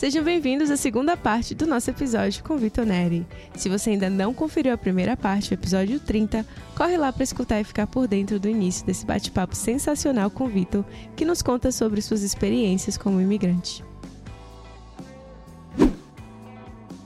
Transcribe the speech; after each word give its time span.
Sejam 0.00 0.24
bem-vindos 0.24 0.70
à 0.70 0.78
segunda 0.78 1.14
parte 1.14 1.54
do 1.54 1.66
nosso 1.66 1.90
episódio 1.90 2.42
com 2.42 2.56
Vitor 2.56 2.86
Neri. 2.86 3.26
Se 3.54 3.68
você 3.68 3.90
ainda 3.90 4.08
não 4.08 4.32
conferiu 4.32 4.72
a 4.72 4.78
primeira 4.78 5.14
parte, 5.14 5.52
o 5.52 5.54
episódio 5.54 6.00
30, 6.00 6.46
corre 6.74 6.96
lá 6.96 7.12
para 7.12 7.22
escutar 7.22 7.60
e 7.60 7.64
ficar 7.64 7.86
por 7.86 8.08
dentro 8.08 8.40
do 8.40 8.48
início 8.48 8.86
desse 8.86 9.04
bate-papo 9.04 9.54
sensacional 9.54 10.30
com 10.30 10.48
Vitor, 10.48 10.86
que 11.14 11.26
nos 11.26 11.42
conta 11.42 11.70
sobre 11.70 12.00
suas 12.00 12.22
experiências 12.22 12.96
como 12.96 13.20
imigrante. 13.20 13.84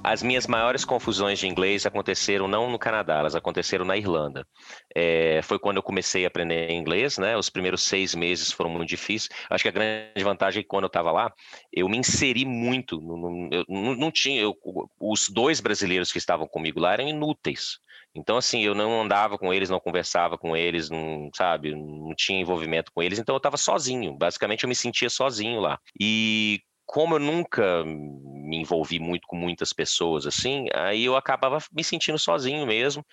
As 0.04 0.22
minhas 0.22 0.46
maiores 0.46 0.84
confusões 0.84 1.38
de 1.38 1.48
inglês 1.48 1.86
aconteceram 1.86 2.46
não 2.46 2.70
no 2.70 2.78
Canadá, 2.78 3.20
elas 3.20 3.34
aconteceram 3.34 3.86
na 3.86 3.96
Irlanda. 3.96 4.46
É, 4.94 5.40
foi 5.42 5.58
quando 5.58 5.78
eu 5.78 5.82
comecei 5.82 6.24
a 6.24 6.28
aprender 6.28 6.70
inglês, 6.70 7.16
né? 7.16 7.34
Os 7.38 7.48
primeiros 7.48 7.82
seis 7.82 8.14
meses 8.14 8.52
foram 8.52 8.68
muito 8.68 8.86
difíceis. 8.86 9.30
Acho 9.48 9.64
que 9.64 9.68
a 9.68 9.72
grande 9.72 10.22
vantagem 10.22 10.60
é 10.60 10.62
que 10.62 10.68
quando 10.68 10.84
eu 10.84 10.88
estava 10.88 11.10
lá, 11.10 11.32
eu 11.72 11.88
me 11.88 11.96
inseri 11.96 12.44
muito. 12.44 13.00
No, 13.00 13.48
eu 13.50 13.64
não 13.68 14.10
tinha. 14.10 14.42
Eu, 14.42 14.54
os 15.00 15.30
dois 15.30 15.58
brasileiros 15.58 16.12
que 16.12 16.18
estavam 16.18 16.46
comigo 16.46 16.78
lá 16.78 16.92
eram 16.92 17.08
inúteis. 17.08 17.78
Então, 18.14 18.36
assim, 18.36 18.62
eu 18.62 18.74
não 18.74 19.02
andava 19.02 19.38
com 19.38 19.52
eles, 19.52 19.70
não 19.70 19.80
conversava 19.80 20.36
com 20.36 20.56
eles, 20.56 20.88
não, 20.90 21.30
sabe, 21.34 21.74
não 21.74 22.14
tinha 22.14 22.40
envolvimento 22.40 22.92
com 22.94 23.02
eles, 23.02 23.18
então 23.18 23.34
eu 23.34 23.38
estava 23.38 23.56
sozinho. 23.56 24.16
Basicamente, 24.16 24.62
eu 24.62 24.68
me 24.68 24.74
sentia 24.74 25.10
sozinho 25.10 25.60
lá. 25.60 25.80
E 25.98 26.60
como 26.86 27.16
eu 27.16 27.18
nunca 27.18 27.84
me 27.84 28.56
envolvi 28.56 28.98
muito 28.98 29.26
com 29.26 29.36
muitas 29.36 29.72
pessoas 29.72 30.26
assim, 30.26 30.66
aí 30.74 31.04
eu 31.04 31.16
acabava 31.16 31.58
me 31.72 31.82
sentindo 31.82 32.18
sozinho 32.18 32.66
mesmo. 32.66 33.04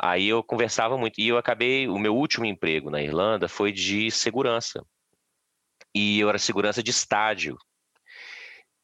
Aí 0.00 0.26
eu 0.26 0.42
conversava 0.42 0.98
muito 0.98 1.20
e 1.20 1.28
eu 1.28 1.38
acabei, 1.38 1.88
o 1.88 1.98
meu 1.98 2.14
último 2.16 2.44
emprego 2.44 2.90
na 2.90 3.00
Irlanda 3.00 3.48
foi 3.48 3.72
de 3.72 4.10
segurança. 4.10 4.84
E 5.94 6.18
eu 6.18 6.28
era 6.28 6.38
segurança 6.38 6.82
de 6.82 6.90
estádio. 6.90 7.56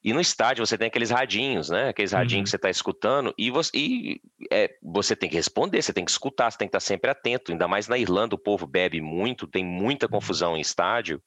E 0.02 0.14
no 0.14 0.20
estádio 0.20 0.64
você 0.64 0.78
tem 0.78 0.88
aqueles 0.88 1.10
radinhos, 1.10 1.68
né? 1.68 1.88
Aqueles 1.88 2.12
radinhos 2.12 2.38
uhum. 2.38 2.44
que 2.44 2.50
você 2.50 2.56
está 2.56 2.70
escutando 2.70 3.34
e, 3.36 3.50
você, 3.50 3.70
e 3.74 4.20
é, 4.50 4.70
você 4.82 5.14
tem 5.14 5.28
que 5.28 5.36
responder, 5.36 5.82
você 5.82 5.92
tem 5.92 6.04
que 6.04 6.10
escutar, 6.10 6.50
você 6.50 6.56
tem 6.56 6.68
que 6.68 6.70
estar 6.70 6.80
sempre 6.80 7.10
atento. 7.10 7.52
Ainda 7.52 7.68
mais 7.68 7.86
na 7.86 7.98
Irlanda 7.98 8.34
o 8.34 8.38
povo 8.38 8.66
bebe 8.66 9.00
muito, 9.00 9.46
tem 9.46 9.64
muita 9.64 10.06
uhum. 10.06 10.12
confusão 10.12 10.56
em 10.56 10.60
estádio. 10.60 11.22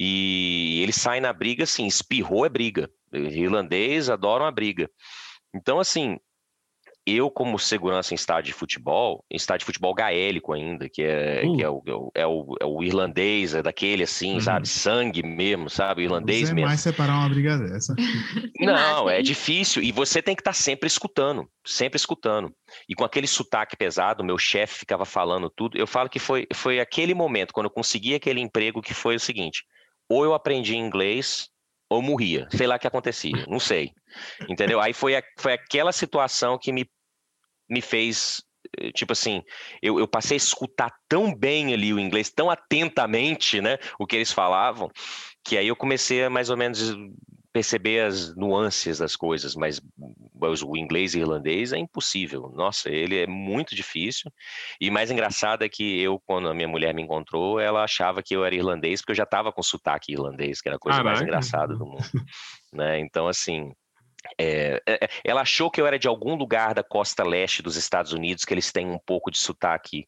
E 0.00 0.80
ele 0.80 0.92
sai 0.92 1.18
na 1.18 1.32
briga, 1.32 1.64
assim, 1.64 1.84
espirrou 1.84 2.46
é 2.46 2.48
briga. 2.48 2.88
Irlandês 3.12 4.08
adoram 4.08 4.46
a 4.46 4.50
briga. 4.50 4.88
Então, 5.52 5.80
assim, 5.80 6.18
eu, 7.04 7.28
como 7.28 7.58
segurança 7.58 8.12
em 8.12 8.16
estádio 8.16 8.52
de 8.52 8.58
futebol, 8.58 9.24
em 9.28 9.34
estádio 9.36 9.60
de 9.60 9.64
futebol 9.64 9.92
gaélico 9.92 10.52
ainda, 10.52 10.88
que 10.88 11.02
é, 11.02 11.42
uh. 11.44 11.56
que 11.56 11.62
é, 11.64 11.68
o, 11.68 11.82
é, 12.14 12.26
o, 12.26 12.54
é 12.60 12.64
o 12.64 12.82
irlandês, 12.84 13.54
é 13.54 13.62
daquele 13.62 14.04
assim, 14.04 14.34
uhum. 14.34 14.40
sabe? 14.40 14.68
Sangue 14.68 15.22
mesmo, 15.24 15.68
sabe? 15.68 16.04
irlandês 16.04 16.48
você 16.48 16.54
mesmo. 16.54 16.68
mais 16.68 16.80
separar 16.80 17.18
uma 17.18 17.28
briga 17.28 17.58
dessa. 17.58 17.96
Não, 18.60 19.10
é 19.10 19.20
difícil. 19.20 19.82
E 19.82 19.90
você 19.90 20.22
tem 20.22 20.36
que 20.36 20.42
estar 20.42 20.52
tá 20.52 20.56
sempre 20.56 20.86
escutando, 20.86 21.48
sempre 21.66 21.96
escutando. 21.96 22.54
E 22.88 22.94
com 22.94 23.04
aquele 23.04 23.26
sotaque 23.26 23.76
pesado, 23.76 24.22
meu 24.22 24.38
chefe 24.38 24.78
ficava 24.78 25.04
falando 25.04 25.50
tudo. 25.50 25.76
Eu 25.76 25.88
falo 25.88 26.08
que 26.08 26.20
foi, 26.20 26.46
foi 26.54 26.78
aquele 26.78 27.14
momento, 27.14 27.52
quando 27.52 27.66
eu 27.66 27.72
consegui 27.72 28.14
aquele 28.14 28.40
emprego, 28.40 28.80
que 28.80 28.94
foi 28.94 29.16
o 29.16 29.20
seguinte: 29.20 29.64
ou 30.08 30.24
eu 30.24 30.34
aprendi 30.34 30.76
inglês 30.76 31.48
ou 31.90 32.02
morria. 32.02 32.46
Sei 32.50 32.66
lá 32.66 32.76
o 32.76 32.78
que 32.78 32.86
acontecia, 32.86 33.46
não 33.48 33.60
sei. 33.60 33.92
Entendeu? 34.48 34.80
Aí 34.80 34.92
foi, 34.92 35.16
a, 35.16 35.22
foi 35.38 35.52
aquela 35.52 35.92
situação 35.92 36.58
que 36.58 36.72
me, 36.72 36.88
me 37.68 37.80
fez, 37.80 38.42
eh, 38.78 38.92
tipo 38.92 39.12
assim, 39.12 39.42
eu, 39.82 39.98
eu 39.98 40.06
passei 40.06 40.36
a 40.36 40.38
escutar 40.38 40.92
tão 41.08 41.34
bem 41.34 41.72
ali 41.72 41.92
o 41.92 41.98
inglês, 41.98 42.30
tão 42.30 42.50
atentamente, 42.50 43.60
né, 43.60 43.78
o 43.98 44.06
que 44.06 44.16
eles 44.16 44.32
falavam, 44.32 44.90
que 45.44 45.56
aí 45.56 45.68
eu 45.68 45.76
comecei 45.76 46.24
a 46.24 46.30
mais 46.30 46.50
ou 46.50 46.56
menos 46.56 46.94
perceber 47.52 48.00
as 48.00 48.34
nuances 48.36 48.98
das 48.98 49.16
coisas, 49.16 49.54
mas 49.54 49.80
o 50.64 50.76
inglês 50.76 51.14
e 51.14 51.20
irlandês 51.20 51.72
é 51.72 51.78
impossível. 51.78 52.52
Nossa, 52.54 52.90
ele 52.90 53.22
é 53.22 53.26
muito 53.26 53.74
difícil. 53.74 54.30
E 54.80 54.90
mais 54.90 55.10
engraçado 55.10 55.64
é 55.64 55.68
que 55.68 56.00
eu, 56.00 56.20
quando 56.26 56.48
a 56.48 56.54
minha 56.54 56.68
mulher 56.68 56.94
me 56.94 57.02
encontrou, 57.02 57.58
ela 57.58 57.82
achava 57.84 58.22
que 58.22 58.34
eu 58.34 58.44
era 58.44 58.54
irlandês, 58.54 59.00
porque 59.00 59.12
eu 59.12 59.16
já 59.16 59.24
estava 59.24 59.52
com 59.52 59.62
sotaque 59.62 60.12
irlandês, 60.12 60.60
que 60.60 60.68
era 60.68 60.76
a 60.76 60.80
coisa 60.80 60.98
Caraca. 60.98 61.16
mais 61.16 61.26
engraçada 61.26 61.74
do 61.74 61.86
mundo. 61.86 62.04
né? 62.72 62.98
Então, 63.00 63.26
assim, 63.26 63.72
é, 64.38 64.80
ela 65.24 65.40
achou 65.42 65.70
que 65.70 65.80
eu 65.80 65.86
era 65.86 65.98
de 65.98 66.08
algum 66.08 66.34
lugar 66.34 66.74
da 66.74 66.82
costa 66.82 67.24
leste 67.24 67.62
dos 67.62 67.76
Estados 67.76 68.12
Unidos, 68.12 68.44
que 68.44 68.52
eles 68.52 68.70
têm 68.72 68.86
um 68.86 68.98
pouco 68.98 69.30
de 69.30 69.38
sotaque 69.38 70.06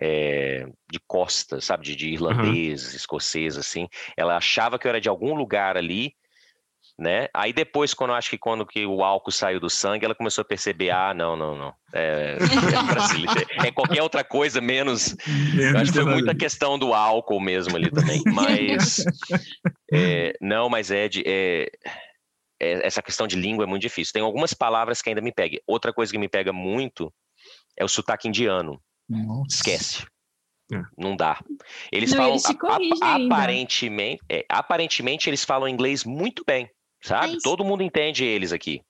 é, 0.00 0.66
de 0.90 0.98
costa, 1.06 1.60
sabe, 1.60 1.84
de, 1.84 1.94
de 1.94 2.10
irlandês, 2.10 2.90
uhum. 2.90 2.96
escocês, 2.96 3.56
assim. 3.56 3.88
Ela 4.16 4.36
achava 4.36 4.78
que 4.78 4.86
eu 4.86 4.90
era 4.90 5.00
de 5.00 5.08
algum 5.08 5.34
lugar 5.34 5.76
ali, 5.76 6.14
né? 6.98 7.28
Aí 7.34 7.52
depois, 7.52 7.92
quando 7.92 8.12
acho 8.12 8.30
que 8.30 8.38
quando 8.38 8.64
que 8.64 8.86
o 8.86 9.02
álcool 9.02 9.32
saiu 9.32 9.58
do 9.58 9.68
sangue, 9.68 10.04
ela 10.04 10.14
começou 10.14 10.42
a 10.42 10.44
perceber, 10.44 10.90
ah, 10.90 11.12
não, 11.12 11.36
não, 11.36 11.56
não, 11.56 11.74
é, 11.92 12.38
é, 13.60 13.66
é 13.66 13.72
qualquer 13.72 14.02
outra 14.02 14.22
coisa 14.22 14.60
menos. 14.60 15.16
acho 15.76 15.92
que 15.92 16.00
foi 16.00 16.04
muita 16.04 16.34
questão 16.34 16.78
do 16.78 16.94
álcool 16.94 17.40
mesmo 17.40 17.76
ali 17.76 17.90
também, 17.90 18.22
mas 18.32 19.04
é, 19.92 20.34
não, 20.40 20.68
mas 20.68 20.90
é 20.90 21.08
de 21.08 21.24
é, 21.26 21.68
é, 22.60 22.86
essa 22.86 23.02
questão 23.02 23.26
de 23.26 23.36
língua 23.36 23.64
é 23.64 23.66
muito 23.66 23.82
difícil. 23.82 24.12
Tem 24.12 24.22
algumas 24.22 24.54
palavras 24.54 25.02
que 25.02 25.08
ainda 25.08 25.20
me 25.20 25.32
pegam. 25.32 25.58
Outra 25.66 25.92
coisa 25.92 26.12
que 26.12 26.18
me 26.18 26.28
pega 26.28 26.52
muito 26.52 27.12
é 27.76 27.84
o 27.84 27.88
sotaque 27.88 28.28
indiano. 28.28 28.80
Nossa. 29.08 29.56
Esquece. 29.56 30.06
É. 30.72 30.80
Não 30.96 31.14
dá. 31.14 31.38
Eles 31.92 32.12
não, 32.12 32.18
falam 32.18 32.80
eles 32.80 33.02
aparentemente, 33.02 34.22
é, 34.30 34.46
aparentemente 34.48 35.28
eles 35.28 35.44
falam 35.44 35.68
inglês 35.68 36.04
muito 36.04 36.42
bem 36.46 36.70
sabe? 37.04 37.38
Todo 37.42 37.64
mundo 37.64 37.82
entende 37.82 38.24
eles 38.24 38.52
aqui. 38.52 38.82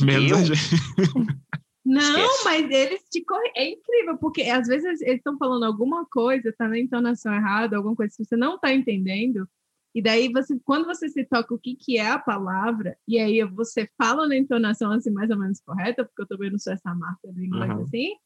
Menos 0.00 0.50
eu... 0.50 0.54
Não, 1.86 2.00
Esquece. 2.00 2.44
mas 2.44 2.68
eles 2.68 3.04
te. 3.08 3.24
É 3.54 3.70
incrível, 3.70 4.18
porque 4.18 4.42
às 4.42 4.66
vezes 4.66 5.00
eles 5.02 5.18
estão 5.18 5.38
falando 5.38 5.64
alguma 5.64 6.04
coisa, 6.06 6.52
tá 6.58 6.66
na 6.66 6.76
entonação 6.76 7.32
errada, 7.32 7.76
alguma 7.76 7.94
coisa 7.94 8.12
que 8.16 8.24
você 8.24 8.36
não 8.36 8.58
tá 8.58 8.74
entendendo. 8.74 9.48
E 9.94 10.02
daí 10.02 10.28
você, 10.32 10.58
quando 10.64 10.84
você 10.84 11.08
se 11.08 11.24
toca 11.24 11.54
o 11.54 11.58
que, 11.58 11.76
que 11.76 11.96
é 11.96 12.10
a 12.10 12.18
palavra, 12.18 12.98
e 13.06 13.20
aí 13.20 13.40
você 13.44 13.88
fala 13.96 14.26
na 14.26 14.36
entonação 14.36 14.90
assim 14.90 15.10
mais 15.10 15.30
ou 15.30 15.38
menos 15.38 15.60
correta, 15.60 16.04
porque 16.04 16.22
eu 16.22 16.26
também 16.26 16.50
não 16.50 16.58
sou 16.58 16.72
essa 16.72 16.92
marca 16.92 17.32
do 17.32 17.40
inglês 17.40 17.70
uhum. 17.70 17.82
assim. 17.82 18.16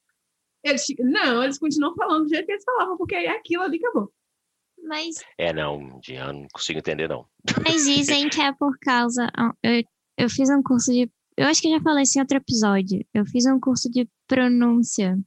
Eles, 0.65 0.85
não, 0.99 1.45
eles 1.45 1.59
continuam 1.59 1.95
falando 1.95 2.25
do 2.25 2.31
jeito 2.31 2.47
que 2.47 2.53
eles 2.53 2.65
falavam, 2.65 2.97
porque 2.97 3.15
aí 3.15 3.27
aquilo 3.27 3.63
ali 3.63 3.77
acabou. 3.77 4.11
Mas. 4.85 5.17
É, 5.39 5.53
não, 5.53 6.01
Diana, 6.01 6.33
não 6.33 6.47
consigo 6.53 6.79
entender, 6.79 7.09
não. 7.09 7.27
Mas 7.65 7.85
dizem 7.85 8.29
que 8.29 8.41
é 8.41 8.53
por 8.53 8.79
causa. 8.81 9.31
Eu, 9.63 9.83
eu 10.19 10.31
fiz 10.31 10.51
um 10.51 10.63
curso 10.63 10.93
de. 10.93 11.11
Eu 11.37 11.47
acho 11.47 11.63
que 11.63 11.71
já 11.71 11.81
falei 11.81 12.03
isso 12.03 12.19
em 12.19 12.23
outro 12.23 12.37
episódio. 12.37 13.05
Eu 13.15 13.25
fiz 13.27 13.47
um 13.47 13.59
curso 13.59 13.91
de 13.91 14.09
pronúncia. 14.27 15.19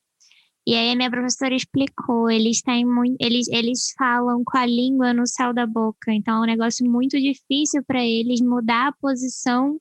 E 0.66 0.76
aí 0.76 0.92
a 0.92 0.96
minha 0.96 1.12
professora 1.12 1.54
explicou, 1.54 2.32
eles 2.32 2.62
têm 2.62 2.86
muito, 2.86 3.18
eles, 3.20 3.50
eles 3.50 3.94
falam 3.98 4.44
com 4.46 4.58
a 4.58 4.66
língua 4.66 5.14
no 5.14 5.28
céu 5.28 5.54
da 5.54 5.68
boca, 5.68 6.14
então 6.14 6.38
é 6.38 6.40
um 6.40 6.46
negócio 6.46 6.90
muito 6.90 7.20
difícil 7.20 7.84
para 7.84 8.02
eles 8.02 8.40
mudar 8.40 8.88
a 8.88 8.92
posição 8.94 9.78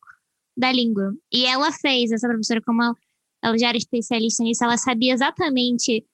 da 0.56 0.72
língua. 0.72 1.14
E 1.32 1.46
ela 1.46 1.70
fez, 1.70 2.10
essa 2.10 2.26
professora, 2.26 2.60
como 2.62 2.82
ela, 2.82 2.96
ela 3.44 3.56
já 3.56 3.68
era 3.68 3.78
especialista 3.78 4.42
nisso, 4.42 4.64
ela 4.64 4.76
sabia 4.76 5.14
exatamente 5.14 6.04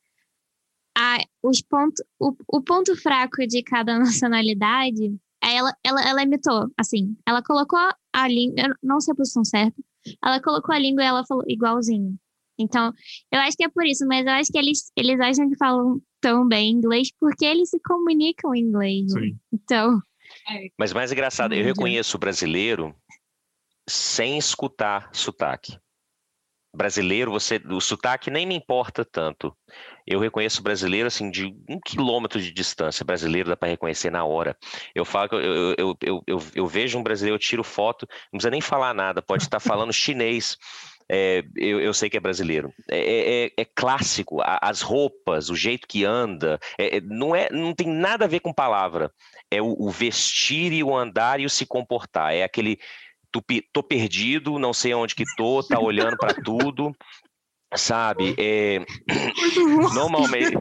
a, 0.98 1.18
os 1.44 1.62
ponto, 1.62 2.02
o, 2.18 2.34
o 2.48 2.60
ponto 2.60 2.96
fraco 2.96 3.46
de 3.46 3.62
cada 3.62 3.98
nacionalidade, 4.00 5.16
ela, 5.40 5.72
ela, 5.84 6.08
ela 6.08 6.22
imitou, 6.22 6.68
assim, 6.76 7.16
ela 7.26 7.40
colocou 7.42 7.78
a 8.12 8.28
língua, 8.28 8.76
não 8.82 9.00
sei 9.00 9.12
a 9.12 9.16
posição 9.16 9.44
certa, 9.44 9.80
ela 10.24 10.42
colocou 10.42 10.74
a 10.74 10.78
língua 10.78 11.04
e 11.04 11.06
ela 11.06 11.24
falou 11.24 11.44
igualzinho. 11.46 12.18
Então, 12.60 12.92
eu 13.30 13.38
acho 13.38 13.56
que 13.56 13.62
é 13.62 13.68
por 13.68 13.86
isso, 13.86 14.04
mas 14.08 14.26
eu 14.26 14.32
acho 14.32 14.50
que 14.50 14.58
eles, 14.58 14.90
eles 14.96 15.20
acham 15.20 15.48
que 15.48 15.56
falam 15.56 16.02
tão 16.20 16.46
bem 16.48 16.72
inglês 16.72 17.08
porque 17.20 17.44
eles 17.44 17.70
se 17.70 17.78
comunicam 17.78 18.52
em 18.52 18.62
inglês. 18.62 19.12
Sim. 19.12 19.38
Então. 19.52 20.02
É. 20.50 20.66
Mas 20.76 20.92
mais 20.92 21.12
engraçado, 21.12 21.54
eu 21.54 21.64
reconheço 21.64 22.16
o 22.16 22.20
brasileiro 22.20 22.92
sem 23.88 24.36
escutar 24.36 25.08
sotaque 25.12 25.78
brasileiro, 26.78 27.30
você, 27.30 27.60
o 27.68 27.80
sotaque 27.80 28.30
nem 28.30 28.46
me 28.46 28.54
importa 28.54 29.04
tanto. 29.04 29.54
Eu 30.06 30.20
reconheço 30.20 30.62
brasileiro 30.62 31.08
assim 31.08 31.30
de 31.30 31.46
um 31.68 31.78
quilômetro 31.84 32.40
de 32.40 32.50
distância. 32.52 33.04
Brasileiro 33.04 33.50
dá 33.50 33.56
para 33.56 33.68
reconhecer 33.68 34.10
na 34.10 34.24
hora. 34.24 34.56
Eu 34.94 35.04
falo, 35.04 35.28
eu, 35.32 35.74
eu, 35.76 35.96
eu, 36.00 36.22
eu, 36.26 36.42
eu 36.54 36.66
vejo 36.66 36.96
um 36.96 37.02
brasileiro, 37.02 37.34
eu 37.34 37.40
tiro 37.40 37.64
foto, 37.64 38.06
não 38.32 38.38
precisa 38.38 38.50
nem 38.50 38.60
falar 38.60 38.94
nada. 38.94 39.20
Pode 39.20 39.42
estar 39.42 39.60
falando 39.60 39.92
chinês. 39.92 40.56
É, 41.10 41.42
eu, 41.56 41.80
eu, 41.80 41.94
sei 41.94 42.08
que 42.08 42.16
é 42.16 42.20
brasileiro. 42.20 42.72
É, 42.88 42.98
é, 42.98 43.46
é, 43.46 43.50
é 43.56 43.64
clássico, 43.64 44.38
as 44.44 44.82
roupas, 44.82 45.48
o 45.48 45.56
jeito 45.56 45.88
que 45.88 46.04
anda, 46.04 46.60
é, 46.78 46.98
é, 46.98 47.00
não, 47.00 47.34
é, 47.34 47.48
não 47.50 47.74
tem 47.74 47.88
nada 47.88 48.26
a 48.26 48.28
ver 48.28 48.40
com 48.40 48.52
palavra. 48.52 49.10
É 49.50 49.60
o, 49.60 49.74
o 49.78 49.90
vestir 49.90 50.72
e 50.72 50.84
o 50.84 50.94
andar 50.94 51.40
e 51.40 51.46
o 51.46 51.50
se 51.50 51.64
comportar. 51.66 52.34
É 52.34 52.42
aquele 52.42 52.78
tô, 53.40 53.62
tô 53.72 53.82
perdido, 53.82 54.58
não 54.58 54.72
sei 54.72 54.94
onde 54.94 55.14
que 55.14 55.24
tô, 55.36 55.62
tá 55.62 55.78
olhando 55.80 56.16
para 56.16 56.34
tudo, 56.34 56.94
sabe? 57.74 58.34
É, 58.38 58.84
normalmente, 59.94 60.56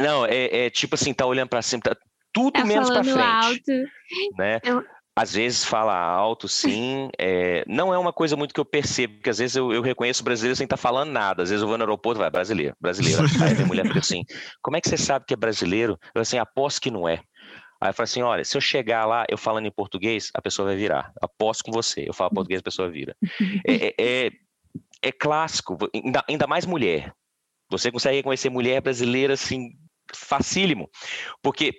não, 0.00 0.26
é, 0.26 0.66
é, 0.66 0.70
tipo 0.70 0.94
assim, 0.94 1.12
tá 1.12 1.26
olhando 1.26 1.48
para 1.48 1.62
cima, 1.62 1.82
tá 1.82 1.96
tudo 2.32 2.52
tá 2.52 2.64
menos 2.64 2.90
para 2.90 3.02
frente, 3.02 3.18
alto. 3.18 3.72
né? 4.36 4.60
Eu... 4.62 4.84
às 5.16 5.34
vezes 5.34 5.64
fala 5.64 5.96
alto, 5.96 6.46
sim. 6.46 7.08
É, 7.18 7.64
não 7.66 7.92
é 7.92 7.98
uma 7.98 8.12
coisa 8.12 8.36
muito 8.36 8.54
que 8.54 8.60
eu 8.60 8.64
percebo, 8.64 9.14
porque 9.14 9.30
às 9.30 9.38
vezes 9.38 9.56
eu, 9.56 9.72
eu 9.72 9.82
reconheço 9.82 10.22
brasileiro 10.22 10.56
sem 10.56 10.64
estar 10.64 10.76
tá 10.76 10.82
falando 10.82 11.10
nada. 11.10 11.42
Às 11.42 11.50
vezes 11.50 11.62
eu 11.62 11.68
vou 11.68 11.76
no 11.76 11.84
aeroporto, 11.84 12.20
vai, 12.20 12.30
brasileiro, 12.30 12.76
brasileiro. 12.80 13.22
Aí 13.42 13.54
minha 13.54 13.66
mulher 13.66 13.86
fica 13.86 13.98
assim, 13.98 14.24
como 14.62 14.76
é 14.76 14.80
que 14.80 14.88
você 14.88 14.96
sabe 14.96 15.24
que 15.26 15.34
é 15.34 15.36
brasileiro? 15.36 15.98
Eu 16.14 16.22
assim, 16.22 16.38
aposto 16.38 16.80
que 16.80 16.90
não 16.90 17.08
é. 17.08 17.20
Aí 17.80 17.90
eu 17.90 17.94
falo 17.94 18.04
assim, 18.04 18.22
olha, 18.22 18.44
se 18.44 18.56
eu 18.56 18.60
chegar 18.60 19.06
lá, 19.06 19.24
eu 19.28 19.38
falando 19.38 19.66
em 19.66 19.70
português, 19.70 20.30
a 20.34 20.42
pessoa 20.42 20.66
vai 20.68 20.76
virar. 20.76 21.12
Aposto 21.20 21.64
com 21.64 21.70
você. 21.70 22.04
Eu 22.08 22.12
falo 22.12 22.30
português, 22.34 22.60
a 22.60 22.64
pessoa 22.64 22.90
vira. 22.90 23.16
É, 23.66 23.86
é, 23.86 23.94
é, 23.98 24.30
é 25.02 25.12
clássico, 25.12 25.78
ainda, 25.94 26.24
ainda 26.28 26.46
mais 26.46 26.66
mulher. 26.66 27.12
Você 27.70 27.92
consegue 27.92 28.16
reconhecer 28.16 28.50
mulher 28.50 28.80
brasileira, 28.80 29.34
assim, 29.34 29.70
facílimo. 30.12 30.90
Porque 31.42 31.72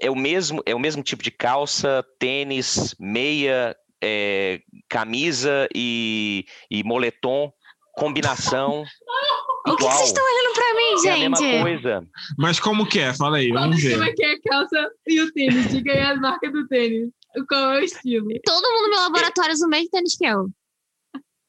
é 0.00 0.10
o 0.10 0.16
mesmo, 0.16 0.62
é 0.64 0.74
o 0.74 0.78
mesmo 0.78 1.02
tipo 1.02 1.22
de 1.22 1.30
calça, 1.30 2.04
tênis, 2.18 2.94
meia, 3.00 3.74
é, 4.02 4.60
camisa 4.88 5.68
e, 5.74 6.44
e 6.70 6.84
moletom, 6.84 7.52
combinação. 7.94 8.84
O 9.66 9.76
que 9.76 9.84
vocês 9.84 10.08
estão 10.08 10.24
olhando 10.24 10.54
pra 10.54 10.74
mim, 10.74 10.98
gente? 10.98 11.08
É 11.08 11.12
a 11.12 11.30
mesma 11.30 11.62
coisa. 11.62 12.08
Mas 12.36 12.58
como 12.58 12.86
que 12.86 12.98
é? 12.98 13.14
Fala 13.14 13.36
aí, 13.36 13.50
vamos 13.50 13.80
ver. 13.80 13.92
Como 13.92 14.04
é 14.04 14.12
que 14.12 14.24
é 14.24 14.32
a 14.32 14.40
calça 14.42 14.90
e 15.06 15.20
o 15.20 15.32
tênis? 15.32 15.70
Diga 15.70 15.92
aí 15.92 16.00
as 16.00 16.20
marcas 16.20 16.52
do 16.52 16.66
tênis. 16.66 17.10
Qual 17.48 17.74
é 17.74 17.80
o 17.80 17.84
estilo? 17.84 18.28
Todo 18.44 18.72
mundo 18.72 18.84
no 18.84 18.90
meu 18.90 19.00
laboratório 19.00 19.52
usa 19.52 19.66
o 19.66 19.70
mesmo 19.70 19.88
tênis 19.90 20.16
que 20.16 20.26
eu. 20.26 20.48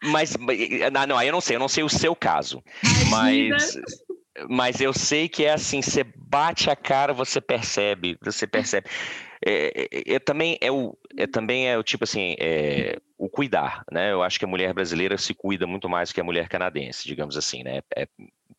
Mas, 0.03 0.35
não, 0.91 1.07
não, 1.07 1.17
aí 1.17 1.29
eu 1.29 1.31
não 1.31 1.41
sei, 1.41 1.55
eu 1.55 1.59
não 1.59 1.69
sei 1.69 1.83
o 1.83 1.89
seu 1.89 2.13
caso. 2.15 2.61
Mas, 3.09 3.77
mas 4.49 4.81
eu 4.81 4.93
sei 4.93 5.29
que 5.29 5.45
é 5.45 5.53
assim, 5.53 5.81
você 5.81 6.03
bate 6.03 6.69
a 6.69 6.75
cara, 6.75 7.13
você 7.13 7.39
percebe, 7.39 8.17
você 8.21 8.47
percebe. 8.47 8.87
É, 9.45 9.87
é, 9.91 10.15
é 10.15 10.19
também 10.19 10.57
é 10.61 10.71
o 10.71 10.97
é, 11.17 11.27
também 11.27 11.69
é 11.69 11.77
o 11.77 11.83
tipo 11.83 12.05
assim 12.05 12.35
é, 12.39 12.97
o 13.17 13.29
cuidar, 13.29 13.83
né? 13.91 14.11
Eu 14.11 14.23
acho 14.23 14.39
que 14.39 14.45
a 14.45 14.47
mulher 14.47 14.73
brasileira 14.73 15.17
se 15.17 15.33
cuida 15.33 15.67
muito 15.67 15.89
mais 15.89 16.11
que 16.11 16.21
a 16.21 16.23
mulher 16.23 16.47
canadense, 16.49 17.07
digamos 17.07 17.37
assim, 17.37 17.63
né? 17.63 17.81
É 17.95 18.07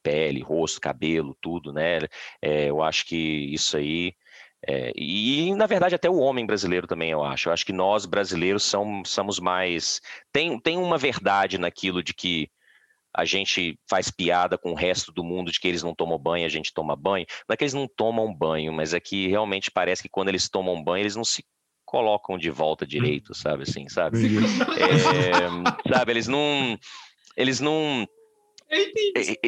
pele, 0.02 0.40
rosto, 0.42 0.80
cabelo, 0.80 1.36
tudo, 1.40 1.72
né? 1.72 2.00
É, 2.42 2.66
eu 2.70 2.82
acho 2.82 3.06
que 3.06 3.16
isso 3.16 3.76
aí 3.76 4.14
é, 4.66 4.92
e, 4.96 5.54
na 5.54 5.66
verdade, 5.66 5.94
até 5.94 6.08
o 6.08 6.16
homem 6.16 6.46
brasileiro 6.46 6.86
também, 6.86 7.10
eu 7.10 7.22
acho. 7.22 7.48
Eu 7.48 7.52
acho 7.52 7.66
que 7.66 7.72
nós, 7.72 8.06
brasileiros, 8.06 8.64
são, 8.64 9.02
somos 9.04 9.38
mais. 9.38 10.00
Tem, 10.32 10.58
tem 10.58 10.78
uma 10.78 10.96
verdade 10.96 11.58
naquilo 11.58 12.02
de 12.02 12.14
que 12.14 12.48
a 13.14 13.24
gente 13.24 13.78
faz 13.88 14.10
piada 14.10 14.58
com 14.58 14.72
o 14.72 14.74
resto 14.74 15.12
do 15.12 15.22
mundo 15.22 15.52
de 15.52 15.60
que 15.60 15.68
eles 15.68 15.82
não 15.82 15.94
tomam 15.94 16.18
banho, 16.18 16.44
a 16.44 16.48
gente 16.48 16.72
toma 16.74 16.96
banho. 16.96 17.26
Não 17.48 17.54
é 17.54 17.56
que 17.56 17.64
eles 17.64 17.74
não 17.74 17.86
tomam 17.86 18.32
banho, 18.34 18.72
mas 18.72 18.92
é 18.92 19.00
que 19.00 19.28
realmente 19.28 19.70
parece 19.70 20.02
que 20.02 20.08
quando 20.08 20.28
eles 20.28 20.48
tomam 20.48 20.82
banho, 20.82 21.02
eles 21.02 21.16
não 21.16 21.24
se 21.24 21.44
colocam 21.84 22.36
de 22.36 22.50
volta 22.50 22.84
direito, 22.84 23.34
sabe 23.34 23.62
assim, 23.62 23.88
sabe? 23.88 24.18
É, 24.76 25.92
sabe, 25.94 26.12
eles 26.12 26.26
não 26.26 26.76
eles 27.36 27.60
não 27.60 28.06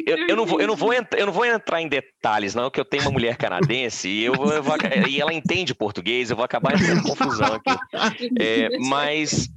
eu, 0.06 0.16
eu, 0.28 0.36
não 0.36 0.46
vou, 0.46 0.60
eu, 0.60 0.68
não 0.68 0.76
vou 0.76 0.92
entrar, 0.92 1.18
eu 1.18 1.26
não 1.26 1.32
vou 1.32 1.44
entrar 1.44 1.80
em 1.82 1.88
detalhes, 1.88 2.54
não, 2.54 2.70
que 2.70 2.78
eu 2.78 2.84
tenho 2.84 3.02
uma 3.02 3.10
mulher 3.10 3.36
canadense 3.36 4.08
e, 4.08 4.24
eu 4.24 4.34
vou, 4.34 4.52
eu 4.52 4.62
vou, 4.62 4.76
e 5.08 5.20
ela 5.20 5.32
entende 5.32 5.74
português, 5.74 6.30
eu 6.30 6.36
vou 6.36 6.44
acabar 6.44 6.74
entrando 6.74 7.00
em 7.00 7.02
confusão 7.02 7.54
aqui. 7.54 7.76
É, 8.38 8.78
mas, 8.78 9.48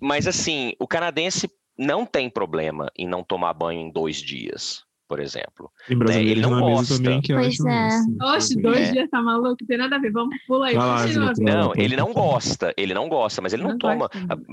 mas, 0.00 0.26
assim, 0.26 0.72
o 0.78 0.86
canadense 0.86 1.50
não 1.78 2.04
tem 2.04 2.28
problema 2.28 2.90
em 2.96 3.06
não 3.06 3.22
tomar 3.22 3.54
banho 3.54 3.80
em 3.80 3.90
dois 3.90 4.16
dias, 4.16 4.84
por 5.10 5.18
exemplo. 5.18 5.72
Brasileiro 5.88 6.24
né? 6.24 6.30
Ele 6.30 6.40
não 6.40 6.60
gosta. 6.60 6.96
Também 6.96 7.20
que 7.20 7.34
pois 7.34 7.58
é. 7.58 7.88
Oxe, 8.22 8.62
dois 8.62 8.88
é. 8.90 8.92
dias 8.92 9.10
tá 9.10 9.20
maluco, 9.20 9.56
não 9.60 9.66
tem 9.66 9.76
nada 9.76 9.96
a 9.96 9.98
ver. 9.98 10.12
Vamos 10.12 10.36
pular 10.46 10.68
aí. 10.68 10.74
Lá, 10.74 11.04
não, 11.40 11.72
ele 11.74 11.96
não 11.96 12.12
gosta, 12.12 12.72
ele 12.76 12.94
não 12.94 13.08
gosta, 13.08 13.42
mas 13.42 13.52
ele 13.52 13.64
não, 13.64 13.70
não 13.70 13.78
toma, 13.78 14.08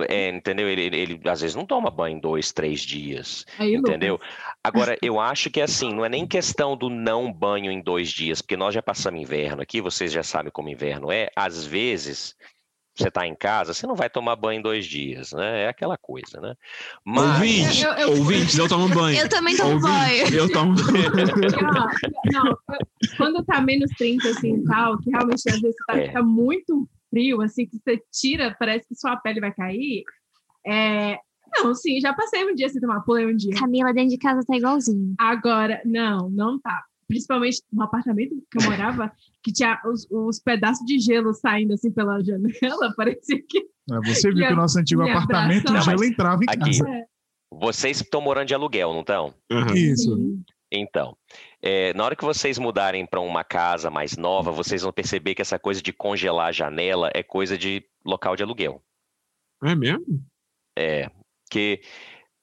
é, 0.09 0.29
entendeu? 0.29 0.67
Ele, 0.67 0.81
ele, 0.81 0.97
ele, 0.97 1.21
às 1.29 1.41
vezes 1.41 1.55
não 1.55 1.63
toma 1.63 1.91
banho 1.91 2.19
dois, 2.19 2.51
três 2.51 2.81
dias, 2.81 3.45
aí, 3.59 3.75
entendeu? 3.75 4.13
Lucas. 4.13 4.27
Agora, 4.63 4.97
eu 4.99 5.19
acho 5.19 5.51
que 5.51 5.61
assim, 5.61 5.93
não 5.93 6.03
é 6.03 6.09
nem 6.09 6.25
questão 6.25 6.75
do 6.75 6.89
não 6.89 7.31
banho 7.31 7.71
em 7.71 7.79
dois 7.79 8.09
dias, 8.09 8.41
porque 8.41 8.57
nós 8.57 8.73
já 8.73 8.81
passamos 8.81 9.21
inverno 9.21 9.61
aqui, 9.61 9.79
vocês 9.79 10.11
já 10.11 10.23
sabem 10.23 10.51
como 10.51 10.69
inverno 10.69 11.11
é, 11.11 11.29
às 11.35 11.67
vezes 11.67 12.35
você 12.97 13.09
está 13.09 13.27
em 13.27 13.35
casa, 13.35 13.73
você 13.73 13.85
não 13.85 13.95
vai 13.95 14.09
tomar 14.09 14.35
banho 14.35 14.59
em 14.59 14.61
dois 14.61 14.85
dias, 14.85 15.31
né? 15.31 15.63
É 15.63 15.67
aquela 15.67 15.97
coisa, 15.97 16.39
né? 16.41 16.55
Mas... 17.05 17.35
Ouvinte, 17.35 17.83
eu, 17.83 17.91
eu, 17.93 18.09
ouvintes, 18.11 18.57
eu 18.57 18.67
tomo 18.67 18.89
banho. 18.89 19.19
Eu 19.19 19.29
também 19.29 19.55
tomo 19.55 19.73
ouvinte, 19.73 19.91
banho. 19.91 20.35
Eu 20.35 20.51
tomo 20.51 20.75
banho. 20.81 21.11
não, 22.31 22.57
quando 23.17 23.43
tá 23.45 23.61
menos 23.61 23.91
30, 23.97 24.29
assim, 24.29 24.55
e 24.55 24.63
tal, 24.65 24.97
que 24.99 25.09
realmente 25.09 25.49
às 25.49 25.59
vezes 25.59 25.75
tá, 25.87 25.97
é. 25.97 26.07
fica 26.07 26.23
muito 26.23 26.89
frio, 27.09 27.41
assim, 27.41 27.65
que 27.65 27.77
você 27.77 28.01
tira, 28.11 28.55
parece 28.59 28.87
que 28.87 28.95
sua 28.95 29.15
pele 29.17 29.39
vai 29.39 29.53
cair, 29.53 30.03
é... 30.65 31.17
Não, 31.59 31.73
sim, 31.73 31.99
já 32.01 32.13
passei 32.13 32.43
um 32.43 32.53
dia 32.53 32.67
sem 32.67 32.81
tomar, 32.81 32.99
pulei 33.01 33.25
um 33.25 33.35
dia. 33.35 33.55
Camila 33.57 33.93
dentro 33.93 34.09
de 34.09 34.17
casa 34.17 34.41
tá 34.45 34.57
igualzinho. 34.57 35.15
Agora, 35.17 35.81
não, 35.85 36.29
não 36.29 36.59
tá 36.59 36.83
principalmente 37.07 37.63
no 37.71 37.83
apartamento 37.83 38.35
que 38.51 38.59
eu 38.59 38.69
morava, 38.69 39.11
que 39.41 39.51
tinha 39.51 39.79
os, 39.85 40.07
os, 40.11 40.39
pedaços 40.39 40.85
de 40.85 40.99
gelo 40.99 41.33
saindo 41.33 41.73
assim 41.73 41.91
pela 41.91 42.21
janela, 42.23 42.93
parecia 42.95 43.41
que. 43.47 43.59
É, 43.59 43.99
você 44.05 44.31
viu 44.31 44.45
que 44.45 44.53
o 44.53 44.55
nosso 44.55 44.79
antigo 44.79 45.01
apartamento, 45.01 45.71
o 45.71 45.81
gelo 45.81 46.03
entrava 46.03 46.41
em 46.43 46.49
aqui, 46.49 46.77
casa. 46.77 46.89
É. 46.89 47.05
Vocês 47.51 48.01
estão 48.01 48.19
morando 48.19 48.47
de 48.47 48.53
aluguel, 48.53 48.91
não 48.91 49.01
estão? 49.01 49.33
Uhum. 49.49 49.73
Isso. 49.73 50.43
Então, 50.69 51.17
é, 51.61 51.93
na 51.93 52.03
hora 52.03 52.15
que 52.15 52.25
vocês 52.25 52.57
mudarem 52.57 53.05
para 53.05 53.21
uma 53.21 53.43
casa 53.43 53.89
mais 53.89 54.17
nova, 54.17 54.51
vocês 54.51 54.81
vão 54.81 54.91
perceber 54.91 55.33
que 55.33 55.41
essa 55.41 55.57
coisa 55.57 55.81
de 55.81 55.93
congelar 55.93 56.47
a 56.47 56.51
janela 56.51 57.09
é 57.13 57.23
coisa 57.23 57.57
de 57.57 57.85
local 58.05 58.35
de 58.35 58.43
aluguel. 58.43 58.83
É 59.63 59.73
mesmo? 59.73 60.21
É, 60.77 61.09
que 61.49 61.81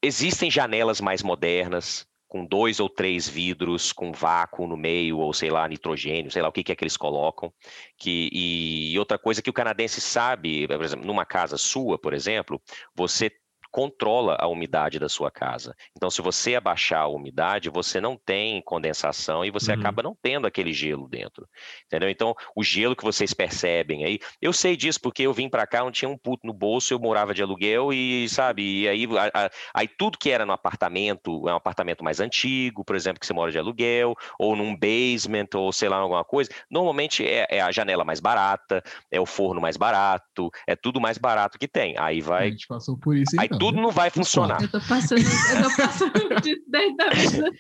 existem 0.03 0.51
janelas 0.51 1.01
mais 1.01 1.23
modernas, 1.23 2.07
com 2.35 2.45
dois 2.45 2.81
ou 2.81 2.89
três 2.89 3.29
vidros 3.29 3.93
com 3.93 4.11
vácuo 4.11 4.67
no 4.67 4.77
meio, 4.77 5.19
ou 5.19 5.33
sei 5.33 5.51
lá, 5.51 5.69
nitrogênio, 5.69 6.33
sei 6.33 6.43
lá 6.43 6.49
o 6.49 6.53
que, 6.53 6.65
que 6.65 6.73
é 6.73 6.75
que 6.75 6.83
eles 6.83 6.97
colocam. 6.97 7.55
Que, 7.97 8.29
e 8.33 8.99
outra 8.99 9.17
coisa 9.17 9.41
que 9.41 9.49
o 9.49 9.53
canadense 9.53 10.01
sabe, 10.01 10.67
por 10.67 10.83
exemplo, 10.83 11.07
numa 11.07 11.25
casa 11.25 11.57
sua, 11.57 11.97
por 11.97 12.13
exemplo, 12.13 12.61
você 12.93 13.31
controla 13.75 14.37
a 14.39 14.47
umidade 14.47 15.01
da 15.01 15.09
sua 15.09 15.33
casa. 15.33 15.75
Então, 15.97 16.09
se 16.09 16.23
você 16.23 16.55
abaixar 16.55 17.01
a 17.03 17.09
umidade, 17.09 17.69
você 17.69 18.01
não 18.01 18.17
tem 18.17 18.63
condensação 18.63 19.45
e 19.45 19.51
você 19.51 19.73
uhum. 19.73 19.81
acaba 19.81 20.01
não 20.01 20.17
tendo 20.23 20.47
aquele 20.47 20.73
gelo 20.73 21.09
dentro. 21.09 21.45
Entendeu? 21.85 22.09
Então, 22.09 22.37
o 22.55 22.63
gelo 22.63 22.95
que 22.95 23.03
vocês 23.03 23.35
percebem 23.35 24.05
aí, 24.05 24.21
eu 24.41 24.53
sei 24.53 24.77
disso 24.77 25.01
porque 25.01 25.25
eu 25.25 25.33
vim 25.33 25.49
para 25.49 25.67
cá, 25.67 25.81
não 25.83 25.91
tinha 25.91 26.09
um 26.09 26.17
puto 26.17 26.47
no 26.47 26.53
bolso, 26.53 26.95
eu 26.95 27.01
morava 27.01 27.35
de 27.35 27.43
aluguel 27.43 27.93
e, 27.93 28.29
sabe, 28.29 28.83
e 28.83 28.89
aí, 28.89 29.09
a, 29.19 29.47
a, 29.47 29.51
aí 29.75 29.89
tudo 29.89 30.19
que 30.19 30.31
era 30.31 30.47
no 30.47 30.53
apartamento, 30.53 31.49
é 31.49 31.53
um 31.53 31.57
apartamento 31.57 32.05
mais 32.05 32.21
antigo, 32.21 32.85
por 32.85 32.95
exemplo, 32.95 33.19
que 33.19 33.27
você 33.27 33.33
mora 33.33 33.51
de 33.51 33.59
aluguel, 33.59 34.15
ou 34.39 34.55
num 34.55 34.77
basement, 34.77 35.49
ou 35.53 35.73
sei 35.73 35.89
lá, 35.89 35.97
alguma 35.97 36.23
coisa, 36.23 36.49
normalmente 36.71 37.27
é, 37.27 37.45
é 37.51 37.61
a 37.61 37.73
janela 37.73 38.05
mais 38.05 38.21
barata, 38.21 38.85
é 39.11 39.21
o 39.21 39.27
forno 39.27 39.61
mais 39.61 39.77
barato, 39.77 40.49
é 40.65 40.77
tudo 40.77 41.01
mais 41.01 41.19
barato 41.19 41.59
que 41.59 41.67
tem. 41.67 41.97
Aí 41.99 42.21
vai. 42.21 42.47
A 42.47 42.51
gente 42.53 42.69
passou 42.69 42.97
por 42.97 43.17
isso, 43.17 43.35
então 43.35 43.64
tudo 43.65 43.81
não 43.81 43.91
vai 43.91 44.11
funcionar. 44.11 44.63
Eu 44.63 44.71
tô 44.71 44.81
passando, 44.81 45.21
eu 45.21 45.63
tô 45.63 45.77
passando 45.77 46.13
disso 46.43 46.63
desde 46.69 47.03
a 47.03 47.11
vida. 47.11 47.51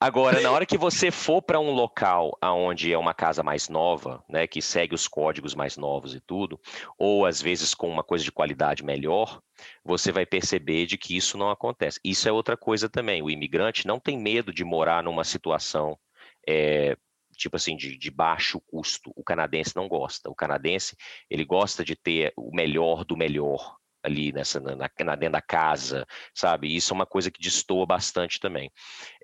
Agora, 0.00 0.40
na 0.40 0.52
hora 0.52 0.64
que 0.64 0.78
você 0.78 1.10
for 1.10 1.42
para 1.42 1.58
um 1.58 1.72
local 1.72 2.38
onde 2.40 2.92
é 2.92 2.96
uma 2.96 3.12
casa 3.12 3.42
mais 3.42 3.68
nova, 3.68 4.22
né, 4.28 4.46
que 4.46 4.62
segue 4.62 4.94
os 4.94 5.08
códigos 5.08 5.56
mais 5.56 5.76
novos 5.76 6.14
e 6.14 6.20
tudo, 6.20 6.60
ou 6.96 7.26
às 7.26 7.42
vezes 7.42 7.74
com 7.74 7.88
uma 7.88 8.04
coisa 8.04 8.22
de 8.22 8.30
qualidade 8.30 8.84
melhor, 8.84 9.40
você 9.84 10.12
vai 10.12 10.24
perceber 10.24 10.86
de 10.86 10.96
que 10.96 11.16
isso 11.16 11.36
não 11.36 11.50
acontece. 11.50 11.98
Isso 12.04 12.28
é 12.28 12.32
outra 12.32 12.56
coisa 12.56 12.88
também. 12.88 13.22
O 13.22 13.30
imigrante 13.30 13.88
não 13.88 13.98
tem 13.98 14.16
medo 14.16 14.52
de 14.52 14.62
morar 14.62 15.02
numa 15.02 15.24
situação 15.24 15.98
é, 16.46 16.96
tipo 17.36 17.56
assim, 17.56 17.76
de, 17.76 17.96
de, 17.96 18.10
baixo 18.10 18.60
custo. 18.60 19.12
O 19.16 19.24
canadense 19.24 19.74
não 19.74 19.88
gosta. 19.88 20.30
O 20.30 20.34
canadense, 20.34 20.96
ele 21.28 21.44
gosta 21.44 21.84
de 21.84 21.96
ter 21.96 22.32
o 22.36 22.54
melhor 22.54 23.04
do 23.04 23.16
melhor 23.16 23.77
ali 24.02 24.32
nessa, 24.32 24.60
na, 24.60 24.76
na, 24.76 25.14
dentro 25.14 25.32
da 25.32 25.42
casa, 25.42 26.06
sabe? 26.34 26.74
Isso 26.74 26.92
é 26.92 26.94
uma 26.94 27.06
coisa 27.06 27.30
que 27.30 27.40
destoa 27.40 27.86
bastante 27.86 28.40
também. 28.40 28.70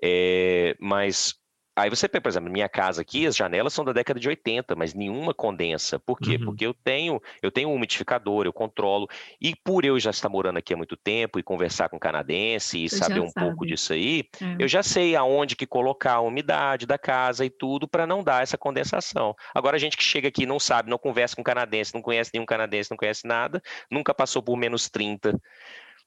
É, 0.03 0.75
mas 0.79 1.35
Aí 1.75 1.89
você 1.89 2.07
pega, 2.07 2.21
por 2.21 2.29
exemplo, 2.29 2.49
minha 2.49 2.69
casa 2.69 3.01
aqui, 3.01 3.27
as 3.27 3.35
janelas 3.35 3.73
são 3.73 3.83
da 3.83 3.91
década 3.91 4.17
de 4.17 4.29
80, 4.29 4.75
mas 4.75 4.93
nenhuma 4.93 5.33
condensa. 5.33 5.99
Por 5.99 6.17
quê? 6.17 6.37
Uhum. 6.37 6.45
Porque 6.45 6.65
eu 6.65 6.73
tenho, 6.73 7.21
eu 7.41 7.51
tenho 7.51 7.67
um 7.67 7.73
umidificador, 7.73 8.45
eu 8.45 8.53
controlo. 8.53 9.09
E 9.41 9.53
por 9.55 9.83
eu 9.83 9.99
já 9.99 10.09
estar 10.09 10.29
morando 10.29 10.57
aqui 10.57 10.73
há 10.73 10.77
muito 10.77 10.95
tempo 10.95 11.37
e 11.37 11.43
conversar 11.43 11.89
com 11.89 11.99
canadense 11.99 12.85
e 12.85 12.89
saber 12.89 13.19
um 13.19 13.29
sabe. 13.29 13.45
pouco 13.45 13.65
disso 13.65 13.91
aí, 13.91 14.23
é. 14.41 14.55
eu 14.63 14.67
já 14.69 14.81
sei 14.81 15.17
aonde 15.17 15.55
que 15.55 15.67
colocar 15.67 16.13
a 16.13 16.21
umidade 16.21 16.85
da 16.85 16.97
casa 16.97 17.45
e 17.45 17.49
tudo 17.49 17.87
para 17.87 18.07
não 18.07 18.23
dar 18.23 18.41
essa 18.41 18.57
condensação. 18.57 19.35
Agora 19.53 19.75
a 19.75 19.79
gente 19.79 19.97
que 19.97 20.03
chega 20.03 20.29
aqui 20.29 20.45
não 20.45 20.59
sabe, 20.59 20.89
não 20.89 20.97
conversa 20.97 21.35
com 21.35 21.43
canadense, 21.43 21.93
não 21.93 22.01
conhece 22.01 22.31
nenhum 22.33 22.45
canadense, 22.45 22.89
não 22.89 22.97
conhece 22.97 23.27
nada, 23.27 23.61
nunca 23.91 24.13
passou 24.13 24.41
por 24.41 24.55
menos 24.55 24.89
30 24.89 25.37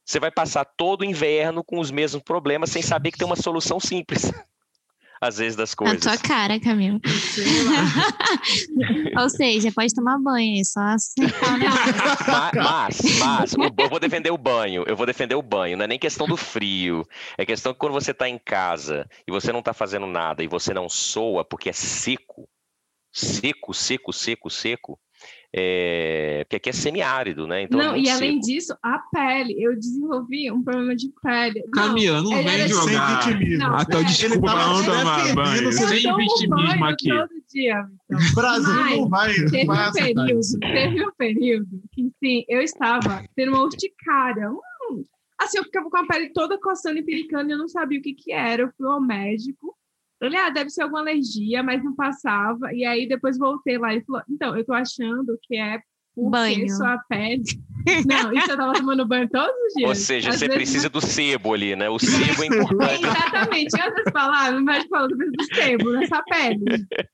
você 0.05 0.19
vai 0.19 0.31
passar 0.31 0.65
todo 0.65 1.03
o 1.03 1.05
inverno 1.05 1.63
com 1.63 1.79
os 1.79 1.91
mesmos 1.91 2.23
problemas 2.23 2.71
sem 2.71 2.81
saber 2.81 3.11
que 3.11 3.19
tem 3.19 3.27
uma 3.27 3.37
solução 3.37 3.79
simples. 3.79 4.33
às 5.21 5.39
vezes, 5.39 5.57
das 5.57 5.75
coisas. 5.75 6.05
Na 6.05 6.17
tua 6.17 6.23
cara, 6.23 6.61
Camila. 6.61 7.01
Ou 9.21 9.29
seja, 9.29 9.73
pode 9.73 9.95
tomar 9.95 10.19
banho, 10.19 10.65
só 10.65 10.81
assim. 10.81 11.23
mas, 12.55 13.01
mas, 13.19 13.55
eu 13.55 13.89
vou 13.89 14.01
defender 14.01 14.31
o 14.31 14.39
banho, 14.39 14.85
eu 14.87 14.97
vou 14.97 15.07
defender 15.07 15.35
o 15.35 15.43
banho, 15.43 15.77
não 15.77 15.85
é 15.85 15.89
nem 15.89 15.99
questão 15.99 16.27
do 16.27 16.37
frio, 16.37 17.07
é 17.37 17.45
questão 17.45 17.73
que 17.73 17.79
quando 17.79 17.93
você 17.93 18.13
está 18.13 18.29
em 18.29 18.39
casa 18.39 19.09
e 19.27 19.33
você 19.33 19.53
não 19.53 19.61
está 19.61 19.73
fazendo 19.73 20.07
nada 20.07 20.43
e 20.43 20.49
você 20.49 20.73
não 20.73 20.89
soa 20.89 21.45
porque 21.45 21.71
é 21.71 21.73
seco, 21.73 22.49
seco, 23.13 23.75
seco, 23.75 24.13
seco, 24.13 24.51
seco, 24.51 25.01
é, 25.51 26.45
porque 26.45 26.57
aqui 26.57 26.69
é 26.69 26.73
semiárido, 26.73 27.47
né? 27.47 27.63
Então 27.63 27.81
é 27.81 27.85
não, 27.85 27.95
é 27.95 28.01
e 28.01 28.11
além 28.11 28.39
disso, 28.39 28.77
a 28.83 28.99
pele. 29.11 29.57
Eu 29.59 29.75
desenvolvi 29.75 30.51
um 30.51 30.63
problema 30.63 30.95
de 30.95 31.11
pele. 31.23 31.63
Camila, 31.73 32.21
não, 32.21 32.31
não 32.31 32.43
vem 32.43 32.69
jogar 32.69 33.27
não, 33.57 33.77
até 33.77 33.97
o 33.97 34.05
desculpa 34.05 34.53
pra 34.53 34.67
não 34.67 34.85
tomar 34.85 35.35
banho. 35.35 35.73
Sem 35.73 36.17
vitimismo 36.17 36.85
aqui. 36.85 37.09
Todo 37.09 37.31
dia, 37.51 37.87
então. 38.05 38.21
Brasil 38.35 38.75
Mas, 38.75 38.99
não 38.99 39.09
vai. 39.09 39.35
Teve 39.35 39.65
vai 39.65 39.89
um 39.89 39.93
período, 39.93 40.59
teve 40.61 41.07
um 41.07 41.13
período 41.17 41.83
que 41.93 42.13
sim, 42.23 42.45
eu 42.47 42.61
estava 42.61 43.25
tendo 43.35 43.53
uma 43.53 43.63
urticária. 43.63 44.51
Hum, 44.51 45.03
assim, 45.39 45.57
eu 45.57 45.65
ficava 45.65 45.89
com 45.89 45.97
a 45.97 46.07
pele 46.07 46.31
toda 46.31 46.61
coçando 46.61 46.99
e 46.99 47.03
piricando 47.03 47.49
e 47.49 47.53
eu 47.53 47.59
não 47.59 47.69
sabia 47.69 47.99
o 47.99 48.03
que, 48.03 48.13
que 48.13 48.33
era. 48.33 48.65
Eu 48.65 48.71
fui 48.77 48.87
ao 48.87 49.01
médico. 49.01 49.78
Ele, 50.21 50.37
ah, 50.37 50.51
deve 50.51 50.71
ser 50.71 50.83
alguma 50.83 51.01
alergia, 51.01 51.63
mas 51.63 51.83
não 51.83 51.95
passava. 51.95 52.73
E 52.73 52.85
aí 52.85 53.07
depois 53.09 53.39
voltei 53.39 53.79
lá 53.79 53.95
e 53.95 54.05
falou: 54.05 54.23
então, 54.29 54.57
eu 54.57 54.65
tô 54.65 54.73
achando 54.73 55.39
que 55.43 55.57
é 55.57 55.81
porque 56.19 56.31
banho. 56.31 56.71
sua 56.71 56.99
pele. 57.09 57.43
Não, 58.07 58.33
isso 58.33 58.51
eu 58.51 58.57
tava 58.57 58.73
tomando 58.75 59.07
banho 59.07 59.29
todos 59.29 59.55
os 59.69 59.75
dias. 59.75 59.89
Ou 59.89 59.95
seja, 59.95 60.31
Às 60.31 60.39
você 60.39 60.49
precisa 60.49 60.91
do 60.91 61.01
sebo 61.01 61.55
ali, 61.55 61.77
né? 61.77 61.89
O 61.89 61.99
sebo 61.99 62.43
é 62.43 62.47
importante. 62.47 63.05
Exatamente. 63.05 63.83
Outras 63.83 64.13
palavras, 64.13 64.61
o 64.61 64.65
médico 64.65 64.91
falou 64.91 65.09
precisa 65.09 65.33
do 65.33 65.55
sebo 65.55 65.93
nessa 65.93 66.23
pele. 66.25 66.65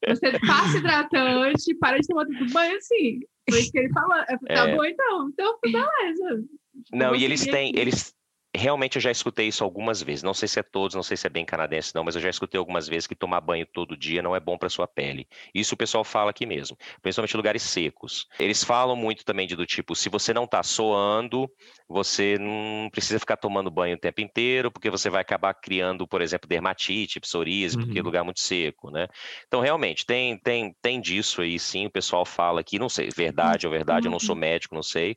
Você 0.09 0.39
passa 0.41 0.79
hidratante, 0.79 1.75
para 1.79 1.99
de 1.99 2.07
tomar 2.09 2.25
tudo 2.25 2.53
banho 2.53 2.77
assim. 2.77 3.21
Foi 3.49 3.61
isso 3.61 3.71
que 3.71 3.79
ele 3.79 3.93
falou. 3.93 4.25
Tá 4.25 4.69
é... 4.69 4.75
bom, 4.77 4.85
então. 4.85 5.29
Então, 5.29 5.59
beleza. 5.63 6.45
Não, 6.93 7.15
e 7.15 7.25
eles 7.25 7.45
têm, 7.45 7.73
eles, 7.77 8.15
realmente 8.55 8.97
eu 8.97 9.03
já 9.03 9.11
escutei 9.11 9.49
isso 9.49 9.65
algumas 9.65 10.03
vezes. 10.03 10.23
Não 10.23 10.33
sei 10.33 10.47
se 10.47 10.61
é 10.61 10.63
todos, 10.63 10.95
não 10.95 11.03
sei 11.03 11.17
se 11.17 11.27
é 11.27 11.31
bem 11.31 11.45
canadense, 11.45 11.95
não, 11.95 12.05
mas 12.05 12.15
eu 12.15 12.23
já 12.23 12.31
escutei 12.31 12.59
algumas 12.59 12.89
vezes 12.89 13.07
que 13.07 13.15
tomar 13.15 13.41
banho 13.41 13.67
todo 13.67 13.97
dia 13.97 14.23
não 14.23 14.37
é 14.37 14.41
bom 14.41 14.57
para 14.57 14.69
sua 14.69 14.87
pele. 14.87 15.27
Isso 15.55 15.75
o 15.75 15.79
pessoal 15.79 16.05
fala 16.05 16.31
aqui 16.31 16.47
mesmo, 16.47 16.77
principalmente 17.03 17.35
em 17.35 17.37
lugares 17.37 17.63
secos. 17.63 18.27
Eles 18.39 18.63
falam 18.63 18.95
muito 18.95 19.25
também 19.25 19.47
de 19.47 19.57
do 19.57 19.67
tipo, 19.67 19.97
se 19.97 20.09
você 20.09 20.33
não 20.33 20.45
está 20.45 20.63
soando, 20.63 21.51
você 21.89 22.39
não 22.39 22.89
precisa 22.91 23.19
ficar 23.19 23.37
tomando 23.37 23.71
banho 23.71 23.97
o 23.97 24.01
tempo 24.01 24.21
inteiro, 24.21 24.71
porque 24.71 24.91
você 24.91 25.11
vai 25.11 25.21
acabar 25.21 25.53
criando, 25.55 26.07
por 26.07 26.23
exemplo, 26.23 26.49
dermatite, 26.49 27.21
psoríase, 27.21 27.77
uhum. 27.77 27.85
porque 27.85 27.99
é 27.99 28.03
lugar 28.03 28.25
muito 28.25 28.41
seco, 28.41 28.91
né? 28.91 29.09
Então, 29.47 29.61
realmente, 29.61 30.07
tem, 30.07 30.39
tem, 30.39 30.75
tem 30.81 31.01
disso 31.01 31.43
aí, 31.43 31.59
sim, 31.59 31.87
o 31.87 31.91
pessoal 31.91 32.25
fala 32.25 32.61
aqui, 32.61 32.79
não 32.79 32.89
sei, 32.89 33.09
verdade 33.15 33.67
ou 33.67 33.73
verdade, 33.73 34.07
eu 34.07 34.11
não 34.11 34.21
sou 34.21 34.35
uhum. 34.35 34.41
médico, 34.41 34.75
não 34.75 34.83
sei. 34.83 35.17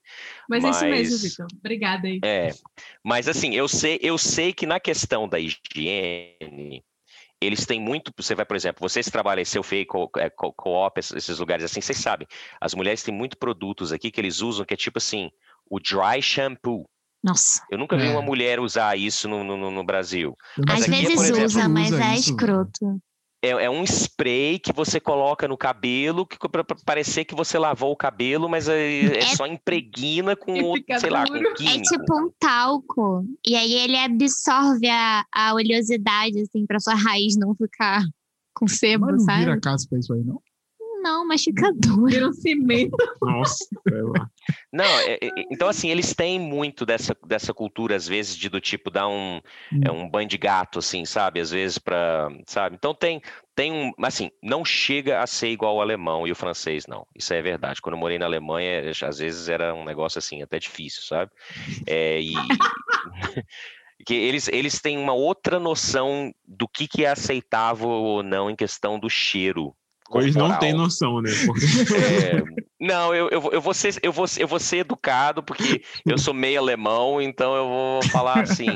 Mas, 0.49 0.63
mas... 0.63 0.81
é 0.81 0.87
isso 0.87 0.89
mesmo, 0.89 1.29
Vitor. 1.29 1.47
Obrigada 1.59 2.07
aí. 2.07 2.19
É, 2.23 2.51
mas 3.03 3.26
mas 3.27 3.35
assim, 3.35 3.53
eu 3.53 3.67
sei, 3.67 3.99
eu 4.01 4.17
sei 4.17 4.53
que 4.53 4.65
na 4.65 4.79
questão 4.79 5.27
da 5.27 5.37
higiene, 5.37 6.81
eles 7.41 7.65
têm 7.65 7.79
muito. 7.79 8.13
Você 8.15 8.33
vai, 8.33 8.45
por 8.45 8.55
exemplo, 8.55 8.79
vocês 8.79 9.07
trabalham 9.07 9.41
em 9.41 9.45
seu 9.45 9.61
co, 9.85 10.09
é, 10.17 10.29
co-op, 10.29 10.97
esses 10.97 11.37
lugares 11.37 11.65
assim, 11.65 11.81
vocês 11.81 11.97
sabem. 11.97 12.25
As 12.61 12.73
mulheres 12.73 13.03
têm 13.03 13.13
muito 13.13 13.37
produtos 13.37 13.91
aqui 13.91 14.11
que 14.11 14.21
eles 14.21 14.39
usam 14.41 14.65
que 14.65 14.73
é 14.73 14.77
tipo 14.77 14.97
assim, 14.97 15.29
o 15.69 15.77
dry 15.77 16.21
shampoo. 16.21 16.85
Nossa. 17.21 17.61
Eu 17.69 17.77
nunca 17.77 17.97
vi 17.97 18.07
uma 18.07 18.21
é. 18.21 18.25
mulher 18.25 18.61
usar 18.61 18.97
isso 18.97 19.27
no, 19.27 19.43
no, 19.43 19.71
no 19.71 19.83
Brasil. 19.83 20.33
Às 20.69 20.83
aqui, 20.83 20.91
vezes 20.91 21.19
exemplo, 21.19 21.43
usa, 21.43 21.67
mas 21.67 21.91
usa 21.91 22.03
é 22.03 22.15
isso. 22.15 22.29
escroto. 22.29 23.01
É, 23.41 23.49
é, 23.49 23.69
um 23.69 23.83
spray 23.83 24.57
que 24.57 24.73
você 24.73 24.99
coloca 24.99 25.47
no 25.47 25.55
cabelo 25.55 26.25
que 26.25 26.37
para 26.49 26.63
parecer 26.63 27.23
que 27.23 27.35
você 27.35 27.59
lavou 27.59 27.91
o 27.91 27.95
cabelo, 27.95 28.49
mas 28.49 28.67
é, 28.67 28.79
é, 28.79 29.17
é 29.19 29.35
só 29.35 29.45
impregna 29.45 30.35
com, 30.35 30.73
sei 30.99 31.09
lá, 31.09 31.25
com 31.27 31.33
químico. 31.53 31.77
É 31.77 31.81
tipo 31.81 32.19
um 32.19 32.31
talco. 32.39 33.25
E 33.45 33.55
aí 33.55 33.73
ele 33.73 33.97
absorve 33.97 34.87
a, 34.89 35.23
a 35.31 35.53
oleosidade, 35.53 36.39
assim, 36.41 36.65
para 36.65 36.79
sua 36.79 36.95
raiz 36.95 37.37
não 37.37 37.53
ficar 37.53 38.03
com 38.55 38.67
sebo, 38.67 39.05
mas 39.05 39.17
não 39.17 39.19
sabe? 39.19 39.45
Não 39.45 39.45
vira 39.45 39.61
caspa 39.61 39.99
isso 39.99 40.13
aí, 40.13 40.23
não? 40.23 40.41
Não, 41.07 41.25
mas 41.25 41.43
fica 41.43 41.71
duro. 41.79 42.05
Vira 42.07 42.27
um 42.27 42.33
cimento. 42.33 42.97
Nossa, 43.21 43.65
Não, 44.71 44.99
é, 44.99 45.13
é, 45.13 45.31
então 45.51 45.69
assim, 45.69 45.89
eles 45.89 46.13
têm 46.13 46.39
muito 46.39 46.85
dessa, 46.85 47.15
dessa 47.25 47.53
cultura, 47.53 47.95
às 47.95 48.07
vezes, 48.07 48.35
de 48.35 48.49
do 48.49 48.59
tipo 48.59 48.89
dar 48.91 49.07
um, 49.07 49.41
hum. 49.71 49.81
é, 49.83 49.91
um 49.91 50.09
banho 50.09 50.27
de 50.27 50.37
gato, 50.37 50.79
assim, 50.79 51.05
sabe? 51.05 51.39
Às 51.39 51.51
vezes 51.51 51.77
para, 51.77 52.29
sabe? 52.45 52.75
Então 52.75 52.93
tem, 52.93 53.21
tem 53.55 53.71
um, 53.71 53.93
assim, 54.03 54.29
não 54.43 54.65
chega 54.65 55.21
a 55.21 55.27
ser 55.27 55.47
igual 55.47 55.77
o 55.77 55.81
alemão 55.81 56.27
e 56.27 56.31
o 56.31 56.35
francês, 56.35 56.85
não. 56.87 57.07
Isso 57.15 57.33
é 57.33 57.41
verdade. 57.41 57.81
Quando 57.81 57.93
eu 57.93 57.99
morei 57.99 58.19
na 58.19 58.25
Alemanha, 58.25 58.91
às 59.03 59.19
vezes 59.19 59.47
era 59.47 59.73
um 59.73 59.85
negócio 59.85 60.19
assim, 60.19 60.41
até 60.41 60.59
difícil, 60.59 61.03
sabe? 61.03 61.31
É, 61.85 62.19
e... 62.21 62.33
que 64.05 64.13
eles, 64.13 64.47
eles 64.47 64.79
têm 64.79 64.97
uma 64.97 65.13
outra 65.13 65.59
noção 65.59 66.31
do 66.45 66.67
que, 66.67 66.87
que 66.87 67.03
é 67.03 67.09
aceitável 67.09 67.89
ou 67.89 68.23
não 68.23 68.49
em 68.49 68.55
questão 68.55 68.99
do 68.99 69.09
cheiro, 69.09 69.75
Hoje 70.09 70.37
não 70.37 70.57
tem 70.57 70.73
noção, 70.73 71.21
né? 71.21 71.29
É, 71.29 72.67
não, 72.79 73.13
eu, 73.13 73.29
eu, 73.29 73.51
eu, 73.53 73.61
vou 73.61 73.73
ser, 73.73 73.97
eu, 74.03 74.11
vou, 74.11 74.25
eu 74.37 74.47
vou 74.47 74.59
ser 74.59 74.77
educado, 74.77 75.41
porque 75.41 75.81
eu 76.05 76.17
sou 76.17 76.33
meio 76.33 76.59
alemão, 76.59 77.21
então 77.21 77.55
eu 77.55 77.67
vou 77.67 78.03
falar 78.09 78.41
assim. 78.41 78.67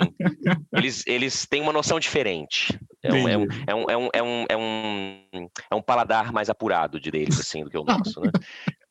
Eles, 0.73 1.03
eles 1.05 1.45
têm 1.45 1.61
uma 1.61 1.73
noção 1.73 2.00
diferente. 2.00 2.77
É 3.03 3.13
um, 3.13 3.27
é, 3.27 3.38
um, 3.38 3.47
é, 3.67 3.75
um, 3.75 3.85
é, 3.89 3.97
um, 3.97 4.09
é, 4.13 4.23
um, 4.23 4.45
é, 4.50 4.57
um, 4.57 5.50
é 5.71 5.75
um 5.75 5.81
paladar 5.81 6.31
mais 6.33 6.50
apurado 6.50 7.00
de 7.00 7.11
deles, 7.11 7.39
assim, 7.39 7.63
do 7.63 7.69
que 7.69 7.77
o 7.77 7.83
nosso, 7.83 8.21
né? 8.21 8.31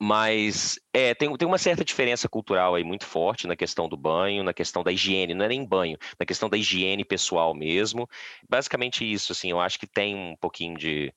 Mas 0.02 0.80
é, 0.94 1.14
tem, 1.14 1.36
tem 1.36 1.46
uma 1.46 1.58
certa 1.58 1.84
diferença 1.84 2.28
cultural 2.28 2.74
aí 2.74 2.82
muito 2.82 3.04
forte 3.04 3.46
na 3.46 3.54
questão 3.54 3.88
do 3.88 3.96
banho, 3.96 4.42
na 4.42 4.54
questão 4.54 4.82
da 4.82 4.90
higiene, 4.90 5.34
não 5.34 5.44
é 5.44 5.48
nem 5.48 5.64
banho, 5.64 5.98
na 6.18 6.24
questão 6.24 6.48
da 6.48 6.56
higiene 6.56 7.04
pessoal 7.04 7.54
mesmo. 7.54 8.08
Basicamente 8.48 9.04
isso, 9.04 9.32
assim, 9.32 9.50
eu 9.50 9.60
acho 9.60 9.78
que 9.78 9.86
tem 9.86 10.16
um 10.16 10.34
pouquinho 10.40 10.78
de 10.78 11.12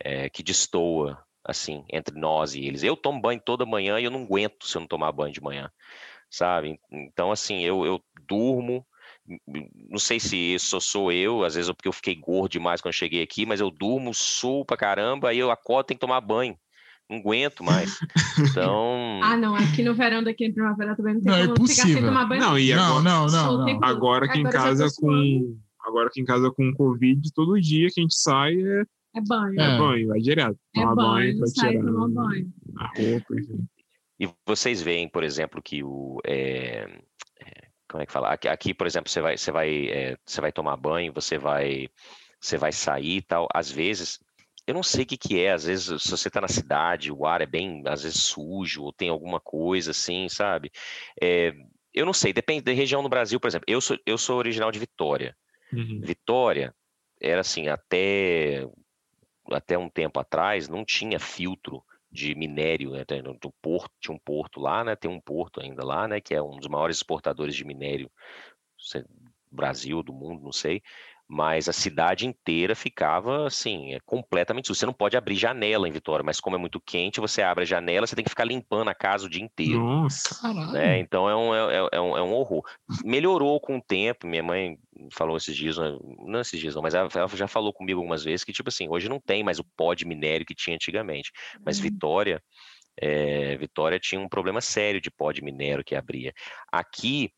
é, 0.00 0.28
que 0.28 0.42
destoa 0.42 1.22
assim 1.44 1.84
entre 1.90 2.18
nós 2.18 2.54
e 2.54 2.64
eles. 2.64 2.82
Eu 2.82 2.96
tomo 2.96 3.20
banho 3.20 3.40
toda 3.40 3.64
manhã 3.64 3.98
e 3.98 4.04
eu 4.04 4.10
não 4.10 4.22
aguento 4.22 4.66
se 4.66 4.76
eu 4.76 4.80
não 4.80 4.88
tomar 4.88 5.12
banho 5.12 5.32
de 5.32 5.42
manhã, 5.42 5.70
sabe? 6.30 6.78
Então 6.90 7.30
assim 7.32 7.64
eu, 7.64 7.84
eu 7.84 8.02
durmo 8.28 8.86
não 9.90 9.98
sei 9.98 10.18
se 10.18 10.36
isso 10.36 10.80
sou 10.80 11.12
eu, 11.12 11.44
às 11.44 11.54
vezes 11.54 11.68
é 11.68 11.72
porque 11.74 11.88
eu 11.88 11.92
fiquei 11.92 12.14
gordo 12.14 12.52
demais 12.52 12.80
quando 12.80 12.94
cheguei 12.94 13.22
aqui, 13.22 13.44
mas 13.44 13.60
eu 13.60 13.70
durmo, 13.70 14.14
suo 14.14 14.64
pra 14.64 14.76
caramba, 14.76 15.28
aí 15.28 15.38
eu 15.38 15.50
acordo 15.50 15.88
tenho 15.88 15.98
que 15.98 16.06
tomar 16.06 16.20
banho. 16.20 16.56
Não 17.10 17.18
aguento 17.18 17.64
mais. 17.64 17.98
Então. 18.38 19.20
ah, 19.22 19.36
não. 19.36 19.54
Aqui 19.54 19.82
no 19.82 19.94
verão 19.94 20.22
daqui 20.22 20.44
em 20.44 20.52
primavera 20.52 20.94
também 20.94 21.14
não 21.14 21.22
tem 21.22 21.32
não, 21.32 21.38
é 21.38 21.46
como 21.48 21.64
é 21.64 21.68
ficar 21.68 21.88
sem 21.88 22.02
tomar 22.04 22.26
banho. 22.26 22.40
Não, 22.40 22.58
e 22.58 22.72
agora, 22.72 23.02
não, 23.02 23.26
não, 23.26 23.26
não, 23.26 23.66
não. 23.66 23.80
Agora 23.82 24.26
aqui 24.26 24.40
em 24.40 24.44
casa 24.44 24.88
com. 24.96 25.58
Agora 25.82 26.08
aqui 26.08 26.20
em 26.20 26.24
casa 26.24 26.50
com 26.50 26.72
Covid, 26.74 27.32
todo 27.32 27.60
dia 27.60 27.88
que 27.88 28.00
a 28.00 28.02
gente 28.02 28.14
sai 28.14 28.54
é 28.54 28.84
é 29.14 29.20
banho. 29.20 29.60
É, 29.60 29.74
é 29.74 29.78
banho, 29.78 30.08
vai 30.08 30.20
direto. 30.20 30.58
É 30.76 30.84
banho, 30.84 30.96
banho 30.96 31.46
sai 31.48 31.70
tirar 31.70 31.84
tomar 31.84 32.08
banho. 32.08 32.52
A 32.76 32.86
roupa, 32.86 33.34
enfim. 33.34 33.68
E 34.20 34.28
vocês 34.44 34.82
veem, 34.82 35.08
por 35.08 35.22
exemplo, 35.22 35.62
que 35.62 35.82
o. 35.82 36.20
É, 36.26 36.88
é, 37.40 37.68
como 37.88 38.02
é 38.02 38.06
que 38.06 38.12
fala? 38.12 38.30
Aqui, 38.30 38.48
aqui, 38.48 38.74
por 38.74 38.86
exemplo, 38.86 39.10
você 39.10 39.20
vai, 39.20 39.36
você 39.36 39.52
vai, 39.52 39.88
é, 39.88 40.16
você 40.24 40.40
vai 40.40 40.52
tomar 40.52 40.76
banho, 40.76 41.12
você 41.12 41.38
vai, 41.38 41.88
você 42.40 42.56
vai 42.56 42.72
sair 42.72 43.18
e 43.18 43.22
tal. 43.22 43.48
Às 43.54 43.70
vezes, 43.70 44.18
eu 44.66 44.74
não 44.74 44.82
sei 44.82 45.04
o 45.04 45.06
que, 45.06 45.16
que 45.16 45.40
é. 45.40 45.52
Às 45.52 45.64
vezes, 45.64 46.02
se 46.02 46.10
você 46.10 46.28
está 46.28 46.40
na 46.40 46.48
cidade, 46.48 47.12
o 47.12 47.24
ar 47.24 47.40
é 47.40 47.46
bem, 47.46 47.82
às 47.86 48.02
vezes, 48.02 48.22
sujo, 48.22 48.82
ou 48.82 48.92
tem 48.92 49.08
alguma 49.08 49.40
coisa 49.40 49.92
assim, 49.92 50.28
sabe? 50.28 50.70
É, 51.22 51.54
eu 51.94 52.04
não 52.04 52.12
sei, 52.12 52.32
depende 52.32 52.62
da 52.62 52.72
região 52.72 53.02
no 53.02 53.08
Brasil, 53.08 53.40
por 53.40 53.48
exemplo. 53.48 53.66
Eu 53.68 53.80
sou, 53.80 53.96
eu 54.04 54.18
sou 54.18 54.36
original 54.36 54.70
de 54.70 54.78
Vitória. 54.78 55.36
Uhum. 55.72 56.00
Vitória 56.02 56.74
era 57.20 57.40
assim, 57.40 57.68
até 57.68 58.66
até 59.50 59.76
um 59.78 59.88
tempo 59.88 60.20
atrás 60.20 60.68
não 60.68 60.84
tinha 60.84 61.18
filtro 61.18 61.82
de 62.10 62.34
minério, 62.34 62.92
né? 62.92 63.04
do 63.40 63.52
porto, 63.60 63.92
tinha 64.00 64.14
um 64.14 64.18
porto 64.18 64.60
lá, 64.60 64.82
né? 64.82 64.96
Tem 64.96 65.10
um 65.10 65.20
porto 65.20 65.60
ainda 65.60 65.84
lá, 65.84 66.08
né? 66.08 66.20
Que 66.20 66.34
é 66.34 66.42
um 66.42 66.56
dos 66.56 66.68
maiores 66.68 66.96
exportadores 66.96 67.54
de 67.54 67.64
minério 67.64 68.10
do 68.76 69.06
Brasil, 69.50 70.02
do 70.02 70.12
mundo, 70.12 70.42
não 70.42 70.52
sei 70.52 70.82
mas 71.28 71.68
a 71.68 71.72
cidade 71.74 72.26
inteira 72.26 72.74
ficava 72.74 73.46
assim, 73.46 73.92
é 73.92 74.00
completamente 74.00 74.68
Você 74.70 74.86
não 74.86 74.94
pode 74.94 75.14
abrir 75.14 75.36
janela 75.36 75.86
em 75.86 75.92
Vitória, 75.92 76.24
mas 76.24 76.40
como 76.40 76.56
é 76.56 76.58
muito 76.58 76.80
quente, 76.80 77.20
você 77.20 77.42
abre 77.42 77.64
a 77.64 77.66
janela, 77.66 78.06
você 78.06 78.16
tem 78.16 78.24
que 78.24 78.30
ficar 78.30 78.46
limpando 78.46 78.88
a 78.88 78.94
casa 78.94 79.26
o 79.26 79.28
dia 79.28 79.42
inteiro. 79.42 79.78
Nossa, 79.78 80.52
né? 80.72 80.98
Então 80.98 81.28
é 81.28 81.36
um, 81.36 81.54
é, 81.54 81.76
é, 81.76 81.88
é, 81.92 82.00
um, 82.00 82.16
é 82.16 82.22
um 82.22 82.32
horror. 82.32 82.62
Melhorou 83.04 83.60
com 83.60 83.76
o 83.76 83.82
tempo, 83.82 84.26
minha 84.26 84.42
mãe 84.42 84.78
falou 85.12 85.36
esses 85.36 85.54
dias, 85.54 85.76
não 85.76 86.40
esses 86.40 86.58
dias 86.58 86.74
não, 86.74 86.80
mas 86.82 86.94
ela, 86.94 87.08
ela 87.14 87.28
já 87.28 87.46
falou 87.46 87.74
comigo 87.74 88.00
algumas 88.00 88.24
vezes 88.24 88.42
que, 88.42 88.52
tipo 88.52 88.70
assim, 88.70 88.88
hoje 88.88 89.08
não 89.08 89.20
tem 89.20 89.44
mais 89.44 89.58
o 89.58 89.64
pó 89.76 89.92
de 89.92 90.06
minério 90.06 90.46
que 90.46 90.54
tinha 90.54 90.74
antigamente, 90.74 91.30
mas 91.64 91.76
uhum. 91.76 91.82
Vitória, 91.82 92.42
é, 93.00 93.56
Vitória 93.58 94.00
tinha 94.00 94.20
um 94.20 94.28
problema 94.28 94.62
sério 94.62 95.00
de 95.00 95.10
pó 95.10 95.30
de 95.30 95.42
minério 95.42 95.84
que 95.84 95.94
abria. 95.94 96.32
Aqui, 96.72 97.30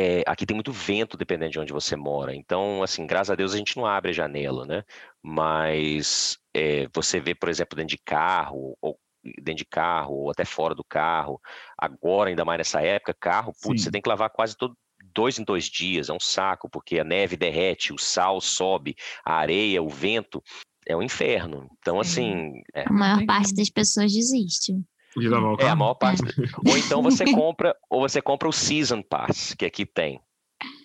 é, 0.00 0.22
aqui 0.28 0.46
tem 0.46 0.54
muito 0.54 0.70
vento 0.70 1.16
dependendo 1.16 1.50
de 1.50 1.58
onde 1.58 1.72
você 1.72 1.96
mora. 1.96 2.32
Então, 2.32 2.84
assim, 2.84 3.04
graças 3.04 3.32
a 3.32 3.34
Deus 3.34 3.52
a 3.52 3.56
gente 3.56 3.76
não 3.76 3.84
abre 3.84 4.12
a 4.12 4.14
janela, 4.14 4.64
né? 4.64 4.84
Mas 5.20 6.38
é, 6.54 6.86
você 6.94 7.18
vê, 7.18 7.34
por 7.34 7.48
exemplo, 7.48 7.74
dentro 7.74 7.96
de 7.96 8.02
carro, 8.04 8.76
ou 8.80 8.96
dentro 9.42 9.56
de 9.56 9.64
carro, 9.64 10.14
ou 10.14 10.30
até 10.30 10.44
fora 10.44 10.72
do 10.72 10.84
carro, 10.84 11.40
agora, 11.76 12.30
ainda 12.30 12.44
mais 12.44 12.58
nessa 12.58 12.80
época, 12.80 13.12
carro, 13.12 13.52
putz, 13.60 13.82
você 13.82 13.90
tem 13.90 14.00
que 14.00 14.08
lavar 14.08 14.30
quase 14.30 14.56
todo, 14.56 14.76
dois 15.12 15.36
em 15.36 15.42
dois 15.42 15.64
dias, 15.64 16.08
é 16.08 16.12
um 16.12 16.20
saco, 16.20 16.70
porque 16.70 17.00
a 17.00 17.04
neve 17.04 17.36
derrete, 17.36 17.92
o 17.92 17.98
sal 17.98 18.40
sobe, 18.40 18.94
a 19.24 19.34
areia, 19.34 19.82
o 19.82 19.88
vento, 19.88 20.40
é 20.86 20.96
um 20.96 21.02
inferno. 21.02 21.68
Então, 21.80 21.98
assim. 21.98 22.52
É... 22.72 22.88
A 22.88 22.92
maior 22.92 23.26
parte 23.26 23.52
das 23.52 23.68
pessoas 23.68 24.12
desiste. 24.12 24.80
O 25.26 25.56
carro. 25.56 25.56
É, 25.60 25.70
a 25.70 25.76
maior 25.76 25.94
parte. 25.94 26.22
ou 26.66 26.76
então 26.76 27.02
você 27.02 27.24
compra, 27.24 27.76
ou 27.90 28.00
você 28.00 28.22
compra 28.22 28.48
o 28.48 28.52
Season 28.52 29.02
Pass, 29.02 29.54
que 29.54 29.64
aqui 29.64 29.84
tem. 29.84 30.20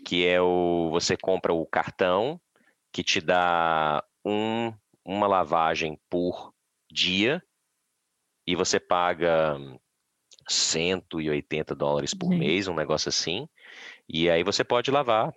Que 0.05 0.25
é 0.27 0.41
o. 0.41 0.89
Você 0.91 1.17
compra 1.17 1.53
o 1.53 1.65
cartão 1.65 2.39
que 2.91 3.03
te 3.03 3.19
dá 3.19 4.03
um, 4.25 4.71
uma 5.03 5.27
lavagem 5.27 5.99
por 6.09 6.53
dia 6.91 7.43
e 8.45 8.55
você 8.55 8.79
paga 8.79 9.57
180 10.47 11.73
dólares 11.73 12.13
por 12.13 12.29
mês, 12.29 12.67
um 12.67 12.75
negócio 12.75 13.09
assim. 13.09 13.47
E 14.07 14.29
aí 14.29 14.43
você 14.43 14.63
pode 14.63 14.91
lavar 14.91 15.33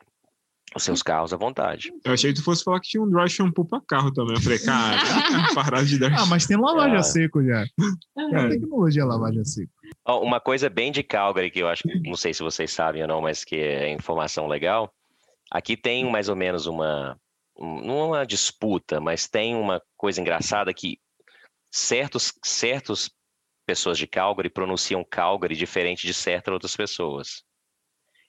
os 0.74 0.82
seus 0.82 1.02
carros 1.02 1.32
à 1.32 1.36
vontade. 1.36 1.92
Eu 2.04 2.12
achei 2.12 2.32
que 2.32 2.40
tu 2.40 2.44
fosse 2.44 2.64
falar 2.64 2.80
que 2.80 2.88
tinha 2.88 3.02
um 3.02 3.08
dry 3.08 3.28
shampoo 3.28 3.64
para 3.64 3.80
carro 3.80 4.12
também. 4.12 4.34
Eu 4.34 4.40
falei, 4.40 4.58
cara, 4.58 4.96
parar 5.54 5.84
de 5.84 5.98
dar. 5.98 6.12
Ah, 6.12 6.26
mas 6.26 6.46
tem 6.46 6.56
lavagem 6.56 6.96
é. 6.96 6.98
a 6.98 7.02
seco 7.02 7.42
já. 7.44 7.62
É. 7.62 8.36
A 8.36 8.48
tecnologia 8.48 9.04
lavagem 9.04 9.40
a 9.40 9.44
seco. 9.44 9.72
uma 10.06 10.40
coisa 10.40 10.68
bem 10.68 10.90
de 10.90 11.02
Calgary 11.02 11.50
que 11.50 11.60
eu 11.60 11.68
acho, 11.68 11.84
não 12.04 12.16
sei 12.16 12.34
se 12.34 12.42
vocês 12.42 12.72
sabem 12.72 13.02
ou 13.02 13.08
não, 13.08 13.22
mas 13.22 13.44
que 13.44 13.56
é 13.56 13.92
informação 13.92 14.46
legal. 14.46 14.92
Aqui 15.50 15.76
tem 15.76 16.10
mais 16.10 16.28
ou 16.28 16.36
menos 16.36 16.66
uma, 16.66 17.18
não 17.58 18.08
uma 18.08 18.26
disputa, 18.26 19.00
mas 19.00 19.28
tem 19.28 19.54
uma 19.54 19.80
coisa 19.96 20.20
engraçada 20.20 20.74
que 20.74 20.98
certos, 21.70 22.32
certos 22.44 23.10
pessoas 23.66 23.98
de 23.98 24.06
Calgary 24.06 24.48
pronunciam 24.48 25.04
Calgary 25.04 25.56
diferente 25.56 26.06
de 26.06 26.12
certas 26.12 26.52
outras 26.52 26.76
pessoas. 26.76 27.44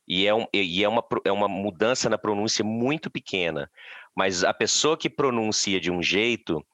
E 0.08 0.26
é, 0.26 0.34
um, 0.34 0.46
e 0.54 0.84
é, 0.84 0.88
uma, 0.88 1.04
é 1.26 1.32
uma 1.32 1.48
mudança 1.48 2.10
na 2.10 2.18
pronúncia 2.18 2.64
muito 2.64 3.10
pequena. 3.10 3.70
Mas 4.16 4.44
a 4.44 4.54
pessoa 4.54 4.98
que 4.98 5.10
pronuncia 5.10 5.80
de 5.80 5.92
um 5.92 6.02
jeito, 6.02 6.66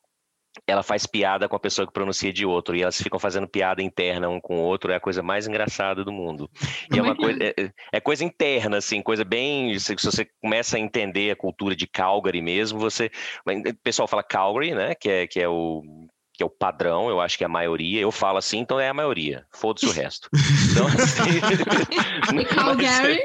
ela 0.67 0.83
faz 0.83 1.05
piada 1.05 1.49
com 1.49 1.55
a 1.55 1.59
pessoa 1.59 1.87
que 1.87 1.93
pronuncia 1.93 2.31
de 2.31 2.45
outro. 2.45 2.75
E 2.75 2.83
elas 2.83 3.01
ficam 3.01 3.19
fazendo 3.19 3.47
piada 3.47 3.81
interna 3.81 4.29
um 4.29 4.39
com 4.39 4.59
o 4.59 4.61
outro. 4.61 4.91
É 4.91 4.95
a 4.95 4.99
coisa 4.99 5.23
mais 5.23 5.47
engraçada 5.47 6.03
do 6.03 6.11
mundo. 6.11 6.49
E 6.93 6.99
é 6.99 7.01
uma 7.01 7.15
coisa, 7.15 7.43
é? 7.43 7.53
é, 7.59 7.71
é, 7.93 7.99
coisa 7.99 8.23
interna, 8.23 8.77
assim, 8.77 9.01
coisa 9.01 9.25
bem. 9.25 9.77
Se, 9.79 9.95
se, 9.97 10.05
você 10.05 10.25
começa 10.41 10.77
a 10.77 10.79
entender 10.79 11.31
a 11.31 11.35
cultura 11.35 11.75
de 11.75 11.87
Calgary 11.87 12.41
mesmo, 12.41 12.79
você. 12.79 13.09
O 13.45 13.75
pessoal 13.83 14.07
fala 14.07 14.23
Calgary, 14.23 14.75
né? 14.75 14.93
Que 14.95 15.09
é, 15.09 15.27
que 15.27 15.39
é 15.39 15.49
o 15.49 16.07
que 16.33 16.41
é 16.41 16.45
o 16.45 16.49
padrão, 16.49 17.09
eu 17.09 17.21
acho 17.21 17.37
que 17.37 17.43
é 17.43 17.47
a 17.47 17.49
maioria. 17.49 18.01
Eu 18.01 18.11
falo 18.11 18.37
assim, 18.37 18.57
então 18.57 18.79
é 18.79 18.89
a 18.89 18.93
maioria. 18.93 19.45
Foda-se 19.53 19.85
o 19.85 19.91
resto. 19.93 20.29
Então, 20.71 20.87
assim, 20.87 22.39
e 22.41 22.45
Calgary? 22.45 23.23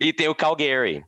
e 0.00 0.12
tem 0.12 0.28
o 0.28 0.34
Calgary, 0.34 1.04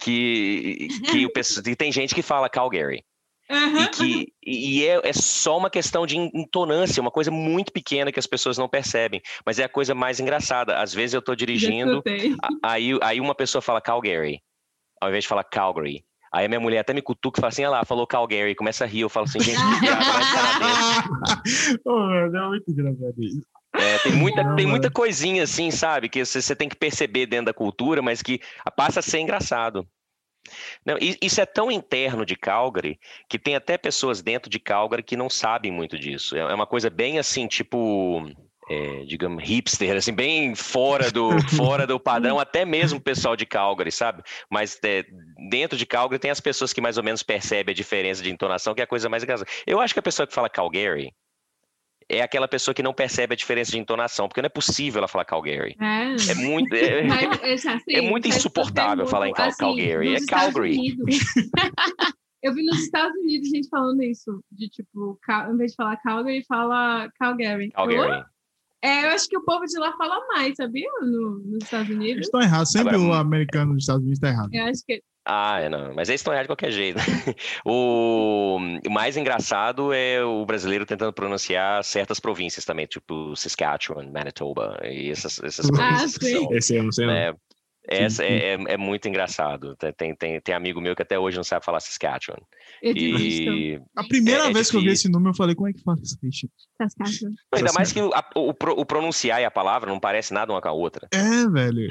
que, 0.00 0.88
que, 1.10 1.26
o, 1.26 1.30
que 1.62 1.76
tem 1.76 1.90
gente 1.90 2.14
que 2.14 2.22
fala 2.22 2.50
Calgary. 2.50 3.02
Uhum. 3.48 3.82
E, 3.82 3.88
que, 3.88 4.32
e 4.44 4.86
é, 4.86 5.08
é, 5.08 5.12
só 5.12 5.56
uma 5.56 5.70
questão 5.70 6.04
de 6.04 6.16
intonância, 6.16 7.00
uma 7.00 7.12
coisa 7.12 7.30
muito 7.30 7.72
pequena 7.72 8.10
que 8.10 8.18
as 8.18 8.26
pessoas 8.26 8.58
não 8.58 8.68
percebem, 8.68 9.22
mas 9.44 9.58
é 9.58 9.64
a 9.64 9.68
coisa 9.68 9.94
mais 9.94 10.18
engraçada. 10.18 10.78
Às 10.78 10.92
vezes 10.92 11.14
eu 11.14 11.20
estou 11.20 11.36
dirigindo, 11.36 12.02
aí, 12.62 12.90
aí 13.00 13.20
uma 13.20 13.34
pessoa 13.36 13.62
fala 13.62 13.80
Calgary, 13.80 14.42
ao 15.00 15.08
invés 15.08 15.24
de 15.24 15.28
falar 15.28 15.44
Calgary. 15.44 16.04
Aí 16.36 16.44
a 16.44 16.48
minha 16.48 16.60
mulher 16.60 16.80
até 16.80 16.92
me 16.92 17.00
cutuca 17.00 17.38
e 17.38 17.40
fala 17.40 17.48
assim: 17.48 17.62
olha 17.62 17.70
lá, 17.70 17.84
falou 17.86 18.06
Calgary, 18.06 18.54
começa 18.54 18.84
a 18.84 18.86
rir. 18.86 19.00
Eu 19.00 19.08
falo 19.08 19.24
assim, 19.24 19.40
gente, 19.40 19.56
que 19.56 19.80
piada 19.80 20.04
mais 20.04 20.34
canadense. 20.34 21.80
oh, 21.86 22.10
é 22.10 22.48
muito 22.48 22.70
engraçado 22.70 23.14
isso. 23.18 23.46
É, 23.74 23.98
tem 24.00 24.12
muita, 24.12 24.42
não, 24.42 24.54
tem 24.54 24.66
muita 24.66 24.90
coisinha 24.90 25.44
assim, 25.44 25.70
sabe, 25.70 26.10
que 26.10 26.22
você, 26.22 26.42
você 26.42 26.54
tem 26.54 26.68
que 26.68 26.76
perceber 26.76 27.24
dentro 27.24 27.46
da 27.46 27.54
cultura, 27.54 28.02
mas 28.02 28.20
que 28.20 28.38
passa 28.76 29.00
a 29.00 29.02
ser 29.02 29.20
engraçado. 29.20 29.88
Não, 30.84 30.96
isso 31.00 31.40
é 31.40 31.46
tão 31.46 31.70
interno 31.70 32.26
de 32.26 32.36
Calgary 32.36 33.00
que 33.30 33.38
tem 33.38 33.56
até 33.56 33.78
pessoas 33.78 34.20
dentro 34.20 34.50
de 34.50 34.60
Calgary 34.60 35.02
que 35.02 35.16
não 35.16 35.30
sabem 35.30 35.72
muito 35.72 35.98
disso. 35.98 36.36
É, 36.36 36.40
é 36.40 36.54
uma 36.54 36.66
coisa 36.66 36.90
bem 36.90 37.18
assim, 37.18 37.46
tipo 37.46 38.28
é, 38.68 39.04
digamos, 39.04 39.42
hipster, 39.44 39.96
assim, 39.96 40.12
bem 40.12 40.54
fora 40.54 41.10
do, 41.10 41.30
fora 41.56 41.86
do 41.86 42.00
padrão, 42.00 42.38
até 42.38 42.64
mesmo 42.64 42.98
o 42.98 43.02
pessoal 43.02 43.36
de 43.36 43.46
Calgary, 43.46 43.92
sabe? 43.92 44.22
Mas 44.50 44.78
é, 44.84 45.04
dentro 45.48 45.78
de 45.78 45.86
Calgary 45.86 46.18
tem 46.18 46.30
as 46.30 46.40
pessoas 46.40 46.72
que 46.72 46.80
mais 46.80 46.98
ou 46.98 47.04
menos 47.04 47.22
percebem 47.22 47.72
a 47.72 47.76
diferença 47.76 48.22
de 48.22 48.30
entonação, 48.30 48.74
que 48.74 48.80
é 48.80 48.84
a 48.84 48.88
coisa 48.88 49.08
mais 49.08 49.22
engraçada. 49.22 49.50
Eu 49.66 49.80
acho 49.80 49.94
que 49.94 50.00
a 50.00 50.02
pessoa 50.02 50.26
que 50.26 50.34
fala 50.34 50.50
Calgary 50.50 51.12
é 52.08 52.22
aquela 52.22 52.46
pessoa 52.46 52.74
que 52.74 52.82
não 52.82 52.94
percebe 52.94 53.34
a 53.34 53.36
diferença 53.36 53.72
de 53.72 53.78
entonação, 53.78 54.28
porque 54.28 54.40
não 54.40 54.46
é 54.46 54.50
possível 54.50 54.98
ela 54.98 55.08
falar 55.08 55.24
Calgary. 55.24 55.76
É, 55.80 56.32
é 56.32 56.34
muito, 56.34 56.74
é, 56.74 57.02
assim, 57.54 57.78
é 57.90 58.00
muito 58.00 58.28
insuportável 58.28 59.06
falar 59.06 59.28
em 59.28 59.32
Cal 59.32 59.48
assim, 59.48 59.58
Calgary. 59.58 60.14
É 60.14 60.26
Calgary. 60.26 60.96
Eu 62.42 62.54
vi 62.54 62.64
nos 62.64 62.78
Estados 62.80 63.16
Unidos 63.18 63.48
gente 63.48 63.68
falando 63.68 64.02
isso, 64.02 64.40
de 64.52 64.68
tipo, 64.68 65.18
em 65.50 65.56
vez 65.56 65.72
de 65.72 65.76
falar 65.76 65.96
Calgary, 65.96 66.44
fala 66.46 67.10
Calgary. 67.18 67.70
Calgary. 67.70 68.24
É, 68.82 69.04
eu 69.04 69.08
acho 69.10 69.28
que 69.28 69.36
o 69.36 69.44
povo 69.44 69.64
de 69.64 69.78
lá 69.78 69.92
fala 69.96 70.24
mais, 70.28 70.54
sabia? 70.56 70.88
No, 71.00 71.38
nos 71.44 71.64
Estados 71.64 71.88
Unidos. 71.88 72.12
Eles 72.12 72.26
estão 72.26 72.40
errados. 72.40 72.70
Sempre 72.70 72.94
Agora, 72.94 73.10
o 73.10 73.12
americano 73.14 73.72
dos 73.72 73.82
Estados 73.82 74.02
Unidos 74.02 74.18
está 74.18 74.28
errado. 74.28 74.50
Eu 74.52 74.64
acho 74.64 74.82
que. 74.86 75.02
Ah, 75.28 75.58
é, 75.58 75.68
não, 75.68 75.92
mas 75.92 76.08
eles 76.08 76.20
estão 76.20 76.32
errados 76.32 76.44
de 76.44 76.50
qualquer 76.50 76.70
jeito. 76.70 77.00
o 77.66 78.60
mais 78.88 79.16
engraçado 79.16 79.92
é 79.92 80.22
o 80.24 80.46
brasileiro 80.46 80.86
tentando 80.86 81.12
pronunciar 81.12 81.82
certas 81.82 82.20
províncias 82.20 82.64
também, 82.64 82.86
tipo 82.86 83.34
Saskatchewan, 83.34 84.08
Manitoba 84.12 84.78
e 84.84 85.10
essas, 85.10 85.42
essas 85.42 85.66
ah, 85.66 85.72
coisas. 85.72 86.16
Ah, 86.16 86.24
sim. 86.24 86.46
Esse 86.52 86.76
eu 86.76 86.84
não 86.84 86.92
sei. 86.92 87.06
Né? 87.06 87.34
Essa 87.88 88.24
é, 88.24 88.54
é, 88.54 88.58
é, 88.68 88.76
muito 88.76 89.08
engraçado. 89.08 89.76
Tem, 89.96 90.14
tem, 90.14 90.40
tem 90.40 90.54
amigo 90.54 90.80
meu 90.80 90.94
que 90.94 91.02
até 91.02 91.18
hoje 91.18 91.36
não 91.36 91.44
sabe 91.44 91.64
falar 91.64 91.80
Saskatchewan. 91.80 92.38
E... 92.82 93.80
A 93.94 94.04
primeira 94.04 94.44
é, 94.44 94.50
é 94.50 94.52
vez 94.52 94.70
que 94.70 94.76
eu 94.76 94.80
vi 94.80 94.88
esse 94.88 95.08
nome, 95.08 95.28
eu 95.28 95.34
falei, 95.34 95.54
como 95.54 95.68
é 95.68 95.72
que 95.72 95.82
fala 95.82 95.98
Saskatchewan? 95.98 97.34
Ainda 97.52 97.72
mais 97.72 97.92
que 97.92 98.00
o, 98.00 98.10
o, 98.34 98.50
o, 98.50 98.86
pronunciar 98.86 99.40
e 99.40 99.44
a 99.44 99.50
palavra 99.50 99.90
não 99.90 100.00
parece 100.00 100.32
nada 100.32 100.52
uma 100.52 100.60
com 100.60 100.68
a 100.68 100.72
outra. 100.72 101.08
É, 101.12 101.48
velho. 101.48 101.88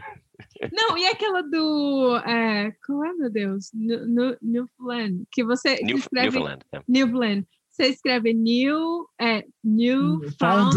Não, 0.72 0.98
e 0.98 1.08
aquela 1.08 1.42
do. 1.42 2.18
É, 2.26 2.72
qual 2.86 3.06
é, 3.06 3.14
meu 3.14 3.30
Deus? 3.30 3.72
Newfoundland. 3.74 5.24
Que 5.32 5.44
você 5.44 5.76
New, 5.82 5.98
escreve. 5.98 6.30
Newfoundland. 6.30 6.66
É. 6.74 6.82
Newfoundland. 6.88 7.48
Você 7.70 7.88
escreve 7.88 8.34
New. 8.34 9.08
É, 9.20 9.46
Newfoundland. 9.64 10.76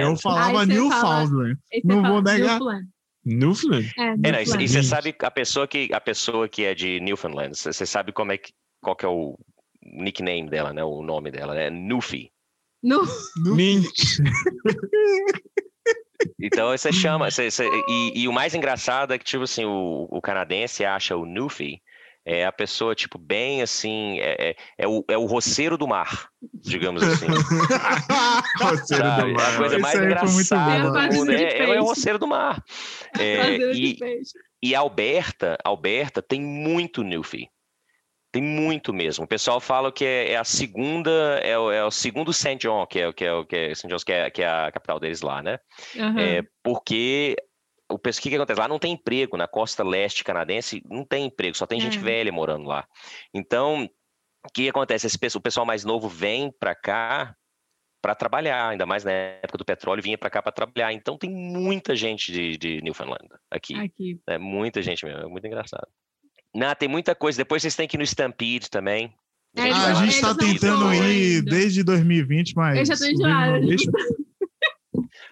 Eu 0.00 0.16
falava 0.16 0.66
Newfoundland. 0.66 1.58
Não 1.84 2.02
vou 2.02 2.22
negar. 2.22 2.58
Newfoundland. 2.58 2.88
Newfoundland? 3.24 3.92
É, 3.98 4.16
Newfoundland. 4.16 4.64
e 4.64 4.68
você 4.68 4.82
sabe 4.82 5.14
a 5.20 5.30
pessoa 5.30 5.66
que 5.66 5.88
a 5.92 6.00
pessoa 6.00 6.48
que 6.48 6.62
é 6.62 6.74
de 6.74 7.00
Newfoundland, 7.00 7.56
você 7.56 7.84
sabe 7.84 8.12
como 8.12 8.32
é 8.32 8.38
que 8.38 8.52
qual 8.86 8.94
que 8.94 9.04
é 9.04 9.08
o 9.08 9.36
nickname 9.82 10.48
dela, 10.48 10.72
né? 10.72 10.84
O 10.84 11.02
nome 11.02 11.32
dela, 11.32 11.58
é 11.58 11.68
Nufi. 11.68 12.30
No... 12.80 13.02
Então 16.40 16.68
você 16.68 16.92
chama, 16.92 17.28
você, 17.28 17.50
você, 17.50 17.68
e, 17.88 18.22
e, 18.22 18.28
o 18.28 18.32
mais 18.32 18.54
engraçado 18.54 19.12
é 19.12 19.18
que 19.18 19.24
tipo 19.24 19.42
assim 19.42 19.64
o, 19.64 20.06
o 20.08 20.20
canadense 20.22 20.84
acha 20.84 21.16
o 21.16 21.26
Nufi 21.26 21.82
é 22.24 22.44
a 22.44 22.50
pessoa, 22.50 22.94
tipo, 22.94 23.18
bem 23.18 23.62
assim, 23.62 24.18
é, 24.18 24.50
é, 24.50 24.56
é, 24.78 24.88
o, 24.88 25.04
é 25.08 25.16
o 25.16 25.26
roceiro 25.26 25.76
do 25.76 25.86
mar, 25.86 26.28
digamos 26.54 27.02
assim. 27.02 27.26
roceiro 28.58 29.02
do 29.02 29.32
mar. 29.32 29.46
É 29.52 29.54
a 29.54 29.56
coisa 29.56 29.78
mais 29.78 29.98
engraçada. 29.98 31.08
Né? 31.24 31.42
É, 31.42 31.70
é, 31.70 31.80
o 31.80 31.84
roceiro 31.84 32.18
do 32.18 32.26
mar. 32.26 32.62
É, 33.18 33.56
e, 33.72 33.96
e 34.60 34.74
Alberta, 34.74 35.56
Alberta 35.64 36.20
tem 36.20 36.40
muito 36.40 37.04
Newfie. 37.04 37.48
Tem 38.36 38.42
muito 38.42 38.92
mesmo. 38.92 39.24
O 39.24 39.26
pessoal 39.26 39.58
fala 39.58 39.90
que 39.90 40.04
é, 40.04 40.32
é 40.32 40.36
a 40.36 40.44
segunda, 40.44 41.10
é 41.42 41.58
o, 41.58 41.72
é 41.72 41.82
o 41.82 41.90
segundo 41.90 42.34
St. 42.34 42.56
John, 42.56 42.86
que 42.86 42.98
é, 42.98 43.10
que 43.10 43.24
é, 43.24 43.44
que 43.46 43.56
é, 43.56 43.74
St. 43.74 43.88
John's, 43.88 44.04
que 44.04 44.12
é, 44.12 44.30
que 44.30 44.42
é 44.42 44.46
a 44.46 44.70
capital 44.70 45.00
deles 45.00 45.22
lá, 45.22 45.42
né? 45.42 45.58
Uhum. 45.94 46.18
É, 46.18 46.42
porque 46.62 47.34
o 47.90 47.98
que, 47.98 48.28
que 48.28 48.34
acontece? 48.34 48.60
Lá 48.60 48.68
não 48.68 48.78
tem 48.78 48.92
emprego, 48.92 49.38
na 49.38 49.48
costa 49.48 49.82
leste 49.82 50.22
canadense 50.22 50.82
não 50.84 51.02
tem 51.02 51.24
emprego, 51.24 51.56
só 51.56 51.66
tem 51.66 51.80
gente 51.80 51.96
uhum. 51.96 52.04
velha 52.04 52.30
morando 52.30 52.66
lá. 52.66 52.86
Então, 53.32 53.88
o 54.44 54.52
que 54.52 54.68
acontece? 54.68 55.06
Esse, 55.06 55.16
o 55.34 55.40
pessoal 55.40 55.64
mais 55.64 55.82
novo 55.82 56.06
vem 56.06 56.52
para 56.60 56.74
cá 56.74 57.34
para 58.02 58.14
trabalhar, 58.14 58.68
ainda 58.68 58.84
mais 58.84 59.02
na 59.02 59.12
época 59.12 59.56
do 59.56 59.64
petróleo, 59.64 60.02
vinha 60.02 60.18
para 60.18 60.28
cá 60.28 60.42
para 60.42 60.52
trabalhar. 60.52 60.92
Então 60.92 61.16
tem 61.16 61.30
muita 61.30 61.96
gente 61.96 62.30
de, 62.30 62.58
de 62.58 62.82
Newfoundland 62.82 63.28
aqui. 63.50 63.74
aqui. 63.74 64.20
É 64.28 64.36
muita 64.36 64.82
gente 64.82 65.06
mesmo, 65.06 65.22
é 65.22 65.26
muito 65.26 65.46
engraçado. 65.46 65.88
Não, 66.56 66.74
tem 66.74 66.88
muita 66.88 67.14
coisa. 67.14 67.36
Depois 67.36 67.60
vocês 67.60 67.76
têm 67.76 67.86
que 67.86 67.96
ir 67.96 67.98
no 67.98 68.04
Stampede 68.04 68.70
também. 68.70 69.14
A 69.56 69.62
gente, 69.62 69.74
ah, 69.74 69.86
a 69.86 69.94
gente 69.94 70.14
está 70.14 70.34
tentando 70.34 70.92
ir 70.94 71.42
desde 71.42 71.82
2020, 71.82 72.54
mas. 72.56 72.78
Eu 72.78 72.84
já 72.84 72.96
tô 72.96 73.04
enjoada. 73.04 73.60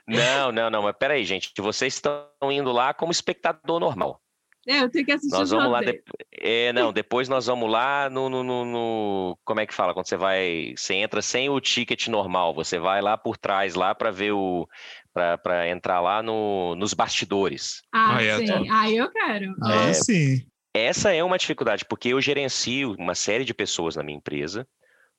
Não, 0.07 0.53
não, 0.53 0.71
não, 0.71 0.83
mas 0.83 0.95
peraí, 0.99 1.25
gente, 1.25 1.51
vocês 1.59 1.95
estão 1.95 2.27
indo 2.51 2.71
lá 2.71 2.93
como 2.93 3.11
espectador 3.11 3.81
normal. 3.81 4.21
É, 4.67 4.83
eu 4.83 4.91
tenho 4.91 5.05
que 5.05 5.13
assistir 5.13 5.35
Nós 5.35 5.51
vamos 5.51 5.71
lá. 5.71 5.81
De... 5.81 6.03
É, 6.33 6.73
não, 6.73 6.93
depois 6.93 7.29
nós 7.29 7.47
vamos 7.47 7.71
lá 7.71 8.09
no, 8.11 8.29
no, 8.29 8.43
no, 8.43 8.65
no, 8.65 9.39
Como 9.45 9.61
é 9.61 9.67
que 9.67 9.75
fala? 9.75 9.93
Quando 9.93 10.07
você 10.07 10.17
vai. 10.17 10.75
Você 10.77 10.95
entra 10.95 11.21
sem 11.21 11.49
o 11.49 11.61
ticket 11.61 12.09
normal, 12.09 12.55
você 12.55 12.79
vai 12.79 13.03
lá 13.03 13.17
por 13.17 13.37
trás 13.37 13.75
lá 13.75 13.95
para 13.95 14.11
ver 14.11 14.33
o. 14.33 14.67
para 15.13 15.69
entrar 15.69 16.01
lá 16.01 16.23
no, 16.23 16.75
nos 16.77 16.95
bastidores. 16.95 17.83
Ah, 17.93 18.17
ah 18.17 18.39
sim. 18.39 18.71
Ah, 18.71 18.91
eu 18.91 19.11
quero. 19.11 19.55
Ah, 19.63 19.89
é, 19.89 19.93
sim. 19.93 20.47
Essa 20.75 21.15
é 21.15 21.23
uma 21.23 21.39
dificuldade, 21.39 21.85
porque 21.85 22.09
eu 22.09 22.21
gerencio 22.21 22.97
uma 22.99 23.15
série 23.15 23.45
de 23.45 23.55
pessoas 23.55 23.95
na 23.95 24.03
minha 24.03 24.19
empresa, 24.19 24.67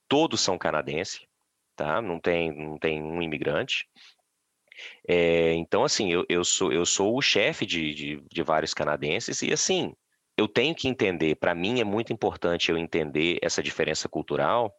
todos 0.07 0.41
são 0.41 0.57
canadenses, 0.57 1.25
tá? 1.77 2.01
Não 2.01 2.19
tem, 2.19 2.51
não 2.51 2.77
tem 2.77 3.01
um 3.01 3.21
imigrante. 3.21 3.87
É, 5.07 5.53
então, 5.53 5.85
assim, 5.85 6.11
eu, 6.11 6.25
eu, 6.27 6.43
sou, 6.43 6.73
eu 6.73 6.85
sou 6.85 7.17
o 7.17 7.21
chefe 7.21 7.65
de, 7.65 7.93
de, 7.93 8.23
de 8.29 8.43
vários 8.43 8.73
canadenses 8.73 9.41
e, 9.41 9.53
assim, 9.53 9.93
eu 10.37 10.47
tenho 10.47 10.75
que 10.75 10.89
entender, 10.89 11.35
para 11.35 11.55
mim 11.55 11.79
é 11.79 11.85
muito 11.85 12.11
importante 12.11 12.69
eu 12.69 12.77
entender 12.77 13.39
essa 13.41 13.63
diferença 13.63 14.09
cultural, 14.09 14.75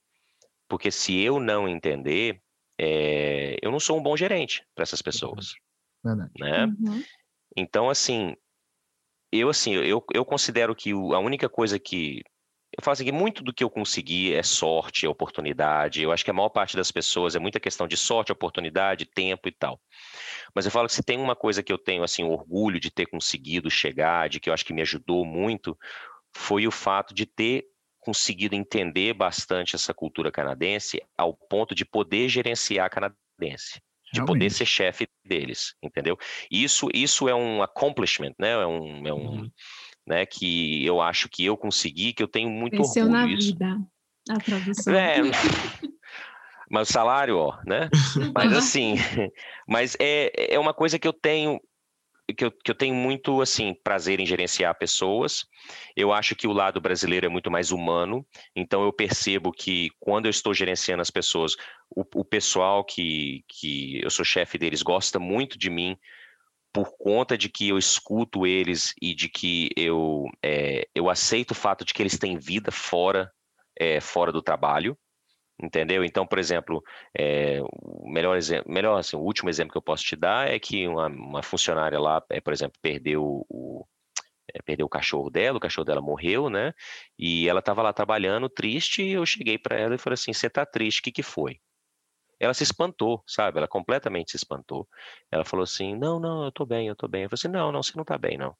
porque 0.68 0.90
se 0.90 1.18
eu 1.18 1.40
não 1.40 1.66
entender, 1.66 2.42
é, 2.78 3.56
eu 3.62 3.70
não 3.70 3.80
sou 3.80 3.98
um 3.98 4.02
bom 4.02 4.14
gerente 4.14 4.62
para 4.74 4.82
essas 4.82 5.00
pessoas. 5.00 5.54
Verdade. 6.04 6.30
Né? 6.38 6.66
Uhum. 6.66 7.02
Então, 7.56 7.88
assim, 7.88 8.36
eu 9.32 9.48
assim, 9.48 9.74
eu, 9.74 10.04
eu 10.12 10.24
considero 10.24 10.74
que 10.74 10.92
a 10.92 11.18
única 11.18 11.48
coisa 11.48 11.78
que 11.78 12.22
eu 12.76 12.82
falo 12.82 12.92
assim, 12.92 13.04
que 13.04 13.12
muito 13.12 13.42
do 13.42 13.54
que 13.54 13.64
eu 13.64 13.70
consegui 13.70 14.34
é 14.34 14.42
sorte, 14.42 15.06
é 15.06 15.08
oportunidade. 15.08 16.02
Eu 16.02 16.12
acho 16.12 16.24
que 16.24 16.30
a 16.30 16.34
maior 16.34 16.50
parte 16.50 16.76
das 16.76 16.90
pessoas 16.90 17.34
é 17.34 17.38
muita 17.38 17.58
questão 17.58 17.88
de 17.88 17.96
sorte, 17.96 18.32
oportunidade, 18.32 19.06
tempo 19.06 19.48
e 19.48 19.52
tal. 19.52 19.80
Mas 20.54 20.66
eu 20.66 20.70
falo 20.70 20.86
que 20.86 20.94
se 20.94 21.02
tem 21.02 21.18
uma 21.18 21.34
coisa 21.34 21.62
que 21.62 21.72
eu 21.72 21.78
tenho 21.78 22.02
assim 22.02 22.22
orgulho 22.24 22.78
de 22.78 22.90
ter 22.90 23.06
conseguido 23.06 23.70
chegar, 23.70 24.28
de 24.28 24.40
que 24.40 24.50
eu 24.50 24.54
acho 24.54 24.64
que 24.64 24.74
me 24.74 24.82
ajudou 24.82 25.24
muito, 25.24 25.78
foi 26.36 26.66
o 26.66 26.70
fato 26.70 27.14
de 27.14 27.24
ter 27.24 27.64
conseguido 27.98 28.54
entender 28.54 29.14
bastante 29.14 29.74
essa 29.74 29.94
cultura 29.94 30.30
canadense 30.30 31.02
ao 31.16 31.34
ponto 31.34 31.74
de 31.74 31.84
poder 31.84 32.28
gerenciar 32.28 32.86
a 32.86 32.90
canadense 32.90 33.80
de 34.12 34.20
Realmente. 34.20 34.26
poder 34.26 34.50
ser 34.50 34.66
chefe 34.66 35.08
deles, 35.24 35.74
entendeu? 35.82 36.16
Isso, 36.50 36.88
isso 36.94 37.28
é 37.28 37.34
um 37.34 37.62
accomplishment, 37.62 38.34
né? 38.38 38.52
É 38.52 38.66
um, 38.66 39.06
é 39.06 39.12
um, 39.12 39.30
uhum 39.40 39.50
né? 40.06 40.24
Que 40.24 40.84
eu 40.86 41.00
acho 41.00 41.28
que 41.28 41.44
eu 41.44 41.56
consegui, 41.56 42.12
que 42.12 42.22
eu 42.22 42.28
tenho 42.28 42.48
muito 42.48 42.76
Venceu 42.76 43.06
orgulho. 43.06 43.20
na 43.20 43.36
vida, 43.36 43.78
a 44.30 44.38
tradução. 44.38 44.94
É, 44.94 45.16
mas 46.70 46.88
o 46.88 46.92
salário, 46.92 47.36
ó, 47.36 47.58
né? 47.66 47.90
Mas 48.34 48.52
assim, 48.52 48.94
mas 49.66 49.96
é, 50.00 50.54
é 50.54 50.58
uma 50.58 50.74
coisa 50.74 50.98
que 50.98 51.08
eu 51.08 51.12
tenho 51.12 51.60
que 52.34 52.44
eu, 52.44 52.50
que 52.50 52.70
eu 52.70 52.74
tenho 52.74 52.94
muito 52.94 53.40
assim 53.40 53.74
prazer 53.84 54.18
em 54.18 54.26
gerenciar 54.26 54.76
pessoas. 54.76 55.44
Eu 55.94 56.12
acho 56.12 56.34
que 56.34 56.46
o 56.46 56.52
lado 56.52 56.80
brasileiro 56.80 57.26
é 57.26 57.28
muito 57.28 57.50
mais 57.50 57.70
humano, 57.70 58.26
então 58.54 58.82
eu 58.82 58.92
percebo 58.92 59.52
que 59.52 59.90
quando 60.00 60.26
eu 60.26 60.30
estou 60.30 60.52
gerenciando 60.52 61.02
as 61.02 61.10
pessoas, 61.10 61.54
o, 61.90 62.04
o 62.14 62.24
pessoal 62.24 62.84
que, 62.84 63.44
que 63.48 64.02
eu 64.02 64.10
sou 64.10 64.24
chefe 64.24 64.58
deles 64.58 64.82
gosta 64.82 65.18
muito 65.18 65.58
de 65.58 65.70
mim, 65.70 65.96
por 66.72 66.94
conta 66.98 67.38
de 67.38 67.48
que 67.48 67.68
eu 67.68 67.78
escuto 67.78 68.46
eles 68.46 68.92
e 69.00 69.14
de 69.14 69.28
que 69.28 69.70
eu, 69.76 70.26
é, 70.42 70.86
eu 70.94 71.08
aceito 71.08 71.52
o 71.52 71.54
fato 71.54 71.84
de 71.84 71.94
que 71.94 72.02
eles 72.02 72.18
têm 72.18 72.38
vida 72.38 72.70
fora, 72.70 73.32
é, 73.78 74.00
fora 74.00 74.30
do 74.30 74.42
trabalho, 74.42 74.98
entendeu? 75.62 76.04
Então, 76.04 76.26
por 76.26 76.38
exemplo, 76.38 76.82
é, 77.16 77.60
o 77.62 78.08
melhor 78.10 78.36
exemplo, 78.36 78.72
melhor 78.72 78.98
assim, 78.98 79.16
o 79.16 79.20
último 79.20 79.48
exemplo 79.48 79.72
que 79.72 79.78
eu 79.78 79.82
posso 79.82 80.04
te 80.04 80.16
dar 80.16 80.48
é 80.48 80.58
que 80.58 80.86
uma, 80.88 81.06
uma 81.08 81.42
funcionária 81.42 81.98
lá, 81.98 82.22
é, 82.30 82.40
por 82.40 82.52
exemplo, 82.52 82.78
perdeu 82.82 83.44
o, 83.48 83.86
é, 84.54 84.62
perdeu 84.62 84.86
o 84.86 84.88
cachorro 84.88 85.30
dela, 85.30 85.58
o 85.58 85.60
cachorro 85.60 85.84
dela 85.84 86.00
morreu, 86.02 86.50
né? 86.50 86.72
E 87.18 87.48
ela 87.48 87.60
estava 87.60 87.82
lá 87.82 87.92
trabalhando 87.92 88.48
triste 88.48 89.02
e 89.02 89.12
eu 89.12 89.26
cheguei 89.26 89.58
para 89.58 89.78
ela 89.78 89.94
e 89.94 89.98
falei 89.98 90.14
assim, 90.14 90.32
você 90.32 90.46
está 90.48 90.64
triste? 90.66 91.00
O 91.00 91.02
que 91.04 91.12
que 91.12 91.22
foi? 91.22 91.60
ela 92.38 92.54
se 92.54 92.62
espantou, 92.62 93.22
sabe? 93.26 93.58
Ela 93.58 93.68
completamente 93.68 94.30
se 94.30 94.36
espantou. 94.36 94.88
Ela 95.30 95.44
falou 95.44 95.64
assim: 95.64 95.96
Não, 95.96 96.20
não, 96.20 96.44
eu 96.44 96.52
tô 96.52 96.66
bem, 96.66 96.88
eu 96.88 96.96
tô 96.96 97.08
bem. 97.08 97.22
Eu 97.22 97.30
falei 97.30 97.38
assim: 97.40 97.48
Não, 97.48 97.72
não, 97.72 97.82
você 97.82 97.92
não 97.96 98.04
tá 98.04 98.18
bem, 98.18 98.36
não. 98.36 98.56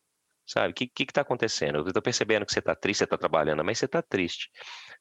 Sabe? 0.47 0.71
O 0.73 0.75
que, 0.75 0.87
que, 0.87 1.07
que 1.07 1.13
tá 1.13 1.23
acontecendo? 1.23 1.79
Eu 1.79 1.93
tô 1.93 2.01
percebendo 2.01 2.47
que 2.47 2.53
você 2.53 2.63
tá 2.63 2.75
triste, 2.75 3.01
você 3.01 3.07
tá 3.07 3.19
trabalhando, 3.19 3.65
mas 3.65 3.79
você 3.79 3.89
tá 3.89 4.01
triste. 4.03 4.49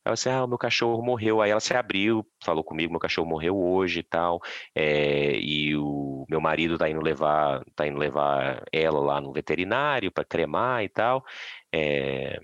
Ela 0.03 0.15
disse: 0.15 0.29
Ah, 0.29 0.43
o 0.43 0.47
meu 0.47 0.57
cachorro 0.57 1.03
morreu. 1.03 1.41
Aí 1.41 1.51
ela 1.51 1.59
se 1.59 1.73
abriu, 1.75 2.25
falou 2.43 2.63
comigo: 2.63 2.91
Meu 2.91 2.99
cachorro 2.99 3.27
morreu 3.27 3.57
hoje 3.57 3.99
e 3.99 4.03
tal. 4.03 4.39
É, 4.73 5.37
e 5.37 5.75
o 5.77 6.25
meu 6.29 6.41
marido 6.41 6.77
tá 6.77 6.89
indo 6.89 7.01
levar, 7.01 7.63
tá 7.75 7.87
indo 7.87 7.97
levar 7.99 8.63
ela 8.71 8.99
lá 8.99 9.21
no 9.21 9.31
veterinário 9.33 10.11
para 10.11 10.25
cremar 10.25 10.83
e 10.83 10.89
tal. 10.89 11.23
É, 11.73 12.39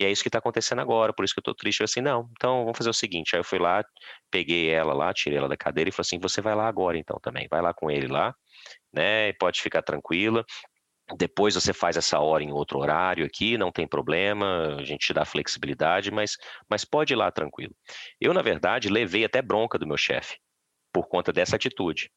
e 0.00 0.04
é 0.04 0.10
isso 0.10 0.22
que 0.22 0.28
está 0.28 0.38
acontecendo 0.38 0.80
agora, 0.80 1.12
por 1.12 1.24
isso 1.24 1.34
que 1.34 1.38
eu 1.40 1.42
estou 1.42 1.54
triste. 1.54 1.80
Eu 1.80 1.84
assim, 1.84 2.00
não, 2.00 2.28
então 2.32 2.64
vamos 2.64 2.78
fazer 2.78 2.90
o 2.90 2.94
seguinte. 2.94 3.34
Aí 3.36 3.40
eu 3.40 3.44
fui 3.44 3.58
lá, 3.58 3.84
peguei 4.30 4.70
ela 4.70 4.94
lá, 4.94 5.12
tirei 5.12 5.38
ela 5.38 5.48
da 5.48 5.56
cadeira 5.56 5.90
e 5.90 5.92
falei 5.92 6.02
assim: 6.06 6.18
você 6.18 6.40
vai 6.40 6.54
lá 6.54 6.66
agora 6.68 6.96
então 6.98 7.18
também, 7.20 7.46
vai 7.50 7.60
lá 7.62 7.74
com 7.74 7.90
ele 7.90 8.06
lá, 8.08 8.34
né? 8.92 9.32
Pode 9.34 9.60
ficar 9.62 9.82
tranquila. 9.82 10.44
Depois 11.16 11.54
você 11.54 11.72
faz 11.72 11.96
essa 11.96 12.18
hora 12.20 12.42
em 12.42 12.52
outro 12.52 12.78
horário 12.78 13.24
aqui, 13.24 13.58
não 13.58 13.72
tem 13.72 13.86
problema, 13.86 14.76
a 14.76 14.84
gente 14.84 15.06
te 15.06 15.12
dá 15.12 15.24
flexibilidade, 15.24 16.10
mas, 16.10 16.36
mas 16.68 16.84
pode 16.84 17.12
ir 17.12 17.16
lá 17.16 17.30
tranquilo. 17.30 17.74
Eu, 18.20 18.32
na 18.32 18.42
verdade, 18.42 18.88
levei 18.88 19.24
até 19.24 19.42
bronca 19.42 19.78
do 19.78 19.86
meu 19.86 19.96
chefe 19.96 20.38
por 20.92 21.08
conta 21.08 21.32
dessa 21.32 21.56
atitude, 21.56 22.10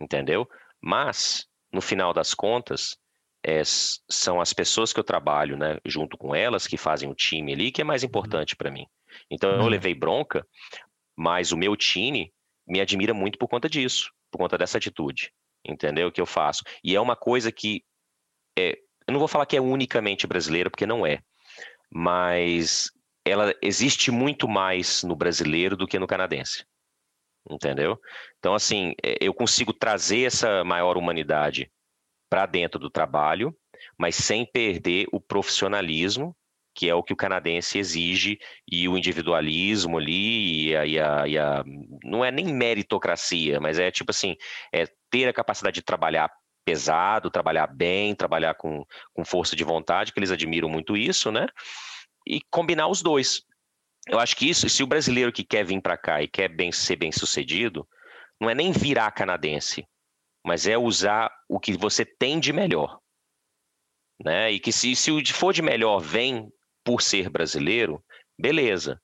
entendeu? 0.00 0.48
Mas, 0.80 1.46
no 1.72 1.80
final 1.80 2.12
das 2.12 2.34
contas, 2.34 2.96
é, 3.44 3.62
são 3.64 4.40
as 4.40 4.52
pessoas 4.52 4.92
que 4.92 5.00
eu 5.00 5.04
trabalho, 5.04 5.56
né, 5.56 5.78
junto 5.84 6.16
com 6.16 6.34
elas, 6.34 6.66
que 6.66 6.76
fazem 6.76 7.10
o 7.10 7.14
time 7.14 7.52
ali, 7.52 7.72
que 7.72 7.80
é 7.80 7.84
mais 7.84 8.02
uhum. 8.02 8.08
importante 8.08 8.54
para 8.54 8.70
mim. 8.70 8.86
Então 9.30 9.50
eu 9.50 9.60
uhum. 9.60 9.68
levei 9.68 9.94
bronca, 9.94 10.46
mas 11.16 11.52
o 11.52 11.56
meu 11.56 11.76
time 11.76 12.32
me 12.66 12.80
admira 12.80 13.12
muito 13.12 13.38
por 13.38 13.48
conta 13.48 13.68
disso, 13.68 14.10
por 14.30 14.38
conta 14.38 14.56
dessa 14.56 14.78
atitude, 14.78 15.32
entendeu? 15.64 16.10
Que 16.10 16.20
eu 16.20 16.26
faço. 16.26 16.62
E 16.82 16.94
é 16.94 17.00
uma 17.00 17.16
coisa 17.16 17.50
que 17.50 17.82
é, 18.58 18.78
eu 19.06 19.12
não 19.12 19.18
vou 19.18 19.28
falar 19.28 19.46
que 19.46 19.56
é 19.56 19.60
unicamente 19.60 20.26
brasileira, 20.26 20.70
porque 20.70 20.86
não 20.86 21.06
é, 21.06 21.20
mas 21.90 22.90
ela 23.24 23.54
existe 23.62 24.10
muito 24.10 24.48
mais 24.48 25.02
no 25.02 25.14
brasileiro 25.14 25.76
do 25.76 25.86
que 25.86 25.98
no 25.98 26.06
canadense. 26.06 26.64
Entendeu? 27.48 27.98
Então, 28.38 28.54
assim, 28.54 28.94
é, 29.02 29.16
eu 29.20 29.34
consigo 29.34 29.72
trazer 29.72 30.24
essa 30.24 30.62
maior 30.64 30.96
humanidade 30.96 31.70
para 32.30 32.46
dentro 32.46 32.78
do 32.78 32.90
trabalho, 32.90 33.54
mas 33.98 34.14
sem 34.14 34.46
perder 34.46 35.06
o 35.12 35.20
profissionalismo, 35.20 36.36
que 36.74 36.88
é 36.88 36.94
o 36.94 37.02
que 37.02 37.12
o 37.12 37.16
canadense 37.16 37.78
exige, 37.78 38.38
e 38.70 38.88
o 38.88 38.96
individualismo 38.96 39.98
ali, 39.98 40.68
e 40.68 40.76
a, 40.76 40.86
e 40.86 40.98
a, 40.98 41.28
e 41.28 41.38
a 41.38 41.64
não 42.02 42.24
é 42.24 42.30
nem 42.30 42.46
meritocracia, 42.46 43.60
mas 43.60 43.78
é 43.78 43.90
tipo 43.90 44.10
assim, 44.10 44.36
é 44.72 44.86
ter 45.10 45.28
a 45.28 45.32
capacidade 45.32 45.74
de 45.74 45.82
trabalhar 45.82 46.30
pesado, 46.64 47.30
trabalhar 47.30 47.66
bem, 47.66 48.14
trabalhar 48.14 48.54
com, 48.54 48.84
com 49.12 49.24
força 49.24 49.56
de 49.56 49.64
vontade, 49.64 50.12
que 50.12 50.18
eles 50.18 50.30
admiram 50.30 50.68
muito 50.68 50.96
isso, 50.96 51.30
né? 51.30 51.46
E 52.26 52.40
combinar 52.50 52.88
os 52.88 53.02
dois. 53.02 53.42
Eu 54.08 54.18
acho 54.18 54.36
que 54.36 54.48
isso, 54.48 54.68
se 54.68 54.82
o 54.82 54.86
brasileiro 54.86 55.32
que 55.32 55.44
quer 55.44 55.64
vir 55.64 55.80
para 55.80 55.96
cá 55.96 56.22
e 56.22 56.28
quer 56.28 56.48
bem, 56.48 56.72
ser 56.72 56.96
bem 56.96 57.12
sucedido, 57.12 57.86
não 58.40 58.50
é 58.50 58.54
nem 58.54 58.72
virar 58.72 59.10
canadense, 59.12 59.86
mas 60.44 60.66
é 60.66 60.76
usar 60.76 61.30
o 61.48 61.60
que 61.60 61.76
você 61.76 62.04
tem 62.04 62.40
de 62.40 62.52
melhor. 62.52 62.98
Né? 64.24 64.52
E 64.52 64.60
que 64.60 64.72
se, 64.72 64.94
se 64.96 65.10
o 65.10 65.24
for 65.32 65.52
de 65.52 65.62
melhor 65.62 66.00
vem 66.00 66.48
por 66.84 67.00
ser 67.00 67.30
brasileiro, 67.30 68.02
beleza. 68.38 69.00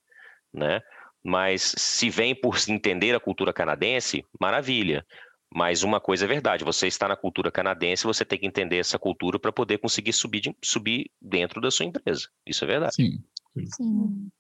Né? 0.53 0.81
Mas 1.23 1.75
se 1.77 2.11
vem 2.11 2.35
por 2.35 2.57
entender 2.69 3.15
a 3.15 3.21
cultura 3.21 3.53
canadense, 3.53 4.25
maravilha. 4.41 5.07
Mas 5.55 5.83
uma 5.83 6.01
coisa 6.01 6.25
é 6.25 6.29
verdade, 6.29 6.65
você 6.65 6.87
está 6.87 7.09
na 7.09 7.17
cultura 7.17 7.51
canadense, 7.51 8.05
você 8.05 8.25
tem 8.25 8.39
que 8.39 8.47
entender 8.47 8.77
essa 8.77 8.99
cultura 8.99 9.39
para 9.39 9.51
poder 9.51 9.79
conseguir 9.79 10.13
subir, 10.13 10.41
de, 10.41 10.57
subir 10.63 11.11
dentro 11.21 11.61
da 11.61 11.71
sua 11.71 11.87
empresa. 11.87 12.29
Isso 12.47 12.65
é 12.65 12.67
verdade. 12.67 12.95
Sim. 12.95 13.25
Sim. 13.75 14.31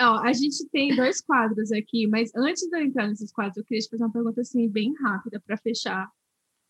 Ó, 0.00 0.18
a 0.18 0.32
gente 0.32 0.68
tem 0.70 0.94
dois 0.94 1.20
quadros 1.20 1.70
aqui, 1.70 2.06
mas 2.06 2.34
antes 2.34 2.68
de 2.68 2.76
eu 2.76 2.82
entrar 2.82 3.08
nesses 3.08 3.32
quadros, 3.32 3.56
eu 3.56 3.64
queria 3.64 3.80
te 3.80 3.88
fazer 3.88 4.04
uma 4.04 4.12
pergunta 4.12 4.40
assim, 4.40 4.68
bem 4.68 4.92
rápida 5.00 5.40
para 5.40 5.56
fechar 5.56 6.08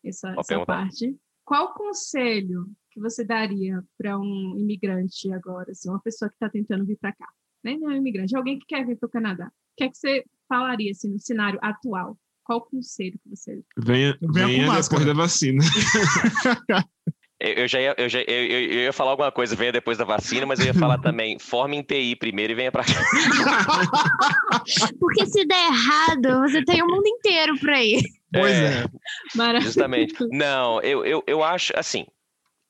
essa, 0.03 0.35
essa 0.37 0.65
parte. 0.65 1.15
Qual 1.43 1.73
conselho 1.73 2.69
que 2.91 2.99
você 2.99 3.23
daria 3.23 3.83
para 3.97 4.17
um 4.19 4.57
imigrante 4.57 5.31
agora, 5.31 5.71
assim, 5.71 5.89
uma 5.89 6.01
pessoa 6.01 6.29
que 6.29 6.35
está 6.35 6.49
tentando 6.49 6.85
vir 6.85 6.97
para 6.97 7.13
cá? 7.13 7.27
Nem 7.63 7.79
Não 7.79 7.91
é 7.91 7.95
um 7.95 7.97
imigrante, 7.97 8.35
é 8.35 8.37
alguém 8.37 8.59
que 8.59 8.65
quer 8.67 8.85
vir 8.85 8.97
para 8.97 9.07
o 9.07 9.11
Canadá. 9.11 9.47
O 9.47 9.75
que 9.77 9.83
é 9.83 9.89
que 9.89 9.97
você 9.97 10.23
falaria 10.47 10.91
assim, 10.91 11.09
no 11.09 11.19
cenário 11.19 11.59
atual? 11.61 12.17
Qual 12.45 12.61
conselho 12.61 13.19
que 13.23 13.29
você. 13.29 13.61
Venha, 13.75 14.17
venha, 14.21 14.47
venha 14.47 14.81
depois 14.81 15.05
da 15.05 15.13
vacina. 15.13 15.63
Eu 17.37 17.67
já 17.67 17.81
ia, 17.81 17.93
eu 17.97 18.07
já, 18.07 18.21
eu, 18.21 18.45
eu, 18.45 18.79
ia 18.85 18.93
falar 18.93 19.11
alguma 19.11 19.29
coisa, 19.29 19.57
venha 19.57 19.71
depois 19.71 19.97
da 19.97 20.05
vacina, 20.05 20.45
mas 20.45 20.57
eu 20.57 20.67
ia 20.67 20.73
falar 20.73 20.97
também, 21.03 21.37
forme 21.37 21.75
em 21.75 21.83
TI 21.83 22.15
primeiro 22.15 22.53
e 22.53 22.55
venha 22.55 22.71
para 22.71 22.85
cá. 22.85 22.93
Porque 24.97 25.25
se 25.25 25.45
der 25.45 25.67
errado, 25.67 26.39
você 26.39 26.63
tem 26.63 26.81
o 26.81 26.87
mundo 26.87 27.05
inteiro 27.05 27.59
para 27.59 27.83
ir. 27.83 28.01
Pois 28.31 28.53
é. 28.53 28.85
é. 29.57 29.61
Justamente. 29.61 30.15
Não, 30.31 30.81
eu, 30.81 31.05
eu, 31.05 31.21
eu 31.27 31.43
acho, 31.43 31.73
assim, 31.75 32.05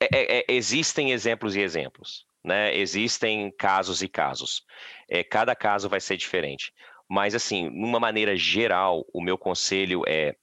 é, 0.00 0.08
é, 0.12 0.38
é, 0.40 0.44
existem 0.48 1.12
exemplos 1.12 1.54
e 1.54 1.60
exemplos, 1.60 2.26
né? 2.44 2.76
Existem 2.76 3.52
casos 3.56 4.02
e 4.02 4.08
casos. 4.08 4.64
É, 5.08 5.22
cada 5.22 5.54
caso 5.54 5.88
vai 5.88 6.00
ser 6.00 6.16
diferente. 6.16 6.72
Mas, 7.08 7.34
assim, 7.34 7.70
numa 7.70 8.00
maneira 8.00 8.36
geral, 8.36 9.04
o 9.12 9.22
meu 9.22 9.38
conselho 9.38 10.02
é 10.06 10.36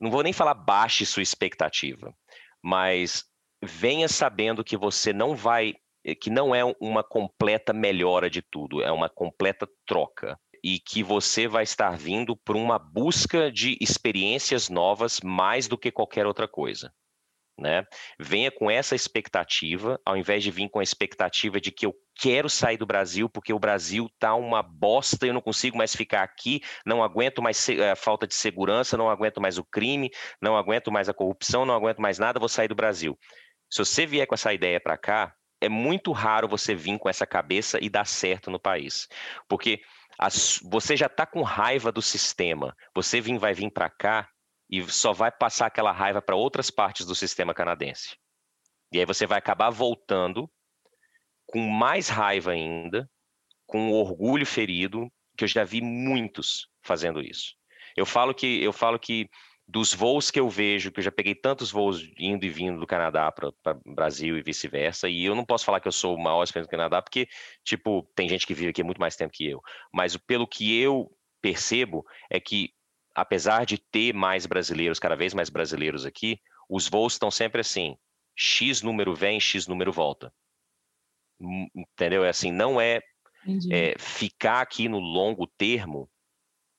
não 0.00 0.10
vou 0.10 0.22
nem 0.22 0.32
falar 0.32 0.54
baixe 0.54 1.06
sua 1.06 1.22
expectativa, 1.22 2.14
mas 2.62 3.24
venha 3.62 4.08
sabendo 4.08 4.62
que 4.62 4.76
você 4.76 5.12
não 5.12 5.34
vai, 5.34 5.74
que 6.20 6.28
não 6.28 6.54
é 6.54 6.62
uma 6.78 7.02
completa 7.02 7.72
melhora 7.72 8.28
de 8.28 8.42
tudo, 8.42 8.82
é 8.82 8.92
uma 8.92 9.08
completa 9.08 9.66
troca. 9.86 10.38
E 10.62 10.80
que 10.80 11.02
você 11.02 11.46
vai 11.46 11.62
estar 11.62 11.96
vindo 11.96 12.36
por 12.36 12.56
uma 12.56 12.78
busca 12.78 13.52
de 13.52 13.78
experiências 13.80 14.68
novas 14.68 15.20
mais 15.20 15.68
do 15.68 15.78
que 15.78 15.92
qualquer 15.92 16.26
outra 16.26 16.48
coisa 16.48 16.92
né? 17.58 17.86
Venha 18.18 18.50
com 18.50 18.70
essa 18.70 18.94
expectativa, 18.94 20.00
ao 20.04 20.16
invés 20.16 20.42
de 20.42 20.50
vir 20.50 20.68
com 20.68 20.78
a 20.78 20.82
expectativa 20.82 21.60
de 21.60 21.72
que 21.72 21.86
eu 21.86 21.94
quero 22.18 22.48
sair 22.48 22.76
do 22.76 22.86
Brasil 22.86 23.28
porque 23.28 23.52
o 23.52 23.58
Brasil 23.58 24.10
tá 24.18 24.34
uma 24.34 24.62
bosta, 24.62 25.26
eu 25.26 25.34
não 25.34 25.40
consigo 25.40 25.76
mais 25.76 25.94
ficar 25.94 26.22
aqui, 26.22 26.62
não 26.84 27.02
aguento 27.02 27.42
mais 27.42 27.68
a 27.68 27.72
eh, 27.72 27.94
falta 27.94 28.26
de 28.26 28.34
segurança, 28.34 28.96
não 28.96 29.10
aguento 29.10 29.40
mais 29.40 29.58
o 29.58 29.64
crime, 29.64 30.10
não 30.40 30.56
aguento 30.56 30.90
mais 30.90 31.08
a 31.08 31.14
corrupção, 31.14 31.66
não 31.66 31.74
aguento 31.74 31.98
mais 31.98 32.18
nada, 32.18 32.40
vou 32.40 32.48
sair 32.48 32.68
do 32.68 32.74
Brasil. 32.74 33.18
Se 33.70 33.78
você 33.84 34.06
vier 34.06 34.26
com 34.26 34.34
essa 34.34 34.52
ideia 34.52 34.80
para 34.80 34.96
cá, 34.96 35.34
é 35.60 35.68
muito 35.68 36.12
raro 36.12 36.48
você 36.48 36.74
vir 36.74 36.98
com 36.98 37.08
essa 37.08 37.26
cabeça 37.26 37.78
e 37.82 37.88
dar 37.88 38.06
certo 38.06 38.50
no 38.50 38.58
país, 38.58 39.08
porque 39.48 39.80
as, 40.18 40.60
você 40.62 40.96
já 40.96 41.06
está 41.06 41.26
com 41.26 41.42
raiva 41.42 41.92
do 41.92 42.00
sistema. 42.00 42.74
Você 42.94 43.20
vir, 43.20 43.38
vai 43.38 43.52
vir 43.52 43.70
para 43.70 43.90
cá 43.90 44.28
e 44.70 44.82
só 44.90 45.12
vai 45.12 45.30
passar 45.30 45.66
aquela 45.66 45.92
raiva 45.92 46.22
para 46.22 46.36
outras 46.36 46.70
partes 46.70 47.06
do 47.06 47.14
sistema 47.14 47.54
canadense. 47.54 48.16
E 48.92 48.98
aí 48.98 49.04
você 49.04 49.26
vai 49.26 49.38
acabar 49.38 49.70
voltando 49.70 50.50
com 51.46 51.60
mais 51.60 52.08
raiva 52.08 52.52
ainda, 52.52 53.08
com 53.66 53.92
orgulho 53.92 54.46
ferido, 54.46 55.10
que 55.36 55.44
eu 55.44 55.48
já 55.48 55.64
vi 55.64 55.80
muitos 55.80 56.68
fazendo 56.82 57.20
isso. 57.20 57.54
Eu 57.96 58.06
falo 58.06 58.34
que 58.34 58.62
eu 58.62 58.72
falo 58.72 58.98
que 58.98 59.28
dos 59.68 59.92
voos 59.92 60.30
que 60.30 60.38
eu 60.38 60.48
vejo, 60.48 60.92
que 60.92 61.00
eu 61.00 61.04
já 61.04 61.10
peguei 61.10 61.34
tantos 61.34 61.72
voos 61.72 62.08
indo 62.18 62.44
e 62.44 62.48
vindo 62.48 62.78
do 62.78 62.86
Canadá 62.86 63.32
para 63.32 63.48
o 63.48 63.94
Brasil 63.94 64.38
e 64.38 64.42
vice-versa, 64.42 65.08
e 65.08 65.24
eu 65.24 65.34
não 65.34 65.44
posso 65.44 65.64
falar 65.64 65.80
que 65.80 65.88
eu 65.88 65.92
sou 65.92 66.14
o 66.14 66.22
maior 66.22 66.44
experiência 66.44 66.68
do 66.68 66.70
Canadá, 66.70 67.02
porque, 67.02 67.26
tipo, 67.64 68.08
tem 68.14 68.28
gente 68.28 68.46
que 68.46 68.54
vive 68.54 68.70
aqui 68.70 68.84
muito 68.84 69.00
mais 69.00 69.16
tempo 69.16 69.32
que 69.32 69.46
eu. 69.46 69.60
Mas 69.92 70.16
pelo 70.16 70.46
que 70.46 70.78
eu 70.80 71.10
percebo, 71.42 72.04
é 72.30 72.38
que 72.38 72.70
apesar 73.14 73.64
de 73.64 73.78
ter 73.78 74.14
mais 74.14 74.46
brasileiros, 74.46 75.00
cada 75.00 75.16
vez 75.16 75.34
mais 75.34 75.50
brasileiros 75.50 76.04
aqui, 76.04 76.38
os 76.68 76.88
voos 76.88 77.14
estão 77.14 77.30
sempre 77.30 77.60
assim: 77.60 77.96
X 78.36 78.82
número 78.82 79.14
vem, 79.14 79.40
X 79.40 79.66
número 79.66 79.92
volta. 79.92 80.32
Hum, 81.40 81.66
entendeu? 81.74 82.24
É 82.24 82.28
assim, 82.28 82.50
não 82.50 82.80
é, 82.80 83.00
é, 83.70 83.94
ficar 83.98 84.60
aqui 84.60 84.88
no 84.88 84.98
longo 84.98 85.46
termo 85.46 86.08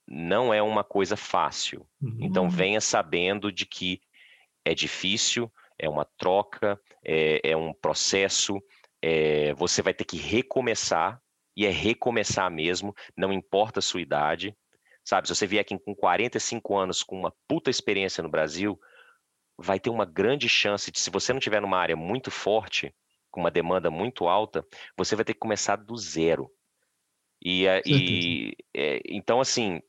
não 0.10 0.54
é 0.54 0.62
uma 0.62 0.84
coisa 0.84 1.18
fácil. 1.18 1.86
Uhum. 2.02 2.18
Então 2.22 2.50
venha 2.50 2.80
sabendo 2.80 3.52
de 3.52 3.66
que 3.66 4.02
é 4.64 4.74
difícil, 4.74 5.52
é 5.78 5.90
uma 5.90 6.06
troca, 6.18 6.80
é, 7.04 7.52
é 7.52 7.58
um 7.58 7.74
processo, 7.74 8.62
é, 9.02 9.54
você 9.54 9.82
vai 9.82 9.94
ter 9.94 10.06
que 10.06 10.18
recomeçar, 10.18 11.22
e 11.56 11.66
é 11.66 11.70
recomeçar 11.70 12.50
mesmo, 12.52 12.96
não 13.18 13.34
importa 13.34 13.80
a 13.80 13.82
sua 13.82 14.00
idade, 14.00 14.56
Sabe, 15.08 15.26
se 15.26 15.34
você 15.34 15.48
vier 15.48 15.62
aqui 15.62 15.80
com 15.80 15.96
45 15.96 16.78
anos 16.78 17.02
com 17.02 17.18
uma 17.18 17.34
puta 17.48 17.70
experiência 17.70 18.22
no 18.22 18.28
Brasil, 18.28 18.78
vai 19.58 19.80
ter 19.80 19.90
uma 19.90 20.04
grande 20.04 20.50
chance 20.50 20.92
de, 20.92 21.00
se 21.00 21.10
você 21.10 21.32
não 21.32 21.40
tiver 21.40 21.62
numa 21.62 21.78
área 21.78 21.96
muito 21.96 22.30
forte, 22.30 22.94
com 23.38 23.42
uma 23.42 23.52
demanda 23.52 23.92
muito 23.92 24.28
alta, 24.28 24.66
você 24.98 25.16
vai 25.16 25.24
ter 25.24 25.36
que 25.36 25.40
começar 25.40 25.76
do 25.76 25.96
zero. 25.96 26.52
E, 27.40 27.66
e 27.86 28.58
é, 28.76 29.00
então, 29.06 29.40
assim, 29.40 29.80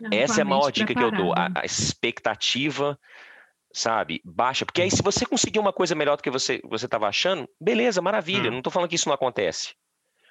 não, 0.00 0.10
essa 0.12 0.40
é 0.40 0.42
a 0.42 0.44
maior 0.44 0.70
dica 0.70 0.94
que 0.94 1.02
eu 1.02 1.10
dou. 1.10 1.32
A, 1.32 1.48
a, 1.56 1.64
expectativa, 1.64 2.96
sabe, 3.72 4.20
baixa. 4.24 4.64
Porque 4.64 4.80
aí, 4.80 4.92
se 4.92 5.02
você 5.02 5.26
conseguir 5.26 5.58
uma 5.58 5.72
coisa 5.72 5.96
melhor 5.96 6.16
do 6.16 6.22
que 6.22 6.30
você 6.30 6.62
estava 6.72 7.08
achando, 7.08 7.48
beleza, 7.60 8.00
maravilha. 8.00 8.48
Hum. 8.48 8.52
Não 8.52 8.58
estou 8.58 8.72
falando 8.72 8.88
que 8.88 8.94
isso 8.94 9.08
não 9.08 9.14
acontece. 9.14 9.74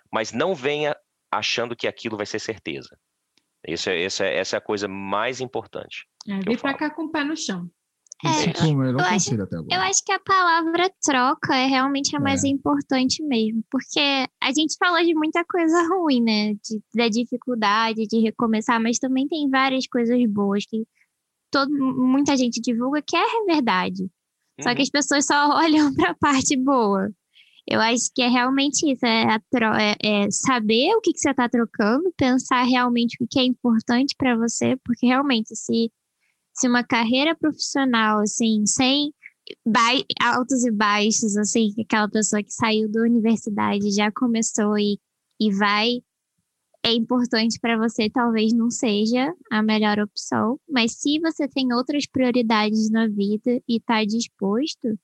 Mas 0.09 0.31
não 0.31 0.55
venha 0.55 0.95
achando 1.29 1.75
que 1.75 1.85
aquilo 1.85 2.15
vai 2.15 2.25
ser 2.25 2.39
certeza. 2.39 2.97
Isso 3.67 3.89
é, 3.89 4.05
isso 4.05 4.23
é, 4.23 4.37
essa 4.37 4.55
é 4.55 4.59
a 4.59 4.61
coisa 4.61 4.87
mais 4.87 5.41
importante. 5.41 6.07
É, 6.29 6.39
vir 6.39 6.61
para 6.61 6.77
cá 6.77 6.89
com 6.89 7.03
o 7.03 7.11
pé 7.11 7.25
no 7.25 7.35
chão. 7.35 7.69
É, 8.25 8.71
eu, 8.71 8.99
acho, 8.99 9.35
eu 9.35 9.81
acho 9.81 10.03
que 10.05 10.11
a 10.13 10.19
palavra 10.19 10.89
troca 11.01 11.55
é 11.55 11.65
realmente 11.65 12.15
a 12.15 12.19
mais 12.19 12.43
é. 12.43 12.47
importante 12.47 13.21
mesmo, 13.21 13.61
porque 13.69 13.99
a 14.41 14.53
gente 14.53 14.77
falou 14.79 15.03
de 15.03 15.13
muita 15.13 15.43
coisa 15.43 15.87
ruim, 15.89 16.21
né? 16.21 16.53
De, 16.53 16.81
da 16.95 17.09
dificuldade 17.09 18.07
de 18.07 18.19
recomeçar, 18.19 18.81
mas 18.81 18.97
também 18.97 19.27
tem 19.27 19.49
várias 19.49 19.87
coisas 19.87 20.17
boas 20.29 20.65
que 20.65 20.85
todo, 21.51 21.69
muita 21.71 22.37
gente 22.37 22.61
divulga 22.61 23.01
que 23.01 23.15
é 23.15 23.45
verdade. 23.45 24.09
Só 24.61 24.69
que 24.69 24.77
uhum. 24.77 24.83
as 24.83 24.89
pessoas 24.89 25.25
só 25.25 25.49
olham 25.59 25.93
para 25.93 26.11
a 26.11 26.15
parte 26.15 26.55
boa. 26.55 27.09
Eu 27.67 27.79
acho 27.79 28.09
que 28.13 28.21
é 28.21 28.27
realmente 28.27 28.91
isso, 28.91 29.05
é, 29.05 29.37
é, 29.79 29.95
é 30.03 30.31
saber 30.31 30.93
o 30.95 31.01
que, 31.01 31.13
que 31.13 31.19
você 31.19 31.29
está 31.29 31.47
trocando, 31.47 32.13
pensar 32.17 32.63
realmente 32.63 33.15
o 33.21 33.27
que 33.29 33.39
é 33.39 33.43
importante 33.43 34.15
para 34.17 34.35
você, 34.35 34.75
porque 34.83 35.07
realmente 35.07 35.55
se, 35.55 35.89
se 36.53 36.67
uma 36.67 36.83
carreira 36.83 37.35
profissional, 37.35 38.19
assim, 38.19 38.65
sem 38.65 39.13
altos 40.21 40.63
e 40.63 40.71
baixos, 40.71 41.35
assim, 41.35 41.73
aquela 41.81 42.09
pessoa 42.09 42.43
que 42.43 42.53
saiu 42.53 42.89
da 42.89 43.01
universidade 43.01 43.91
já 43.91 44.11
começou 44.11 44.77
e, 44.77 44.99
e 45.39 45.51
vai, 45.51 46.01
é 46.85 46.93
importante 46.93 47.59
para 47.59 47.77
você, 47.77 48.09
talvez 48.09 48.53
não 48.53 48.69
seja 48.69 49.33
a 49.51 49.61
melhor 49.61 49.99
opção, 49.99 50.59
mas 50.69 50.93
se 50.93 51.19
você 51.19 51.47
tem 51.47 51.73
outras 51.73 52.05
prioridades 52.05 52.89
na 52.89 53.07
vida 53.07 53.61
e 53.67 53.77
está 53.77 54.03
disposto, 54.05 54.97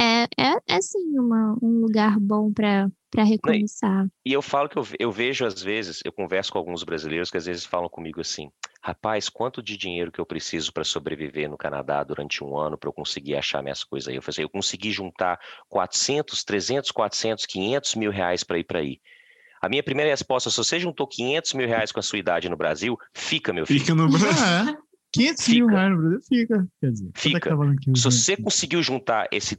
é, 0.00 0.24
é, 0.38 0.60
é 0.66 0.80
sim 0.80 1.18
uma, 1.18 1.56
um 1.62 1.80
lugar 1.80 2.18
bom 2.18 2.52
para 2.52 2.90
para 3.14 3.22
recomeçar. 3.22 4.08
E 4.26 4.32
eu 4.32 4.42
falo 4.42 4.68
que 4.68 4.76
eu, 4.76 4.84
eu 4.98 5.12
vejo 5.12 5.46
às 5.46 5.62
vezes, 5.62 6.00
eu 6.04 6.12
converso 6.12 6.50
com 6.50 6.58
alguns 6.58 6.82
brasileiros 6.82 7.30
que 7.30 7.36
às 7.36 7.46
vezes 7.46 7.64
falam 7.64 7.88
comigo 7.88 8.20
assim: 8.20 8.50
rapaz, 8.82 9.28
quanto 9.28 9.62
de 9.62 9.76
dinheiro 9.76 10.10
que 10.10 10.20
eu 10.20 10.26
preciso 10.26 10.72
para 10.72 10.82
sobreviver 10.82 11.48
no 11.48 11.56
Canadá 11.56 12.02
durante 12.02 12.42
um 12.42 12.58
ano 12.58 12.76
para 12.76 12.88
eu 12.88 12.92
conseguir 12.92 13.36
achar 13.36 13.62
minhas 13.62 13.84
coisas 13.84 14.08
aí? 14.08 14.16
Eu 14.16 14.22
falei 14.22 14.34
assim, 14.34 14.42
eu 14.42 14.50
consegui 14.50 14.90
juntar 14.90 15.38
400, 15.68 16.42
300, 16.42 16.90
400, 16.90 17.46
500 17.46 17.94
mil 17.94 18.10
reais 18.10 18.42
para 18.42 18.58
ir 18.58 18.64
para 18.64 18.80
aí. 18.80 19.00
A 19.62 19.68
minha 19.68 19.82
primeira 19.82 20.10
resposta, 20.10 20.50
se 20.50 20.56
você 20.56 20.80
juntou 20.80 21.06
500 21.06 21.54
mil 21.54 21.68
reais 21.68 21.92
com 21.92 22.00
a 22.00 22.02
sua 22.02 22.18
idade 22.18 22.48
no 22.48 22.56
Brasil, 22.56 22.98
fica, 23.14 23.52
meu 23.52 23.64
filho. 23.64 23.80
Fica 23.80 23.94
no 23.94 24.08
Brasil. 24.08 24.76
500 25.14 25.44
fica. 25.44 25.58
mil 25.58 25.66
reais 25.68 25.90
no 25.92 25.98
Brasil, 25.98 26.20
fica. 26.28 26.68
Quer 26.80 26.90
dizer, 26.90 27.06
é 27.14 27.18
fica. 27.18 27.50
Tá 27.50 27.56
se 27.94 28.02
você 28.02 28.36
conseguiu 28.36 28.82
juntar 28.82 29.28
esse 29.30 29.56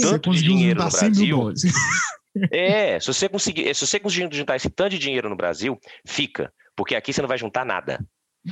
tanto 0.00 0.30
de 0.30 0.42
dinheiro 0.42 0.84
no 0.84 0.88
Brasil. 0.88 1.52
é, 2.50 2.98
se 3.00 3.06
você 3.06 3.28
conseguir, 3.28 3.74
se 3.74 3.86
você 3.86 4.00
conseguir 4.00 4.34
juntar 4.34 4.56
esse 4.56 4.70
tanto 4.70 4.90
de 4.90 4.98
dinheiro 4.98 5.28
no 5.28 5.36
Brasil, 5.36 5.78
fica, 6.06 6.52
porque 6.76 6.94
aqui 6.94 7.12
você 7.12 7.22
não 7.22 7.28
vai 7.28 7.38
juntar 7.38 7.64
nada. 7.64 7.98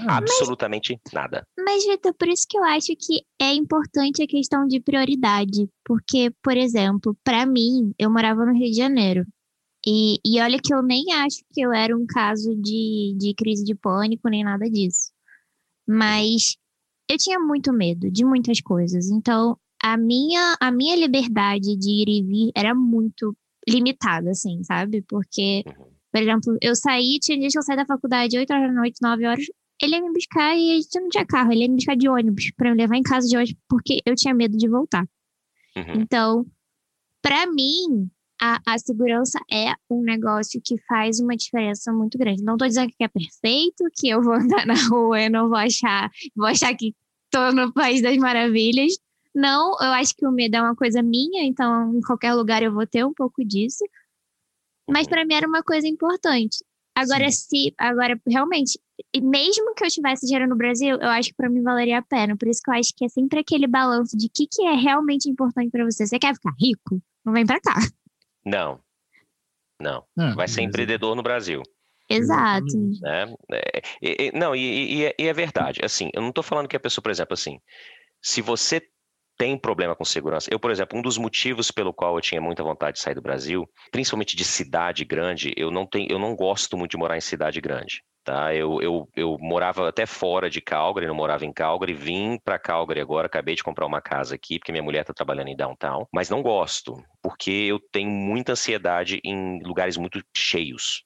Absolutamente 0.08 0.98
mas, 1.04 1.12
nada. 1.12 1.46
Mas, 1.56 1.86
Vitor, 1.86 2.12
por 2.14 2.28
isso 2.28 2.46
que 2.48 2.58
eu 2.58 2.64
acho 2.64 2.88
que 2.98 3.22
é 3.40 3.54
importante 3.54 4.22
a 4.22 4.26
questão 4.26 4.66
de 4.66 4.80
prioridade. 4.80 5.68
Porque, 5.84 6.32
por 6.42 6.56
exemplo, 6.56 7.16
para 7.22 7.46
mim, 7.46 7.94
eu 7.98 8.10
morava 8.10 8.44
no 8.44 8.52
Rio 8.52 8.70
de 8.70 8.76
Janeiro. 8.76 9.24
E, 9.86 10.18
e 10.24 10.40
olha 10.40 10.58
que 10.58 10.74
eu 10.74 10.82
nem 10.82 11.12
acho 11.12 11.44
que 11.52 11.60
eu 11.60 11.72
era 11.72 11.96
um 11.96 12.06
caso 12.06 12.56
de, 12.56 13.14
de 13.18 13.34
crise 13.34 13.64
de 13.64 13.74
pânico, 13.74 14.28
nem 14.28 14.42
nada 14.42 14.68
disso. 14.68 15.12
Mas 15.86 16.56
eu 17.08 17.18
tinha 17.18 17.38
muito 17.38 17.72
medo 17.72 18.10
de 18.10 18.24
muitas 18.24 18.60
coisas. 18.60 19.10
Então, 19.10 19.58
a 19.82 19.96
minha, 19.96 20.56
a 20.58 20.70
minha 20.70 20.96
liberdade 20.96 21.76
de 21.76 21.90
ir 21.90 22.08
e 22.08 22.22
vir 22.22 22.52
era 22.56 22.74
muito 22.74 23.36
limitada, 23.68 24.30
assim, 24.30 24.62
sabe? 24.64 25.02
Porque, 25.08 25.62
uhum. 25.66 25.86
por 26.12 26.22
exemplo, 26.22 26.58
eu 26.60 26.74
saí, 26.74 27.18
tinha 27.20 27.38
dias 27.38 27.52
que 27.52 27.58
eu 27.58 27.62
saí 27.62 27.76
da 27.76 27.86
faculdade 27.86 28.38
8 28.38 28.52
horas 28.52 28.68
da 28.68 28.74
noite, 28.74 28.98
9 29.02 29.26
horas, 29.26 29.44
ele 29.82 29.96
ia 29.96 30.02
me 30.02 30.12
buscar 30.12 30.56
e 30.56 30.72
a 30.72 30.74
gente 30.76 31.00
não 31.00 31.08
tinha 31.08 31.26
carro, 31.26 31.52
ele 31.52 31.62
ia 31.62 31.68
me 31.68 31.76
buscar 31.76 31.96
de 31.96 32.08
ônibus 32.08 32.50
para 32.56 32.70
me 32.70 32.76
levar 32.76 32.96
em 32.96 33.02
casa 33.02 33.28
de 33.28 33.36
ônibus, 33.36 33.56
porque 33.68 34.00
eu 34.06 34.14
tinha 34.14 34.34
medo 34.34 34.56
de 34.56 34.68
voltar. 34.68 35.06
Uhum. 35.76 36.00
Então, 36.00 36.46
para 37.20 37.46
mim, 37.46 38.08
a, 38.40 38.60
a, 38.66 38.78
segurança 38.78 39.40
é 39.50 39.72
um 39.90 40.02
negócio 40.02 40.60
que 40.64 40.76
faz 40.86 41.18
uma 41.20 41.36
diferença 41.36 41.92
muito 41.92 42.18
grande. 42.18 42.42
Não 42.42 42.54
estou 42.54 42.68
dizendo 42.68 42.92
que 42.96 43.04
é 43.04 43.08
perfeito, 43.08 43.84
que 43.96 44.08
eu 44.08 44.22
vou 44.22 44.34
andar 44.34 44.66
na 44.66 44.74
rua 44.88 45.20
e 45.20 45.28
não 45.28 45.48
vou 45.48 45.58
achar, 45.58 46.10
vou 46.36 46.46
achar 46.46 46.74
que 46.74 46.94
estou 47.24 47.52
no 47.52 47.72
País 47.72 48.02
das 48.02 48.16
Maravilhas, 48.16 48.92
Não, 49.34 49.72
eu 49.80 49.92
acho 49.92 50.14
que 50.14 50.26
o 50.26 50.30
medo 50.30 50.56
é 50.56 50.62
uma 50.62 50.76
coisa 50.76 51.02
minha, 51.02 51.44
então 51.44 51.92
em 51.94 52.00
qualquer 52.00 52.34
lugar 52.34 52.62
eu 52.62 52.72
vou 52.72 52.86
ter 52.86 53.04
um 53.04 53.12
pouco 53.12 53.44
disso. 53.44 53.84
Mas 54.88 55.08
para 55.08 55.24
mim 55.24 55.34
era 55.34 55.48
uma 55.48 55.62
coisa 55.62 55.88
importante. 55.88 56.58
Agora, 56.94 57.28
Sim. 57.30 57.38
se. 57.48 57.74
Agora, 57.76 58.20
realmente, 58.28 58.78
mesmo 59.20 59.74
que 59.74 59.84
eu 59.84 59.90
tivesse 59.90 60.26
dinheiro 60.26 60.48
no 60.48 60.56
Brasil, 60.56 60.96
eu 60.96 61.08
acho 61.08 61.30
que 61.30 61.34
para 61.34 61.50
mim 61.50 61.62
valeria 61.62 61.98
a 61.98 62.02
pena. 62.02 62.36
Por 62.36 62.46
isso 62.46 62.60
que 62.62 62.70
eu 62.70 62.74
acho 62.74 62.92
que 62.96 63.04
é 63.04 63.08
sempre 63.08 63.40
aquele 63.40 63.66
balanço 63.66 64.16
de 64.16 64.26
o 64.26 64.30
que, 64.32 64.46
que 64.46 64.62
é 64.62 64.74
realmente 64.74 65.28
importante 65.28 65.70
para 65.70 65.84
você. 65.84 66.06
Você 66.06 66.18
quer 66.18 66.34
ficar 66.34 66.54
rico? 66.60 67.02
Não 67.24 67.32
vem 67.32 67.44
para 67.44 67.60
cá. 67.60 67.74
Não. 68.44 68.78
Não. 69.80 70.04
Ah, 70.16 70.34
Vai 70.34 70.46
ser 70.46 70.62
empreendedor 70.62 71.16
no 71.16 71.22
Brasil. 71.22 71.62
Exato. 72.08 72.76
Né? 73.00 73.34
É, 73.50 74.26
é, 74.26 74.38
não, 74.38 74.54
e, 74.54 74.98
e, 74.98 75.04
é, 75.06 75.14
e, 75.18 75.26
é, 75.26 75.32
verdade. 75.32 75.80
Assim, 75.82 76.10
eu 76.14 76.22
não 76.22 76.28
estou 76.28 76.44
falando 76.44 76.68
que 76.68 76.76
a 76.76 76.80
pessoa, 76.80 77.02
por 77.02 77.10
exemplo, 77.10 77.34
assim, 77.34 77.58
se 78.22 78.40
você 78.40 78.86
tem 79.36 79.58
problema 79.58 79.94
com 79.94 80.04
segurança. 80.04 80.48
Eu, 80.52 80.60
por 80.60 80.70
exemplo, 80.70 80.98
um 80.98 81.02
dos 81.02 81.18
motivos 81.18 81.70
pelo 81.70 81.92
qual 81.92 82.14
eu 82.16 82.20
tinha 82.20 82.40
muita 82.40 82.62
vontade 82.62 82.96
de 82.96 83.02
sair 83.02 83.14
do 83.14 83.22
Brasil, 83.22 83.68
principalmente 83.90 84.36
de 84.36 84.44
cidade 84.44 85.04
grande, 85.04 85.52
eu 85.56 85.70
não 85.70 85.86
tenho, 85.86 86.10
eu 86.10 86.18
não 86.18 86.34
gosto 86.34 86.76
muito 86.76 86.92
de 86.92 86.96
morar 86.96 87.16
em 87.16 87.20
cidade 87.20 87.60
grande. 87.60 88.02
Tá? 88.24 88.54
Eu, 88.54 88.80
eu, 88.80 89.08
eu 89.14 89.36
morava 89.38 89.86
até 89.86 90.06
fora 90.06 90.48
de 90.48 90.60
Calgary, 90.62 91.06
não 91.06 91.14
morava 91.14 91.44
em 91.44 91.52
Calgary, 91.52 91.92
vim 91.92 92.38
para 92.42 92.58
Calgary 92.58 93.00
agora, 93.00 93.26
acabei 93.26 93.54
de 93.54 93.62
comprar 93.62 93.84
uma 93.84 94.00
casa 94.00 94.34
aqui, 94.34 94.58
porque 94.58 94.72
minha 94.72 94.82
mulher 94.82 95.02
está 95.02 95.12
trabalhando 95.12 95.48
em 95.48 95.56
downtown, 95.56 96.06
mas 96.10 96.30
não 96.30 96.42
gosto, 96.42 96.96
porque 97.22 97.50
eu 97.50 97.78
tenho 97.92 98.08
muita 98.08 98.52
ansiedade 98.52 99.20
em 99.22 99.62
lugares 99.62 99.98
muito 99.98 100.22
cheios 100.34 101.04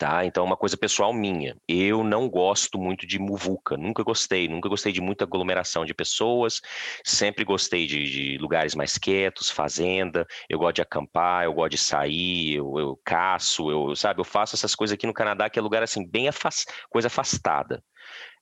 tá? 0.00 0.24
Então, 0.24 0.44
é 0.44 0.46
uma 0.46 0.56
coisa 0.56 0.78
pessoal 0.78 1.12
minha. 1.12 1.54
Eu 1.68 2.02
não 2.02 2.26
gosto 2.26 2.78
muito 2.78 3.06
de 3.06 3.18
muvuca, 3.18 3.76
nunca 3.76 4.02
gostei, 4.02 4.48
nunca 4.48 4.66
gostei 4.66 4.92
de 4.92 5.00
muita 5.00 5.24
aglomeração 5.24 5.84
de 5.84 5.92
pessoas, 5.92 6.62
sempre 7.04 7.44
gostei 7.44 7.86
de, 7.86 8.04
de 8.04 8.38
lugares 8.38 8.74
mais 8.74 8.96
quietos, 8.96 9.50
fazenda, 9.50 10.26
eu 10.48 10.58
gosto 10.58 10.76
de 10.76 10.82
acampar, 10.82 11.44
eu 11.44 11.52
gosto 11.52 11.72
de 11.72 11.78
sair, 11.78 12.54
eu, 12.54 12.78
eu 12.78 13.00
caço, 13.04 13.70
eu, 13.70 13.94
sabe, 13.94 14.20
eu 14.20 14.24
faço 14.24 14.56
essas 14.56 14.74
coisas 14.74 14.94
aqui 14.94 15.06
no 15.06 15.12
Canadá, 15.12 15.50
que 15.50 15.58
é 15.58 15.62
lugar, 15.62 15.82
assim, 15.82 16.08
bem 16.08 16.28
afast... 16.28 16.64
coisa 16.88 17.08
afastada. 17.08 17.84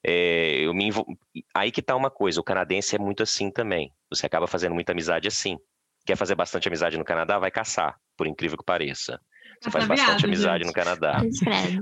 É, 0.01 0.61
eu 0.61 0.73
me 0.73 0.85
envol... 0.85 1.05
Aí 1.53 1.73
que 1.73 1.81
tá 1.81 1.93
uma 1.93 2.09
coisa, 2.09 2.39
o 2.39 2.43
canadense 2.43 2.95
é 2.95 2.99
muito 2.99 3.21
assim 3.21 3.51
também, 3.51 3.93
você 4.09 4.25
acaba 4.25 4.47
fazendo 4.47 4.73
muita 4.73 4.93
amizade 4.93 5.27
assim. 5.27 5.57
Quer 6.05 6.15
fazer 6.15 6.35
bastante 6.35 6.69
amizade 6.69 6.97
no 6.97 7.03
Canadá? 7.03 7.37
Vai 7.37 7.51
caçar, 7.51 7.97
por 8.15 8.25
incrível 8.25 8.57
que 8.57 8.63
pareça. 8.63 9.19
Você 9.61 9.71
faz 9.71 9.87
bastante 9.87 10.25
amizade 10.25 10.65
no 10.65 10.73
Canadá. 10.73 11.21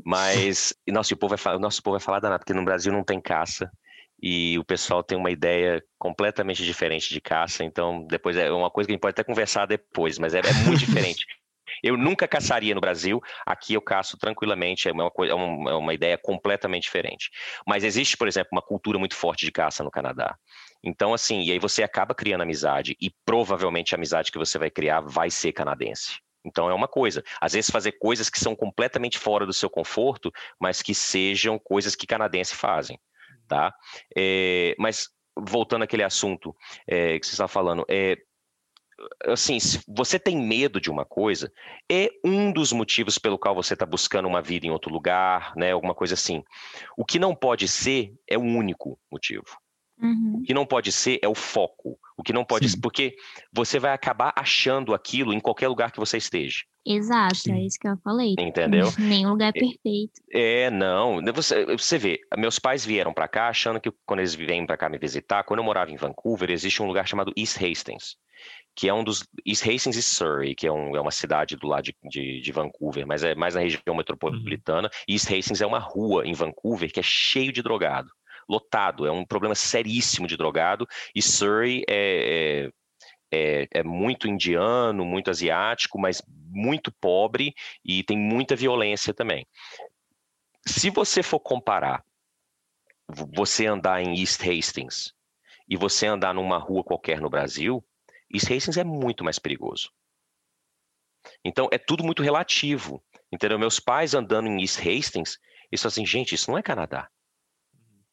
Mas, 0.03 0.73
nossa, 0.87 1.13
o 1.13 1.17
povo 1.17 1.29
vai 1.29 1.37
falar, 1.37 1.59
nosso 1.59 1.81
povo 1.81 1.97
vai 1.97 2.03
falar 2.03 2.19
danado, 2.19 2.39
porque 2.39 2.53
no 2.53 2.65
Brasil 2.65 2.91
não 2.91 3.03
tem 3.03 3.21
caça 3.21 3.71
e 4.21 4.57
o 4.57 4.63
pessoal 4.63 5.03
tem 5.03 5.17
uma 5.17 5.29
ideia 5.29 5.83
completamente 5.97 6.63
diferente 6.63 7.13
de 7.13 7.21
caça, 7.21 7.63
então 7.63 8.05
depois 8.07 8.35
é 8.35 8.51
uma 8.51 8.71
coisa 8.71 8.87
que 8.87 8.93
a 8.93 8.95
gente 8.95 9.01
pode 9.01 9.11
até 9.11 9.23
conversar 9.23 9.67
depois, 9.67 10.17
mas 10.17 10.33
é, 10.33 10.39
é 10.39 10.53
muito 10.65 10.79
diferente. 10.79 11.25
Eu 11.83 11.95
nunca 11.95 12.27
caçaria 12.27 12.73
no 12.73 12.81
Brasil, 12.81 13.21
aqui 13.45 13.75
eu 13.75 13.81
caço 13.81 14.17
tranquilamente, 14.17 14.89
é 14.89 14.91
uma, 14.91 15.11
coisa, 15.11 15.33
é 15.33 15.35
uma, 15.35 15.71
é 15.71 15.75
uma 15.75 15.93
ideia 15.93 16.17
completamente 16.17 16.83
diferente. 16.83 17.29
Mas 17.67 17.83
existe, 17.83 18.17
por 18.17 18.27
exemplo, 18.27 18.49
uma 18.51 18.63
cultura 18.63 18.97
muito 18.97 19.15
forte 19.15 19.45
de 19.45 19.51
caça 19.51 19.83
no 19.83 19.91
Canadá. 19.91 20.35
Então, 20.83 21.13
assim, 21.13 21.43
e 21.43 21.51
aí 21.51 21.59
você 21.59 21.83
acaba 21.83 22.15
criando 22.15 22.41
amizade, 22.41 22.95
e 22.99 23.11
provavelmente 23.23 23.93
a 23.93 23.97
amizade 23.97 24.31
que 24.31 24.39
você 24.39 24.57
vai 24.57 24.71
criar 24.71 25.01
vai 25.01 25.29
ser 25.29 25.51
canadense. 25.51 26.17
Então 26.45 26.69
é 26.69 26.73
uma 26.73 26.87
coisa. 26.87 27.23
Às 27.41 27.53
vezes 27.53 27.69
fazer 27.69 27.93
coisas 27.93 28.29
que 28.29 28.39
são 28.39 28.55
completamente 28.55 29.17
fora 29.17 29.45
do 29.45 29.53
seu 29.53 29.69
conforto, 29.69 30.31
mas 30.59 30.81
que 30.81 30.93
sejam 30.95 31.59
coisas 31.59 31.95
que 31.95 32.07
canadenses 32.07 32.57
fazem, 32.57 32.99
tá? 33.47 33.73
É, 34.15 34.75
mas 34.77 35.09
voltando 35.35 35.83
àquele 35.83 36.03
assunto 36.03 36.55
é, 36.87 37.19
que 37.19 37.25
você 37.25 37.33
está 37.33 37.47
falando, 37.47 37.85
é, 37.89 38.17
assim, 39.25 39.59
se 39.59 39.81
você 39.87 40.17
tem 40.17 40.37
medo 40.37 40.81
de 40.81 40.89
uma 40.89 41.05
coisa, 41.05 41.51
é 41.89 42.09
um 42.23 42.51
dos 42.51 42.71
motivos 42.71 43.17
pelo 43.17 43.37
qual 43.37 43.53
você 43.53 43.73
está 43.73 43.85
buscando 43.85 44.27
uma 44.27 44.41
vida 44.41 44.65
em 44.65 44.71
outro 44.71 44.91
lugar, 44.91 45.53
né? 45.55 45.71
Alguma 45.71 45.93
coisa 45.93 46.15
assim. 46.15 46.43
O 46.95 47.05
que 47.05 47.19
não 47.19 47.35
pode 47.35 47.67
ser 47.67 48.13
é 48.27 48.37
o 48.37 48.41
único 48.41 48.99
motivo. 49.11 49.45
Uhum. 50.01 50.39
O 50.39 50.43
que 50.43 50.53
não 50.53 50.65
pode 50.65 50.91
ser 50.91 51.19
é 51.21 51.27
o 51.27 51.35
foco. 51.35 51.99
O 52.17 52.23
que 52.23 52.33
não 52.33 52.43
pode 52.43 52.67
ser, 52.67 52.81
porque 52.81 53.15
você 53.53 53.77
vai 53.77 53.93
acabar 53.93 54.33
achando 54.35 54.93
aquilo 54.93 55.31
em 55.31 55.39
qualquer 55.39 55.67
lugar 55.67 55.91
que 55.91 55.99
você 55.99 56.17
esteja. 56.17 56.63
Exato, 56.83 57.33
é 57.33 57.37
Sim. 57.37 57.53
é 57.53 57.61
isso 57.65 57.77
que 57.79 57.87
eu 57.87 57.97
falei. 57.97 58.33
Entendeu? 58.39 58.87
Nenhum 58.97 59.31
lugar 59.31 59.49
é 59.49 59.51
perfeito. 59.51 60.19
É, 60.31 60.71
não. 60.71 61.21
Você, 61.33 61.65
você 61.65 61.97
vê, 61.97 62.19
meus 62.37 62.57
pais 62.57 62.85
vieram 62.85 63.13
para 63.13 63.27
cá 63.27 63.49
achando 63.49 63.79
que 63.79 63.91
quando 64.05 64.21
eles 64.21 64.33
vêm 64.33 64.65
para 64.65 64.77
cá 64.77 64.89
me 64.89 64.97
visitar, 64.97 65.43
quando 65.43 65.59
eu 65.59 65.63
morava 65.63 65.91
em 65.91 65.97
Vancouver, 65.97 66.49
existe 66.49 66.81
um 66.81 66.87
lugar 66.87 67.07
chamado 67.07 67.33
East 67.37 67.61
Hastings, 67.61 68.15
que 68.73 68.87
é 68.87 68.93
um 68.93 69.03
dos. 69.03 69.23
East 69.45 69.67
Hastings 69.67 69.97
e 69.97 70.01
Surrey, 70.01 70.55
que 70.55 70.65
é, 70.65 70.71
um, 70.71 70.95
é 70.95 71.01
uma 71.01 71.11
cidade 71.11 71.55
do 71.55 71.67
lado 71.67 71.83
de, 71.83 71.95
de, 72.03 72.41
de, 72.41 72.51
Vancouver, 72.51 73.05
mas 73.05 73.21
é 73.21 73.35
mais 73.35 73.53
na 73.53 73.61
região 73.61 73.95
metropolitana. 73.95 74.87
Uhum. 74.87 75.13
East 75.13 75.25
Hastings 75.25 75.61
é 75.61 75.67
uma 75.67 75.79
rua 75.79 76.25
em 76.25 76.33
Vancouver 76.33 76.91
que 76.91 76.99
é 76.99 77.03
cheio 77.03 77.51
de 77.51 77.61
drogado 77.61 78.09
lotado, 78.47 79.05
é 79.05 79.11
um 79.11 79.25
problema 79.25 79.55
seríssimo 79.55 80.27
de 80.27 80.37
drogado, 80.37 80.87
e 81.13 81.21
Surrey 81.21 81.83
é, 81.87 82.69
é, 83.31 83.61
é, 83.61 83.67
é 83.79 83.83
muito 83.83 84.27
indiano, 84.27 85.05
muito 85.05 85.29
asiático, 85.29 85.99
mas 85.99 86.21
muito 86.49 86.91
pobre 86.99 87.53
e 87.83 88.03
tem 88.03 88.17
muita 88.17 88.55
violência 88.55 89.13
também. 89.13 89.45
Se 90.65 90.89
você 90.89 91.21
for 91.21 91.39
comparar 91.39 92.03
você 93.33 93.65
andar 93.65 94.01
em 94.01 94.19
East 94.19 94.41
Hastings 94.41 95.13
e 95.69 95.77
você 95.77 96.07
andar 96.07 96.33
numa 96.33 96.57
rua 96.57 96.83
qualquer 96.83 97.21
no 97.21 97.29
Brasil, 97.29 97.83
East 98.33 98.51
Hastings 98.51 98.77
é 98.77 98.83
muito 98.83 99.23
mais 99.23 99.39
perigoso. 99.39 99.89
Então 101.43 101.69
é 101.71 101.77
tudo 101.77 102.03
muito 102.03 102.21
relativo. 102.21 103.01
Entendeu? 103.31 103.59
Meus 103.59 103.79
pais 103.79 104.13
andando 104.13 104.47
em 104.47 104.61
East 104.61 104.79
Hastings, 104.79 105.37
eles 105.71 105.81
falam 105.81 105.91
assim, 105.91 106.05
gente, 106.05 106.33
isso 106.33 106.49
não 106.49 106.57
é 106.57 106.63
Canadá. 106.63 107.09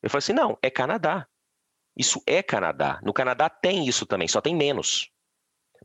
Eu 0.05 0.11
falei 0.11 0.19
assim: 0.19 0.35
não, 0.35 0.59
é 0.63 0.71
Canadá. 0.71 1.27
Isso 1.97 2.23
é 2.27 2.43
Canadá. 2.43 3.01
No 3.03 3.13
Canadá 3.13 3.49
tem 3.49 3.87
isso 3.89 4.05
também, 4.05 4.29
só 4.29 4.41
tem 4.41 4.55
menos. 4.55 5.11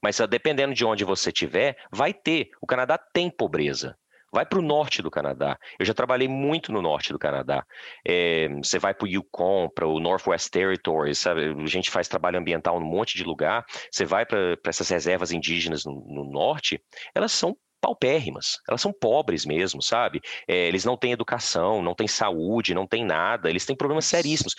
Mas 0.04 0.20
ah, 0.20 0.26
dependendo 0.26 0.74
de 0.74 0.84
onde 0.84 1.06
você 1.06 1.30
estiver, 1.30 1.78
vai 1.90 2.14
ter. 2.14 2.50
O 2.62 2.68
Canadá 2.68 2.98
tem 2.98 3.30
pobreza. 3.30 3.98
Vai 4.32 4.46
para 4.46 4.60
o 4.60 4.62
norte 4.62 5.02
do 5.02 5.10
Canadá. 5.10 5.58
Eu 5.80 5.86
já 5.86 5.94
trabalhei 5.94 6.28
muito 6.28 6.72
no 6.72 6.82
norte 6.82 7.12
do 7.12 7.18
Canadá. 7.18 7.66
É, 8.06 8.48
você 8.50 8.78
vai 8.78 8.94
para 8.94 9.06
o 9.06 9.08
Yukon, 9.08 9.70
para 9.74 9.88
o 9.88 10.00
Northwest 10.00 10.50
Territories, 10.52 11.18
sabe? 11.18 11.46
A 11.46 11.66
gente 11.66 11.90
faz 11.90 12.08
trabalho 12.08 12.38
ambiental 12.38 12.80
num 12.80 12.86
monte 12.86 13.18
de 13.18 13.24
lugar. 13.24 13.66
Você 13.92 14.06
vai 14.06 14.26
para 14.26 14.56
essas 14.66 14.88
reservas 14.90 15.32
indígenas 15.32 15.84
no, 15.84 15.94
no 16.08 16.26
norte, 16.26 16.84
elas 17.16 17.32
são 17.32 17.58
paupérrimas, 17.80 18.58
elas 18.68 18.82
são 18.82 18.94
pobres 18.94 19.46
mesmo, 19.46 19.82
sabe? 19.82 20.22
É, 20.48 20.68
eles 20.68 20.86
não 20.86 20.98
têm 20.98 21.12
educação, 21.12 21.82
não 21.82 21.96
têm 21.96 22.08
saúde, 22.08 22.74
não 22.74 22.88
têm 22.88 23.06
nada, 23.06 23.50
eles 23.50 23.66
têm 23.66 23.76
problemas 23.76 24.06
seríssimos 24.06 24.56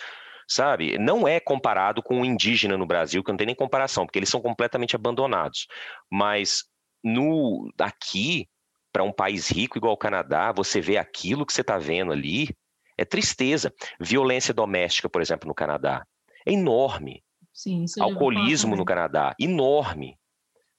sabe? 0.47 0.97
Não 0.97 1.25
é 1.25 1.39
comparado 1.39 2.03
com 2.03 2.19
o 2.19 2.25
indígena 2.25 2.77
no 2.77 2.85
Brasil, 2.85 3.23
que 3.23 3.31
não 3.31 3.37
tem 3.37 3.47
nem 3.47 3.55
comparação, 3.55 4.05
porque 4.05 4.19
eles 4.19 4.27
são 4.27 4.41
completamente 4.41 4.97
abandonados. 4.97 5.65
Mas 6.11 6.65
no 7.01 7.71
aqui, 7.79 8.49
para 8.91 9.03
um 9.03 9.13
país 9.13 9.49
rico 9.49 9.77
igual 9.77 9.93
o 9.93 9.97
Canadá, 9.97 10.51
você 10.51 10.81
vê 10.81 10.97
aquilo 10.97 11.45
que 11.45 11.53
você 11.53 11.61
está 11.61 11.77
vendo 11.77 12.11
ali, 12.11 12.49
é 12.97 13.05
tristeza. 13.05 13.73
Violência 13.97 14.53
doméstica, 14.53 15.09
por 15.09 15.21
exemplo, 15.21 15.47
no 15.47 15.55
Canadá, 15.55 16.05
é 16.45 16.51
enorme. 16.51 17.23
Sim, 17.53 17.85
Alcoolismo 17.99 18.75
no 18.75 18.85
Canadá, 18.85 19.33
enorme 19.39 20.17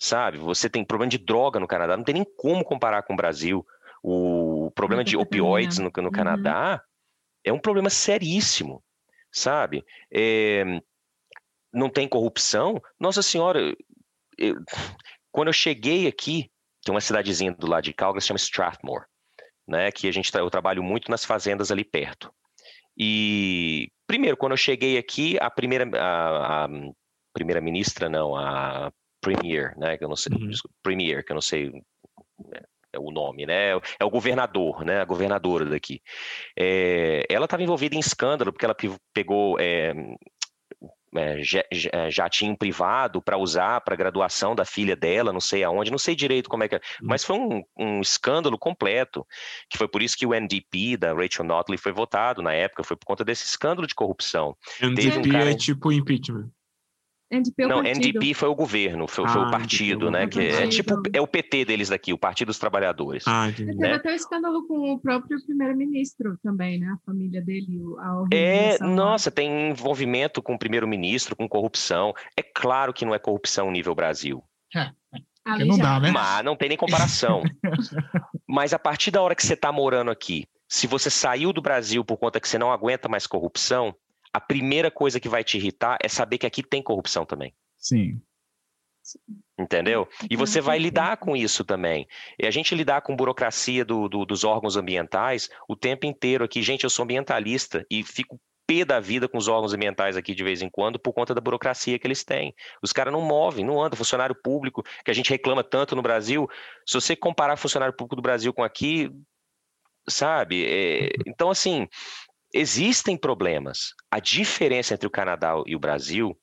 sabe? 0.03 0.37
Você 0.39 0.69
tem 0.69 0.85
problema 0.85 1.09
de 1.09 1.19
droga 1.19 1.61
no 1.61 1.69
Canadá, 1.69 1.97
não 1.97 2.03
tem 2.03 2.17
nem 2.17 2.27
como 2.37 2.65
comparar 2.65 3.05
com 3.05 3.13
o 3.13 3.17
Brasil. 3.17 3.65
O 4.03 4.69
problema 4.75 5.05
de 5.05 5.17
opioides 5.17 5.79
no, 5.79 5.93
no 5.97 6.05
uhum. 6.07 6.11
Canadá 6.11 6.83
é 7.45 7.53
um 7.53 7.59
problema 7.59 7.89
seríssimo, 7.89 8.83
sabe? 9.31 9.85
É, 10.13 10.65
não 11.73 11.89
tem 11.89 12.09
corrupção. 12.09 12.83
Nossa 12.99 13.23
Senhora, 13.23 13.61
eu, 14.37 14.57
quando 15.31 15.49
eu 15.49 15.53
cheguei 15.53 16.09
aqui, 16.09 16.51
tem 16.85 16.93
uma 16.93 17.01
cidadezinha 17.01 17.53
do 17.53 17.69
lado 17.69 17.85
de 17.85 17.93
Calgary, 17.93 18.23
se 18.23 18.27
chama 18.27 18.39
Strathmore, 18.39 19.05
né? 19.69 19.93
Que 19.93 20.09
a 20.09 20.13
gente 20.13 20.37
eu 20.37 20.51
trabalho 20.51 20.83
muito 20.83 21.13
nas 21.13 21.25
fazendas 21.25 21.71
ali 21.71 21.85
perto. 21.85 22.35
E 22.99 23.89
primeiro, 24.05 24.37
quando 24.37 24.53
eu 24.53 24.59
cheguei 24.59 24.99
aqui, 24.99 25.39
a 25.41 25.49
primeira 25.49 25.89
a, 25.97 26.65
a 26.65 26.69
primeira 27.33 27.61
ministra, 27.61 28.09
não, 28.09 28.35
a 28.35 28.93
Premier, 29.23 29.75
né? 29.79 29.97
Que 29.97 30.05
eu 30.05 30.09
não 30.09 30.17
sei, 30.17 30.37
uhum. 30.37 30.51
Premier, 30.83 31.25
que 31.25 31.33
eu 31.33 31.37
não 31.37 31.41
sei 31.41 31.71
né, 31.71 32.61
é 32.93 32.99
o 32.99 33.11
nome, 33.11 33.47
né? 33.47 33.71
É 33.99 34.05
o 34.05 34.11
governador, 34.11 34.85
né? 34.85 35.01
A 35.01 35.05
governadora 35.05 35.65
daqui. 35.65 36.03
É, 36.59 37.25
ela 37.31 37.47
estava 37.47 37.63
envolvida 37.63 37.97
em 37.97 38.01
escândalo 38.01 38.53
porque 38.53 38.67
ela 38.67 38.77
pegou 39.15 39.59
é, 39.59 39.95
é, 41.15 41.69
é 41.93 42.11
jatinho 42.11 42.57
privado 42.57 43.23
para 43.23 43.39
usar 43.39 43.81
para 43.81 43.97
graduação 43.97 44.55
da 44.55 44.65
filha 44.65 44.95
dela, 44.95 45.33
não 45.33 45.41
sei 45.41 45.65
aonde, 45.65 45.91
não 45.91 45.99
sei 45.99 46.15
direito 46.15 46.51
como 46.51 46.65
é 46.65 46.69
que 46.69 46.75
é, 46.75 46.79
uhum. 46.79 47.09
mas 47.09 47.25
foi 47.25 47.39
um, 47.39 47.63
um, 47.79 48.01
escândalo 48.01 48.59
completo, 48.59 49.27
que 49.71 49.79
foi 49.79 49.89
por 49.89 50.03
isso 50.03 50.17
que 50.17 50.27
o 50.27 50.35
NDP 50.35 50.99
da 50.99 51.15
Rachel 51.15 51.47
Notley 51.47 51.79
foi 51.79 51.93
votado 51.93 52.43
na 52.43 52.53
época, 52.53 52.85
foi 52.85 52.97
por 52.97 53.07
conta 53.07 53.25
desse 53.25 53.47
escândalo 53.47 53.87
de 53.87 53.95
corrupção. 53.95 54.57
NDP 54.83 55.19
um 55.19 55.33
cara... 55.33 55.51
é 55.51 55.55
tipo 55.55 55.93
impeachment. 55.93 56.51
NDP 57.33 57.63
é 57.63 57.67
o 57.67 57.69
não, 57.69 57.83
partido. 57.83 57.97
NDP 57.99 58.35
foi 58.35 58.49
o 58.49 58.55
governo, 58.55 59.09
foi, 59.09 59.27
foi 59.27 59.41
o 59.41 59.45
Ah, 59.47 59.51
partido, 59.51 60.11
NDP, 60.11 60.11
né? 60.11 60.27
Que 60.29 60.41
é 60.63 60.67
tipo 60.69 61.03
é 61.13 61.21
o 61.21 61.27
PT 61.27 61.65
deles 61.65 61.89
daqui, 61.89 62.13
o 62.13 62.19
Partido 62.19 62.49
dos 62.49 62.59
Trabalhadores. 62.59 63.25
Ah, 63.27 63.49
entendi. 63.49 63.71
Teve 63.71 63.81
né? 63.89 63.95
até 63.95 64.13
um 64.13 64.15
escândalo 64.15 64.67
com 64.67 64.93
o 64.93 65.01
próprio 65.01 65.43
primeiro-ministro 65.45 66.39
também, 66.43 66.79
né? 66.79 66.89
A 66.89 66.99
família 67.07 67.41
dele, 67.41 67.79
o- 67.81 67.99
a 67.99 68.25
É, 68.33 68.77
lá. 68.81 68.87
nossa, 68.87 69.31
tem 69.31 69.71
envolvimento 69.71 70.43
com 70.43 70.55
o 70.55 70.59
primeiro-ministro, 70.59 71.35
com 71.35 71.49
corrupção. 71.49 72.13
É 72.37 72.43
claro 72.43 72.93
que 72.93 73.05
não 73.07 73.15
é 73.15 73.19
corrupção 73.19 73.71
nível 73.71 73.95
Brasil, 73.95 74.43
Ali 75.45 75.65
não 75.67 75.77
já- 75.77 75.83
dá, 75.83 76.01
né? 76.01 76.11
mas 76.13 76.45
não 76.45 76.55
tem 76.55 76.69
nem 76.69 76.79
comparação. 76.79 77.43
mas 78.47 78.73
a 78.73 78.79
partir 78.79 79.11
da 79.11 79.21
hora 79.23 79.35
que 79.35 79.45
você 79.45 79.55
está 79.55 79.73
morando 79.73 80.11
aqui, 80.11 80.47
se 80.69 80.87
você 80.87 81.11
saiu 81.11 81.53
do 81.53 81.61
Brasil 81.61 82.05
por 82.05 82.17
conta 82.17 82.39
que 82.41 82.49
você 82.49 82.59
não 82.59 82.71
aguenta 82.71 83.09
mais 83.09 83.27
corrupção, 83.27 83.95
a 84.33 84.41
primeira 84.41 84.91
coisa 84.91 85.21
que 85.21 85.29
vai 85.29 85.45
te 85.45 85.57
irritar 85.59 85.99
é 86.03 86.09
saber 86.09 86.39
que 86.39 86.47
aqui 86.47 86.63
tem 86.63 86.83
corrupção 86.83 87.25
também. 87.27 87.55
Sim. 87.77 88.21
Entendeu? 89.59 90.09
E 90.31 90.37
você 90.37 90.61
Uhum. 90.61 90.65
vai 90.65 90.79
lidar 90.79 91.17
com 91.17 91.37
isso 91.37 91.65
também. 91.65 92.07
E 92.39 92.47
a 92.47 92.51
gente 92.51 92.75
lidar 92.75 93.03
com 93.03 93.17
burocracia 93.17 93.85
do- 93.85 94.09
do- 94.09 94.25
dos 94.25 94.45
órgãos 94.45 94.77
ambientais 94.77 95.51
o 95.69 95.77
tempo 95.77 96.07
inteiro 96.07 96.45
aqui. 96.45 96.63
Gente, 96.63 96.85
eu 96.85 96.91
sou 96.91 97.03
ambientalista 97.03 97.85
e 97.91 98.03
fico 98.03 98.41
pé 98.67 98.85
da 98.85 99.01
vida 99.01 99.29
com 99.29 99.37
os 99.37 99.49
órgãos 99.49 99.75
ambientais 99.75 100.17
aqui 100.17 100.35
de 100.35 100.45
vez 100.45 100.63
em 100.63 100.71
quando 100.71 100.99
por 100.99 101.13
conta 101.13 101.35
da 101.35 101.41
burocracia 101.41 101.99
que 101.99 102.07
eles 102.07 102.23
têm. 102.25 102.55
Os 102.81 102.93
caras 102.93 103.13
não 103.13 103.21
movem, 103.21 103.65
não 103.65 103.83
andam. 103.83 103.97
Funcionário 103.97 104.37
público, 104.37 104.85
que 105.05 105.11
a 105.11 105.15
gente 105.15 105.31
reclama 105.31 105.65
tanto 105.65 105.97
no 105.97 106.01
Brasil, 106.03 106.49
se 106.87 106.95
você 106.95 107.17
comparar 107.17 107.57
funcionário 107.57 107.95
público 107.95 108.17
do 108.17 108.23
Brasil 108.23 108.53
com 108.55 108.63
aqui, 108.63 109.11
sabe? 110.09 110.65
É, 110.65 111.11
então, 111.27 111.51
assim, 111.51 111.89
existem 112.53 113.17
problemas. 113.17 113.95
A 114.11 114.19
diferença 114.21 114.95
entre 114.95 115.07
o 115.07 115.11
Canadá 115.11 115.55
e 115.67 115.75
o 115.75 115.81
Brasil 115.81 116.39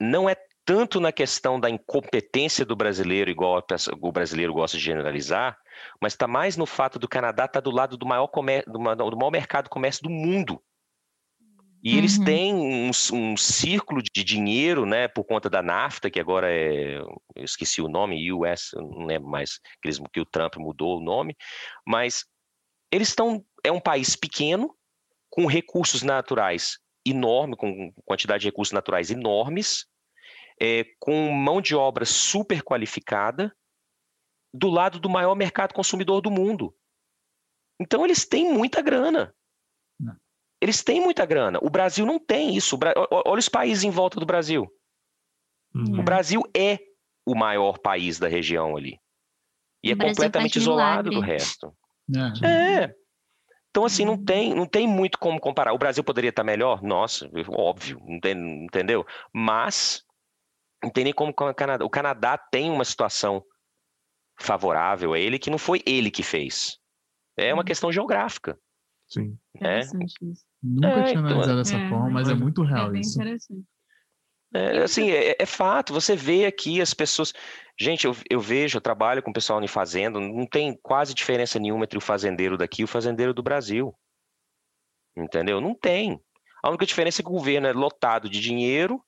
não 0.00 0.28
é 0.28 0.36
tanto 0.64 1.00
na 1.00 1.12
questão 1.12 1.60
da 1.60 1.70
incompetência 1.70 2.64
do 2.64 2.74
brasileiro, 2.74 3.30
igual 3.30 3.64
o 4.02 4.12
brasileiro 4.12 4.52
gosta 4.52 4.76
de 4.76 4.82
generalizar, 4.82 5.56
mas 6.02 6.12
está 6.12 6.26
mais 6.26 6.56
no 6.56 6.66
fato 6.66 6.98
do 6.98 7.08
Canadá 7.08 7.44
estar 7.44 7.60
do 7.60 7.70
lado 7.70 7.96
do 7.96 8.04
maior, 8.04 8.28
do, 8.66 8.80
ma- 8.80 8.94
do 8.94 9.16
maior 9.16 9.30
mercado 9.30 9.64
de 9.64 9.70
comércio 9.70 10.02
do 10.02 10.10
mundo. 10.10 10.60
E 11.84 11.96
eles 11.96 12.18
Uhum. 12.18 12.24
têm 12.24 12.54
um, 12.54 12.90
um 13.12 13.36
círculo 13.36 14.02
de 14.02 14.24
dinheiro, 14.24 14.84
né, 14.84 15.06
por 15.06 15.22
conta 15.22 15.48
da 15.48 15.62
NAFTA, 15.62 16.10
que 16.10 16.18
agora 16.18 16.52
é, 16.52 16.98
eu 16.98 17.44
esqueci 17.44 17.80
o 17.80 17.88
nome, 17.88 18.32
US, 18.32 18.72
eu 18.72 18.82
não 18.82 19.06
lembro 19.06 19.28
mais, 19.28 19.58
que, 19.80 19.86
eles- 19.86 20.00
que 20.12 20.20
o 20.20 20.26
Trump 20.26 20.56
mudou 20.56 20.98
o 20.98 21.00
nome, 21.00 21.36
mas 21.86 22.24
eles 22.96 23.08
estão, 23.08 23.44
é 23.62 23.70
um 23.70 23.80
país 23.80 24.16
pequeno, 24.16 24.76
com 25.30 25.46
recursos 25.46 26.02
naturais 26.02 26.78
enormes, 27.06 27.56
com 27.56 27.92
quantidade 28.04 28.40
de 28.42 28.48
recursos 28.48 28.72
naturais 28.72 29.10
enormes, 29.10 29.86
é, 30.60 30.84
com 30.98 31.30
mão 31.30 31.60
de 31.60 31.74
obra 31.74 32.04
super 32.04 32.62
qualificada, 32.62 33.54
do 34.52 34.68
lado 34.68 34.98
do 34.98 35.10
maior 35.10 35.34
mercado 35.34 35.74
consumidor 35.74 36.22
do 36.22 36.30
mundo. 36.30 36.74
Então 37.78 38.04
eles 38.04 38.24
têm 38.26 38.50
muita 38.50 38.80
grana. 38.80 39.34
Não. 40.00 40.16
Eles 40.60 40.82
têm 40.82 41.00
muita 41.00 41.26
grana. 41.26 41.58
O 41.60 41.68
Brasil 41.68 42.06
não 42.06 42.18
tem 42.18 42.56
isso. 42.56 42.78
Olha 43.10 43.38
os 43.38 43.48
países 43.48 43.84
em 43.84 43.90
volta 43.90 44.18
do 44.18 44.24
Brasil. 44.24 44.66
Uhum. 45.74 46.00
O 46.00 46.02
Brasil 46.02 46.42
é 46.56 46.78
o 47.26 47.34
maior 47.34 47.78
país 47.78 48.18
da 48.18 48.28
região 48.28 48.74
ali. 48.74 48.98
E 49.84 49.90
O 49.90 49.92
é 49.92 49.94
Brasil 49.94 50.14
completamente 50.14 50.56
isolado 50.56 51.10
do 51.10 51.16
milagre. 51.16 51.32
resto. 51.34 51.76
É. 52.14 52.46
É. 52.84 52.94
Então, 53.70 53.84
assim, 53.84 54.04
não 54.04 54.16
tem, 54.22 54.54
não 54.54 54.66
tem 54.66 54.88
muito 54.88 55.18
como 55.18 55.38
comparar. 55.38 55.72
O 55.74 55.78
Brasil 55.78 56.02
poderia 56.02 56.30
estar 56.30 56.42
melhor? 56.44 56.82
Nossa, 56.82 57.30
óbvio, 57.48 58.00
não 58.06 58.18
tem- 58.20 58.64
entendeu? 58.64 59.04
Mas 59.34 60.02
não 60.82 60.90
tem 60.90 61.04
nem 61.04 61.12
como 61.12 61.32
com 61.34 61.48
o 61.48 61.54
Canadá. 61.54 61.84
O 61.84 61.90
Canadá 61.90 62.38
tem 62.38 62.70
uma 62.70 62.84
situação 62.84 63.44
favorável 64.40 65.12
a 65.12 65.18
ele 65.18 65.38
que 65.38 65.50
não 65.50 65.58
foi 65.58 65.82
ele 65.86 66.10
que 66.10 66.22
fez. 66.22 66.78
É 67.36 67.52
uma 67.52 67.64
questão 67.64 67.92
geográfica. 67.92 68.58
Sim. 69.08 69.38
Interessante 69.54 70.14
isso. 70.22 70.44
Nunca 70.62 70.88
É, 70.88 71.04
tinha 71.04 71.14
então, 71.20 71.26
analisado 71.26 71.58
dessa 71.58 71.76
é. 71.76 71.88
forma, 71.88 72.10
mas 72.10 72.28
é 72.28 72.34
muito 72.34 72.64
É 72.64 72.66
real 72.66 72.90
bem 72.90 73.00
isso. 73.02 73.20
interessante. 73.20 73.64
É, 74.56 74.82
assim, 74.82 75.10
é, 75.10 75.36
é 75.38 75.46
fato, 75.46 75.92
você 75.92 76.16
vê 76.16 76.46
aqui 76.46 76.80
as 76.80 76.94
pessoas. 76.94 77.32
Gente, 77.78 78.06
eu, 78.06 78.16
eu 78.30 78.40
vejo, 78.40 78.78
eu 78.78 78.80
trabalho 78.80 79.22
com 79.22 79.30
o 79.30 79.34
pessoal 79.34 79.62
em 79.62 79.68
fazenda, 79.68 80.18
não 80.18 80.46
tem 80.46 80.78
quase 80.82 81.14
diferença 81.14 81.58
nenhuma 81.58 81.84
entre 81.84 81.98
o 81.98 82.00
fazendeiro 82.00 82.56
daqui 82.56 82.82
e 82.82 82.84
o 82.84 82.88
fazendeiro 82.88 83.34
do 83.34 83.42
Brasil. 83.42 83.94
Entendeu? 85.16 85.60
Não 85.60 85.74
tem. 85.74 86.20
A 86.62 86.68
única 86.68 86.86
diferença 86.86 87.20
é 87.20 87.22
que 87.22 87.28
o 87.28 87.34
governo 87.34 87.66
é 87.66 87.72
lotado 87.72 88.28
de 88.28 88.40
dinheiro, 88.40 89.02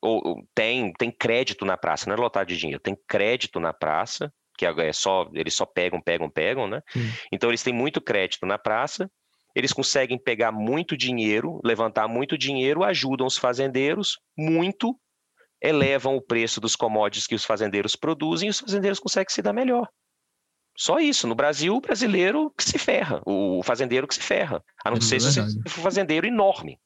ou, 0.00 0.20
ou 0.24 0.48
tem, 0.54 0.92
tem 0.94 1.10
crédito 1.10 1.64
na 1.64 1.76
praça, 1.76 2.06
não 2.08 2.16
é 2.16 2.18
lotado 2.18 2.48
de 2.48 2.56
dinheiro, 2.56 2.80
tem 2.80 2.96
crédito 3.06 3.60
na 3.60 3.72
praça, 3.72 4.32
que 4.56 4.66
é 4.66 4.92
só, 4.92 5.28
eles 5.32 5.54
só 5.54 5.66
pegam, 5.66 6.00
pegam, 6.00 6.30
pegam, 6.30 6.66
né? 6.66 6.82
Sim. 6.90 7.10
Então 7.32 7.50
eles 7.50 7.62
têm 7.62 7.72
muito 7.72 8.00
crédito 8.00 8.46
na 8.46 8.58
praça, 8.58 9.10
eles 9.54 9.72
conseguem 9.72 10.18
pegar 10.18 10.50
muito 10.52 10.96
dinheiro, 10.96 11.60
levantar 11.64 12.08
muito 12.08 12.36
dinheiro, 12.36 12.82
ajudam 12.84 13.26
os 13.26 13.36
fazendeiros 13.38 14.18
muito, 14.36 14.98
elevam 15.62 16.16
o 16.16 16.20
preço 16.22 16.60
dos 16.60 16.74
commodities 16.76 17.26
que 17.26 17.34
os 17.34 17.44
fazendeiros 17.44 17.96
produzem 17.96 18.48
e 18.48 18.50
os 18.50 18.60
fazendeiros 18.60 18.98
conseguem 18.98 19.32
se 19.32 19.40
dar 19.42 19.52
melhor. 19.52 19.88
Só 20.76 20.98
isso. 20.98 21.26
No 21.28 21.34
Brasil, 21.36 21.74
o 21.76 21.80
brasileiro 21.80 22.50
que 22.56 22.64
se 22.64 22.78
ferra, 22.78 23.22
o 23.24 23.62
fazendeiro 23.62 24.08
que 24.08 24.14
se 24.14 24.20
ferra. 24.20 24.62
A 24.84 24.90
não 24.90 24.98
É 24.98 25.00
ser 25.00 25.20
se 25.20 25.30
você 25.32 25.40
verdade. 25.40 25.70
for 25.70 25.80
fazendeiro 25.82 26.26
enorme. 26.26 26.78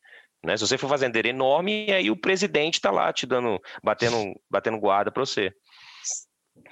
Né? 0.44 0.56
Se 0.56 0.66
você 0.66 0.76
for 0.78 0.88
fazendeiro 0.88 1.26
enorme, 1.26 1.90
aí 1.90 2.10
o 2.10 2.16
presidente 2.16 2.74
está 2.74 2.90
lá 2.90 3.10
te 3.12 3.24
dando, 3.26 3.58
batendo, 3.82 4.38
batendo 4.50 4.78
guarda 4.78 5.10
para 5.10 5.24
você. 5.24 5.52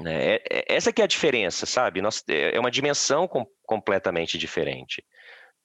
Né? 0.00 0.34
É- 0.34 0.42
é- 0.50 0.64
essa 0.68 0.92
que 0.92 1.00
é 1.00 1.04
a 1.04 1.08
diferença, 1.08 1.64
sabe? 1.64 2.02
Nós, 2.02 2.22
é 2.28 2.54
é 2.56 2.60
uma 2.60 2.70
dimensão 2.70 3.26
com- 3.26 3.46
completamente 3.64 4.36
diferente, 4.36 5.02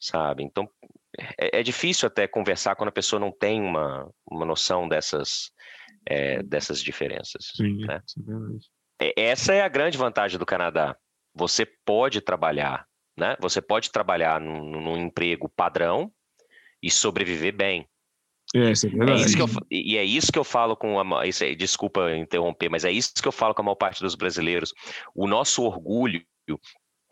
sabe? 0.01 0.43
Então, 0.43 0.67
é, 1.37 1.59
é 1.59 1.63
difícil 1.63 2.07
até 2.07 2.27
conversar 2.27 2.75
quando 2.75 2.89
a 2.89 2.93
pessoa 2.93 3.19
não 3.19 3.31
tem 3.31 3.61
uma, 3.61 4.09
uma 4.29 4.45
noção 4.45 4.87
dessas, 4.87 5.51
é, 6.05 6.41
dessas 6.41 6.81
diferenças. 6.81 7.51
Sim, 7.55 7.85
né? 7.85 8.01
é 8.99 9.13
Essa 9.29 9.53
é 9.53 9.61
a 9.61 9.69
grande 9.69 9.97
vantagem 9.97 10.39
do 10.39 10.45
Canadá. 10.45 10.97
Você 11.33 11.65
pode 11.85 12.19
trabalhar, 12.21 12.85
né? 13.17 13.37
Você 13.39 13.61
pode 13.61 13.91
trabalhar 13.91 14.41
num, 14.41 14.81
num 14.81 14.97
emprego 14.97 15.47
padrão 15.47 16.11
e 16.81 16.89
sobreviver 16.89 17.55
bem. 17.55 17.87
É, 18.53 18.71
isso 18.71 18.87
é 18.87 18.89
É 18.89 19.15
isso 19.15 19.35
que 19.35 19.41
eu, 19.41 19.47
e 19.69 19.97
é 19.97 20.03
isso 20.03 20.31
que 20.31 20.39
eu 20.39 20.43
falo 20.43 20.75
com 20.75 20.99
a, 20.99 21.25
isso 21.25 21.45
desculpa 21.55 22.13
interromper, 22.17 22.69
mas 22.69 22.83
é 22.83 22.91
isso 22.91 23.13
que 23.21 23.27
eu 23.27 23.31
falo 23.31 23.53
com 23.53 23.61
a 23.61 23.65
maior 23.65 23.75
parte 23.75 24.01
dos 24.01 24.15
brasileiros. 24.15 24.73
O 25.15 25.25
nosso 25.25 25.63
orgulho 25.63 26.21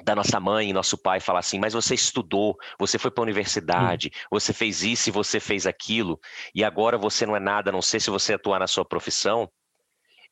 da 0.03 0.15
nossa 0.15 0.39
mãe 0.39 0.69
e 0.69 0.73
nosso 0.73 0.97
pai 0.97 1.19
falar 1.19 1.39
assim, 1.39 1.59
mas 1.59 1.73
você 1.73 1.93
estudou, 1.95 2.57
você 2.77 2.97
foi 2.97 3.11
para 3.11 3.21
a 3.21 3.23
universidade, 3.23 4.11
você 4.31 4.53
fez 4.53 4.83
isso 4.83 5.09
e 5.09 5.11
você 5.11 5.39
fez 5.39 5.65
aquilo, 5.67 6.19
e 6.55 6.63
agora 6.63 6.97
você 6.97 7.25
não 7.25 7.35
é 7.35 7.39
nada, 7.39 7.71
não 7.71 7.81
sei 7.81 7.99
se 7.99 8.09
você 8.09 8.33
atuar 8.33 8.59
na 8.59 8.67
sua 8.67 8.85
profissão, 8.85 9.49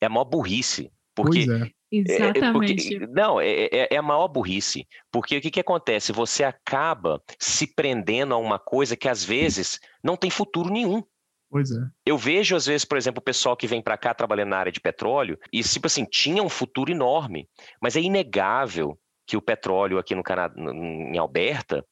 é 0.01 0.05
a 0.05 0.09
maior 0.09 0.25
burrice. 0.25 0.91
Porque 1.15 1.47
Pois 1.47 1.61
é. 1.61 1.63
é, 1.63 2.27
é 2.27 2.51
porque- 2.51 2.73
Exatamente. 2.73 2.99
não, 3.07 3.41
é, 3.41 3.47
é- 3.71 3.87
é 3.91 3.97
a 3.97 4.01
maior 4.03 4.27
burrice. 4.27 4.87
Porque 5.11 5.35
o 5.37 5.41
que, 5.41 5.49
que 5.49 5.59
acontece? 5.59 6.11
Você 6.13 6.43
acaba 6.43 7.19
se 7.39 7.65
prendendo 7.73 8.35
a 8.35 8.37
uma 8.37 8.59
coisa 8.59 8.95
que 8.95 9.09
às 9.09 9.23
vezes 9.23 9.79
não 10.03 10.15
tem 10.15 10.29
futuro 10.29 10.69
nenhum. 10.69 11.03
Pois 11.49 11.71
é. 11.71 11.79
Eu 12.05 12.17
vejo, 12.17 12.55
às 12.55 12.67
vezes, 12.67 12.85
por 12.85 12.97
exemplo, 12.99 13.19
o 13.19 13.23
pessoal 13.23 13.57
que 13.57 13.65
vem 13.65 13.81
para 13.81 13.97
cá 13.97 14.13
trabalhando 14.13 14.49
na 14.49 14.57
área 14.59 14.71
de 14.71 14.79
petróleo, 14.79 15.39
e 15.51 15.63
tipo 15.63 15.87
assim, 15.87 16.05
tinha 16.05 16.43
um 16.43 16.49
futuro 16.49 16.91
enorme, 16.91 17.49
mas 17.81 17.95
é 17.95 17.99
inegável 18.01 18.95
que 19.27 19.35
o 19.35 19.41
petróleo 19.41 19.99
aqui 19.99 20.15
no 20.15 20.23
Canadá, 20.23 20.55
em 20.57 21.17
Alberta, 21.17 21.85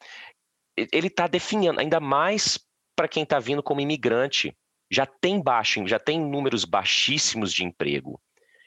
ele 0.77 1.07
está 1.07 1.27
definhando, 1.27 1.79
ainda 1.79 1.99
mais 1.99 2.57
para 2.95 3.07
quem 3.07 3.23
está 3.23 3.39
vindo 3.39 3.61
como 3.61 3.81
imigrante. 3.81 4.55
Já 4.89 5.05
tem 5.05 5.41
baixo, 5.41 5.85
já 5.85 5.99
tem 5.99 6.19
números 6.19 6.63
baixíssimos 6.63 7.51
de 7.51 7.65
emprego. 7.65 8.21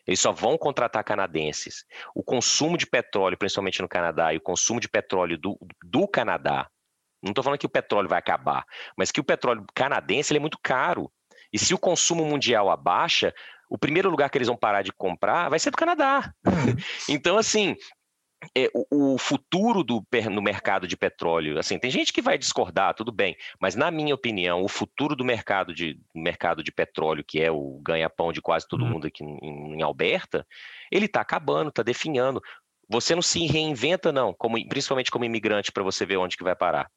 Eles 0.07 0.21
só 0.21 0.33
vão 0.33 0.59
contratar 0.59 1.05
canadenses. 1.05 1.85
O 2.15 2.23
consumo 2.23 2.77
de 2.77 2.87
petróleo, 2.87 3.39
principalmente 3.39 3.81
no 3.81 3.89
Canadá, 3.89 4.33
e 4.33 4.39
o 4.39 4.41
consumo 4.41 4.81
de 4.81 4.89
petróleo 4.89 5.39
do, 5.39 5.59
do 5.83 6.09
Canadá, 6.09 6.69
não 7.23 7.31
estou 7.31 7.45
falando 7.45 7.59
que 7.59 7.67
o 7.67 7.71
petróleo 7.71 8.09
vai 8.09 8.19
acabar, 8.19 8.65
mas 8.97 9.11
que 9.11 9.21
o 9.21 9.25
petróleo 9.25 9.65
canadense 9.75 10.35
é 10.35 10.39
muito 10.39 10.59
caro. 10.63 11.11
E 11.53 11.59
se 11.59 11.75
o 11.75 11.79
consumo 11.79 12.25
mundial 12.25 12.71
abaixa, 12.71 13.35
o 13.69 13.79
primeiro 13.79 14.11
lugar 14.11 14.31
que 14.31 14.39
eles 14.39 14.49
vão 14.49 14.57
parar 14.57 14.83
de 14.83 14.93
comprar 14.93 15.49
vai 15.49 15.59
ser 15.59 15.71
do 15.71 15.77
Canadá. 15.77 16.33
então, 17.09 17.37
assim, 17.37 17.77
é, 18.55 18.71
o, 18.73 19.15
o 19.15 19.19
futuro 19.19 19.83
do, 19.83 20.05
no 20.31 20.41
mercado 20.41 20.87
de 20.87 20.97
petróleo, 20.97 21.59
assim, 21.59 21.79
tem 21.79 21.91
gente 21.91 22.13
que 22.13 22.23
vai 22.23 22.39
discordar, 22.39 22.95
tudo 22.95 23.11
bem, 23.11 23.37
mas 23.61 23.75
na 23.75 23.91
minha 23.91 24.15
opinião, 24.15 24.63
o 24.63 24.69
futuro 24.69 25.17
do 25.17 25.25
mercado 25.25 25.75
de, 25.75 26.01
mercado 26.15 26.63
de 26.63 26.71
petróleo, 26.71 27.25
que 27.25 27.41
é 27.41 27.51
o 27.51 27.81
ganha-pão 27.83 28.33
de 28.33 28.41
quase 28.41 28.67
todo 28.69 28.85
Hum. 28.85 28.91
mundo 28.91 29.07
aqui 29.07 29.25
em, 29.25 29.75
em 29.75 29.83
Alberta, 29.83 30.47
ele 30.91 31.07
está 31.07 31.21
acabando, 31.21 31.71
está 31.71 31.83
definhando. 31.83 32.41
Você 32.89 33.15
não 33.15 33.23
se 33.23 33.45
reinventa, 33.47 34.13
não, 34.13 34.33
como, 34.33 34.57
principalmente 34.69 35.11
como 35.11 35.25
imigrante, 35.25 35.73
para 35.73 35.83
você 35.83 36.07
ver 36.07 36.17
onde 36.17 36.37
que 36.37 36.45
vai 36.45 36.57
parar. 36.57 36.91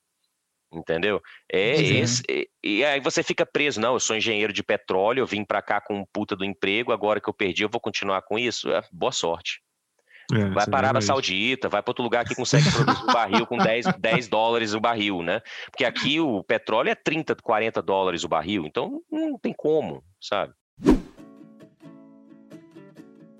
Entendeu? 0.73 1.21
É. 1.51 1.71
Esse, 1.71 2.23
e, 2.29 2.49
e, 2.63 2.85
aí 2.85 3.01
você 3.01 3.21
fica 3.21 3.45
preso. 3.45 3.81
Não, 3.81 3.93
eu 3.93 3.99
sou 3.99 4.15
engenheiro 4.15 4.53
de 4.53 4.63
petróleo, 4.63 5.19
eu 5.19 5.27
vim 5.27 5.43
para 5.43 5.61
cá 5.61 5.81
com 5.81 5.99
um 5.99 6.05
puta 6.05 6.33
do 6.33 6.45
emprego, 6.45 6.93
agora 6.93 7.19
que 7.19 7.27
eu 7.27 7.33
perdi, 7.33 7.63
eu 7.63 7.69
vou 7.69 7.81
continuar 7.81 8.21
com 8.21 8.39
isso. 8.39 8.71
É, 8.71 8.81
boa 8.89 9.11
sorte. 9.11 9.61
É, 10.33 10.49
vai 10.49 10.65
para 10.65 10.77
a 10.77 10.79
Arábia 10.79 11.01
Saudita, 11.01 11.69
vai 11.69 11.81
para 11.81 11.91
outro 11.91 12.03
lugar 12.03 12.25
que 12.25 12.35
consegue 12.35 12.69
produzir 12.71 13.03
um 13.03 13.13
barril 13.13 13.45
com 13.45 13.57
10, 13.57 13.85
10 13.99 14.27
dólares 14.29 14.73
o 14.73 14.79
barril, 14.79 15.21
né? 15.21 15.41
Porque 15.69 15.85
aqui 15.85 16.19
o 16.19 16.43
petróleo 16.43 16.89
é 16.89 16.95
30, 16.95 17.35
40 17.35 17.81
dólares 17.81 18.23
o 18.23 18.27
barril, 18.27 18.65
então 18.65 19.01
não 19.11 19.37
tem 19.37 19.53
como, 19.53 20.03
sabe? 20.19 20.53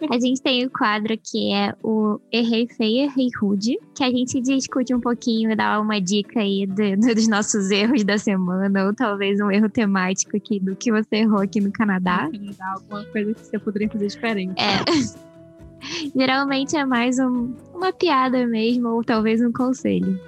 A 0.10 0.20
gente 0.20 0.42
tem 0.42 0.66
o 0.66 0.70
quadro 0.70 1.16
que 1.18 1.54
é 1.54 1.76
o 1.84 2.20
Errei 2.32 2.68
Feio, 2.68 3.04
Errei 3.04 3.30
Rude, 3.40 3.78
que 3.96 4.04
a 4.04 4.10
gente 4.10 4.42
discute 4.42 4.94
um 4.96 5.00
pouquinho, 5.00 5.56
dá 5.56 5.80
uma 5.80 6.02
dica 6.02 6.40
aí 6.40 6.66
do, 6.66 7.14
dos 7.14 7.28
nossos 7.28 7.70
erros 7.70 8.04
da 8.04 8.18
semana, 8.18 8.86
ou 8.86 8.96
talvez 8.96 9.40
um 9.40 9.52
erro 9.52 9.70
temático 9.70 10.36
aqui 10.36 10.60
do 10.60 10.76
que 10.76 10.92
você 10.92 11.18
errou 11.18 11.42
aqui 11.42 11.62
no 11.62 11.72
Canadá. 11.72 12.30
No 12.32 12.40
Canadá 12.40 12.74
alguma 12.76 13.04
coisa 13.06 13.34
que 13.34 13.42
você 13.42 13.60
poderia 13.60 13.90
fazer 13.90 14.08
diferente. 14.08 14.60
É. 14.60 15.22
Geralmente 16.16 16.76
é 16.76 16.86
mais 16.86 17.20
um, 17.20 17.54
uma 17.74 17.92
piada 17.92 18.46
mesmo, 18.46 18.90
ou 18.90 19.04
talvez 19.04 19.42
um 19.42 19.52
conselho. 19.52 20.20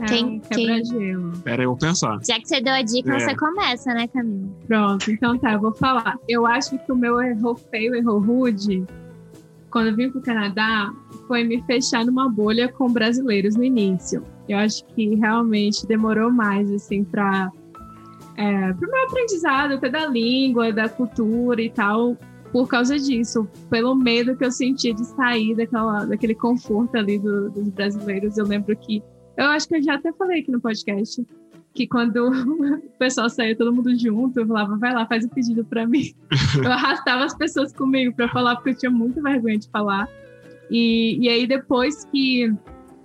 É 0.00 0.04
quem, 0.04 0.24
um 0.24 0.40
quebra-gelo. 0.40 1.32
Pera, 1.42 1.62
eu 1.64 1.70
vou 1.70 1.78
pensar. 1.78 2.18
Já 2.24 2.38
que 2.38 2.46
você 2.46 2.60
deu 2.60 2.72
a 2.72 2.82
dica, 2.82 3.14
é. 3.14 3.18
você 3.18 3.34
começa, 3.34 3.92
né, 3.92 4.06
Camila? 4.06 4.48
Pronto, 4.66 5.10
então 5.10 5.36
tá, 5.38 5.54
eu 5.54 5.60
vou 5.60 5.74
falar. 5.74 6.16
Eu 6.28 6.46
acho 6.46 6.78
que 6.78 6.92
o 6.92 6.96
meu 6.96 7.20
erro 7.20 7.56
feio, 7.70 7.94
erro 7.96 8.18
rude, 8.18 8.86
quando 9.70 9.88
eu 9.88 9.96
vim 9.96 10.10
para 10.10 10.18
o 10.18 10.22
Canadá, 10.22 10.92
foi 11.26 11.44
me 11.44 11.60
fechar 11.62 12.04
numa 12.04 12.28
bolha 12.28 12.68
com 12.68 12.88
brasileiros 12.88 13.56
no 13.56 13.64
início. 13.64 14.22
Eu 14.48 14.58
acho 14.58 14.84
que 14.86 15.14
realmente 15.16 15.86
demorou 15.86 16.30
mais, 16.30 16.70
assim, 16.70 17.02
para 17.02 17.50
é, 18.36 18.70
o 18.70 18.80
meu 18.80 19.04
aprendizado, 19.04 19.74
até 19.74 19.88
da 19.88 20.06
língua, 20.06 20.72
da 20.72 20.88
cultura 20.88 21.60
e 21.60 21.68
tal, 21.68 22.16
por 22.52 22.68
causa 22.68 22.98
disso, 22.98 23.46
pelo 23.70 23.94
medo 23.94 24.36
que 24.36 24.44
eu 24.44 24.50
sentia 24.50 24.94
de 24.94 25.04
sair 25.04 25.54
daquela, 25.54 26.04
daquele 26.04 26.34
conforto 26.34 26.96
ali 26.96 27.18
do, 27.18 27.50
dos 27.50 27.68
brasileiros. 27.68 28.38
Eu 28.38 28.46
lembro 28.46 28.76
que 28.76 29.02
eu 29.36 29.46
acho 29.46 29.68
que 29.68 29.76
eu 29.76 29.82
já 29.82 29.94
até 29.94 30.12
falei 30.12 30.40
aqui 30.40 30.50
no 30.50 30.60
podcast 30.60 31.24
que 31.74 31.86
quando 31.86 32.16
o 32.84 32.98
pessoal 32.98 33.30
saía 33.30 33.56
todo 33.56 33.72
mundo 33.72 33.96
junto, 33.96 34.40
eu 34.40 34.46
falava, 34.46 34.76
vai 34.76 34.92
lá, 34.92 35.06
faz 35.06 35.24
o 35.24 35.26
um 35.28 35.30
pedido 35.30 35.64
para 35.64 35.86
mim. 35.86 36.12
eu 36.62 36.72
arrastava 36.72 37.24
as 37.24 37.34
pessoas 37.34 37.72
comigo 37.72 38.14
para 38.14 38.28
falar, 38.28 38.56
porque 38.56 38.70
eu 38.70 38.76
tinha 38.76 38.90
muita 38.90 39.22
vergonha 39.22 39.58
de 39.58 39.68
falar. 39.70 40.08
E, 40.70 41.18
e 41.20 41.28
aí, 41.28 41.46
depois 41.46 42.04
que 42.06 42.52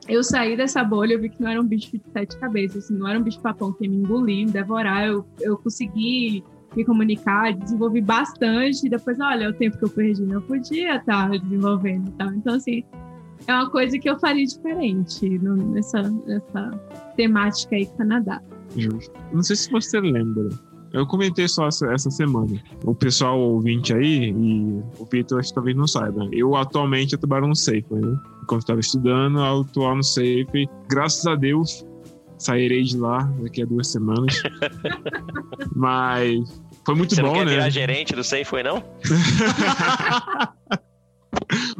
eu 0.07 0.23
saí 0.23 0.57
dessa 0.57 0.83
bolha, 0.83 1.13
eu 1.13 1.21
vi 1.21 1.29
que 1.29 1.41
não 1.41 1.49
era 1.49 1.61
um 1.61 1.65
bicho 1.65 1.91
de 1.91 2.01
sete 2.11 2.37
cabeças, 2.37 2.85
assim, 2.85 2.95
não 2.95 3.07
era 3.07 3.19
um 3.19 3.23
bicho 3.23 3.39
papão 3.39 3.71
que 3.71 3.85
ia 3.85 3.89
me 3.89 3.97
engolir, 3.97 4.47
me 4.47 4.51
devorar. 4.51 5.07
Eu, 5.07 5.25
eu 5.39 5.57
consegui 5.57 6.43
me 6.75 6.85
comunicar, 6.85 7.53
desenvolvi 7.53 8.01
bastante. 8.01 8.85
E 8.85 8.89
depois, 8.89 9.19
olha, 9.19 9.49
o 9.49 9.53
tempo 9.53 9.77
que 9.77 9.85
eu 9.85 9.89
perdi, 9.89 10.23
não 10.23 10.41
podia 10.41 10.97
estar 10.97 11.29
desenvolvendo 11.29 12.07
e 12.07 12.11
tal. 12.11 12.33
Então, 12.33 12.55
assim, 12.55 12.83
é 13.47 13.53
uma 13.53 13.69
coisa 13.69 13.97
que 13.99 14.09
eu 14.09 14.19
faria 14.19 14.45
diferente 14.45 15.39
nessa, 15.39 16.01
nessa 16.01 16.71
temática 17.15 17.75
aí 17.75 17.85
Canadá. 17.97 18.41
Justo. 18.75 19.13
Não 19.31 19.43
sei 19.43 19.55
se 19.55 19.71
você 19.71 19.99
lembra. 19.99 20.49
Eu 20.93 21.07
comentei 21.07 21.47
só 21.47 21.67
essa, 21.67 21.97
semana. 21.97 22.61
O 22.85 22.93
pessoal 22.93 23.39
ouvinte 23.39 23.91
aí, 23.93 24.29
e 24.29 24.83
o 24.99 25.05
Vitor 25.11 25.39
acho 25.39 25.49
que 25.49 25.55
talvez 25.55 25.75
não 25.75 25.87
saiba. 25.87 26.29
Eu 26.31 26.55
atualmente 26.55 27.17
trabalho 27.17 27.47
no 27.47 27.55
Safe, 27.55 27.85
né? 27.89 28.15
Enquanto 28.43 28.61
estava 28.61 28.79
estudando, 28.79 29.39
eu 29.39 29.61
atuo 29.61 29.95
no 29.95 30.03
Safe. 30.03 30.69
Graças 30.87 31.25
a 31.25 31.33
Deus, 31.33 31.83
sairei 32.37 32.83
de 32.83 32.97
lá 32.97 33.23
daqui 33.41 33.61
a 33.61 33.65
duas 33.65 33.87
semanas. 33.87 34.41
Mas 35.75 36.61
foi 36.85 36.95
muito 36.95 37.15
Você 37.15 37.21
bom, 37.21 37.27
não 37.29 37.33
quer 37.35 37.45
né? 37.45 37.51
virar 37.51 37.69
gerente 37.69 38.15
do 38.15 38.23
Safe, 38.23 38.45
foi 38.45 38.63
não? 38.63 38.83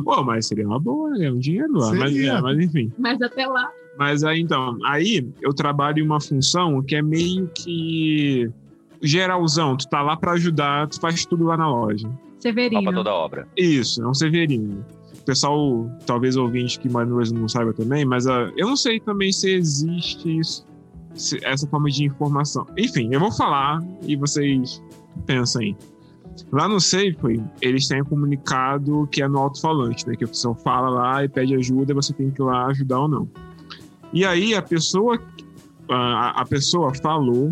Pô, 0.04 0.24
mas 0.24 0.48
seria 0.48 0.68
uma 0.68 0.80
boa, 0.80 1.12
né? 1.12 1.32
Um 1.32 1.40
dinheiro 1.40 1.74
lá. 1.74 1.94
Mas, 1.94 2.18
é, 2.18 2.42
mas 2.42 2.60
enfim. 2.60 2.92
Mas 2.98 3.22
até 3.22 3.46
lá. 3.46 3.70
Mas 3.98 4.24
aí, 4.24 4.42
então, 4.42 4.78
aí 4.86 5.28
eu 5.42 5.54
trabalho 5.54 6.00
em 6.00 6.06
uma 6.06 6.20
função 6.20 6.82
que 6.82 6.96
é 6.96 7.02
meio 7.02 7.48
que 7.54 8.50
geralzão. 9.02 9.78
Tu 9.78 9.88
tá 9.88 10.02
lá 10.02 10.18
para 10.18 10.34
ajudar, 10.34 10.88
tu 10.88 11.00
faz 11.00 11.26
tudo 11.26 11.46
lá 11.46 11.56
na 11.56 11.70
loja. 11.70 12.10
Severino. 12.40 12.92
Toda 12.92 13.10
a 13.12 13.14
obra. 13.14 13.48
Isso, 13.56 14.02
é 14.02 14.08
um 14.08 14.14
Severino. 14.14 14.86
O 15.24 15.26
pessoal, 15.26 15.90
talvez 16.06 16.36
ouvinte 16.36 16.78
que 16.78 16.90
Brasil 16.90 17.38
não 17.40 17.48
saiba 17.48 17.72
também, 17.72 18.04
mas 18.04 18.26
uh, 18.26 18.52
eu 18.58 18.68
não 18.68 18.76
sei 18.76 19.00
também 19.00 19.32
se 19.32 19.52
existe 19.52 20.38
isso, 20.38 20.68
se, 21.16 21.40
essa 21.46 21.66
forma 21.66 21.90
de 21.90 22.04
informação. 22.04 22.66
Enfim, 22.78 23.08
eu 23.10 23.22
vou 23.22 23.32
falar 23.32 23.82
e 24.06 24.18
vocês 24.18 24.84
pensem. 25.26 25.78
Lá 26.52 26.68
no 26.68 26.78
Safeway, 26.82 27.42
eles 27.62 27.88
têm 27.88 28.02
um 28.02 28.06
comunicado 28.06 29.08
que 29.14 29.24
é 29.24 29.28
no 29.30 29.40
alto-falante, 29.40 30.06
né? 30.10 30.16
Que 30.18 30.26
a 30.26 30.28
pessoa 30.28 30.56
fala 30.56 30.90
lá 30.90 31.24
e 31.24 31.30
pede 31.30 31.56
ajuda 31.56 31.94
você 31.94 32.12
tem 32.12 32.30
que 32.30 32.42
ir 32.42 32.46
lá 32.46 32.66
ajudar 32.66 33.00
ou 33.00 33.08
não. 33.08 33.30
E 34.12 34.26
aí 34.26 34.54
a 34.54 34.62
pessoa, 34.62 35.18
a, 35.90 36.42
a 36.42 36.46
pessoa 36.46 36.94
falou, 36.96 37.50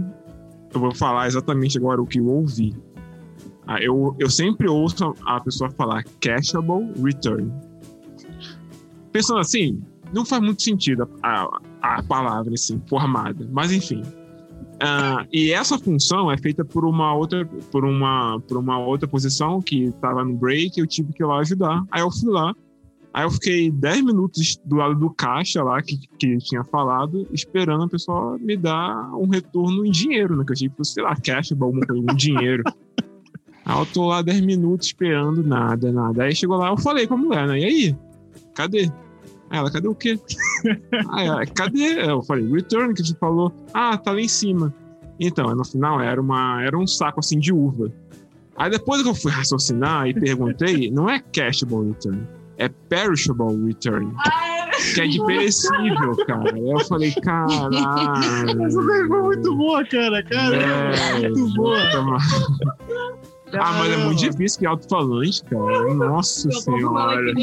eu 0.74 0.80
vou 0.80 0.94
falar 0.94 1.28
exatamente 1.28 1.78
agora 1.78 2.02
o 2.02 2.06
que 2.06 2.20
eu 2.20 2.28
ouvi. 2.28 2.76
Ah, 3.72 3.82
eu, 3.82 4.14
eu 4.20 4.30
sempre 4.30 4.68
ouço 4.68 5.16
a 5.26 5.40
pessoa 5.40 5.72
falar 5.72 6.04
cashable 6.20 6.92
return. 7.02 7.50
Pensando 9.14 9.40
assim, 9.40 9.82
não 10.14 10.26
faz 10.26 10.44
muito 10.44 10.62
sentido 10.62 11.08
a, 11.24 11.44
a, 11.82 11.96
a 12.00 12.04
palavra 12.04 12.54
assim, 12.54 12.82
formada, 12.90 13.48
mas 13.50 13.72
enfim. 13.72 14.02
Uh, 14.02 15.26
e 15.32 15.54
essa 15.54 15.80
função 15.80 16.30
é 16.30 16.38
feita 16.38 16.66
por 16.66 16.84
uma 16.84 17.16
outra, 17.16 17.46
por 17.72 17.86
uma, 17.86 18.42
por 18.42 18.58
uma 18.58 18.78
outra 18.78 19.08
posição 19.08 19.62
que 19.62 19.86
estava 19.86 20.26
no 20.26 20.34
break, 20.34 20.78
eu 20.78 20.86
tive 20.86 21.14
que 21.14 21.24
ir 21.24 21.26
lá 21.26 21.40
ajudar. 21.40 21.82
Aí 21.92 22.02
eu 22.02 22.12
fui 22.12 22.30
lá, 22.30 22.54
Aí 23.14 23.26
eu 23.26 23.32
fiquei 23.32 23.70
10 23.70 24.04
minutos 24.04 24.58
do 24.66 24.78
lado 24.78 24.96
do 24.96 25.10
caixa 25.10 25.62
lá, 25.62 25.82
que, 25.82 25.98
que 26.18 26.38
tinha 26.38 26.64
falado, 26.64 27.28
esperando 27.32 27.84
a 27.84 27.88
pessoa 27.88 28.38
me 28.38 28.56
dar 28.56 29.14
um 29.16 29.28
retorno 29.28 29.86
em 29.86 29.92
dinheiro, 29.92 30.36
né? 30.36 30.46
Que 30.46 30.52
eu 30.52 30.54
achei 30.54 30.70
que 30.70 30.86
sei 30.86 31.04
lá, 31.04 31.14
cash, 31.16 31.52
alguma 31.52 31.86
coisa, 31.86 32.02
um 32.02 32.16
dinheiro. 32.16 32.64
Aí 33.66 33.80
eu 33.80 33.86
tô 33.86 34.08
lá 34.08 34.22
10 34.22 34.42
minutos 34.42 34.88
esperando, 34.88 35.44
nada, 35.44 35.92
nada. 35.92 36.24
Aí 36.24 36.36
chegou 36.36 36.58
lá, 36.58 36.70
eu 36.70 36.78
falei 36.78 37.08
com 37.08 37.14
a 37.14 37.18
mulher, 37.18 37.48
né? 37.48 37.60
E 37.60 37.66
aí? 37.66 37.96
Cadê? 38.56 38.92
Aí 39.50 39.60
ela, 39.60 39.72
cadê 39.72 39.88
o 39.88 39.96
quê? 39.96 40.20
aí 41.12 41.28
ela, 41.28 41.46
cadê? 41.46 42.10
Eu 42.10 42.22
falei, 42.24 42.50
return 42.50 42.94
que 42.94 43.02
a 43.02 43.06
gente 43.06 43.20
falou. 43.20 43.54
Ah, 43.74 43.98
tá 43.98 44.12
lá 44.12 44.20
em 44.20 44.28
cima. 44.28 44.74
Então, 45.20 45.54
no 45.56 45.64
final 45.64 46.02
era, 46.02 46.20
uma, 46.20 46.64
era 46.64 46.78
um 46.78 46.88
saco 46.88 47.20
assim 47.20 47.40
de 47.40 47.54
uva. 47.54 47.92
Aí 48.58 48.70
depois 48.70 49.02
que 49.02 49.10
eu 49.10 49.16
fui 49.16 49.32
raciocinar 49.32 50.08
e 50.08 50.14
perguntei, 50.14 50.90
não 50.90 51.10
é 51.10 51.20
cashable 51.20 51.88
return 51.88 52.28
é 52.62 52.70
perishable 52.90 53.66
return. 53.66 54.14
que 54.94 55.02
é 55.02 55.08
de 55.08 55.26
perecível, 55.26 56.16
cara. 56.28 56.54
Aí 56.54 56.70
eu 56.70 56.80
falei, 56.82 57.12
caralho. 57.12 58.66
Essa 58.66 58.82
foi 58.84 59.08
muito 59.08 59.56
boa, 59.56 59.84
cara. 59.86 60.24
Cara, 60.24 60.56
é, 60.56 61.30
muito 61.30 61.54
boa. 61.56 61.80
Ah, 63.60 63.74
mas 63.74 63.92
é 63.92 63.98
muito 63.98 64.20
difícil 64.20 64.60
que 64.60 64.66
alto-falante, 64.66 65.44
cara. 65.44 65.94
Nossa 65.94 66.52
senhora. 66.52 67.34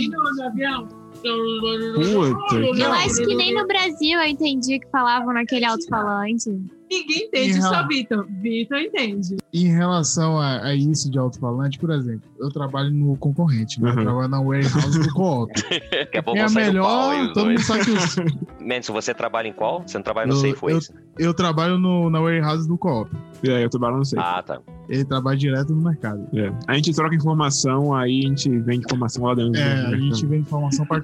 Puta. 1.20 2.56
Eu 2.56 2.92
acho 2.92 3.16
que 3.16 3.34
nem 3.34 3.54
no 3.54 3.66
Brasil 3.66 4.18
eu 4.20 4.26
entendi 4.26 4.78
que 4.78 4.88
falavam 4.90 5.32
naquele 5.34 5.64
alto-falante. 5.64 6.50
Ninguém 6.90 7.26
entende, 7.26 7.60
só 7.60 7.86
Vitor. 7.86 8.26
Vitor 8.40 8.78
entende. 8.78 9.36
Em 9.52 9.66
relação 9.68 10.38
a, 10.38 10.66
a 10.66 10.74
isso 10.74 11.10
de 11.10 11.18
alto-falante, 11.18 11.78
por 11.78 11.90
exemplo, 11.90 12.22
eu 12.38 12.50
trabalho 12.50 12.90
no 12.90 13.16
concorrente, 13.16 13.80
né? 13.80 13.90
Uhum. 13.90 13.98
Eu 13.98 14.04
trabalho 14.04 14.28
na 14.28 14.40
warehouse 14.40 14.98
do 14.98 15.12
co-op. 15.12 15.52
Daqui 15.90 16.18
a 16.18 16.22
pouco 16.22 16.38
é 16.38 16.44
a 16.44 16.50
melhor, 16.50 17.32
todo 17.32 17.48
mundo 17.48 17.60
sabe 17.60 17.84
que 17.84 17.90
os... 17.90 18.16
Mendes, 18.60 18.88
você 18.88 19.12
trabalha 19.12 19.48
em 19.48 19.52
qual? 19.52 19.82
Você 19.86 19.98
não 19.98 20.02
trabalha 20.02 20.28
no 20.28 20.36
Safeway? 20.36 20.74
Eu, 20.74 20.80
eu 21.18 21.34
trabalho 21.34 21.78
no, 21.78 22.08
na 22.08 22.20
warehouse 22.20 22.66
do 22.66 22.78
co-op. 22.78 23.10
É, 23.46 23.64
eu 23.64 23.70
trabalho 23.70 23.98
no 23.98 24.04
Safeway. 24.04 24.38
Ah, 24.38 24.42
tá. 24.42 24.60
Ele 24.88 25.04
trabalha 25.04 25.36
direto 25.36 25.74
no 25.74 25.82
mercado. 25.82 26.26
É. 26.34 26.50
A 26.66 26.74
gente 26.74 26.94
troca 26.94 27.14
informação, 27.14 27.94
aí 27.94 28.20
a 28.24 28.28
gente 28.28 28.48
vende 28.60 28.84
informação 28.86 29.24
lá 29.24 29.34
dentro. 29.34 29.60
É, 29.60 29.86
a 29.86 29.96
gente 29.96 30.26
vende 30.26 30.42
informação 30.42 30.86
para 30.86 31.02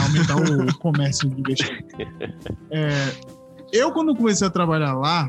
aumentar 0.00 0.36
o 0.36 0.74
comércio 0.78 1.28
de 1.28 1.40
investimento. 1.40 1.96
É, 2.70 2.90
eu, 3.72 3.92
quando 3.92 4.14
comecei 4.14 4.46
a 4.46 4.50
trabalhar 4.50 4.94
lá, 4.94 5.28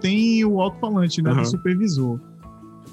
tem 0.00 0.44
o 0.44 0.60
alto-falante, 0.60 1.22
né? 1.22 1.32
Uhum. 1.32 1.42
Do 1.42 1.46
supervisor. 1.46 2.20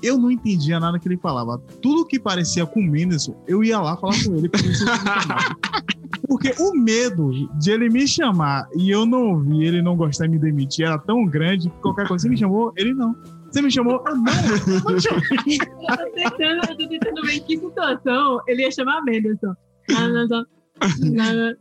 Eu 0.04 0.18
não 0.18 0.30
entendia 0.30 0.80
nada 0.80 1.00
que 1.00 1.08
ele 1.08 1.18
falava. 1.18 1.58
Tudo 1.82 2.06
que 2.06 2.20
parecia 2.20 2.66
com 2.66 2.80
o 2.80 2.84
Menderson, 2.84 3.36
eu 3.48 3.64
ia 3.64 3.80
lá 3.80 3.96
falar 3.98 4.16
com 4.24 4.36
ele. 4.36 4.50
Porque 6.28 6.54
o 6.60 6.74
medo 6.74 7.32
de 7.60 7.72
ele 7.72 7.90
me 7.90 8.08
chamar 8.08 8.68
e 8.76 8.90
eu 8.90 9.06
não 9.06 9.34
ouvir, 9.34 9.64
ele 9.64 9.82
não 9.82 9.96
gostar 9.96 10.26
e 10.26 10.30
me 10.30 10.40
demitir 10.40 10.86
era 10.86 10.98
tão 10.98 11.26
grande 11.26 11.70
que 11.70 11.78
qualquer 11.78 12.08
coisa. 12.08 12.24
Você 12.24 12.30
me 12.30 12.38
chamou? 12.38 12.74
Ele 12.76 12.94
não. 12.94 13.16
Você 13.52 13.62
me 13.62 13.72
chamou? 13.72 14.04
Eu 14.06 14.16
não. 14.16 14.26
eu 14.68 15.98
tô 15.98 16.12
tentando, 16.14 16.70
eu 16.70 16.78
tô 16.78 16.90
tentando 16.90 17.22
ver 17.22 17.34
em 17.34 17.42
que 17.42 17.58
situação 17.60 18.40
ele 18.48 18.64
ia 18.64 18.72
chamar 18.72 19.04
Menderson. 19.04 19.54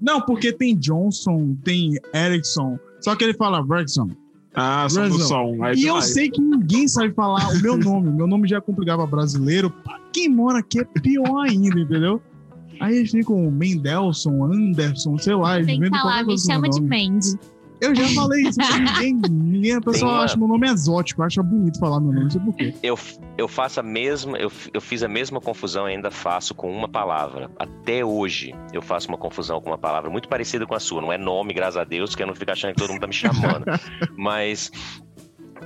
Não, 0.00 0.20
porque 0.22 0.52
tem 0.52 0.76
Johnson, 0.76 1.56
tem 1.62 1.98
Erickson, 2.14 2.78
só 3.04 3.14
que 3.14 3.24
ele 3.24 3.34
fala 3.34 3.62
Bergson. 3.62 4.08
Ah, 4.54 4.86
só 4.88 5.08
do 5.08 5.18
som. 5.18 5.62
Aí 5.64 5.76
E 5.76 5.86
eu 5.86 5.94
vai. 5.94 6.02
sei 6.02 6.30
que 6.30 6.40
ninguém 6.40 6.86
sabe 6.86 7.12
falar 7.12 7.48
o 7.50 7.60
meu 7.60 7.76
nome. 7.76 8.10
Meu 8.10 8.26
nome 8.26 8.46
já 8.48 8.58
é 8.58 8.60
complicado 8.60 8.98
pra 8.98 9.06
brasileiro. 9.06 9.68
Pra 9.68 9.98
quem 10.12 10.28
mora 10.28 10.58
aqui 10.60 10.78
é 10.80 10.84
pior 11.00 11.40
ainda, 11.44 11.80
entendeu? 11.80 12.22
Aí 12.80 12.96
eles 12.96 13.10
ficam 13.10 13.50
Mendelson, 13.50 14.44
Anderson, 14.44 15.18
sei 15.18 15.34
lá. 15.34 15.62
Tem 15.62 15.80
que 15.80 15.88
falar, 15.90 16.24
me 16.24 16.38
chama 16.38 16.68
de 16.68 16.80
nome. 16.80 16.88
Eu 17.84 17.94
já 17.94 18.08
falei 18.08 18.42
isso, 18.42 18.58
mas 18.58 18.78
ninguém, 18.80 19.14
ninguém, 19.30 19.72
a 19.74 19.80
pessoa 19.80 20.12
uma- 20.12 20.24
acha 20.24 20.36
meu 20.36 20.48
nome 20.48 20.68
exótico, 20.68 21.22
acha 21.22 21.42
bonito 21.42 21.78
falar 21.78 22.00
meu 22.00 22.12
nome, 22.12 22.24
não 22.24 22.30
sei 22.30 22.40
porquê. 22.40 22.74
Eu, 22.82 22.98
eu 23.38 23.48
faço 23.48 23.80
a 23.80 23.82
mesma, 23.82 24.36
eu, 24.38 24.50
eu 24.72 24.80
fiz 24.80 25.02
a 25.02 25.08
mesma 25.08 25.40
confusão 25.40 25.88
e 25.88 25.92
ainda 25.92 26.10
faço 26.10 26.54
com 26.54 26.70
uma 26.70 26.88
palavra. 26.88 27.50
Até 27.58 28.04
hoje 28.04 28.54
eu 28.72 28.82
faço 28.82 29.08
uma 29.08 29.18
confusão 29.18 29.60
com 29.60 29.70
uma 29.70 29.78
palavra 29.78 30.10
muito 30.10 30.28
parecida 30.28 30.66
com 30.66 30.74
a 30.74 30.80
sua. 30.80 31.00
Não 31.00 31.12
é 31.12 31.18
nome, 31.18 31.52
graças 31.52 31.76
a 31.76 31.84
Deus, 31.84 32.14
que 32.14 32.22
eu 32.22 32.26
não 32.26 32.34
fico 32.34 32.50
achando 32.50 32.74
que 32.74 32.80
todo 32.80 32.90
mundo 32.90 33.00
tá 33.00 33.06
me 33.06 33.12
chamando. 33.12 33.64
Mas 34.16 34.70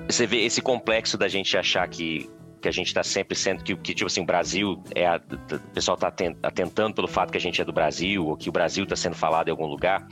você 0.08 0.26
vê 0.26 0.44
esse 0.44 0.60
complexo 0.60 1.16
da 1.18 1.28
gente 1.28 1.56
achar 1.56 1.86
que, 1.88 2.28
que 2.60 2.68
a 2.68 2.72
gente 2.72 2.92
tá 2.92 3.02
sempre 3.02 3.36
sendo 3.36 3.62
que, 3.62 3.74
que 3.76 3.94
tipo 3.94 4.06
assim, 4.06 4.20
o 4.20 4.26
Brasil 4.26 4.82
é 4.94 5.06
a, 5.06 5.16
o 5.16 5.58
pessoal 5.72 5.96
tá 5.96 6.08
aten- 6.08 6.36
atentando 6.42 6.94
pelo 6.94 7.08
fato 7.08 7.30
que 7.30 7.38
a 7.38 7.40
gente 7.40 7.60
é 7.60 7.64
do 7.64 7.72
Brasil 7.72 8.26
ou 8.26 8.36
que 8.36 8.48
o 8.48 8.52
Brasil 8.52 8.84
tá 8.86 8.96
sendo 8.96 9.14
falado 9.14 9.48
em 9.48 9.50
algum 9.50 9.66
lugar. 9.66 10.06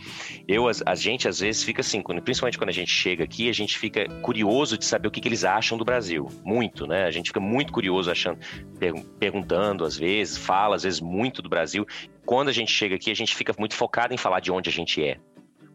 Eu, 0.46 0.68
as- 0.68 0.82
a, 0.86 0.94
gente 0.94 1.28
às 1.28 1.40
vezes 1.40 1.62
fica 1.62 1.80
assim, 1.80 2.00
quando- 2.02 2.22
principalmente 2.22 2.58
quando 2.58 2.70
a 2.70 2.72
gente 2.72 2.90
chega 2.90 3.24
aqui, 3.24 3.48
a 3.48 3.52
gente 3.52 3.78
fica 3.78 4.06
curioso 4.22 4.78
de 4.78 4.84
saber 4.84 5.08
o 5.08 5.10
que, 5.10 5.20
que 5.20 5.28
eles 5.28 5.44
acham 5.44 5.76
do 5.76 5.84
Brasil. 5.84 6.28
Muito, 6.44 6.86
né? 6.86 7.04
A 7.04 7.10
gente 7.10 7.26
fica 7.28 7.40
muito 7.40 7.72
curioso 7.72 8.10
achando, 8.10 8.38
pergun- 8.78 9.04
perguntando 9.18 9.84
às 9.84 9.96
vezes, 9.96 10.36
fala 10.38 10.76
às 10.76 10.82
vezes 10.84 11.00
muito 11.00 11.42
do 11.42 11.48
Brasil. 11.48 11.84
Quando 12.24 12.48
a 12.48 12.52
gente 12.52 12.70
chega 12.72 12.94
aqui, 12.96 13.10
a 13.10 13.14
gente 13.14 13.34
fica 13.34 13.54
muito 13.58 13.74
focado 13.74 14.12
em 14.14 14.16
falar 14.16 14.40
de 14.40 14.50
onde 14.50 14.68
a 14.68 14.72
gente 14.72 15.02
é. 15.04 15.16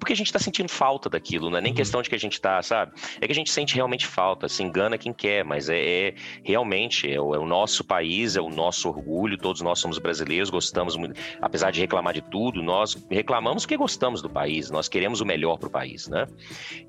Porque 0.02 0.14
a 0.14 0.16
gente 0.16 0.34
tá 0.34 0.40
sentindo 0.40 0.68
falta 0.68 1.08
daquilo, 1.08 1.52
não 1.52 1.60
é 1.60 1.62
nem 1.62 1.76
questão 1.76 2.02
de 2.02 2.10
que 2.10 2.16
a 2.16 2.18
gente 2.18 2.42
tá, 2.42 2.60
sabe? 2.64 2.92
É 3.22 3.28
que 3.28 3.32
a 3.32 3.36
gente 3.36 3.52
sente 3.52 3.76
realmente 3.76 4.08
falta, 4.08 4.50
se 4.50 4.64
engana 4.64 4.98
quem 4.98 5.14
quer, 5.14 5.46
mas 5.46 5.70
é, 5.70 6.08
é 6.08 6.16
realmente, 6.44 7.08
é 7.08 7.22
o, 7.22 7.36
é 7.36 7.38
o 7.38 7.46
nosso 7.46 7.84
país, 7.84 8.36
é 8.36 8.42
o 8.42 8.50
nosso 8.50 8.90
orgulho, 8.90 9.38
todos 9.38 9.62
nós 9.62 9.78
somos 9.78 10.00
brasileiros, 10.00 10.50
gostamos 10.50 10.96
muito, 10.98 11.22
apesar 11.40 11.70
de 11.70 11.80
reclamar 11.80 12.16
de 12.16 12.22
tudo, 12.24 12.64
nós 12.64 12.98
reclamamos 13.12 13.64
porque 13.64 13.78
gostamos 13.78 14.24
do 14.24 14.30
país, 14.30 14.72
nós 14.72 14.90
queremos 14.90 15.22
o 15.22 15.26
melhor 15.26 15.60
pro 15.60 15.70
país, 15.70 16.08
né? 16.08 16.26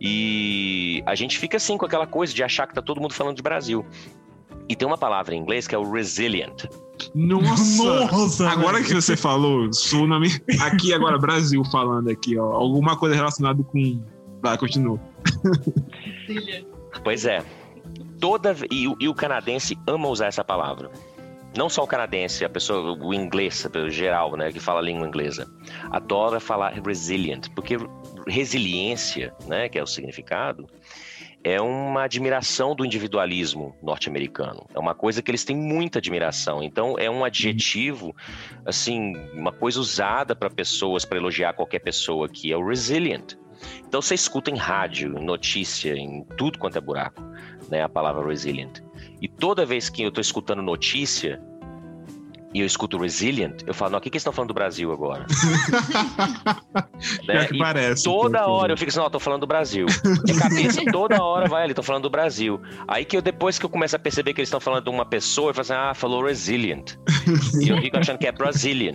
E 0.00 1.02
a 1.04 1.14
gente 1.14 1.38
fica 1.38 1.58
assim 1.58 1.76
com 1.76 1.84
aquela 1.84 2.06
coisa 2.06 2.32
de 2.32 2.42
achar 2.42 2.66
que 2.66 2.72
tá 2.72 2.80
todo 2.80 2.98
mundo 2.98 3.12
falando 3.12 3.36
de 3.36 3.42
Brasil. 3.42 3.84
E 4.68 4.76
tem 4.76 4.86
uma 4.86 4.96
palavra 4.98 5.34
em 5.34 5.38
inglês 5.38 5.66
que 5.66 5.74
é 5.74 5.78
o 5.78 5.90
resilient. 5.90 6.64
Nossa! 7.14 8.06
Nossa, 8.06 8.48
Agora 8.48 8.74
velho. 8.78 8.86
que 8.86 8.94
você 8.94 9.16
falou, 9.16 9.68
Tsunami, 9.70 10.28
aqui 10.60 10.94
agora, 10.94 11.18
Brasil 11.18 11.62
falando 11.64 12.08
aqui, 12.08 12.38
ó. 12.38 12.52
Alguma 12.52 12.96
coisa 12.96 13.14
relacionada 13.16 13.62
com. 13.62 14.00
Vai, 14.40 14.56
continua. 14.58 14.98
Pois 17.04 17.24
é. 17.24 17.42
Toda 18.20 18.54
e, 18.70 18.86
o- 18.86 18.96
e 19.00 19.08
o 19.08 19.14
canadense 19.14 19.76
ama 19.86 20.08
usar 20.08 20.26
essa 20.26 20.44
palavra. 20.44 20.90
Não 21.56 21.68
só 21.68 21.82
o 21.82 21.86
canadense, 21.86 22.44
a 22.44 22.48
pessoa, 22.48 22.96
o 22.98 23.12
inglês, 23.12 23.66
o 23.74 23.90
geral, 23.90 24.36
né, 24.36 24.50
que 24.52 24.60
fala 24.60 24.80
a 24.80 24.82
língua 24.82 25.06
inglesa, 25.06 25.46
adora 25.90 26.40
falar 26.40 26.72
resilient, 26.82 27.48
porque 27.54 27.76
resiliência, 28.26 29.34
né, 29.46 29.68
que 29.68 29.78
é 29.78 29.82
o 29.82 29.86
significado, 29.86 30.66
é 31.44 31.60
uma 31.60 32.04
admiração 32.04 32.74
do 32.74 32.84
individualismo 32.84 33.74
norte-americano. 33.82 34.66
É 34.74 34.78
uma 34.78 34.94
coisa 34.94 35.20
que 35.20 35.30
eles 35.30 35.44
têm 35.44 35.56
muita 35.56 35.98
admiração. 35.98 36.62
Então 36.62 36.98
é 36.98 37.10
um 37.10 37.24
adjetivo, 37.24 38.14
assim, 38.64 39.14
uma 39.34 39.52
coisa 39.52 39.80
usada 39.80 40.36
para 40.36 40.48
pessoas, 40.48 41.04
para 41.04 41.18
elogiar 41.18 41.52
qualquer 41.54 41.80
pessoa 41.80 42.28
que 42.28 42.52
é 42.52 42.56
o 42.56 42.66
resilient. 42.66 43.34
Então 43.86 44.00
você 44.00 44.14
escuta 44.14 44.50
em 44.50 44.56
rádio, 44.56 45.18
em 45.18 45.24
notícia, 45.24 45.94
em 45.94 46.24
tudo 46.36 46.58
quanto 46.58 46.78
é 46.78 46.80
buraco, 46.80 47.22
né, 47.68 47.82
a 47.82 47.88
palavra 47.88 48.26
resilient. 48.26 48.80
E 49.20 49.28
toda 49.28 49.66
vez 49.66 49.88
que 49.88 50.02
eu 50.02 50.08
estou 50.08 50.20
escutando 50.20 50.62
notícia 50.62 51.40
e 52.54 52.60
eu 52.60 52.66
escuto 52.66 52.98
resilient, 52.98 53.62
eu 53.66 53.72
falo, 53.72 53.92
não, 53.92 53.98
o 53.98 54.00
que, 54.00 54.10
que 54.10 54.16
eles 54.16 54.22
estão 54.22 54.32
falando 54.32 54.48
do 54.48 54.54
Brasil 54.54 54.92
agora? 54.92 55.26
Né? 57.26 57.46
que 57.46 57.56
E 57.56 57.58
parece. 57.58 58.04
Toda 58.04 58.46
hora 58.46 58.72
eu 58.72 58.76
fico 58.76 58.88
assim, 58.88 58.98
não, 58.98 59.06
eu 59.06 59.10
tô 59.10 59.18
falando 59.18 59.40
do 59.40 59.46
Brasil. 59.46 59.86
De 60.24 60.38
cabeça, 60.38 60.82
toda 60.92 61.22
hora 61.22 61.48
vai 61.48 61.64
ali, 61.64 61.74
tô 61.74 61.82
falando 61.82 62.04
do 62.04 62.10
Brasil. 62.10 62.60
Aí 62.86 63.04
que 63.04 63.16
eu, 63.16 63.22
depois 63.22 63.58
que 63.58 63.66
eu 63.66 63.70
começo 63.70 63.96
a 63.96 63.98
perceber 63.98 64.32
que 64.32 64.40
eles 64.40 64.48
estão 64.48 64.60
falando 64.60 64.84
de 64.84 64.90
uma 64.90 65.04
pessoa, 65.04 65.50
eu 65.50 65.54
falo 65.54 65.62
assim, 65.62 65.72
ah, 65.74 65.94
falou 65.94 66.24
resilient. 66.24 66.94
e 67.60 67.68
eu 67.68 67.80
fico 67.80 67.98
achando 67.98 68.18
que 68.18 68.26
é 68.26 68.32
Brazilian. 68.32 68.94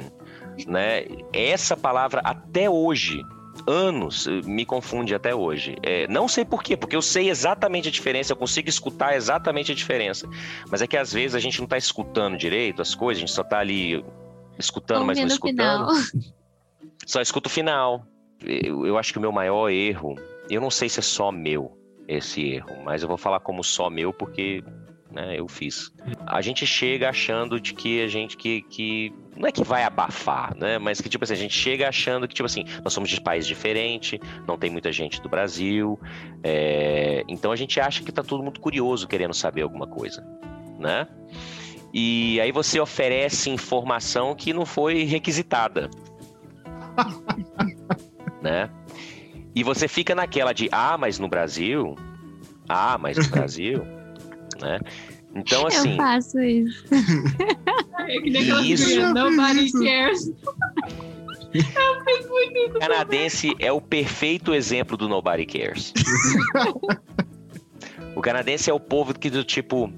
Né? 0.65 1.05
Essa 1.33 1.75
palavra, 1.75 2.21
até 2.23 2.69
hoje, 2.69 3.21
anos, 3.65 4.27
eh, 4.27 4.41
me 4.45 4.65
confunde 4.65 5.15
até 5.15 5.33
hoje. 5.33 5.77
É, 5.81 6.07
não 6.07 6.27
sei 6.27 6.45
por 6.45 6.61
quê, 6.61 6.75
porque 6.77 6.95
eu 6.95 7.01
sei 7.01 7.29
exatamente 7.29 7.87
a 7.87 7.91
diferença, 7.91 8.33
eu 8.33 8.37
consigo 8.37 8.69
escutar 8.69 9.15
exatamente 9.15 9.71
a 9.71 9.75
diferença. 9.75 10.27
Mas 10.69 10.81
é 10.81 10.87
que 10.87 10.97
às 10.97 11.13
vezes 11.13 11.35
a 11.35 11.39
gente 11.39 11.59
não 11.59 11.67
tá 11.67 11.77
escutando 11.77 12.37
direito 12.37 12.81
as 12.81 12.93
coisas, 12.93 13.19
a 13.19 13.25
gente 13.25 13.33
só 13.33 13.43
tá 13.43 13.59
ali 13.59 14.03
escutando, 14.57 15.05
mas 15.05 15.17
não 15.17 15.23
Ouvindo 15.23 15.33
escutando 15.33 15.93
final. 15.93 16.33
só 17.05 17.21
escuto 17.21 17.47
o 17.47 17.51
final. 17.51 18.05
Eu, 18.41 18.85
eu 18.85 18.97
acho 18.97 19.11
que 19.11 19.17
o 19.17 19.21
meu 19.21 19.31
maior 19.31 19.69
erro, 19.69 20.15
eu 20.49 20.61
não 20.61 20.69
sei 20.69 20.89
se 20.89 20.99
é 20.99 21.03
só 21.03 21.31
meu 21.31 21.77
esse 22.07 22.41
erro, 22.45 22.83
mas 22.83 23.01
eu 23.01 23.07
vou 23.07 23.17
falar 23.17 23.39
como 23.39 23.63
só 23.63 23.89
meu 23.89 24.13
porque 24.13 24.63
né, 25.11 25.39
eu 25.39 25.47
fiz. 25.47 25.91
A 26.25 26.41
gente 26.41 26.65
chega 26.65 27.09
achando 27.09 27.59
de 27.59 27.73
que 27.73 28.01
a 28.01 28.07
gente 28.07 28.35
que, 28.37 28.61
que 28.63 29.13
não 29.35 29.47
é 29.47 29.51
que 29.51 29.63
vai 29.63 29.83
abafar, 29.83 30.55
né, 30.55 30.77
mas 30.77 30.99
que 30.99 31.09
tipo 31.09 31.23
assim, 31.23 31.33
a 31.33 31.37
gente 31.37 31.53
chega 31.53 31.87
achando 31.87 32.27
que 32.27 32.33
tipo 32.33 32.45
assim, 32.45 32.65
nós 32.83 32.93
somos 32.93 33.09
de 33.09 33.19
país 33.21 33.47
diferente, 33.47 34.19
não 34.47 34.57
tem 34.57 34.69
muita 34.69 34.91
gente 34.91 35.21
do 35.21 35.29
Brasil, 35.29 35.99
é, 36.43 37.23
então 37.27 37.51
a 37.51 37.55
gente 37.55 37.79
acha 37.79 38.03
que 38.03 38.11
tá 38.11 38.23
todo 38.23 38.43
mundo 38.43 38.59
curioso 38.59 39.07
querendo 39.07 39.33
saber 39.33 39.61
alguma 39.61 39.87
coisa, 39.87 40.25
né? 40.79 41.07
E 41.93 42.39
aí 42.41 42.51
você 42.51 42.79
oferece 42.79 43.49
informação 43.49 44.35
que 44.35 44.53
não 44.53 44.65
foi 44.65 45.03
requisitada 45.03 45.89
né? 48.41 48.69
E 49.55 49.63
você 49.63 49.87
fica 49.87 50.13
naquela 50.13 50.53
de, 50.53 50.69
ah, 50.71 50.97
mas 50.97 51.17
no 51.19 51.27
Brasil, 51.27 51.95
ah, 52.67 52.97
mas 52.97 53.17
no 53.17 53.29
Brasil, 53.31 53.83
né? 54.61 54.79
Então, 55.35 55.67
assim, 55.67 55.91
Eu 55.91 55.97
faço 55.97 56.39
isso. 56.41 56.83
É 57.99 58.21
que 58.21 58.29
nem 58.29 58.71
Isso. 58.71 59.13
Nobody 59.13 59.71
cares. 59.71 60.31
o 62.75 62.79
canadense 62.79 63.55
é 63.59 63.71
o 63.71 63.81
perfeito 63.81 64.53
exemplo 64.53 64.95
do 64.95 65.09
nobody 65.09 65.45
cares. 65.45 65.93
o 68.15 68.21
canadense 68.21 68.69
é 68.69 68.73
o 68.73 68.79
povo 68.79 69.13
que 69.13 69.29
do 69.29 69.43
tipo 69.43 69.91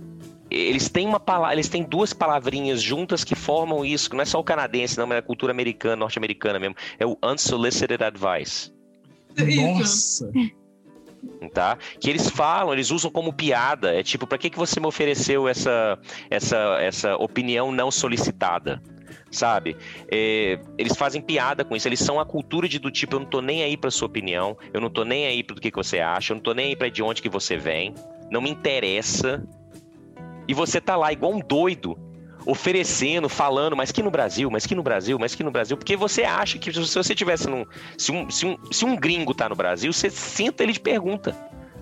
eles 0.50 0.90
têm 0.90 1.06
uma 1.06 1.20
palavra, 1.20 1.54
eles 1.54 1.70
têm 1.70 1.84
duas 1.84 2.12
palavrinhas 2.12 2.82
juntas 2.82 3.24
que 3.24 3.36
formam 3.36 3.86
isso, 3.86 4.10
que 4.10 4.16
não 4.16 4.24
é 4.24 4.26
só 4.26 4.40
o 4.40 4.44
canadense, 4.44 4.98
não, 4.98 5.06
mas 5.06 5.18
é 5.18 5.20
a 5.20 5.22
cultura 5.22 5.52
americana, 5.52 5.96
norte-americana 5.96 6.60
mesmo. 6.60 6.76
É 6.98 7.06
o 7.06 7.18
unsolicited 7.24 8.04
advice. 8.04 8.72
Nossa. 9.38 10.32
Tá? 11.54 11.78
Que 12.00 12.10
eles 12.10 12.30
falam, 12.30 12.74
eles 12.74 12.92
usam 12.92 13.12
como 13.12 13.34
piada. 13.34 13.94
É 13.94 14.04
tipo, 14.04 14.28
para 14.28 14.38
que, 14.38 14.50
que 14.50 14.58
você 14.58 14.80
me 14.80 14.88
ofereceu 14.88 15.48
essa, 15.48 15.98
essa, 16.30 16.58
essa 16.80 17.16
opinião 17.16 17.72
não 17.72 17.92
solicitada? 17.92 18.82
Sabe? 19.32 19.78
É, 20.12 20.60
eles 20.78 20.98
fazem 20.98 21.22
piada 21.22 21.64
com 21.64 21.76
isso. 21.76 21.88
Eles 21.88 22.00
são 22.00 22.20
a 22.20 22.26
cultura 22.26 22.68
de 22.68 22.80
do 22.80 22.90
tipo, 22.90 23.16
eu 23.16 23.20
não 23.20 23.28
tô 23.28 23.42
nem 23.42 23.64
aí 23.64 23.78
pra 23.78 23.92
sua 23.92 24.08
opinião, 24.08 24.58
eu 24.74 24.82
não 24.82 24.90
tô 24.90 25.04
nem 25.04 25.28
aí 25.28 25.44
pro 25.44 25.56
que, 25.56 25.70
que 25.70 25.78
você 25.78 26.00
acha, 26.00 26.34
eu 26.34 26.36
não 26.36 26.42
tô 26.42 26.54
nem 26.54 26.68
aí 26.68 26.76
pra 26.76 26.90
de 26.90 27.04
onde 27.04 27.22
que 27.22 27.30
você 27.30 27.56
vem, 27.56 27.94
não 28.32 28.42
me 28.42 28.50
interessa. 28.50 29.44
E 30.48 30.54
você 30.54 30.82
tá 30.82 30.96
lá 30.96 31.14
igual 31.14 31.32
um 31.32 31.40
doido, 31.40 31.96
oferecendo, 32.50 33.30
falando, 33.30 33.76
mas 33.76 33.92
que 33.92 34.02
no 34.02 34.10
Brasil, 34.12 34.50
mas 34.50 34.66
que 34.66 34.74
no 34.76 34.84
Brasil, 34.84 35.18
mas 35.20 35.36
que 35.36 35.44
no 35.44 35.52
Brasil, 35.52 35.78
porque 35.78 35.96
você 35.96 36.24
acha 36.24 36.58
que 36.58 36.72
se 36.72 36.80
você 36.96 37.14
tivesse 37.16 37.50
num. 37.50 37.66
Se 37.98 38.12
um, 38.12 38.30
se 38.30 38.46
um, 38.46 38.58
se 38.72 38.86
um 38.86 38.96
gringo 38.96 39.34
tá 39.34 39.48
no 39.50 39.56
Brasil, 39.56 39.92
você 39.94 40.10
senta 40.10 40.64
ele 40.64 40.74
te 40.74 40.80
pergunta 40.80 41.36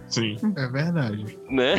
Sim. 0.07 0.37
É 0.55 0.67
verdade. 0.67 1.37
né? 1.49 1.75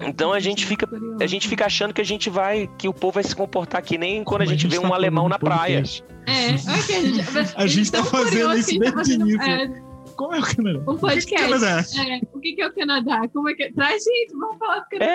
Então 0.00 0.32
a 0.32 0.40
gente 0.40 0.66
fica 0.66 0.88
a 1.20 1.26
gente 1.26 1.46
fica 1.48 1.66
achando 1.66 1.94
que 1.94 2.00
a 2.00 2.04
gente 2.04 2.28
vai 2.28 2.68
que 2.78 2.88
o 2.88 2.92
povo 2.92 3.12
vai 3.12 3.22
se 3.24 3.34
comportar 3.36 3.80
que 3.82 3.96
nem 3.96 4.24
quando 4.24 4.42
a 4.42 4.44
Como 4.44 4.56
gente 4.58 4.66
vê 4.66 4.80
tá 4.80 4.86
um 4.88 4.92
alemão 4.94 5.28
na 5.28 5.36
no 5.36 5.40
praia. 5.40 5.82
podcast. 5.82 6.04
É, 6.26 6.48
ok, 6.78 6.96
a 6.96 7.00
gente, 7.02 7.54
A 7.56 7.66
gente 7.66 7.92
tá 7.92 8.02
fazendo 8.04 8.54
isso 8.56 8.70
que 8.70 8.84
a 8.84 8.88
gente 8.88 8.92
tá 8.92 9.02
desde 9.02 9.22
o 9.22 9.28
fazendo- 9.28 9.28
início. 9.28 9.42
é, 9.50 9.93
Como 10.16 10.34
é 10.34 10.38
o 10.38 10.42
Canadá? 10.42 10.78
Um 10.86 10.92
O 10.94 10.98
que 10.98 11.06
é 11.06 11.10
podcast. 11.10 11.36
Canadá? 11.36 11.84
É, 12.14 12.20
o 12.32 12.40
que 12.40 12.56
é 12.60 12.66
o 12.66 12.72
Canadá? 12.74 13.28
Como 13.32 13.48
é 13.48 13.54
que 13.54 13.72
Traz 13.72 14.02
gente, 14.04 14.32
vamos 14.38 14.58
falar 14.58 14.80
do 14.80 14.88
Canadá. 14.88 15.12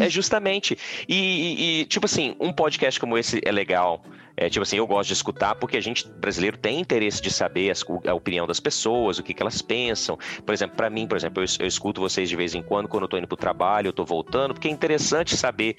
É, 0.00 0.04
é 0.06 0.10
justamente. 0.10 0.76
E, 1.08 1.14
e- 1.14 1.80
e, 1.80 1.84
tipo 1.86 2.06
assim, 2.06 2.34
um 2.40 2.52
podcast 2.52 2.98
como 2.98 3.16
esse 3.18 3.40
é 3.44 3.52
legal. 3.52 4.02
É, 4.36 4.48
tipo 4.48 4.62
assim, 4.62 4.76
eu 4.76 4.86
gosto 4.86 5.08
de 5.08 5.14
escutar 5.14 5.54
porque 5.54 5.76
a 5.76 5.80
gente 5.80 6.08
brasileiro 6.08 6.56
tem 6.56 6.80
interesse 6.80 7.22
de 7.22 7.30
saber 7.30 7.70
as- 7.70 7.84
a 8.06 8.14
opinião 8.14 8.46
das 8.46 8.58
pessoas, 8.58 9.18
o 9.18 9.22
que, 9.22 9.32
que 9.32 9.42
elas 9.42 9.62
pensam. 9.62 10.18
Por 10.44 10.52
exemplo, 10.52 10.76
para 10.76 10.90
mim, 10.90 11.06
por 11.06 11.16
exemplo, 11.16 11.42
eu, 11.42 11.46
eu 11.60 11.66
escuto 11.66 12.00
vocês 12.00 12.28
de 12.28 12.36
vez 12.36 12.54
em 12.54 12.62
quando, 12.62 12.88
quando 12.88 13.04
eu 13.04 13.08
tô 13.08 13.16
indo 13.16 13.28
pro 13.28 13.36
trabalho, 13.36 13.88
eu 13.88 13.92
tô 13.92 14.04
voltando, 14.04 14.54
porque 14.54 14.68
é 14.68 14.70
interessante 14.70 15.36
saber 15.36 15.76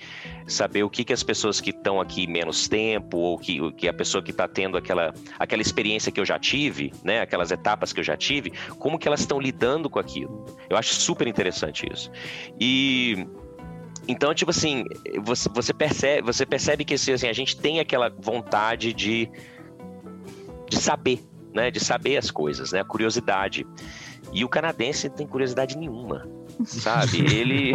saber 0.47 0.83
o 0.83 0.89
que, 0.89 1.03
que 1.03 1.11
as 1.13 1.23
pessoas 1.23 1.59
que 1.59 1.71
estão 1.71 1.99
aqui 1.99 2.27
menos 2.27 2.67
tempo, 2.67 3.17
ou 3.17 3.37
que, 3.37 3.59
o 3.61 3.71
que 3.71 3.87
a 3.87 3.93
pessoa 3.93 4.21
que 4.23 4.31
tá 4.31 4.47
tendo 4.47 4.77
aquela, 4.77 5.13
aquela 5.39 5.61
experiência 5.61 6.11
que 6.11 6.19
eu 6.19 6.25
já 6.25 6.39
tive, 6.39 6.93
né? 7.03 7.21
Aquelas 7.21 7.51
etapas 7.51 7.91
que 7.91 7.99
eu 7.99 8.03
já 8.03 8.15
tive, 8.15 8.51
como 8.79 8.97
que 8.97 9.07
elas 9.07 9.19
estão 9.21 9.39
lidando 9.39 9.89
com 9.89 9.99
aquilo. 9.99 10.45
Eu 10.69 10.77
acho 10.77 10.93
super 10.95 11.27
interessante 11.27 11.87
isso. 11.91 12.11
E 12.59 13.27
então, 14.07 14.33
tipo 14.33 14.51
assim, 14.51 14.85
você, 15.23 15.49
você 15.49 15.73
percebe, 15.73 16.21
você 16.21 16.45
percebe 16.45 16.85
que 16.85 16.93
assim, 16.93 17.27
a 17.27 17.33
gente 17.33 17.57
tem 17.57 17.79
aquela 17.79 18.09
vontade 18.09 18.93
de, 18.93 19.29
de 20.69 20.77
saber, 20.77 21.19
né? 21.53 21.71
De 21.71 21.79
saber 21.79 22.17
as 22.17 22.29
coisas, 22.29 22.71
né? 22.71 22.81
A 22.81 22.85
curiosidade. 22.85 23.65
E 24.31 24.43
o 24.43 24.49
canadense 24.49 25.07
não 25.07 25.15
tem 25.15 25.27
curiosidade 25.27 25.77
nenhuma, 25.77 26.27
sabe? 26.65 27.19
ele, 27.33 27.73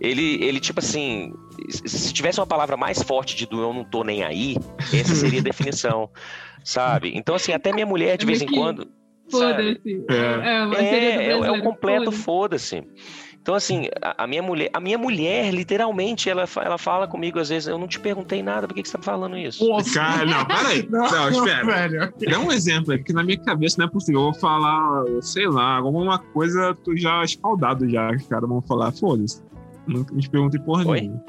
ele, 0.00 0.42
ele, 0.44 0.60
tipo 0.60 0.80
assim, 0.80 1.32
se 1.68 2.12
tivesse 2.12 2.38
uma 2.40 2.46
palavra 2.46 2.76
mais 2.76 3.02
forte 3.02 3.34
de 3.34 3.46
do 3.46 3.60
eu 3.60 3.72
não 3.72 3.84
tô 3.84 4.04
nem 4.04 4.22
aí, 4.22 4.56
essa 4.92 5.14
seria 5.14 5.40
a 5.40 5.42
definição, 5.42 6.10
sabe? 6.64 7.12
Então, 7.14 7.34
assim, 7.34 7.52
até 7.52 7.72
minha 7.72 7.86
mulher, 7.86 8.16
de 8.16 8.26
vez 8.26 8.40
em 8.42 8.46
quando. 8.46 8.88
Foda-se. 9.30 10.04
É, 10.10 10.14
é, 10.14 10.84
é, 10.84 11.26
é, 11.26 11.30
é 11.30 11.50
o 11.50 11.62
completo 11.62 12.12
foda-se. 12.12 12.76
Foda 12.76 12.92
então, 13.42 13.56
assim, 13.56 13.88
a, 14.00 14.22
a, 14.22 14.26
minha 14.26 14.42
mulher, 14.42 14.70
a 14.72 14.78
minha 14.78 14.96
mulher, 14.96 15.52
literalmente, 15.52 16.30
ela, 16.30 16.44
ela 16.62 16.78
fala 16.78 17.08
comigo 17.08 17.40
às 17.40 17.48
vezes, 17.48 17.66
eu 17.66 17.76
não 17.76 17.88
te 17.88 17.98
perguntei 17.98 18.40
nada, 18.40 18.68
por 18.68 18.74
que, 18.74 18.82
que 18.82 18.88
você 18.88 18.96
tá 18.96 19.02
falando 19.02 19.36
isso? 19.36 19.68
Nossa, 19.68 19.98
cara, 19.98 20.24
não, 20.24 20.44
peraí. 20.46 20.86
Não, 20.92 21.10
não 21.10 21.28
espera. 21.30 21.64
Velho. 21.88 22.14
Dá 22.30 22.38
um 22.38 22.52
exemplo, 22.52 22.96
porque 22.96 23.12
na 23.12 23.24
minha 23.24 23.38
cabeça 23.38 23.76
não 23.78 23.86
é 23.86 23.90
possível. 23.90 24.20
Eu 24.20 24.32
vou 24.32 24.34
falar, 24.40 25.04
sei 25.20 25.48
lá, 25.48 25.76
alguma 25.76 26.18
coisa, 26.18 26.76
tu 26.84 26.96
já 26.96 27.22
escaldado 27.24 27.88
já, 27.88 28.16
cara. 28.28 28.46
Vamos 28.46 28.66
falar, 28.66 28.92
foda-se. 28.92 29.42
Não 29.86 30.04
te 30.04 30.30
perguntei 30.30 30.60
porra 30.60 30.84
nenhuma. 30.84 31.24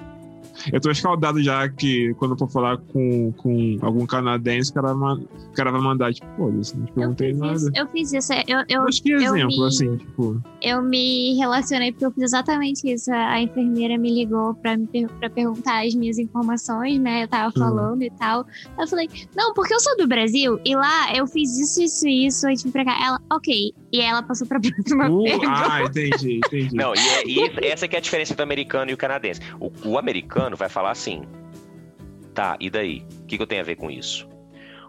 Eu 0.72 0.80
tô 0.80 0.91
escaldado 0.91 1.41
já 1.41 1.68
que 1.70 2.14
quando 2.16 2.32
eu 2.32 2.38
for 2.38 2.49
falar 2.49 2.78
com, 2.78 3.32
com 3.34 3.78
algum 3.82 4.06
canadense, 4.06 4.72
o 4.72 4.74
cara, 4.74 4.93
o 4.95 5.51
cara 5.54 5.72
vai 5.72 5.82
mandar, 5.82 6.14
tipo, 6.14 6.28
pô, 6.36 6.49
isso 6.60 6.78
não 6.78 6.86
te 6.86 6.91
perguntei 6.93 7.34
nada. 7.34 7.56
Isso, 7.56 7.72
eu 7.76 7.88
fiz 7.88 8.14
isso. 8.14 8.34
Eu, 8.47 8.64
eu, 8.70 8.84
Mas 8.84 8.99
que 8.99 9.14
exemplo, 9.14 9.47
me, 9.47 9.68
assim, 9.68 9.97
tipo. 9.97 10.41
Eu 10.62 10.82
me 10.82 11.36
relacionei 11.38 11.91
porque 11.91 12.06
eu 12.06 12.12
fiz 12.12 12.24
exatamente 12.24 12.91
isso. 12.91 13.12
A 13.12 13.41
enfermeira 13.41 13.97
me 13.97 14.14
ligou 14.14 14.54
pra, 14.56 14.78
me, 14.78 14.88
pra 15.20 15.30
perguntar 15.30 15.86
as 15.86 15.93
minhas 15.95 16.18
informações, 16.18 16.99
né? 16.99 17.24
Eu 17.24 17.28
tava 17.28 17.49
hum. 17.49 17.60
falando 17.60 18.01
hum. 18.01 18.06
e 18.06 18.12
tal. 18.12 18.45
Eu 18.80 18.88
falei, 18.88 19.10
não, 19.36 19.54
porque 19.54 19.74
eu 19.74 19.80
sou 19.80 19.97
do 19.97 20.08
Brasil 20.08 20.60
e 20.66 20.76
lá 20.76 21.16
eu 21.16 21.28
fiz 21.28 21.58
isso, 21.58 21.82
isso, 21.82 22.08
isso, 22.08 22.47
antes 22.47 22.64
de 22.64 22.72
pra 22.72 22.86
cá. 22.86 22.97
Ela, 23.04 23.20
ok. 23.32 23.74
E 23.94 24.02
ela 24.02 24.24
passou 24.24 24.48
pra 24.48 24.60
próxima 24.60 25.08
uh, 25.08 25.24
pergunta. 25.24 25.72
Ah, 25.72 25.84
entendi, 25.84 26.38
entendi. 26.38 26.76
Não, 26.76 26.96
e, 26.96 27.00
é, 27.00 27.28
e 27.28 27.68
essa 27.68 27.88
que 27.88 27.96
é 27.96 28.00
a 28.00 28.02
diferença 28.02 28.34
do 28.34 28.41
americano 28.41 28.89
e 28.89 28.94
o 28.96 28.98
canadense. 28.98 29.39
O, 29.60 29.72
o 29.91 29.98
americano 30.00 30.58
vai 30.58 30.68
falar 30.68 30.89
assim, 30.89 31.22
tá, 32.34 32.58
e 32.60 32.72
daí? 32.72 33.06
O 33.22 33.26
que, 33.28 33.38
que 33.38 33.44
eu 33.44 33.46
tenho 33.46 33.62
a 33.62 33.64
ver 33.64 33.76
com 33.76 33.91
isso? 33.91 34.28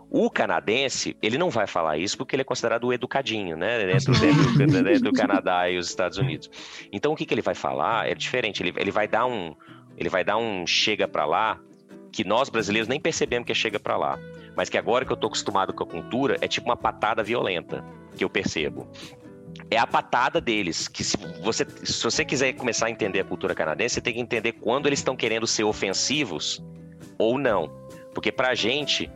O 0.09 0.31
canadense, 0.31 1.17
ele 1.21 1.37
não 1.37 1.51
vai 1.51 1.67
falar 1.67 1.99
isso 1.99 2.17
porque 2.17 2.35
ele 2.35 2.43
é 2.43 2.45
considerado 2.45 2.85
o 2.85 2.93
educadinho, 2.93 3.57
né? 3.59 3.85
Dentro, 3.85 4.19
dentro, 4.19 4.83
dentro 4.83 5.01
do 5.03 5.13
Canadá 5.13 5.69
e 5.69 5.77
os 5.77 5.89
Estados 5.89 6.17
Unidos. 6.17 6.49
Então, 6.91 7.13
o 7.13 7.17
que, 7.17 7.27
que 7.27 7.35
ele 7.35 7.43
vai 7.43 7.55
falar 7.55 8.09
é 8.09 8.15
diferente. 8.15 8.63
Ele, 8.63 8.73
ele 8.77 8.91
vai 8.91 9.07
dar 9.07 9.27
um, 9.27 9.55
ele 9.99 10.09
vai 10.09 10.25
dar 10.25 10.39
um 10.39 10.67
chega 10.67 11.07
para 11.07 11.27
lá 11.27 11.61
que 12.11 12.25
nós 12.25 12.49
brasileiros 12.49 12.89
nem 12.89 13.01
percebemos 13.01 13.45
que 13.45 13.53
é 13.53 13.55
chega 13.55 13.79
para 13.79 13.97
lá, 13.97 14.19
mas 14.57 14.71
que 14.71 14.79
agora 14.79 15.05
que 15.05 15.13
eu 15.13 15.17
tô 15.17 15.27
acostumado 15.27 15.75
com 15.75 15.83
a 15.83 15.87
cultura 15.87 16.39
é 16.41 16.47
tipo 16.47 16.69
uma 16.69 16.77
patada 16.77 17.23
violenta 17.23 17.85
que 18.15 18.25
eu 18.25 18.31
percebo. 18.31 18.89
É 19.71 19.79
a 19.79 19.87
patada 19.87 20.41
deles, 20.41 20.89
que 20.89 21.03
se 21.03 21.17
você, 21.43 21.67
se 21.83 22.03
você 22.03 22.25
quiser 22.25 22.53
começar 22.55 22.87
a 22.87 22.91
entender 22.91 23.21
a 23.21 23.25
cultura 23.25 23.55
canadense, 23.55 23.95
você 23.95 24.01
tem 24.01 24.15
que 24.15 24.21
entender 24.21 24.53
quando 24.53 24.87
eles 24.87 24.99
estão 24.99 25.17
querendo 25.17 25.47
ser 25.47 25.65
ofensivos 25.65 26.63
ou 27.19 27.39
não. 27.39 27.69
Porque 28.15 28.31
pra 28.31 28.55
gente, 28.55 29.11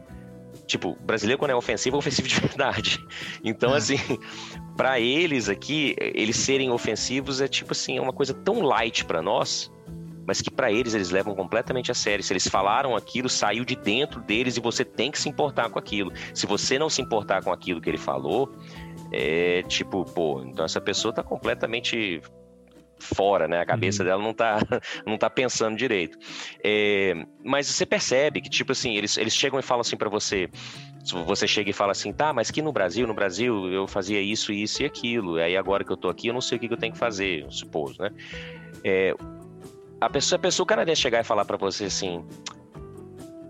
tipo, 0.66 0.96
brasileiro 1.00 1.38
quando 1.38 1.52
é 1.52 1.54
ofensivo, 1.54 1.96
é 1.96 1.98
ofensivo 1.98 2.28
de 2.28 2.34
verdade. 2.40 3.04
Então, 3.44 3.74
é. 3.74 3.78
assim, 3.78 3.98
para 4.76 5.00
eles 5.00 5.48
aqui, 5.48 5.94
eles 5.98 6.36
serem 6.36 6.70
ofensivos 6.70 7.40
é 7.40 7.48
tipo 7.48 7.72
assim, 7.72 7.98
é 7.98 8.00
uma 8.00 8.12
coisa 8.12 8.32
tão 8.32 8.60
light 8.60 9.04
para 9.04 9.20
nós, 9.20 9.72
mas 10.28 10.42
que 10.42 10.50
para 10.50 10.70
eles 10.70 10.94
eles 10.94 11.10
levam 11.10 11.34
completamente 11.34 11.90
a 11.90 11.94
sério. 11.94 12.22
Se 12.22 12.32
eles 12.32 12.46
falaram 12.46 12.94
aquilo, 12.94 13.28
saiu 13.28 13.64
de 13.64 13.74
dentro 13.74 14.20
deles 14.20 14.56
e 14.56 14.60
você 14.60 14.84
tem 14.84 15.10
que 15.10 15.18
se 15.18 15.28
importar 15.28 15.70
com 15.70 15.78
aquilo. 15.78 16.12
Se 16.34 16.46
você 16.46 16.78
não 16.78 16.90
se 16.90 17.00
importar 17.00 17.42
com 17.42 17.50
aquilo 17.50 17.80
que 17.80 17.88
ele 17.88 17.98
falou, 17.98 18.54
é 19.12 19.62
tipo, 19.62 20.04
pô, 20.04 20.42
então 20.42 20.64
essa 20.64 20.80
pessoa 20.80 21.12
tá 21.12 21.22
completamente 21.22 22.20
fora, 23.00 23.46
né? 23.46 23.60
A 23.60 23.66
cabeça 23.66 24.02
uhum. 24.02 24.08
dela 24.08 24.22
não 24.22 24.34
tá, 24.34 24.58
não 25.06 25.16
tá 25.16 25.30
pensando 25.30 25.76
direito. 25.76 26.18
É, 26.62 27.14
mas 27.44 27.66
você 27.66 27.86
percebe 27.86 28.40
que, 28.40 28.50
tipo 28.50 28.72
assim, 28.72 28.96
eles, 28.96 29.16
eles 29.16 29.34
chegam 29.34 29.58
e 29.58 29.62
falam 29.62 29.80
assim 29.80 29.96
para 29.96 30.08
você. 30.08 30.48
Você 31.26 31.46
chega 31.46 31.70
e 31.70 31.72
fala 31.72 31.92
assim, 31.92 32.12
tá, 32.12 32.32
mas 32.32 32.50
que 32.50 32.60
no 32.60 32.72
Brasil, 32.72 33.06
no 33.06 33.14
Brasil 33.14 33.72
eu 33.72 33.86
fazia 33.86 34.20
isso, 34.20 34.52
isso 34.52 34.82
e 34.82 34.86
aquilo. 34.86 35.36
Aí 35.36 35.56
agora 35.56 35.84
que 35.84 35.92
eu 35.92 35.96
tô 35.96 36.08
aqui, 36.08 36.28
eu 36.28 36.34
não 36.34 36.40
sei 36.40 36.58
o 36.58 36.60
que 36.60 36.70
eu 36.70 36.76
tenho 36.76 36.92
que 36.92 36.98
fazer, 36.98 37.44
eu 37.44 37.50
supus, 37.50 37.96
né? 37.98 38.10
É, 38.84 39.14
a 40.00 40.10
pessoa, 40.10 40.36
a 40.36 40.40
pessoa 40.40 40.66
canadense 40.66 41.00
chegar 41.00 41.20
e 41.20 41.24
falar 41.24 41.44
para 41.44 41.56
você 41.56 41.86
assim, 41.86 42.24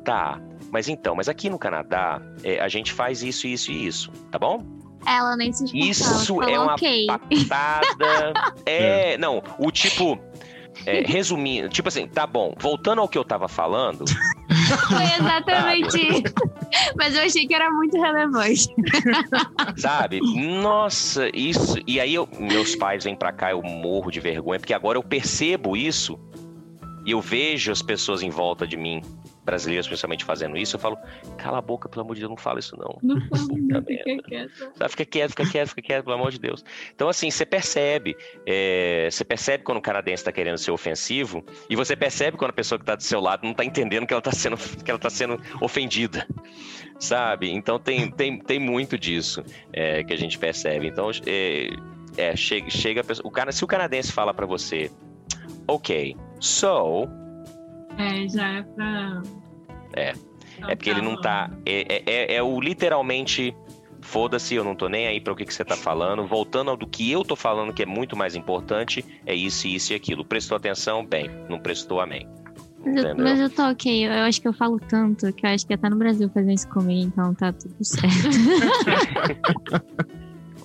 tá, 0.05 0.41
mas 0.71 0.89
então, 0.89 1.17
mas 1.17 1.29
aqui 1.29 1.51
no 1.51 1.59
Canadá 1.59 2.23
é, 2.45 2.61
a 2.61 2.69
gente 2.69 2.93
faz 2.93 3.23
isso, 3.23 3.47
isso 3.47 3.73
e 3.73 3.87
isso, 3.87 4.13
tá 4.31 4.39
bom? 4.39 4.78
Ela 5.07 5.37
nem 5.37 5.53
se 5.53 5.65
Isso 5.77 6.43
é 6.43 6.59
uma 6.59 6.75
okay. 6.75 7.07
patada. 7.07 8.33
é, 8.67 9.17
não, 9.19 9.43
o 9.59 9.71
tipo. 9.71 10.19
É, 10.87 11.01
resumindo, 11.01 11.69
tipo 11.69 11.89
assim, 11.89 12.07
tá 12.07 12.25
bom, 12.25 12.55
voltando 12.57 13.01
ao 13.01 13.09
que 13.09 13.19
eu 13.19 13.25
tava 13.25 13.49
falando. 13.49 14.05
Foi 14.89 15.05
exatamente 15.19 15.99
isso. 15.99 16.35
Mas 16.97 17.17
eu 17.17 17.23
achei 17.23 17.49
que 17.49 17.55
era 17.55 17.69
muito 17.71 18.01
relevante. 18.01 18.69
Sabe? 19.77 20.21
Nossa, 20.21 21.29
isso. 21.35 21.79
E 21.85 22.01
aí 22.01 22.15
eu, 22.15 22.29
meus 22.39 22.77
pais 22.77 23.05
vêm 23.05 23.17
pra 23.17 23.33
cá, 23.33 23.51
eu 23.51 23.61
morro 23.61 24.11
de 24.11 24.21
vergonha, 24.21 24.61
porque 24.61 24.73
agora 24.73 24.97
eu 24.97 25.03
percebo 25.03 25.77
isso 25.77 26.17
e 27.05 27.11
eu 27.11 27.21
vejo 27.21 27.73
as 27.73 27.83
pessoas 27.83 28.23
em 28.23 28.31
volta 28.31 28.67
de 28.67 28.77
mim 28.77 29.03
brasileiros 29.49 29.87
principalmente 29.87 30.27
fazendo 30.27 30.59
isso, 30.59 30.77
eu 30.77 30.81
falo, 30.81 30.99
cala 31.39 31.57
a 31.57 31.63
boca, 31.63 31.89
pelo 31.89 32.03
amor 32.03 32.15
de 32.15 32.21
Deus, 32.21 32.29
não 32.29 32.37
fala 32.37 32.59
isso 32.59 32.77
não. 32.77 32.99
Não 33.03 33.19
fala, 33.29 33.49
não, 33.59 33.83
fica 33.83 34.23
quieto. 34.23 34.53
Fica 34.91 35.05
quieto, 35.07 35.31
fica 35.31 35.51
quieto, 35.51 35.69
fica 35.69 35.83
quieto, 35.83 36.05
pelo 36.05 36.17
amor 36.17 36.31
de 36.31 36.39
Deus. 36.39 36.63
Então, 36.95 37.09
assim, 37.09 37.31
você 37.31 37.47
percebe, 37.47 38.15
é, 38.47 39.09
você 39.11 39.25
percebe 39.25 39.65
quando 39.65 39.79
o 39.79 39.81
canadense 39.81 40.21
está 40.21 40.31
querendo 40.31 40.59
ser 40.59 40.71
ofensivo, 40.71 41.43
e 41.71 41.75
você 41.75 41.97
percebe 41.97 42.37
quando 42.37 42.51
a 42.51 42.53
pessoa 42.53 42.79
que 42.79 42.83
está 42.83 42.95
do 42.95 43.03
seu 43.03 43.21
lado 43.21 43.43
não 43.43 43.53
está 43.53 43.65
entendendo 43.65 44.07
que 44.07 44.13
ela 44.13 44.21
está 44.21 44.33
sendo, 44.33 44.59
que 44.85 44.91
ela 44.91 45.01
tá 45.01 45.09
sendo 45.09 45.41
ofendida, 45.63 46.29
sabe? 46.99 47.51
Então, 47.51 47.79
tem, 47.79 48.11
tem, 48.11 48.39
tem 48.39 48.59
muito 48.59 48.99
disso 48.99 49.43
é, 49.73 50.05
que 50.05 50.13
a 50.13 50.17
gente 50.17 50.39
percebe. 50.39 50.89
Então, 50.89 51.11
é, 51.27 51.71
é 52.19 52.37
chega, 52.37 52.69
chega 52.69 53.03
o 53.25 53.31
cara, 53.31 53.51
se 53.51 53.65
o 53.65 53.67
canadense 53.67 54.13
fala 54.13 54.35
para 54.35 54.45
você, 54.45 54.91
ok, 55.67 56.15
so 56.39 57.09
é, 57.99 58.29
já 58.29 58.49
é 58.49 58.63
pra. 58.63 59.23
É. 59.95 60.15
é 60.69 60.77
porque 60.77 60.89
ele 60.91 61.03
não 61.03 61.21
tá. 61.21 61.51
É, 61.67 61.97
é, 61.97 62.03
é, 62.07 62.35
é 62.37 62.43
o 62.43 62.61
literalmente. 62.61 63.55
Foda-se, 64.01 64.55
eu 64.55 64.65
não 64.65 64.77
tô 64.77 64.89
nem 64.89 65.07
aí 65.09 65.21
para 65.21 65.33
o 65.33 65.37
que, 65.37 65.45
que 65.45 65.53
você 65.53 65.65
tá 65.65 65.77
falando. 65.77 66.25
Voltando 66.25 66.71
ao 66.71 66.77
do 66.77 66.87
que 66.87 67.11
eu 67.11 67.25
tô 67.25 67.35
falando, 67.35 67.75
que 67.75 67.83
é 67.83 67.87
muito 67.87 68.17
mais 68.17 68.37
importante, 68.37 69.05
é 69.27 69.35
isso, 69.35 69.67
isso 69.67 69.93
e 69.93 69.97
aquilo. 69.97 70.25
Prestou 70.25 70.57
atenção? 70.57 71.05
Bem. 71.05 71.29
Não 71.51 71.59
prestou? 71.59 72.01
Amém. 72.01 72.27
Mas, 72.85 73.17
mas 73.17 73.41
eu 73.41 73.51
tô 73.51 73.63
ok, 73.69 74.07
eu 74.07 74.13
acho 74.23 74.41
que 74.41 74.47
eu 74.47 74.53
falo 74.53 74.79
tanto 74.79 75.33
que 75.33 75.45
eu 75.45 75.51
acho 75.51 75.67
que 75.67 75.75
até 75.75 75.91
no 75.91 75.97
Brasil 75.97 76.31
fazendo 76.33 76.53
isso 76.53 76.69
comigo, 76.69 77.09
então 77.13 77.35
tá 77.35 77.53
tudo 77.53 77.75
certo. 77.85 78.09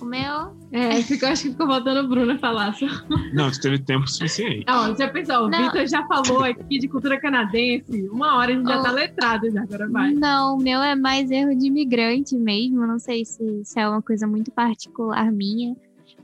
o 0.00 0.04
meu. 0.04 0.56
É, 0.74 1.00
ficou, 1.02 1.28
acho 1.28 1.44
que 1.44 1.50
ficou 1.50 1.68
faltando 1.68 2.00
o 2.00 2.08
Bruno 2.08 2.36
falar. 2.40 2.74
Só. 2.74 2.86
Não, 3.32 3.48
você 3.48 3.60
teve 3.60 3.78
tempo 3.78 4.08
suficiente. 4.08 4.64
Não, 4.66 4.96
já 4.96 5.08
pensou, 5.08 5.46
o 5.46 5.48
Vitor 5.48 5.86
já 5.86 6.04
falou 6.08 6.42
aqui 6.42 6.80
de 6.80 6.88
cultura 6.88 7.20
canadense. 7.20 8.08
Uma 8.10 8.38
hora 8.38 8.50
a 8.50 8.56
gente 8.56 8.66
oh. 8.66 8.70
já 8.70 8.82
tá 8.82 8.90
letrado, 8.90 9.48
já 9.52 9.62
agora 9.62 9.88
vai. 9.88 10.12
Não, 10.12 10.56
o 10.56 10.58
meu 10.58 10.82
é 10.82 10.96
mais 10.96 11.30
erro 11.30 11.56
de 11.56 11.68
imigrante 11.68 12.36
mesmo. 12.36 12.84
Não 12.88 12.98
sei 12.98 13.24
se, 13.24 13.64
se 13.64 13.78
é 13.78 13.88
uma 13.88 14.02
coisa 14.02 14.26
muito 14.26 14.50
particular 14.50 15.30
minha, 15.30 15.76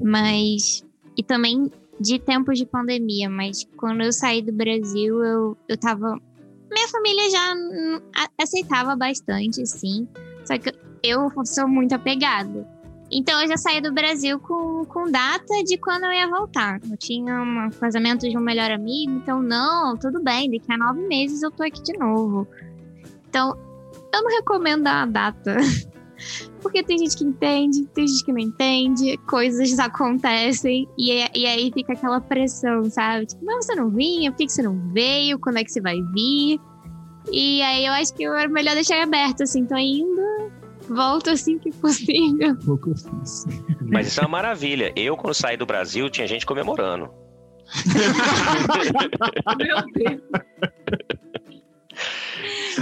mas. 0.03 0.85
E 1.17 1.23
também 1.23 1.71
de 2.01 2.19
tempos 2.19 2.59
de 2.59 2.67
pandemia, 2.67 3.31
mas 3.31 3.65
quando 3.77 4.03
eu 4.03 4.13
saí 4.13 4.43
do 4.43 4.53
Brasil, 4.53 5.23
eu, 5.23 5.57
eu 5.69 5.77
tava. 5.77 6.19
Minha 6.69 6.89
família 6.89 7.31
já 7.31 7.55
aceitava 8.37 8.97
bastante, 8.97 9.65
sim. 9.65 10.09
Só 10.45 10.59
que 10.59 10.75
eu 11.05 11.31
sou 11.45 11.69
muito 11.69 11.95
apegada. 11.95 12.80
Então 13.11 13.41
eu 13.43 13.49
já 13.49 13.57
saí 13.57 13.81
do 13.81 13.93
Brasil 13.93 14.39
com, 14.39 14.85
com 14.85 15.11
data 15.11 15.65
de 15.65 15.77
quando 15.79 16.05
eu 16.05 16.13
ia 16.13 16.29
voltar. 16.29 16.81
Eu 16.89 16.97
tinha 16.97 17.43
um 17.43 17.71
casamento 17.71 18.29
de 18.29 18.39
um 18.39 18.41
melhor 18.41 18.71
amigo, 18.71 19.13
então 19.13 19.43
não, 19.43 19.97
tudo 19.97 20.23
bem, 20.23 20.51
daqui 20.51 20.73
a 20.73 20.79
nove 20.79 21.01
meses 21.09 21.43
eu 21.43 21.51
tô 21.51 21.65
aqui 21.65 21.83
de 21.83 21.99
novo. 21.99 22.47
Então, 23.29 23.57
eu 24.13 24.23
não 24.23 24.31
recomendo 24.31 24.87
a 24.87 25.07
data. 25.07 25.57
Porque 26.61 26.83
tem 26.83 26.99
gente 26.99 27.17
que 27.17 27.25
entende, 27.25 27.87
tem 27.87 28.07
gente 28.07 28.25
que 28.25 28.33
não 28.33 28.39
entende, 28.39 29.17
coisas 29.27 29.79
acontecem, 29.79 30.87
e, 30.99 31.11
e 31.35 31.47
aí 31.47 31.73
fica 31.73 31.95
aquela 31.95 32.21
pressão, 32.21 32.85
sabe? 32.91 33.27
Tipo, 33.27 33.45
mas 33.45 33.65
você 33.65 33.75
não 33.75 33.89
vinha, 33.89 34.31
por 34.31 34.37
que, 34.37 34.49
você 34.49 34.63
não 34.63 34.79
veio? 34.93 35.39
Quando 35.39 35.57
é 35.57 35.65
que 35.65 35.73
você 35.73 35.81
vai 35.81 35.97
vir? 36.13 36.61
E 37.33 37.63
aí 37.63 37.87
eu 37.87 37.93
acho 37.95 38.13
que 38.15 38.25
é 38.25 38.49
melhor 38.49 38.75
deixar 38.75 39.03
aberto, 39.03 39.43
assim, 39.43 39.65
tô 39.65 39.77
indo, 39.77 40.53
Volto 40.91 41.31
assim 41.31 41.57
que 41.59 41.71
possível. 41.71 42.57
Pouco 42.67 42.93
fiz. 42.97 43.47
Mas 43.81 44.09
isso 44.09 44.21
é 44.21 44.25
uma 44.25 44.31
maravilha. 44.31 44.93
Eu, 44.97 45.17
quando 45.17 45.35
saí 45.35 45.57
do 45.57 45.65
Brasil, 45.65 46.11
tinha 46.11 46.27
gente 46.27 46.45
comemorando. 46.45 47.09
Meu 49.57 49.77
Deus. 49.95 50.21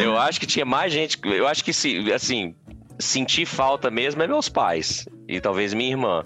Eu 0.01 0.17
acho 0.17 0.41
que 0.41 0.47
tinha 0.47 0.65
mais 0.65 0.91
gente. 0.91 1.19
Eu 1.23 1.47
acho 1.47 1.63
que 1.63 1.73
se, 1.73 2.11
assim, 2.13 2.57
sentir 2.99 3.45
falta 3.45 3.91
mesmo 3.91 4.23
é 4.23 4.27
meus 4.27 4.49
pais. 4.49 5.07
E 5.29 5.39
talvez 5.39 5.75
minha 5.75 5.91
irmã. 5.91 6.25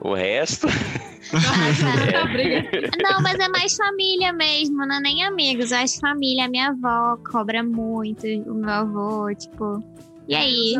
O 0.00 0.14
resto. 0.14 0.68
Essa 0.70 2.24
briga. 2.26 2.90
Não, 3.02 3.20
mas 3.22 3.38
é 3.40 3.48
mais 3.48 3.76
família 3.76 4.32
mesmo, 4.32 4.86
não 4.86 4.96
é 4.96 5.00
nem 5.00 5.24
amigos. 5.24 5.72
Eu 5.72 5.78
acho 5.78 5.98
família. 5.98 6.44
A 6.44 6.48
minha 6.48 6.68
avó 6.68 7.16
cobra 7.28 7.62
muito, 7.62 8.24
o 8.24 8.54
meu 8.54 8.70
avô, 8.70 9.34
tipo. 9.34 9.82
E 10.30 10.34
aí? 10.36 10.74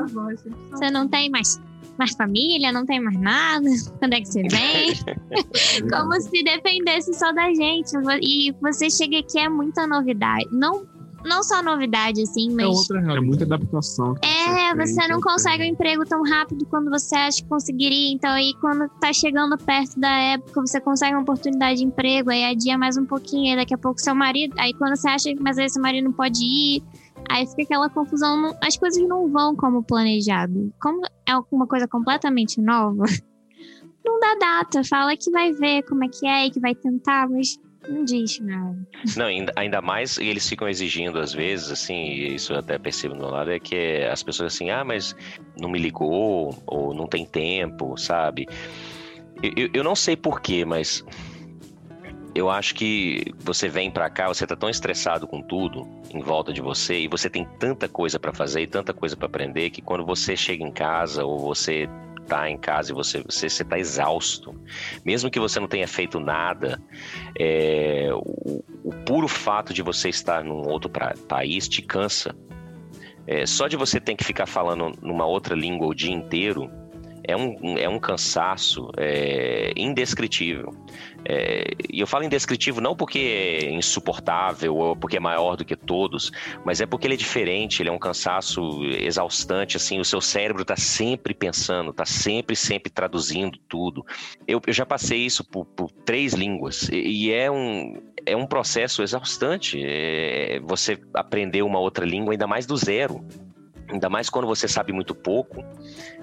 Você 0.71 0.91
não 0.93 1.09
tem 1.09 1.29
mais, 1.29 1.61
mais 1.99 2.13
família? 2.13 2.71
Não 2.71 2.87
tem 2.87 3.01
mais 3.01 3.19
nada? 3.21 3.69
Quando 3.99 4.13
é 4.13 4.21
que 4.21 4.29
você 4.29 4.43
vem? 4.43 4.95
Como 5.91 6.21
se 6.21 6.45
dependesse 6.45 7.13
só 7.15 7.33
da 7.33 7.53
gente. 7.53 7.91
E 8.23 8.55
você 8.63 8.89
chega 8.89 9.19
aqui 9.19 9.41
é 9.41 9.49
muita 9.49 9.89
novidade. 9.89 10.47
Não, 10.53 10.87
não 11.25 11.43
só 11.43 11.61
novidade, 11.65 12.23
assim, 12.23 12.53
É 12.53 12.55
mas. 12.55 12.67
outra 12.67 13.01
É 13.01 13.21
muita 13.21 13.43
adaptação. 13.43 14.15
É, 14.23 14.73
tem, 14.73 14.87
você 14.87 15.01
não 15.09 15.19
então, 15.19 15.21
consegue 15.21 15.65
um 15.65 15.67
emprego 15.67 16.05
tão 16.05 16.23
rápido 16.23 16.65
quando 16.67 16.89
você 16.89 17.17
acha 17.17 17.43
que 17.43 17.49
conseguiria. 17.49 18.13
Então, 18.13 18.31
aí, 18.31 18.55
quando 18.61 18.89
tá 19.01 19.13
chegando 19.13 19.59
perto 19.59 19.99
da 19.99 20.17
época, 20.17 20.61
você 20.61 20.81
consegue 20.81 21.15
uma 21.15 21.23
oportunidade 21.23 21.81
de 21.81 21.87
emprego, 21.87 22.31
aí 22.31 22.45
adia 22.45 22.79
mais 22.79 22.97
um 22.97 23.05
pouquinho, 23.05 23.51
aí 23.51 23.57
daqui 23.57 23.75
a 23.75 23.79
pouco 23.79 24.01
seu 24.01 24.15
marido. 24.15 24.55
Aí, 24.59 24.73
quando 24.75 24.95
você 24.95 25.09
acha 25.09 25.35
que 25.35 25.43
mas 25.43 25.59
aí 25.59 25.69
seu 25.69 25.83
marido 25.83 26.05
não 26.05 26.13
pode 26.13 26.41
ir, 26.41 26.85
aí 27.31 27.47
fica 27.47 27.63
aquela 27.63 27.89
confusão. 27.89 28.37
não- 28.41 28.57
as 28.63 28.77
coisas 28.77 29.03
não 29.09 29.29
vão 29.31 29.55
como 29.57 29.83
planejado. 29.83 30.73
Como 30.81 31.03
é 31.27 31.33
uma 31.51 31.67
coisa 31.67 31.87
completamente 31.89 32.61
nova, 32.61 33.05
não 34.05 34.19
dá 34.21 34.35
data. 34.35 34.83
Fala 34.85 35.17
que 35.17 35.31
vai 35.31 35.53
ver 35.53 35.83
como 35.85 36.05
é 36.05 36.09
que 36.09 36.27
é 36.27 36.47
e 36.47 36.51
que 36.51 36.61
vai 36.61 36.75
tentar, 36.75 37.29
mas 37.29 37.59
não 37.89 38.05
diz 38.05 38.39
nada. 38.41 38.77
Não, 39.17 39.25
ainda, 39.27 39.53
ainda 39.57 39.81
mais 39.81 40.19
eles 40.19 40.47
ficam 40.49 40.69
exigindo, 40.69 41.19
às 41.19 41.33
vezes, 41.33 41.71
assim, 41.71 42.11
isso 42.13 42.53
eu 42.53 42.59
até 42.59 42.79
percebo 42.79 43.15
do 43.15 43.21
meu 43.21 43.31
lado, 43.31 43.51
é 43.51 43.59
que 43.59 44.03
as 44.11 44.23
pessoas 44.23 44.53
assim, 44.55 44.71
ah, 44.71 44.85
mas 44.85 45.17
não 45.59 45.71
me 45.71 45.79
ligou, 45.79 46.55
ou 46.67 46.93
não 46.95 47.07
tem 47.07 47.25
tempo, 47.25 47.97
sabe? 47.97 48.47
Eu- 49.43 49.71
eu 49.73 49.83
não 49.83 49.95
sei 49.97 50.15
porquê, 50.17 50.65
mas 50.67 51.03
eu 52.41 52.51
acho 52.51 52.75
que 52.75 53.23
você 53.39 53.69
vem 53.69 53.91
pra 53.91 54.09
cá, 54.09 54.29
você 54.29 54.47
tá 54.47 54.57
tão 54.57 54.69
estressado 54.69 55.27
com 55.27 55.43
tudo 55.43 55.87
em 56.11 56.21
volta 56.21 56.53
de 56.53 56.61
você, 56.61 57.01
e 57.01 57.09
você 57.09 57.29
tem 57.29 57.45
tanta 57.59 57.89
coisa 57.89 58.19
pra 58.19 58.33
fazer 58.33 58.63
e 58.63 58.67
tanta 58.67 58.93
coisa 58.93 59.17
pra 59.17 59.27
aprender, 59.27 59.71
que 59.71 59.83
quando 59.83 60.05
você 60.05 60.37
chega 60.37 60.65
em 60.65 60.73
casa, 60.73 61.25
ou 61.25 61.39
você 61.39 61.89
tá 62.27 62.49
em 62.49 62.57
casa 62.57 62.93
e 62.93 62.95
você, 62.95 63.23
você, 63.23 63.49
você 63.49 63.65
tá 63.65 63.79
exausto, 63.79 64.55
mesmo 65.05 65.31
que 65.31 65.39
você 65.41 65.61
não 65.61 65.69
tenha 65.69 65.87
feito 65.87 66.19
nada, 66.19 66.81
é, 67.39 68.09
o, 68.13 68.65
o 68.85 68.93
puro 69.05 69.29
fato 69.29 69.75
de 69.75 69.83
você 69.83 70.09
estar 70.09 70.43
num 70.43 70.69
outro 70.69 70.89
pra- 70.89 71.15
país 71.29 71.69
te 71.69 71.83
cansa. 71.83 72.35
É, 73.27 73.45
só 73.47 73.69
de 73.69 73.77
você 73.77 74.01
ter 74.01 74.15
que 74.17 74.25
ficar 74.25 74.47
falando 74.47 74.93
numa 75.03 75.27
outra 75.27 75.55
língua 75.55 75.87
o 75.87 75.95
dia 75.95 76.13
inteiro 76.13 76.71
é 77.25 77.37
um, 77.37 77.79
é 77.79 77.89
um 77.89 77.99
cansaço 77.99 78.91
é, 78.97 79.73
indescritível. 79.77 80.75
É, 81.25 81.73
e 81.93 82.01
eu 82.01 82.07
falo 82.07 82.25
indescritível 82.25 82.81
não 82.81 82.97
porque 82.97 83.19
é 83.19 83.71
insuportável 83.71 84.75
ou 84.75 84.97
porque 84.97 85.19
é 85.19 85.21
maior 85.21 85.57
do 85.57 85.65
que 85.65 85.77
todos, 85.77 86.33
mas 86.65 86.81
é 86.81 86.87
porque 86.87 87.07
ele 87.07 87.15
é 87.15 87.17
diferente, 87.17 87.83
ele 87.83 87.91
é 87.91 87.93
um 87.93 87.99
cansaço 87.99 88.83
exaustante, 88.85 89.77
assim, 89.77 90.01
o 90.01 90.05
seu 90.05 90.21
cérebro 90.21 90.63
está 90.63 90.77
sempre 90.77 91.35
pensando, 91.35 91.91
está 91.91 92.07
sempre, 92.07 92.57
sempre 92.57 92.91
traduzindo 92.91 93.59
tudo. 93.69 94.05
Eu, 94.47 94.61
eu 94.67 94.73
já 94.73 94.87
passei 94.87 95.19
isso 95.21 95.45
por, 95.45 95.67
por 95.67 95.91
três 95.91 96.33
línguas 96.33 96.89
e, 96.89 97.27
e 97.27 97.33
é 97.33 97.51
um, 97.51 97.95
é 98.25 98.37
um 98.37 98.47
processo 98.47 99.03
exaustante. 99.03 99.81
É, 99.85 100.61
você 100.61 100.99
aprender 101.15 101.63
uma 101.63 101.79
outra 101.79 102.05
língua, 102.05 102.33
ainda 102.33 102.47
mais 102.47 102.67
do 102.67 102.77
zero. 102.77 103.25
Ainda 103.91 104.09
mais 104.09 104.31
quando 104.31 104.47
você 104.47 104.69
sabe 104.69 104.93
muito 104.93 105.15
pouco 105.15 105.65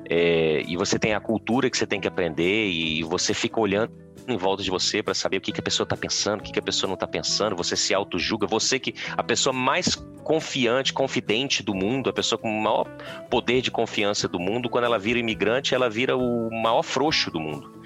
é, 0.10 0.64
e 0.66 0.78
você 0.78 0.98
tem 0.98 1.14
a 1.14 1.20
cultura 1.20 1.70
que 1.70 1.78
você 1.78 1.86
tem 1.86 2.00
que 2.00 2.08
aprender 2.08 2.70
e 2.70 3.04
você 3.04 3.34
fica 3.34 3.60
olhando 3.60 3.92
em 4.28 4.38
volta 4.38 4.62
de 4.62 4.70
você 4.70 5.02
para 5.02 5.14
saber 5.14 5.38
o 5.38 5.42
que, 5.42 5.52
que 5.52 5.60
a 5.60 5.64
pessoa 5.64 5.86
está 5.86 5.96
pensando, 5.96 6.42
o 6.42 6.44
que, 6.44 6.52
que 6.52 6.60
a 6.60 6.62
pessoa 6.62 6.88
não 6.88 6.96
está 6.96 7.08
pensando, 7.08 7.56
você 7.56 7.76
se 7.76 7.94
auto-julga, 7.94 8.46
você 8.46 8.80
que 8.80 8.94
a 9.16 9.24
pessoa 9.24 9.54
mais 9.54 9.96
confiante, 10.24 10.92
confidente 10.92 11.64
do 11.64 11.74
mundo, 11.74 12.10
a 12.10 12.14
pessoa 12.14 12.38
com 12.38 12.50
o 12.50 12.62
maior 12.62 12.86
poder 13.30 13.62
de 13.62 13.72
confiança 13.72 14.28
do 14.28 14.40
mundo, 14.40 14.70
quando 14.70 14.84
ela 14.84 15.00
vira 15.00 15.20
imigrante, 15.20 15.74
ela 15.74 15.90
vira 15.90 16.18
o 16.18 16.50
maior 16.52 16.84
frouxo 16.84 17.32
do 17.32 17.40
mundo. 17.40 17.77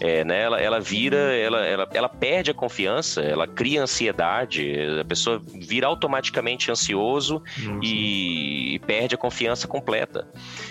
É, 0.00 0.24
né? 0.24 0.40
ela, 0.42 0.60
ela 0.60 0.80
vira, 0.80 1.16
ela, 1.16 1.64
ela, 1.64 1.88
ela 1.92 2.08
perde 2.08 2.50
a 2.50 2.54
confiança, 2.54 3.20
ela 3.20 3.46
cria 3.46 3.82
ansiedade, 3.82 4.72
a 5.00 5.04
pessoa 5.04 5.40
vira 5.54 5.86
automaticamente 5.86 6.70
ansioso 6.70 7.42
e, 7.82 8.74
e 8.74 8.78
perde 8.80 9.14
a 9.14 9.18
confiança 9.18 9.68
completa. 9.68 10.26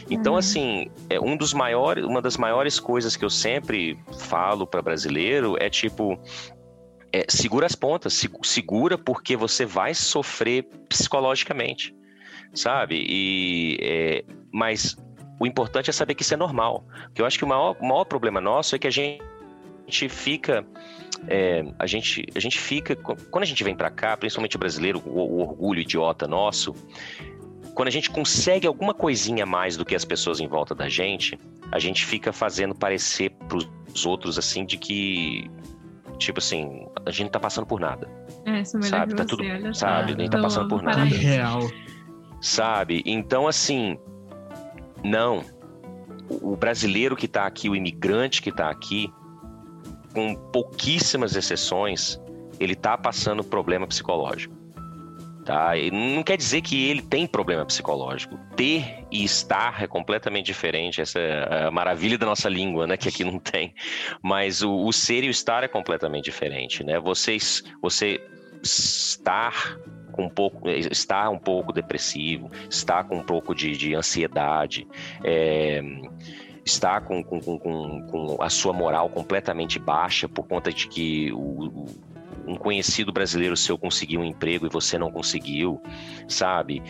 Então, 0.09 0.33
Uhum. 0.33 0.39
assim, 0.39 0.91
é 1.09 1.19
um 1.19 1.37
dos 1.37 1.53
maiores, 1.53 2.03
uma 2.03 2.21
das 2.21 2.37
maiores 2.37 2.79
coisas 2.79 3.15
que 3.15 3.23
eu 3.23 3.29
sempre 3.29 3.97
falo 4.19 4.65
para 4.65 4.81
brasileiro 4.81 5.55
é 5.59 5.69
tipo 5.69 6.19
é, 7.11 7.25
segura 7.27 7.65
as 7.65 7.75
pontas, 7.75 8.13
se- 8.13 8.29
segura 8.43 8.97
porque 8.97 9.35
você 9.35 9.65
vai 9.65 9.93
sofrer 9.93 10.63
psicologicamente, 10.87 11.95
sabe? 12.53 13.03
E 13.07 13.77
é, 13.81 14.23
mas 14.51 14.95
o 15.39 15.45
importante 15.47 15.89
é 15.89 15.93
saber 15.93 16.15
que 16.15 16.21
isso 16.23 16.33
é 16.33 16.37
normal. 16.37 16.85
Porque 17.05 17.21
eu 17.21 17.25
acho 17.25 17.37
que 17.37 17.45
o 17.45 17.47
maior, 17.47 17.75
o 17.79 17.85
maior 17.85 18.03
problema 18.05 18.41
nosso 18.41 18.75
é 18.75 18.79
que 18.79 18.87
a 18.87 18.91
gente 18.91 19.21
fica 20.09 20.65
é, 21.27 21.63
a 21.77 21.85
gente 21.87 22.25
a 22.35 22.39
gente 22.39 22.59
fica 22.59 22.95
quando 22.95 23.43
a 23.43 23.45
gente 23.47 23.63
vem 23.63 23.75
para 23.75 23.89
cá, 23.89 24.15
principalmente 24.15 24.55
o 24.55 24.59
brasileiro, 24.59 25.01
o, 25.05 25.19
o 25.19 25.39
orgulho 25.41 25.79
idiota 25.81 26.27
nosso, 26.27 26.73
quando 27.73 27.87
a 27.87 27.91
gente 27.91 28.09
consegue 28.09 28.67
alguma 28.67 28.93
coisinha 28.93 29.43
a 29.43 29.47
mais 29.47 29.75
do 29.77 29.85
que 29.85 29.95
as 29.95 30.05
pessoas 30.05 30.39
em 30.39 30.47
volta 30.47 30.75
da 30.75 30.87
gente, 30.89 31.37
a 31.71 31.79
gente 31.79 32.05
fica 32.05 32.31
fazendo 32.33 32.75
parecer 32.75 33.31
pros 33.47 33.67
outros 34.05 34.37
assim 34.37 34.65
de 34.65 34.77
que 34.77 35.49
tipo 36.17 36.39
assim, 36.39 36.85
a 37.05 37.11
gente 37.11 37.23
não 37.23 37.29
tá 37.31 37.39
passando 37.39 37.65
por 37.65 37.79
nada, 37.79 38.09
É, 38.45 38.61
Sabe, 38.65 39.13
que 39.13 39.15
tá 39.15 39.23
você, 39.23 39.29
tudo- 39.29 39.73
sabe, 39.73 40.15
nem 40.15 40.29
tá 40.29 40.37
passando 40.41 40.67
por 40.67 40.81
nada. 40.83 41.03
Real. 41.05 41.61
sabe? 42.41 43.01
Então 43.05 43.47
assim, 43.47 43.97
não. 45.03 45.43
O 46.29 46.55
brasileiro 46.55 47.15
que 47.15 47.27
tá 47.27 47.45
aqui, 47.45 47.69
o 47.69 47.75
imigrante 47.75 48.41
que 48.41 48.51
tá 48.51 48.69
aqui, 48.69 49.11
com 50.13 50.35
pouquíssimas 50.35 51.35
exceções, 51.35 52.19
ele 52.59 52.75
tá 52.75 52.97
passando 52.97 53.43
problema 53.43 53.87
psicológico. 53.87 54.59
Tá? 55.45 55.75
E 55.75 55.89
não 55.89 56.21
quer 56.21 56.37
dizer 56.37 56.61
que 56.61 56.87
ele 56.87 57.01
tem 57.01 57.25
problema 57.25 57.65
psicológico. 57.65 58.37
Ter 58.55 59.05
e 59.11 59.23
estar 59.23 59.81
é 59.81 59.87
completamente 59.87 60.45
diferente. 60.45 61.01
Essa 61.01 61.17
é 61.17 61.65
a 61.65 61.71
maravilha 61.71 62.19
da 62.19 62.25
nossa 62.27 62.47
língua, 62.47 62.85
né? 62.85 62.95
Que 62.95 63.09
aqui 63.09 63.23
não 63.23 63.39
tem. 63.39 63.73
Mas 64.21 64.61
o, 64.61 64.85
o 64.85 64.93
ser 64.93 65.23
e 65.23 65.27
o 65.27 65.31
estar 65.31 65.63
é 65.63 65.67
completamente 65.67 66.25
diferente, 66.25 66.83
né? 66.83 66.99
Vocês, 66.99 67.63
você 67.81 68.21
estar 68.61 69.79
com 70.19 70.25
um 70.25 70.29
pouco, 70.29 70.69
estar 70.69 71.29
um 71.29 71.37
pouco 71.39 71.71
depressivo, 71.71 72.51
estar 72.69 73.05
com 73.05 73.17
um 73.19 73.23
pouco 73.23 73.55
de, 73.55 73.71
de 73.77 73.95
ansiedade, 73.95 74.85
é, 75.23 75.81
estar 76.65 77.01
com, 77.01 77.23
com, 77.23 77.39
com, 77.39 78.01
com- 78.03 78.37
a 78.41 78.49
sua 78.49 78.73
moral 78.73 79.09
completamente 79.09 79.79
baixa 79.79 80.27
por 80.27 80.45
conta 80.45 80.73
de 80.73 80.87
que 80.89 81.31
o- 81.31 81.85
um 82.45 82.55
conhecido 82.55 83.13
brasileiro 83.13 83.55
seu 83.55 83.77
conseguiu 83.77 84.19
um 84.21 84.25
emprego 84.25 84.65
e 84.65 84.69
você 84.69 84.97
não 84.97 85.11
conseguiu, 85.11 85.81
sabe? 86.27 86.81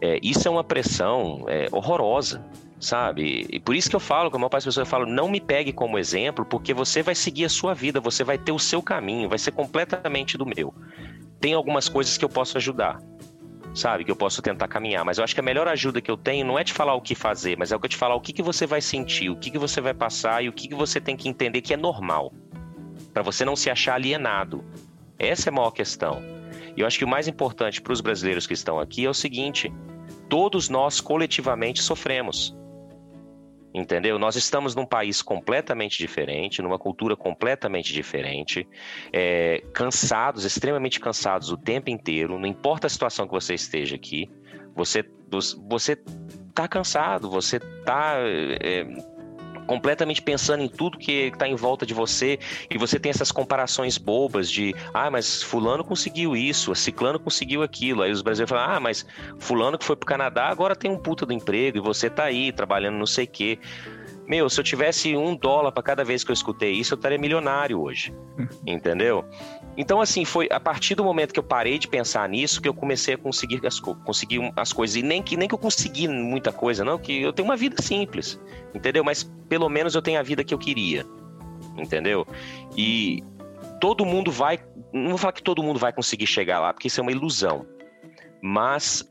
É, 0.00 0.18
isso 0.22 0.46
é 0.46 0.50
uma 0.50 0.64
pressão 0.64 1.44
é, 1.48 1.66
horrorosa. 1.72 2.44
Sabe? 2.80 3.46
E 3.50 3.58
por 3.58 3.74
isso 3.74 3.90
que 3.90 3.96
eu 3.96 4.00
falo, 4.00 4.30
como 4.30 4.44
a 4.44 4.48
maior 4.48 4.62
pessoas 4.62 4.88
falam, 4.88 5.08
não 5.08 5.28
me 5.28 5.40
pegue 5.40 5.72
como 5.72 5.98
exemplo, 5.98 6.44
porque 6.44 6.72
você 6.72 7.02
vai 7.02 7.14
seguir 7.14 7.44
a 7.44 7.48
sua 7.48 7.74
vida, 7.74 8.00
você 8.00 8.22
vai 8.22 8.38
ter 8.38 8.52
o 8.52 8.58
seu 8.58 8.80
caminho, 8.80 9.28
vai 9.28 9.38
ser 9.38 9.50
completamente 9.50 10.38
do 10.38 10.46
meu. 10.46 10.72
Tem 11.40 11.54
algumas 11.54 11.88
coisas 11.88 12.16
que 12.16 12.24
eu 12.24 12.28
posso 12.28 12.56
ajudar, 12.56 13.00
sabe? 13.74 14.04
Que 14.04 14.10
eu 14.12 14.16
posso 14.16 14.40
tentar 14.40 14.68
caminhar, 14.68 15.04
mas 15.04 15.18
eu 15.18 15.24
acho 15.24 15.34
que 15.34 15.40
a 15.40 15.42
melhor 15.42 15.66
ajuda 15.66 16.00
que 16.00 16.10
eu 16.10 16.16
tenho 16.16 16.46
não 16.46 16.56
é 16.56 16.62
te 16.62 16.72
falar 16.72 16.94
o 16.94 17.00
que 17.00 17.16
fazer, 17.16 17.58
mas 17.58 17.72
é 17.72 17.76
o 17.76 17.80
que 17.80 17.86
eu 17.86 17.90
te 17.90 17.96
falar 17.96 18.14
o 18.14 18.20
que, 18.20 18.32
que 18.32 18.42
você 18.42 18.64
vai 18.64 18.80
sentir, 18.80 19.28
o 19.28 19.36
que, 19.36 19.50
que 19.50 19.58
você 19.58 19.80
vai 19.80 19.94
passar 19.94 20.44
e 20.44 20.48
o 20.48 20.52
que, 20.52 20.68
que 20.68 20.74
você 20.74 21.00
tem 21.00 21.16
que 21.16 21.28
entender 21.28 21.60
que 21.60 21.74
é 21.74 21.76
normal, 21.76 22.32
para 23.12 23.22
você 23.24 23.44
não 23.44 23.56
se 23.56 23.70
achar 23.70 23.94
alienado. 23.94 24.64
Essa 25.18 25.48
é 25.48 25.50
a 25.50 25.54
maior 25.54 25.72
questão. 25.72 26.22
E 26.76 26.80
eu 26.80 26.86
acho 26.86 26.96
que 26.96 27.04
o 27.04 27.08
mais 27.08 27.26
importante 27.26 27.82
para 27.82 27.92
os 27.92 28.00
brasileiros 28.00 28.46
que 28.46 28.54
estão 28.54 28.78
aqui 28.78 29.04
é 29.04 29.10
o 29.10 29.14
seguinte: 29.14 29.72
todos 30.28 30.68
nós 30.68 31.00
coletivamente 31.00 31.82
sofremos. 31.82 32.56
Entendeu? 33.78 34.18
Nós 34.18 34.34
estamos 34.34 34.74
num 34.74 34.84
país 34.84 35.22
completamente 35.22 35.98
diferente, 35.98 36.60
numa 36.60 36.78
cultura 36.78 37.14
completamente 37.14 37.92
diferente, 37.92 38.66
é, 39.12 39.62
cansados, 39.72 40.44
extremamente 40.44 40.98
cansados 40.98 41.52
o 41.52 41.56
tempo 41.56 41.88
inteiro. 41.88 42.38
Não 42.38 42.46
importa 42.46 42.88
a 42.88 42.90
situação 42.90 43.26
que 43.26 43.32
você 43.32 43.54
esteja 43.54 43.94
aqui, 43.94 44.28
você, 44.74 45.04
você 45.68 45.96
tá 46.52 46.66
cansado, 46.66 47.30
você 47.30 47.60
tá 47.60 48.16
é, 48.60 48.84
completamente 49.68 50.22
pensando 50.22 50.62
em 50.62 50.68
tudo 50.68 50.98
que 50.98 51.28
está 51.28 51.46
em 51.46 51.54
volta 51.54 51.84
de 51.84 51.92
você 51.92 52.38
e 52.70 52.78
você 52.78 52.98
tem 52.98 53.10
essas 53.10 53.30
comparações 53.30 53.98
bobas 53.98 54.50
de 54.50 54.74
ah, 54.94 55.10
mas 55.10 55.42
fulano 55.42 55.84
conseguiu 55.84 56.34
isso, 56.34 56.74
ciclano 56.74 57.20
conseguiu 57.20 57.62
aquilo. 57.62 58.02
Aí 58.02 58.10
os 58.10 58.22
brasileiros 58.22 58.50
falam, 58.50 58.76
ah, 58.76 58.80
mas 58.80 59.06
fulano 59.38 59.76
que 59.76 59.84
foi 59.84 59.94
pro 59.94 60.06
Canadá 60.06 60.48
agora 60.48 60.74
tem 60.74 60.90
um 60.90 60.96
puta 60.96 61.26
do 61.26 61.34
emprego 61.34 61.76
e 61.76 61.80
você 61.80 62.08
tá 62.08 62.24
aí 62.24 62.50
trabalhando 62.50 62.96
não 62.96 63.06
sei 63.06 63.26
o 63.26 63.28
quê. 63.28 63.58
Meu, 64.26 64.48
se 64.50 64.58
eu 64.58 64.64
tivesse 64.64 65.16
um 65.16 65.36
dólar 65.36 65.72
para 65.72 65.82
cada 65.82 66.04
vez 66.04 66.24
que 66.24 66.30
eu 66.30 66.34
escutei 66.34 66.72
isso, 66.72 66.94
eu 66.94 66.96
estaria 66.96 67.18
milionário 67.18 67.80
hoje. 67.80 68.12
Entendeu? 68.66 69.24
Então, 69.80 70.00
assim, 70.00 70.24
foi 70.24 70.48
a 70.50 70.58
partir 70.58 70.96
do 70.96 71.04
momento 71.04 71.32
que 71.32 71.38
eu 71.38 71.44
parei 71.44 71.78
de 71.78 71.86
pensar 71.86 72.28
nisso 72.28 72.60
que 72.60 72.68
eu 72.68 72.74
comecei 72.74 73.14
a 73.14 73.16
conseguir 73.16 73.64
as, 73.64 73.78
conseguir 73.78 74.52
as 74.56 74.72
coisas. 74.72 74.96
E 74.96 75.02
nem 75.02 75.22
que, 75.22 75.36
nem 75.36 75.46
que 75.46 75.54
eu 75.54 75.58
consegui 75.58 76.08
muita 76.08 76.52
coisa, 76.52 76.84
não, 76.84 76.98
que 76.98 77.22
eu 77.22 77.32
tenho 77.32 77.46
uma 77.46 77.56
vida 77.56 77.80
simples, 77.80 78.40
entendeu? 78.74 79.04
Mas 79.04 79.22
pelo 79.48 79.68
menos 79.68 79.94
eu 79.94 80.02
tenho 80.02 80.18
a 80.18 80.22
vida 80.22 80.42
que 80.42 80.52
eu 80.52 80.58
queria, 80.58 81.06
entendeu? 81.76 82.26
E 82.76 83.22
todo 83.80 84.04
mundo 84.04 84.32
vai. 84.32 84.58
Não 84.92 85.10
vou 85.10 85.18
falar 85.18 85.32
que 85.32 85.44
todo 85.44 85.62
mundo 85.62 85.78
vai 85.78 85.92
conseguir 85.92 86.26
chegar 86.26 86.58
lá, 86.58 86.72
porque 86.72 86.88
isso 86.88 86.98
é 86.98 87.02
uma 87.02 87.12
ilusão. 87.12 87.64
Mas 88.42 89.08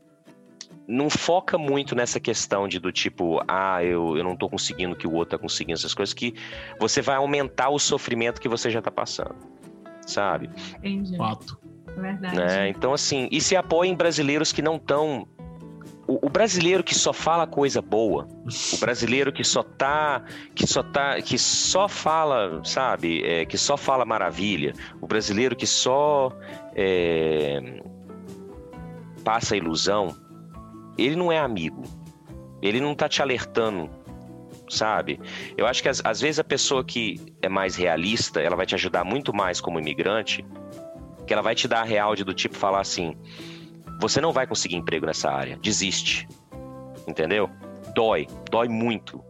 não 0.86 1.08
foca 1.08 1.56
muito 1.56 1.94
nessa 1.94 2.20
questão 2.20 2.68
de 2.68 2.78
do 2.78 2.92
tipo, 2.92 3.42
ah, 3.48 3.82
eu, 3.82 4.18
eu 4.18 4.24
não 4.24 4.36
tô 4.36 4.50
conseguindo 4.50 4.92
o 4.92 4.96
que 4.96 5.06
o 5.06 5.14
outro 5.14 5.38
tá 5.38 5.38
conseguindo, 5.38 5.78
essas 5.78 5.94
coisas, 5.94 6.12
que 6.12 6.34
você 6.78 7.00
vai 7.00 7.16
aumentar 7.16 7.70
o 7.70 7.78
sofrimento 7.78 8.38
que 8.38 8.48
você 8.48 8.70
já 8.70 8.82
tá 8.82 8.90
passando. 8.90 9.57
Sabe? 10.08 10.50
Entendi. 10.78 11.16
Fato. 11.16 11.58
Verdade. 11.96 12.40
É, 12.40 12.68
então, 12.68 12.94
assim, 12.94 13.28
e 13.30 13.40
se 13.40 13.54
apoia 13.54 13.88
em 13.88 13.94
brasileiros 13.94 14.52
que 14.52 14.62
não 14.62 14.76
estão. 14.76 15.28
O, 16.06 16.26
o, 16.26 16.30
brasileiro 16.30 16.82
que 16.82 16.94
só 16.94 17.12
fala 17.12 17.46
coisa 17.46 17.82
boa, 17.82 18.26
o 18.72 18.76
brasileiro 18.78 19.30
que 19.30 19.44
só 19.44 19.62
tá, 19.62 20.24
que 20.54 20.66
só 20.66 20.82
tá, 20.82 21.20
que 21.20 21.36
só 21.36 21.86
fala, 21.86 22.62
sabe, 22.64 23.22
é, 23.22 23.44
que 23.44 23.58
só 23.58 23.76
fala 23.76 24.06
maravilha, 24.06 24.72
o 25.02 25.06
brasileiro 25.06 25.54
que 25.54 25.66
só 25.66 26.32
é, 26.74 27.82
passa 29.22 29.54
ilusão, 29.54 30.16
ele 30.96 31.14
não 31.14 31.30
é 31.30 31.38
amigo. 31.38 31.82
Ele 32.62 32.80
não 32.80 32.94
tá 32.94 33.08
te 33.08 33.20
alertando, 33.20 33.88
sabe? 34.70 35.20
Eu 35.56 35.66
acho 35.66 35.82
que 35.82 35.88
às, 35.88 36.20
vezes 36.20 36.38
a 36.38 36.44
pessoa 36.44 36.84
que 36.84 37.20
é 37.42 37.48
mais 37.48 37.76
realista, 37.76 38.40
ela 38.40 38.56
vai 38.56 38.66
te 38.66 38.74
ajudar 38.74 39.04
muito 39.04 39.34
mais 39.34 39.60
como 39.60 39.78
imigrante, 39.78 40.44
que 41.26 41.32
ela 41.32 41.42
vai 41.42 41.54
te 41.54 41.68
dar 41.68 41.80
a 41.80 41.84
real 41.84 42.14
de 42.14 42.24
do 42.24 42.34
tipo 42.34 42.56
falar 42.56 42.80
assim: 42.80 43.16
você 44.00 44.20
não 44.20 44.32
vai 44.32 44.46
conseguir 44.46 44.76
emprego 44.76 45.06
nessa 45.06 45.30
área, 45.30 45.56
desiste. 45.58 46.28
Entendeu? 47.06 47.50
Dói, 47.94 48.26
dói 48.50 48.68
muito. 48.68 49.24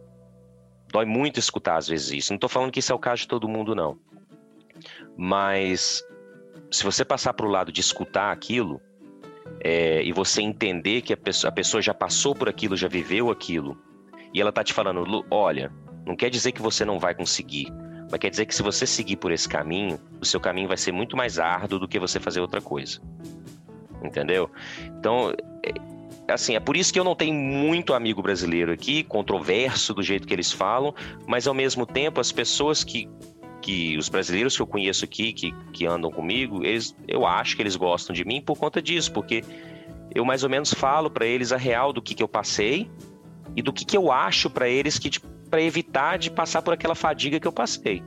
Dói 0.91 1.05
muito 1.05 1.39
escutar 1.39 1.77
às 1.77 1.87
vezes 1.87 2.11
isso. 2.11 2.33
Não 2.33 2.39
tô 2.39 2.47
falando 2.47 2.71
que 2.71 2.79
isso 2.79 2.91
é 2.91 2.95
o 2.95 2.99
caso 2.99 3.21
de 3.21 3.27
todo 3.27 3.47
mundo, 3.47 3.75
não. 3.75 3.97
Mas 5.17 6.03
se 6.71 6.83
você 6.83 7.03
passar 7.03 7.33
pro 7.33 7.47
lado 7.47 7.71
de 7.71 7.81
escutar 7.81 8.31
aquilo, 8.31 8.81
é, 9.61 10.03
e 10.03 10.11
você 10.11 10.41
entender 10.41 11.01
que 11.01 11.13
a 11.13 11.17
pessoa, 11.17 11.49
a 11.49 11.53
pessoa 11.53 11.81
já 11.81 11.93
passou 11.93 12.35
por 12.35 12.47
aquilo, 12.47 12.75
já 12.77 12.87
viveu 12.87 13.29
aquilo, 13.29 13.77
e 14.33 14.41
ela 14.41 14.51
tá 14.51 14.63
te 14.63 14.73
falando, 14.73 15.25
olha, 15.29 15.71
não 16.05 16.15
quer 16.15 16.29
dizer 16.29 16.51
que 16.51 16.61
você 16.61 16.85
não 16.85 16.99
vai 16.99 17.13
conseguir, 17.13 17.71
mas 18.11 18.19
quer 18.19 18.29
dizer 18.29 18.45
que 18.45 18.55
se 18.55 18.63
você 18.63 18.85
seguir 18.85 19.17
por 19.17 19.31
esse 19.31 19.47
caminho, 19.47 19.99
o 20.19 20.25
seu 20.25 20.39
caminho 20.39 20.67
vai 20.67 20.77
ser 20.77 20.91
muito 20.91 21.15
mais 21.15 21.37
árduo 21.37 21.79
do 21.79 21.87
que 21.87 21.99
você 21.99 22.19
fazer 22.19 22.39
outra 22.39 22.61
coisa. 22.61 22.99
Entendeu? 24.03 24.49
Então, 24.97 25.31
é, 25.63 26.33
assim, 26.33 26.55
é 26.55 26.59
por 26.59 26.75
isso 26.75 26.91
que 26.91 26.99
eu 26.99 27.03
não 27.03 27.15
tenho 27.15 27.33
muito 27.33 27.93
amigo 27.93 28.21
brasileiro 28.21 28.71
aqui, 28.71 29.03
controverso 29.03 29.93
do 29.93 30.01
jeito 30.01 30.27
que 30.27 30.33
eles 30.33 30.51
falam, 30.51 30.93
mas 31.27 31.47
ao 31.47 31.53
mesmo 31.53 31.85
tempo 31.85 32.19
as 32.19 32.31
pessoas 32.31 32.83
que 32.83 33.07
que 33.61 33.97
os 33.97 34.07
brasileiros 34.07 34.55
que 34.55 34.61
eu 34.61 34.65
conheço 34.65 35.03
aqui, 35.03 35.33
que, 35.33 35.51
que 35.73 35.85
andam 35.85 36.09
comigo, 36.09 36.65
eles, 36.65 36.95
eu 37.05 37.25
acho 37.25 37.57
que 37.57 37.61
eles 37.61 37.75
gostam 37.75 38.15
de 38.15 38.23
mim 38.23 38.41
por 38.41 38.57
conta 38.57 38.81
disso, 38.81 39.11
porque 39.11 39.43
eu 40.15 40.23
mais 40.23 40.43
ou 40.45 40.49
menos 40.49 40.73
falo 40.73 41.09
para 41.09 41.25
eles 41.25 41.51
a 41.51 41.57
real 41.57 41.91
do 41.91 42.01
que, 42.01 42.15
que 42.15 42.23
eu 42.23 42.27
passei 42.27 42.89
e 43.55 43.61
do 43.61 43.73
que, 43.73 43.85
que 43.85 43.97
eu 43.97 44.11
acho 44.11 44.49
para 44.49 44.67
eles 44.67 44.97
que 44.99 45.09
para 45.49 45.61
evitar 45.61 46.17
de 46.17 46.29
passar 46.29 46.61
por 46.61 46.73
aquela 46.73 46.95
fadiga 46.95 47.39
que 47.39 47.47
eu 47.47 47.51
passei. 47.51 48.03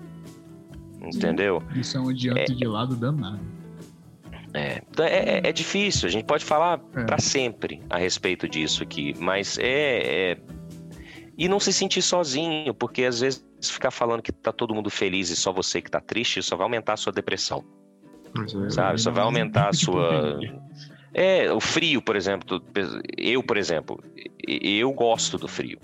Entendeu? 1.00 1.62
Isso 1.74 1.96
é 1.96 2.00
um 2.00 2.08
adianto 2.08 2.40
é, 2.40 2.44
de 2.44 2.64
lado 2.64 2.94
danado. 2.94 3.40
É, 4.54 4.82
então 4.88 5.04
é, 5.04 5.38
é, 5.38 5.40
é 5.44 5.52
difícil, 5.52 6.06
a 6.06 6.10
gente 6.10 6.24
pode 6.24 6.44
falar 6.44 6.80
é. 6.94 7.04
para 7.04 7.18
sempre 7.18 7.82
a 7.88 7.98
respeito 7.98 8.48
disso 8.48 8.82
aqui, 8.82 9.14
mas 9.18 9.58
é, 9.58 10.32
é 10.32 10.38
e 11.36 11.48
não 11.48 11.58
se 11.58 11.72
sentir 11.72 12.02
sozinho, 12.02 12.74
porque 12.74 13.04
às 13.04 13.20
vezes 13.20 13.44
ficar 13.62 13.90
falando 13.90 14.22
que 14.22 14.30
tá 14.30 14.52
todo 14.52 14.74
mundo 14.74 14.90
feliz 14.90 15.30
e 15.30 15.36
só 15.36 15.52
você 15.52 15.80
que 15.80 15.90
tá 15.90 16.00
triste, 16.00 16.42
só 16.42 16.56
vai 16.56 16.64
aumentar 16.64 16.92
a 16.92 16.96
sua 16.96 17.12
depressão. 17.12 17.64
É, 18.66 18.70
sabe? 18.70 19.00
Só 19.00 19.10
vai 19.10 19.24
aumentar 19.24 19.70
a 19.70 19.72
sua. 19.74 20.38
É, 21.14 21.52
o 21.52 21.60
frio, 21.60 22.00
por 22.00 22.16
exemplo. 22.16 22.62
Eu, 23.16 23.42
por 23.42 23.56
exemplo, 23.56 24.02
eu 24.46 24.92
gosto 24.92 25.38
do 25.38 25.48
frio 25.48 25.78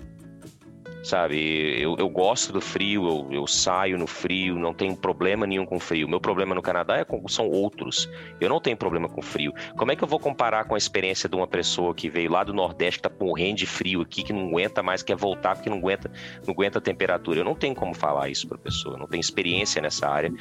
sabe? 1.03 1.81
Eu, 1.81 1.95
eu 1.97 2.09
gosto 2.09 2.51
do 2.51 2.61
frio, 2.61 3.07
eu, 3.07 3.27
eu, 3.31 3.47
saio 3.47 3.97
no 3.97 4.05
frio, 4.05 4.55
não 4.55 4.73
tenho 4.73 4.95
problema 4.95 5.47
nenhum 5.47 5.65
com 5.65 5.79
frio. 5.79 6.07
Meu 6.07 6.19
problema 6.19 6.53
no 6.53 6.61
Canadá 6.61 6.97
é 6.97 7.03
com, 7.03 7.27
são 7.27 7.49
outros. 7.49 8.09
Eu 8.39 8.49
não 8.49 8.59
tenho 8.59 8.77
problema 8.77 9.07
com 9.07 9.21
frio. 9.21 9.53
Como 9.77 9.91
é 9.91 9.95
que 9.95 10.03
eu 10.03 10.07
vou 10.07 10.19
comparar 10.19 10.65
com 10.65 10.75
a 10.75 10.77
experiência 10.77 11.29
de 11.29 11.35
uma 11.35 11.47
pessoa 11.47 11.93
que 11.93 12.09
veio 12.09 12.31
lá 12.31 12.43
do 12.43 12.53
Nordeste, 12.53 13.01
que 13.01 13.09
tá 13.09 13.25
morrendo 13.25 13.57
de 13.57 13.65
frio 13.65 14.01
aqui, 14.01 14.23
que 14.23 14.33
não 14.33 14.47
aguenta 14.49 14.83
mais, 14.83 15.01
quer 15.01 15.15
voltar 15.15 15.55
porque 15.55 15.69
não 15.69 15.77
aguenta, 15.77 16.11
não 16.45 16.53
aguenta 16.53 16.79
a 16.79 16.81
temperatura? 16.81 17.39
Eu 17.39 17.45
não 17.45 17.55
tenho 17.55 17.75
como 17.75 17.93
falar 17.93 18.29
isso 18.29 18.47
para 18.47 18.57
pessoa, 18.57 18.95
eu 18.95 18.99
não 18.99 19.07
tenho 19.07 19.21
experiência 19.21 19.81
nessa 19.81 20.07
área. 20.07 20.31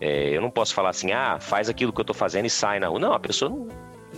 É, 0.00 0.36
eu 0.36 0.40
não 0.40 0.50
posso 0.50 0.74
falar 0.74 0.90
assim, 0.90 1.12
ah, 1.12 1.38
faz 1.40 1.68
aquilo 1.68 1.92
que 1.92 2.00
eu 2.00 2.04
tô 2.04 2.14
fazendo 2.14 2.46
e 2.46 2.50
sai 2.50 2.80
na 2.80 2.88
rua. 2.88 2.98
Não, 2.98 3.12
a 3.12 3.20
pessoa 3.20 3.50
não, 3.50 3.68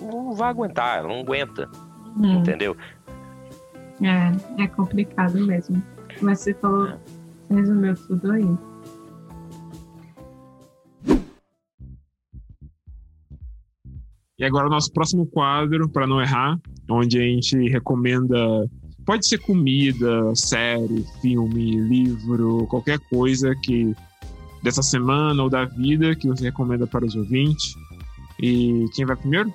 não 0.04 0.32
vai 0.32 0.50
aguentar, 0.50 1.02
não 1.02 1.20
aguenta. 1.20 1.68
Hum. 2.16 2.38
Entendeu? 2.38 2.76
É, 4.02 4.62
é 4.62 4.66
complicado 4.68 5.38
mesmo. 5.44 5.82
Mas 6.20 6.40
você 6.40 6.54
falou, 6.54 6.88
você 7.48 7.54
resumiu 7.54 7.94
tudo 7.94 8.32
aí. 8.32 8.56
E 14.36 14.44
agora 14.44 14.66
o 14.66 14.70
nosso 14.70 14.92
próximo 14.92 15.26
quadro, 15.26 15.88
para 15.88 16.06
não 16.06 16.20
errar, 16.20 16.58
onde 16.90 17.18
a 17.18 17.22
gente 17.22 17.56
recomenda. 17.68 18.36
Pode 19.06 19.28
ser 19.28 19.38
comida, 19.38 20.34
série, 20.34 21.04
filme, 21.20 21.78
livro, 21.80 22.66
qualquer 22.68 22.98
coisa 23.10 23.54
que 23.62 23.94
dessa 24.62 24.82
semana 24.82 25.42
ou 25.42 25.50
da 25.50 25.66
vida 25.66 26.16
que 26.16 26.26
você 26.26 26.44
recomenda 26.44 26.86
para 26.86 27.04
os 27.04 27.14
ouvintes. 27.14 27.74
E 28.40 28.86
quem 28.94 29.04
vai 29.04 29.14
primeiro? 29.14 29.52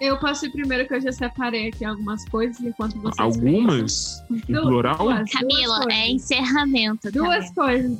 Eu 0.00 0.16
posso 0.18 0.46
ir 0.46 0.50
primeiro 0.50 0.86
que 0.86 0.94
eu 0.94 1.00
já 1.00 1.10
separei 1.10 1.68
aqui 1.68 1.84
algumas 1.84 2.24
coisas 2.28 2.60
enquanto 2.60 2.98
vocês 3.00 3.18
Algumas? 3.18 4.24
Em 4.30 4.38
plural? 4.38 4.96
Duas, 4.96 5.30
Camila, 5.32 5.80
duas 5.80 5.94
é 5.94 6.08
encerramento. 6.08 7.10
Duas 7.10 7.50
coisas, 7.52 7.96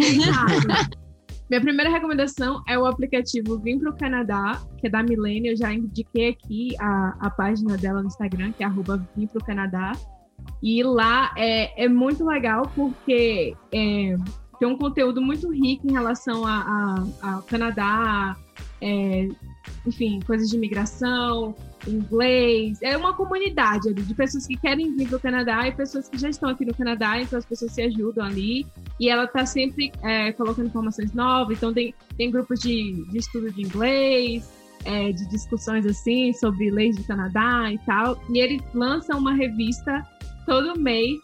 Minha 1.50 1.62
primeira 1.62 1.90
recomendação 1.90 2.62
é 2.68 2.78
o 2.78 2.84
aplicativo 2.84 3.58
Vim 3.58 3.78
para 3.78 3.90
o 3.90 3.96
Canadá, 3.96 4.60
que 4.78 4.86
é 4.86 4.90
da 4.90 5.02
Milene. 5.02 5.48
Eu 5.48 5.56
já 5.56 5.72
indiquei 5.72 6.28
aqui 6.28 6.76
a, 6.78 7.16
a 7.20 7.30
página 7.30 7.76
dela 7.76 8.02
no 8.02 8.08
Instagram, 8.08 8.52
que 8.52 8.62
é 8.62 8.66
arroba 8.66 9.02
Vim 9.16 9.26
para 9.26 9.38
o 9.38 9.44
Canadá. 9.44 9.92
E 10.62 10.82
lá 10.82 11.32
é, 11.36 11.84
é 11.84 11.88
muito 11.88 12.24
legal 12.24 12.70
porque 12.74 13.56
é, 13.72 14.16
tem 14.58 14.68
um 14.68 14.76
conteúdo 14.76 15.22
muito 15.22 15.50
rico 15.50 15.88
em 15.88 15.92
relação 15.92 16.42
ao 16.46 17.42
Canadá, 17.42 18.36
é, 18.80 19.28
enfim, 19.86 20.20
coisas 20.26 20.50
de 20.50 20.56
imigração, 20.56 21.54
inglês. 21.90 22.78
É 22.82 22.96
uma 22.96 23.14
comunidade 23.14 23.88
ali 23.88 24.02
de 24.02 24.14
pessoas 24.14 24.46
que 24.46 24.56
querem 24.56 24.94
vir 24.94 25.08
para 25.08 25.16
o 25.16 25.20
Canadá 25.20 25.66
e 25.66 25.72
pessoas 25.72 26.08
que 26.08 26.18
já 26.18 26.28
estão 26.28 26.48
aqui 26.48 26.64
no 26.64 26.74
Canadá, 26.74 27.20
então 27.20 27.38
as 27.38 27.44
pessoas 27.44 27.72
se 27.72 27.82
ajudam 27.82 28.24
ali. 28.24 28.66
E 29.00 29.08
ela 29.08 29.24
está 29.24 29.46
sempre 29.46 29.92
é, 30.02 30.32
colocando 30.32 30.66
informações 30.66 31.12
novas, 31.12 31.56
então 31.56 31.72
tem, 31.72 31.94
tem 32.16 32.30
grupos 32.30 32.60
de, 32.60 33.04
de 33.10 33.18
estudo 33.18 33.50
de 33.52 33.62
inglês, 33.62 34.50
é, 34.84 35.12
de 35.12 35.28
discussões 35.28 35.86
assim 35.86 36.32
sobre 36.32 36.70
leis 36.70 36.96
do 36.96 37.04
Canadá 37.04 37.72
e 37.72 37.78
tal. 37.78 38.20
E 38.30 38.38
eles 38.38 38.62
lançam 38.74 39.18
uma 39.18 39.34
revista 39.34 40.06
todo 40.46 40.78
mês, 40.78 41.18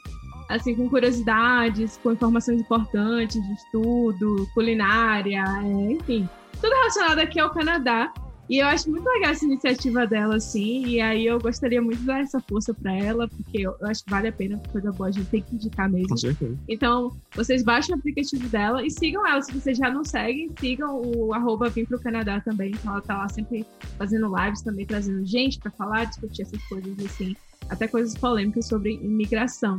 assim, 0.51 0.75
com 0.75 0.89
curiosidades, 0.89 1.97
com 2.03 2.13
informações 2.13 2.61
importantes 2.61 3.43
de 3.43 3.53
estudo, 3.55 4.49
culinária, 4.55 5.43
é, 5.63 5.93
enfim, 5.93 6.29
tudo 6.61 6.75
relacionado 6.75 7.19
aqui 7.19 7.41
ao 7.41 7.51
Canadá. 7.51 8.13
E 8.49 8.59
eu 8.59 8.67
acho 8.67 8.91
muito 8.91 9.09
legal 9.09 9.31
essa 9.31 9.45
iniciativa 9.45 10.07
dela, 10.07 10.37
assim, 10.37 10.85
e 10.87 11.01
aí 11.01 11.27
eu 11.27 11.39
gostaria 11.41 11.81
muito 11.81 12.01
de 12.01 12.05
dar 12.05 12.21
essa 12.21 12.41
força 12.41 12.75
para 12.75 12.95
ela, 12.95 13.27
porque 13.27 13.63
eu, 13.63 13.75
acho 13.83 14.05
que 14.05 14.11
vale 14.11 14.29
a 14.29 14.33
pena, 14.33 14.61
coisa 14.71 14.93
boa, 14.93 15.09
a 15.09 15.13
gente 15.13 15.31
tem 15.31 15.41
que 15.41 15.55
indicar 15.55 15.91
mesmo. 15.91 16.11
Com 16.11 16.17
certeza. 16.17 16.59
Então, 16.69 17.17
vocês 17.35 17.63
baixem 17.63 17.95
o 17.95 17.99
aplicativo 17.99 18.47
dela 18.49 18.85
e 18.85 18.91
sigam 18.91 19.27
ela. 19.27 19.41
Se 19.41 19.53
vocês 19.53 19.79
já 19.79 19.91
não 19.91 20.05
seguem, 20.05 20.51
sigam 20.61 21.01
o 21.01 21.33
arroba 21.33 21.71
Vim 21.71 21.87
pro 21.87 21.99
Canadá 21.99 22.39
também. 22.41 22.71
Então, 22.71 22.93
ela 22.93 23.01
tá 23.01 23.17
lá 23.17 23.29
sempre 23.29 23.65
fazendo 23.97 24.31
lives 24.37 24.61
também, 24.61 24.85
trazendo 24.85 25.25
gente 25.25 25.59
para 25.59 25.71
falar, 25.71 26.05
discutir 26.05 26.43
essas 26.43 26.63
coisas, 26.65 26.93
assim. 27.05 27.35
até 27.71 27.89
coisas 27.89 28.15
polêmicas 28.15 28.67
sobre 28.67 28.95
imigração. 28.95 29.77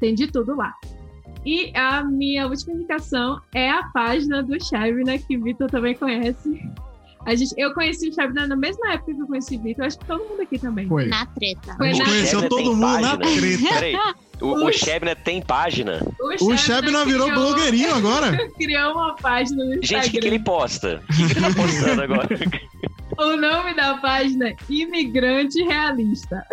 Tem 0.00 0.12
de 0.12 0.26
tudo 0.26 0.56
lá. 0.56 0.74
E 1.44 1.70
a 1.76 2.02
minha 2.02 2.48
última 2.48 2.74
indicação 2.74 3.40
é 3.54 3.70
a 3.70 3.84
página 3.94 4.42
do 4.42 4.60
Shabna, 4.62 5.16
que 5.16 5.36
o 5.36 5.44
Vitor 5.44 5.70
também 5.70 5.94
conhece. 5.94 6.60
A 7.26 7.34
gente, 7.34 7.52
eu 7.58 7.74
conheci 7.74 8.08
o 8.08 8.14
Shabna 8.14 8.46
na 8.46 8.54
mesma 8.56 8.92
época 8.92 9.12
que 9.12 9.20
eu 9.20 9.26
conheci 9.26 9.56
o 9.56 9.60
Vitor. 9.62 9.84
Acho 9.84 9.98
que 9.98 10.04
todo 10.06 10.24
mundo 10.24 10.40
aqui 10.42 10.58
também. 10.58 10.86
Foi. 10.88 11.06
Na 11.06 11.26
treta. 11.26 11.74
Foi 11.76 11.88
A 11.88 11.92
gente 11.92 11.98
na 12.04 12.08
conheceu 12.10 12.40
Shebna 12.40 12.48
todo 12.48 12.74
mundo 12.76 13.00
na 13.00 13.16
página. 13.18 13.40
treta. 13.40 13.74
Peraí, 13.74 13.96
o, 14.40 14.46
o 14.66 14.72
Shebna 14.72 15.16
tem 15.16 15.42
página. 15.42 16.00
O 16.40 16.56
Shebna 16.56 17.04
virou 17.04 17.28
criou- 17.28 17.40
blogueirinho 17.42 17.94
agora. 17.94 18.48
Criou 18.56 18.92
uma 18.92 19.16
página 19.16 19.64
no 19.64 19.74
Instagram. 19.74 20.02
Gente, 20.02 20.08
o 20.08 20.10
que, 20.12 20.20
que 20.20 20.26
ele 20.28 20.38
posta? 20.38 21.02
O 21.02 21.06
que, 21.16 21.26
que 21.34 21.38
ele 21.38 21.54
tá 21.54 21.60
postando 21.62 22.02
agora? 22.02 22.28
O 23.18 23.34
nome 23.34 23.72
da 23.74 23.94
página 23.96 24.50
é 24.50 24.56
Imigrante 24.68 25.62
Realista. 25.62 26.44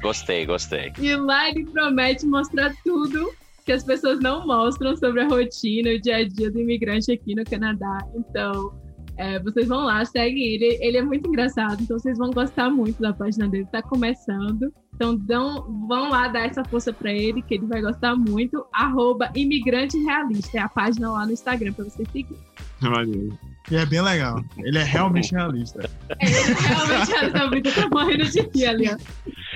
Gostei, 0.00 0.46
gostei. 0.46 0.92
E 0.98 1.14
lá 1.14 1.48
ele 1.50 1.66
promete 1.66 2.24
mostrar 2.26 2.72
tudo 2.82 3.30
que 3.66 3.72
as 3.72 3.84
pessoas 3.84 4.18
não 4.20 4.46
mostram 4.46 4.96
sobre 4.96 5.20
a 5.20 5.28
rotina, 5.28 5.90
o 5.90 6.00
dia 6.00 6.16
a 6.16 6.24
dia 6.28 6.50
do 6.50 6.60
imigrante 6.60 7.12
aqui 7.12 7.34
no 7.34 7.44
Canadá. 7.44 7.98
Então, 8.14 8.72
é, 9.20 9.38
vocês 9.38 9.68
vão 9.68 9.84
lá, 9.84 10.02
seguem 10.02 10.42
ele. 10.42 10.78
Ele 10.80 10.96
é 10.96 11.02
muito 11.02 11.28
engraçado, 11.28 11.82
então 11.82 11.98
vocês 11.98 12.16
vão 12.16 12.30
gostar 12.30 12.70
muito 12.70 13.02
da 13.02 13.12
página 13.12 13.46
dele. 13.46 13.68
Tá 13.70 13.82
começando. 13.82 14.72
Então, 14.94 15.14
dão, 15.14 15.86
vão 15.86 16.08
lá 16.08 16.28
dar 16.28 16.46
essa 16.46 16.64
força 16.64 16.90
para 16.90 17.12
ele, 17.12 17.42
que 17.42 17.54
ele 17.54 17.66
vai 17.66 17.82
gostar 17.82 18.16
muito. 18.16 18.64
Arroba 18.72 19.30
Imigrante 19.34 19.98
Realista. 19.98 20.56
É 20.56 20.60
a 20.62 20.70
página 20.70 21.12
lá 21.12 21.26
no 21.26 21.32
Instagram 21.32 21.74
para 21.74 21.84
vocês 21.84 22.08
seguirem. 22.10 22.42
Maneiro. 22.80 23.38
E 23.70 23.76
é 23.76 23.84
bem 23.86 24.00
legal. 24.00 24.42
Ele 24.58 24.78
é 24.78 24.82
realmente 24.82 25.32
realista. 25.32 25.88
É, 26.18 26.26
ele 26.26 26.54
realmente 26.54 27.36
a 27.36 27.50
vida 27.50 27.72
tá 27.72 27.88
morrendo 27.92 28.24
de 28.28 28.40
rir 28.54 28.66
ali, 28.66 28.90
ó. 28.90 28.96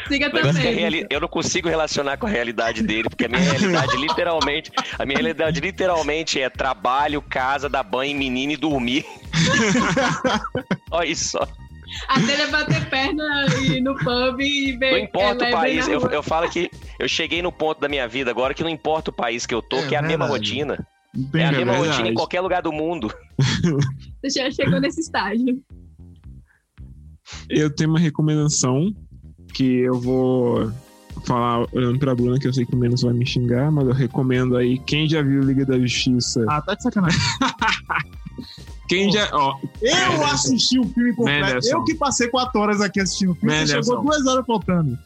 Siga 0.09 0.27
é 0.27 0.31
também. 0.31 0.75
reali- 0.75 1.07
Eu 1.11 1.21
não 1.21 1.29
consigo 1.29 1.69
relacionar 1.69 2.17
com 2.17 2.27
a 2.27 2.31
realidade 2.31 2.83
dele, 2.83 3.09
porque 3.09 3.25
a 3.25 3.29
minha 3.29 3.41
realidade 3.41 3.97
literalmente. 3.97 4.71
A 4.99 5.07
minha 5.07 5.17
realidade 5.19 5.61
literalmente 5.61 6.41
é 6.41 6.49
trabalho, 6.51 7.23
casa, 7.23 7.69
dar 7.69 7.83
banho, 7.83 8.17
menino 8.17 8.53
e 8.53 8.57
dormir. 8.57 9.05
Olha 10.91 11.07
isso. 11.09 11.31
só. 11.31 11.49
A 12.09 12.19
dele 12.19 12.43
é 12.43 12.47
bater 12.49 12.85
perna 12.89 13.47
e 13.63 13.81
no 13.81 13.95
pub 13.97 14.41
e 14.41 14.77
ver. 14.77 14.93
Não 14.93 14.99
importa 14.99 15.45
é, 15.45 15.49
o 15.49 15.53
país. 15.53 15.89
Eu, 15.89 16.01
eu 16.11 16.23
falo 16.23 16.49
que 16.49 16.71
eu 16.99 17.09
cheguei 17.09 17.41
no 17.43 17.53
ponto 17.53 17.81
da 17.81 17.89
minha 17.89 18.07
vida 18.09 18.31
agora 18.31 18.53
que 18.55 18.63
não 18.63 18.71
importa 18.71 19.11
o 19.11 19.15
país 19.15 19.47
que 19.47 19.55
eu 19.55 19.63
tô, 19.63 19.79
É 19.79 19.87
que 19.87 19.95
é 19.95 19.99
a 19.99 20.03
mesma 20.03 20.27
verdade. 20.27 20.51
rotina. 20.51 20.87
É 21.35 21.45
a 21.45 21.53
mesma 21.53 21.73
verdade. 21.73 21.89
rotina 21.89 22.09
em 22.09 22.15
qualquer 22.15 22.41
lugar 22.41 22.63
do 22.63 22.73
mundo. 22.73 23.13
Você 24.23 24.41
já 24.41 24.51
chegou 24.51 24.81
nesse 24.81 25.01
estágio. 25.01 25.63
Eu 27.49 27.71
tenho 27.71 27.91
uma 27.91 27.99
recomendação 27.99 28.95
que 29.53 29.65
eu 29.65 29.99
vou 30.01 30.73
falar 31.25 31.67
olhando 31.73 31.99
pra 31.99 32.15
Bruna, 32.15 32.39
que 32.39 32.47
eu 32.47 32.53
sei 32.53 32.67
que 32.67 32.75
o 32.75 32.79
menos 32.79 33.03
vai 33.03 33.13
me 33.13 33.25
xingar, 33.25 33.71
mas 33.71 33.87
eu 33.87 33.93
recomendo 33.95 34.57
aí. 34.57 34.79
Quem 34.81 35.09
já 35.09 35.23
viu 35.23 35.41
Liga 35.41 35.65
da 35.65 35.79
Justiça? 35.79 36.45
Ah, 36.49 36.61
tá 36.61 36.75
de 36.75 36.83
sacanagem. 36.83 37.21
Quem 38.89 39.11
já. 39.11 39.29
Ó, 39.33 39.59
Eu 39.81 40.25
assisti 40.27 40.79
o 40.79 40.85
filme 40.85 41.15
completo. 41.15 41.47
Menderson. 41.47 41.71
Eu 41.71 41.85
que 41.85 41.95
passei 41.95 42.29
quatro 42.29 42.61
horas 42.61 42.81
aqui 42.81 43.01
assistindo 43.01 43.33
o 43.33 43.35
filme. 43.35 43.67
Chegou 43.67 44.03
duas 44.03 44.27
horas 44.27 44.45
faltando. 44.45 44.99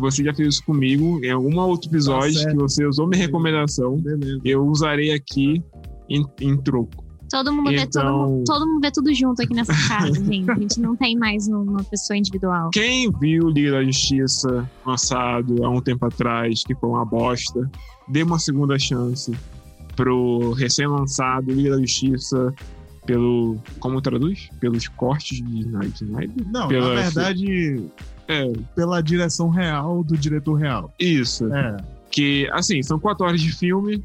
Você 0.00 0.24
já 0.24 0.34
fez 0.34 0.54
isso 0.54 0.64
comigo 0.64 1.20
em 1.24 1.30
algum 1.30 1.58
outro 1.60 1.88
episódio 1.90 2.42
Tá 2.42 2.50
que 2.50 2.56
você 2.56 2.84
usou 2.86 3.06
minha 3.06 3.20
recomendação. 3.22 3.96
Beleza. 3.96 4.40
Eu 4.44 4.66
usarei 4.66 5.12
aqui 5.12 5.62
em, 6.08 6.24
em 6.40 6.56
troco. 6.56 7.04
Todo 7.30 7.52
mundo, 7.52 7.70
vê 7.70 7.86
todo, 7.86 8.02
Então- 8.02 8.28
mundo- 8.28 8.44
todo 8.44 8.66
mundo 8.66 8.80
vê 8.80 8.90
tudo 8.90 9.14
junto 9.14 9.40
aqui 9.40 9.54
nessa 9.54 9.72
casa, 9.88 10.14
gente. 10.24 10.50
A 10.50 10.54
gente 10.56 10.80
não 10.80 10.96
tem 10.96 11.16
mais 11.16 11.46
uma 11.46 11.84
pessoa 11.84 12.16
individual. 12.16 12.70
Quem 12.72 13.08
viu 13.20 13.48
Liga 13.48 13.70
da 13.70 13.84
Justiça 13.84 14.68
lançado 14.84 15.64
há 15.64 15.70
um 15.70 15.80
tempo 15.80 16.04
atrás, 16.06 16.64
que 16.64 16.74
foi 16.74 16.88
uma 16.90 17.04
bosta, 17.04 17.70
dê 18.08 18.24
uma 18.24 18.40
segunda 18.40 18.76
chance 18.80 19.32
pro 19.94 20.52
recém-lançado 20.54 21.52
Liga 21.52 21.70
da 21.70 21.78
Justiça 21.80 22.52
pelo. 23.06 23.58
Como 23.78 24.00
traduz? 24.00 24.48
Pelos 24.58 24.88
cortes 24.88 25.38
de. 25.38 25.60
Snyder? 25.60 26.30
Não, 26.52 26.66
Pela- 26.68 26.94
na 26.94 27.00
verdade, 27.02 27.84
É, 28.30 28.52
pela 28.74 29.00
direção 29.02 29.48
real 29.50 30.02
do 30.04 30.16
diretor 30.16 30.54
real. 30.54 30.92
isso. 30.98 31.52
É, 31.54 31.76
Que, 32.10 32.48
assim, 32.52 32.82
são 32.82 32.98
quatro 32.98 33.26
horas 33.26 33.40
de 33.40 33.52
filme. 33.52 34.02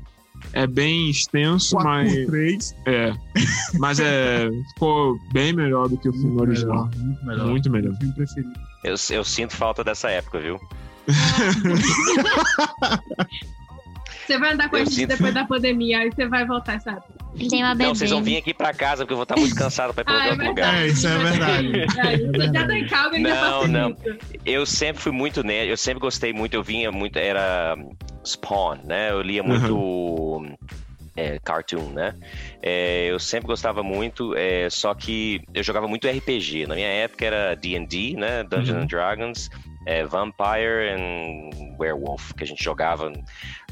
É 0.54 0.68
bem 0.68 1.10
extenso, 1.10 1.76
4 1.76 1.90
mas. 1.90 2.14
por 2.14 2.26
3. 2.28 2.76
É. 2.86 3.14
Mas 3.80 4.00
é. 4.00 4.48
Ficou 4.74 5.18
bem 5.32 5.54
melhor 5.54 5.88
do 5.90 5.98
que 5.98 6.10
o 6.10 6.14
filme 6.14 6.40
original. 6.40 6.90
Muito 6.96 7.26
melhor. 7.26 7.48
Muito 7.48 7.72
melhor. 7.72 7.90
Meu 7.92 7.98
filme 8.00 8.14
preferido. 8.14 8.54
Eu, 8.84 8.96
eu 9.12 9.24
sinto 9.24 9.56
falta 9.56 9.84
dessa 9.84 10.10
época, 10.10 10.40
viu? 10.40 10.60
Você 14.26 14.40
vai 14.40 14.54
andar 14.54 14.70
com 14.70 14.76
a 14.76 14.80
Eu 14.80 14.86
gente 14.86 14.96
sinto- 14.96 15.10
depois 15.10 15.34
da 15.34 15.46
pandemia, 15.46 16.00
aí 16.00 16.12
você 16.12 16.28
vai 16.28 16.46
voltar, 16.46 16.80
sabe? 16.82 17.02
Tem 17.50 17.64
uma 17.64 17.74
bebê. 17.76 17.88
Não, 17.88 17.96
vocês 17.96 18.10
vão 18.12 18.24
vir 18.24 18.38
aqui 18.38 18.54
pra 18.54 18.74
casa 18.74 19.04
porque 19.04 19.14
eu 19.14 19.18
vou 19.18 19.24
estar 19.24 19.38
muito 19.38 19.56
cansado 19.56 19.94
pra 19.94 20.02
ir 20.02 20.06
pra 20.06 20.14
Ah, 20.20 20.28
é 20.28 20.32
outro 20.32 20.46
lugar. 20.48 20.72
verdade. 20.74 20.88
É, 20.88 20.92
isso 20.92 21.08
é 21.08 21.18
verdade. 21.18 21.80
É, 21.80 22.14
É 22.14 22.18
verdade. 22.18 22.90
tá 22.90 22.96
Calgary, 22.98 23.24
já 23.24 23.42
Não, 23.42 23.68
não. 23.68 23.98
Eu 24.46 24.66
sempre 24.66 25.02
fui 25.02 25.12
muito 25.12 25.44
nerd, 25.44 25.70
eu 25.70 25.78
sempre 25.78 26.00
gostei 26.00 26.32
muito, 26.34 26.54
eu 26.54 26.64
vinha 26.64 26.92
muito, 26.92 27.18
era 27.18 27.76
Spawn, 28.26 28.78
né? 28.86 29.12
Eu 29.12 29.22
lia 29.22 29.44
muito 29.44 30.46
é, 31.18 31.40
cartoon, 31.44 31.90
né? 31.92 32.14
É, 32.62 33.08
eu 33.10 33.20
sempre 33.20 33.48
gostava 33.48 33.82
muito, 33.84 34.36
é, 34.36 34.70
só 34.70 34.94
que 34.94 35.42
eu 35.54 35.64
jogava 35.64 35.88
muito 35.88 36.08
RPG. 36.08 36.68
Na 36.68 36.76
minha 36.76 36.88
época 36.88 37.26
era 37.26 37.56
D&D, 37.56 38.16
né? 38.18 38.44
Dungeons 38.44 38.70
Uhum. 38.78 38.82
and 38.84 38.88
Dragons, 38.88 39.50
é, 39.86 40.04
Vampire 40.04 40.90
and 40.92 41.50
Werewolf, 41.80 42.34
que 42.34 42.44
a 42.44 42.48
gente 42.48 42.64
jogava. 42.64 43.12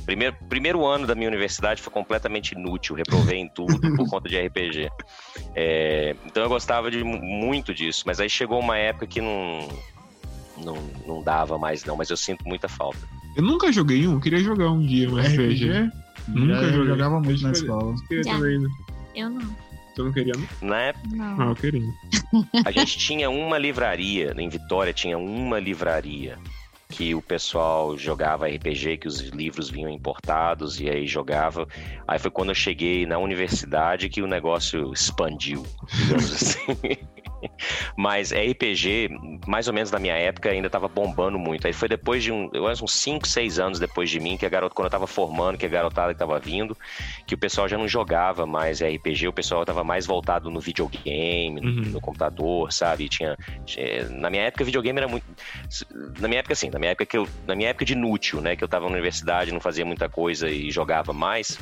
Primeiro, 0.06 0.36
primeiro 0.49 0.86
ano 0.86 1.08
da 1.08 1.16
minha 1.16 1.30
universidade 1.30 1.82
foi 1.82 1.91
completamente 1.91 2.51
inútil, 2.51 2.95
reprovei 2.95 3.38
em 3.39 3.47
tudo 3.47 3.80
por 3.95 4.10
conta 4.10 4.28
de 4.28 4.38
RPG. 4.38 4.89
É, 5.56 6.16
então 6.26 6.43
eu 6.43 6.49
gostava 6.49 6.91
de 6.91 7.04
mu- 7.04 7.22
muito 7.22 7.74
disso, 7.74 8.04
mas 8.06 8.20
aí 8.20 8.30
chegou 8.30 8.60
uma 8.60 8.78
época 8.78 9.08
que 9.08 9.22
não, 9.22 9.68
não, 10.58 10.76
não 11.08 11.24
dava 11.24 11.58
mais 11.58 11.86
não, 11.86 11.95
mas 11.95 12.10
eu 12.10 12.18
sinto 12.18 12.45
muita 12.47 12.68
falta. 12.68 12.99
Eu 13.36 13.43
nunca 13.43 13.72
joguei 13.72 14.06
um, 14.08 14.20
queria 14.20 14.39
jogar 14.39 14.70
um 14.72 14.86
dia 14.86 15.10
um 15.10 15.18
RPG. 15.18 15.70
RPG? 15.70 15.91
Nunca 16.28 16.54
Já- 16.56 16.62
eu 16.64 16.74
joguei. 16.74 16.88
jogava 16.89 17.20
muito 17.20 17.43
na 17.43 17.51
escola. 17.51 17.95
Também, 18.24 18.60
né? 18.60 18.70
Eu 19.16 19.30
não. 19.30 19.41
Você 19.95 20.01
não 20.01 20.12
queria, 20.12 20.34
não? 20.36 20.68
Na 20.70 20.80
época, 20.82 21.08
Não. 21.16 21.41
Ah, 21.41 21.45
eu 21.51 21.56
queria. 21.56 21.93
a 22.66 22.72
gente 22.72 22.97
tinha 22.97 23.30
uma 23.30 23.58
livraria, 23.60 24.34
em 24.38 24.49
Vitória 24.49 24.91
tinha 24.91 25.18
uma 25.18 25.60
livraria 25.60 26.38
que 26.94 27.16
o 27.16 27.22
pessoal 27.22 27.98
jogava 27.98 28.48
RPG, 28.48 28.98
que 28.98 29.08
os 29.08 29.20
livros 29.20 29.70
vinham 29.70 29.89
importados 29.89 30.80
e 30.80 30.88
aí 30.89 31.08
jogava. 31.08 31.68
Aí 32.08 32.20
foi 32.20 32.30
quando 32.30 32.50
eu 32.50 32.56
cheguei 32.56 33.06
na 33.06 33.18
universidade 33.18 34.10
que 34.10 34.22
o 34.22 34.28
negócio 34.28 34.94
expandiu, 34.94 35.64
digamos 35.91 36.32
assim. 36.34 36.78
Mas 37.98 38.32
RPG, 38.32 39.10
mais 39.48 39.68
ou 39.68 39.74
menos 39.74 39.91
na 39.91 40.00
minha 40.00 40.16
época, 40.16 40.50
ainda 40.50 40.68
estava 40.68 40.88
bombando 40.88 41.38
muito. 41.39 41.67
Aí 41.67 41.74
foi 41.74 41.88
depois 41.88 42.24
de 42.24 42.32
um, 42.32 42.50
eu 42.54 42.67
acho 42.67 42.84
uns 42.84 42.93
5, 42.93 43.28
6 43.28 43.59
anos 43.59 43.80
depois 43.80 44.09
de 44.09 44.20
mim, 44.20 44.38
que 44.38 44.46
a 44.46 44.50
garota, 44.50 44.74
quando 44.76 44.86
eu 44.88 44.92
tava 44.92 45.08
formando, 45.08 45.58
que 45.58 45.66
a 45.66 45.70
garotada 45.70 46.13
que 46.13 46.20
tava 46.20 46.39
vindo, 46.39 46.76
que 47.28 47.36
o 47.36 47.38
pessoal 47.38 47.67
já 47.67 47.78
não 47.78 47.88
jogava 47.88 48.46
mais 48.46 48.82
RPG, 48.82 49.28
o 49.28 49.34
pessoal 49.34 49.66
tava 49.66 49.84
mais 49.84 50.05
voltado 50.05 50.50
no 50.50 50.59
videogame, 50.59 51.62
no, 51.62 51.67
Uhum. 51.67 51.92
no 51.93 52.01
computador, 52.01 52.72
sabe? 52.72 53.08
Tinha, 53.09 53.38
tinha- 53.66 54.09
na 54.09 54.30
minha 54.30 54.43
época 54.43 54.63
videogame 54.63 55.00
era 55.00 55.08
muito 55.08 55.26
na 56.20 56.28
minha 56.28 56.39
época 56.39 56.54
assim, 56.54 56.70
na 56.70 56.80
minha 56.80 56.92
época 56.92 57.05
que 57.05 57.17
eu, 57.17 57.28
na 57.47 57.55
minha 57.55 57.70
época 57.70 57.86
de 57.86 57.93
inútil, 57.93 58.42
né, 58.42 58.55
que 58.55 58.63
eu 58.63 58.67
tava 58.67 58.86
na 58.86 58.92
universidade, 58.92 59.51
não 59.51 59.59
fazia 59.59 59.86
muita 59.86 60.08
coisa 60.09 60.50
e 60.50 60.70
jogava 60.72 61.13
mais, 61.13 61.59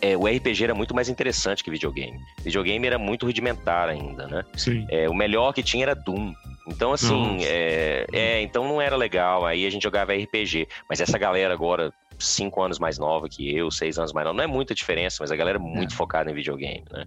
é, 0.00 0.16
o 0.16 0.26
RPG 0.26 0.64
era 0.64 0.74
muito 0.74 0.94
mais 0.94 1.08
interessante 1.08 1.62
que 1.64 1.70
videogame. 1.70 2.18
Videogame 2.42 2.86
era 2.86 2.98
muito 2.98 3.26
rudimentar 3.26 3.88
ainda, 3.88 4.26
né? 4.26 4.44
Sim. 4.54 4.86
É, 4.90 5.08
o 5.08 5.14
melhor 5.14 5.52
que 5.52 5.62
tinha 5.62 5.84
era 5.84 5.94
Doom. 5.94 6.32
Então, 6.66 6.92
assim, 6.92 7.38
é, 7.44 8.06
é, 8.12 8.42
então 8.42 8.68
não 8.68 8.80
era 8.80 8.96
legal. 8.96 9.46
Aí 9.46 9.66
a 9.66 9.70
gente 9.70 9.82
jogava 9.82 10.12
RPG. 10.12 10.68
Mas 10.88 11.00
essa 11.00 11.18
galera 11.18 11.52
agora, 11.52 11.92
cinco 12.18 12.62
anos 12.62 12.78
mais 12.78 12.98
nova 12.98 13.28
que 13.28 13.54
eu, 13.56 13.70
seis 13.70 13.98
anos 13.98 14.12
mais 14.12 14.26
nova, 14.26 14.36
não 14.36 14.44
é 14.44 14.46
muita 14.46 14.74
diferença, 14.74 15.18
mas 15.20 15.32
a 15.32 15.36
galera 15.36 15.58
é 15.58 15.60
muito 15.60 15.94
focada 15.94 16.30
em 16.30 16.34
videogame, 16.34 16.84
né? 16.90 17.06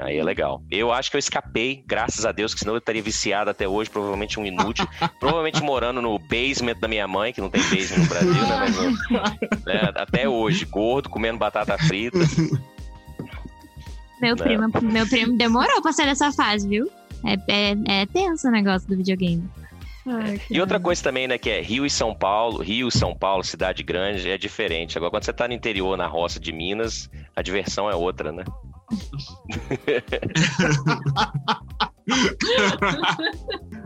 Aí 0.00 0.18
é 0.18 0.22
legal. 0.22 0.62
Eu 0.70 0.92
acho 0.92 1.10
que 1.10 1.16
eu 1.16 1.18
escapei, 1.18 1.82
graças 1.86 2.26
a 2.26 2.32
Deus, 2.32 2.52
que 2.52 2.60
senão 2.60 2.74
eu 2.74 2.78
estaria 2.78 3.02
viciado 3.02 3.50
até 3.50 3.66
hoje, 3.66 3.88
provavelmente 3.88 4.38
um 4.38 4.44
inútil. 4.44 4.86
provavelmente 5.18 5.62
morando 5.62 6.02
no 6.02 6.18
basement 6.18 6.76
da 6.80 6.88
minha 6.88 7.08
mãe, 7.08 7.32
que 7.32 7.40
não 7.40 7.50
tem 7.50 7.62
basement 7.62 8.02
no 8.02 8.08
Brasil, 8.08 8.32
né? 8.32 8.56
Mas 9.10 9.64
né, 9.64 9.92
até 9.94 10.28
hoje, 10.28 10.64
gordo, 10.64 11.08
comendo 11.08 11.38
batata 11.38 11.78
frita. 11.78 12.18
Meu 14.20 14.34
Não. 14.34 14.44
primo, 14.44 14.68
meu 14.82 15.06
primo 15.08 15.36
demorou 15.38 15.80
pra 15.80 15.92
sair 15.92 16.06
dessa 16.06 16.32
fase, 16.32 16.68
viu? 16.68 16.90
É, 17.24 17.34
é, 17.70 18.02
é 18.02 18.06
tenso 18.06 18.48
o 18.48 18.50
negócio 18.50 18.88
do 18.88 18.96
videogame. 18.96 19.48
Ai, 20.08 20.40
E 20.50 20.58
outra 20.60 20.80
coisa 20.80 21.02
também, 21.02 21.28
né, 21.28 21.36
que 21.36 21.50
é 21.50 21.60
Rio 21.60 21.84
e 21.84 21.90
São 21.90 22.14
Paulo, 22.14 22.62
Rio, 22.62 22.90
São 22.90 23.14
Paulo, 23.14 23.44
cidade 23.44 23.82
grande, 23.82 24.30
é 24.30 24.38
diferente. 24.38 24.96
Agora, 24.96 25.10
quando 25.10 25.24
você 25.24 25.32
tá 25.32 25.46
no 25.46 25.52
interior, 25.52 25.98
na 25.98 26.06
roça 26.06 26.40
de 26.40 26.50
Minas, 26.50 27.10
a 27.36 27.42
diversão 27.42 27.90
é 27.90 27.94
outra, 27.94 28.32
né? 28.32 28.44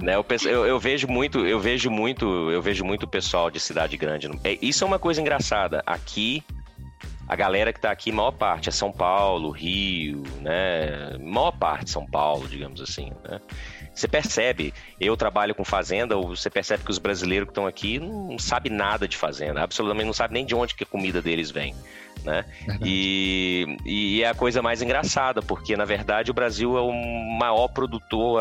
Né, 0.00 0.14
eu, 0.14 0.24
eu, 0.48 0.66
eu, 0.66 0.78
vejo 0.78 1.08
muito, 1.08 1.44
eu 1.44 1.58
vejo 1.58 1.90
muito, 1.90 2.50
eu 2.50 2.62
vejo 2.62 2.84
muito 2.84 3.06
pessoal 3.06 3.50
de 3.50 3.58
cidade 3.58 3.96
grande. 3.96 4.30
É, 4.44 4.56
isso 4.62 4.84
é 4.84 4.86
uma 4.86 4.98
coisa 4.98 5.20
engraçada. 5.20 5.82
Aqui, 5.84 6.42
a 7.28 7.34
galera 7.34 7.72
que 7.72 7.78
está 7.78 7.90
aqui, 7.90 8.12
maior 8.12 8.30
parte 8.32 8.68
é 8.68 8.72
São 8.72 8.92
Paulo, 8.92 9.50
Rio, 9.50 10.22
né? 10.40 11.18
Maior 11.18 11.52
parte 11.52 11.90
São 11.90 12.06
Paulo, 12.06 12.46
digamos 12.48 12.80
assim, 12.80 13.10
né? 13.28 13.40
Você 13.94 14.09
percebe, 14.09 14.73
eu 14.98 15.16
trabalho 15.16 15.55
com 15.55 15.64
fazenda, 15.64 16.16
você 16.16 16.48
percebe 16.48 16.85
que 16.85 16.90
os 16.90 16.98
brasileiros 16.98 17.47
que 17.47 17.51
estão 17.51 17.66
aqui 17.66 17.98
não 17.98 18.39
sabem 18.39 18.73
nada 18.73 19.06
de 19.06 19.16
fazenda, 19.16 19.62
absolutamente 19.62 20.06
não 20.06 20.12
sabem 20.12 20.35
nem 20.35 20.47
de 20.47 20.55
onde 20.55 20.74
que 20.74 20.85
a 20.85 20.86
comida 20.86 21.20
deles 21.20 21.51
vem. 21.51 21.74
Né? 22.24 22.44
E, 22.85 23.77
e 23.85 24.23
é 24.23 24.28
a 24.28 24.35
coisa 24.35 24.62
mais 24.62 24.81
engraçada, 24.81 25.43
porque 25.43 25.77
na 25.77 25.85
verdade 25.85 26.31
o 26.31 26.35
Brasil 26.35 26.77
é 26.77 26.81
o 26.81 26.93
maior 27.39 27.69
produtor 27.69 28.40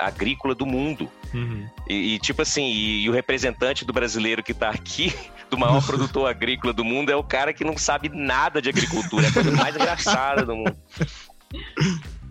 agrícola 0.00 0.54
do 0.54 0.64
mundo. 0.64 1.10
Uhum. 1.32 1.68
E, 1.88 2.14
e, 2.14 2.18
tipo 2.18 2.42
assim, 2.42 2.64
e, 2.64 3.02
e, 3.02 3.10
o 3.10 3.12
representante 3.12 3.84
do 3.84 3.92
brasileiro 3.92 4.42
que 4.42 4.52
está 4.52 4.70
aqui, 4.70 5.12
do 5.50 5.58
maior 5.58 5.84
produtor 5.84 6.28
agrícola 6.28 6.72
do 6.72 6.84
mundo, 6.84 7.10
é 7.10 7.16
o 7.16 7.22
cara 7.22 7.52
que 7.52 7.64
não 7.64 7.76
sabe 7.76 8.08
nada 8.08 8.62
de 8.62 8.70
agricultura. 8.70 9.26
É 9.26 9.28
a 9.28 9.32
coisa 9.32 9.50
mais 9.50 9.76
engraçada 9.76 10.46
do 10.46 10.56
mundo. 10.56 10.76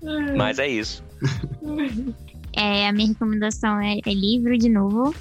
Mas 0.35 0.59
é 0.59 0.67
isso. 0.67 1.03
É, 2.55 2.87
a 2.87 2.93
minha 2.93 3.07
recomendação 3.07 3.79
é, 3.81 3.97
é 4.05 4.13
livro 4.13 4.57
de 4.57 4.69
novo. 4.69 5.13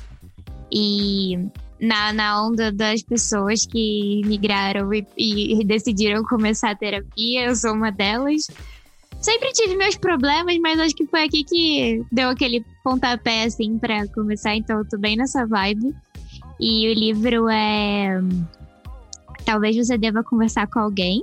E 0.71 1.39
na, 1.81 2.13
na 2.13 2.47
onda 2.47 2.71
das 2.71 3.03
pessoas 3.03 3.67
que 3.67 4.23
migraram 4.25 4.93
e, 4.93 5.05
e, 5.17 5.65
decidiram 5.65 6.23
começar 6.25 6.71
a 6.71 6.77
terapia, 6.77 7.47
eu 7.47 7.57
sou 7.57 7.73
uma 7.73 7.91
delas. 7.91 8.47
Sempre 9.21 9.53
tive 9.53 9.77
meus 9.77 9.97
problemas, 9.97 10.59
mas 10.59 10.81
acho 10.81 10.95
que 10.95 11.07
foi 11.07 11.25
aqui 11.25 11.45
que 11.45 12.05
deu 12.11 12.29
aquele 12.29 12.65
pontapé, 12.83 13.45
assim, 13.45 13.79
pra 13.79 14.07
começar. 14.09 14.55
Então, 14.55 14.79
eu 14.79 14.89
tô 14.89 14.99
bem 14.99 15.17
nessa 15.17 15.47
vibe. 15.47 15.95
E 16.61 16.89
o 16.89 16.95
livro 16.95 17.49
é. 17.49 18.21
Talvez 19.45 19.77
você 19.77 19.97
deva 19.99 20.23
conversar 20.23 20.67
com 20.69 20.79
alguém 20.79 21.23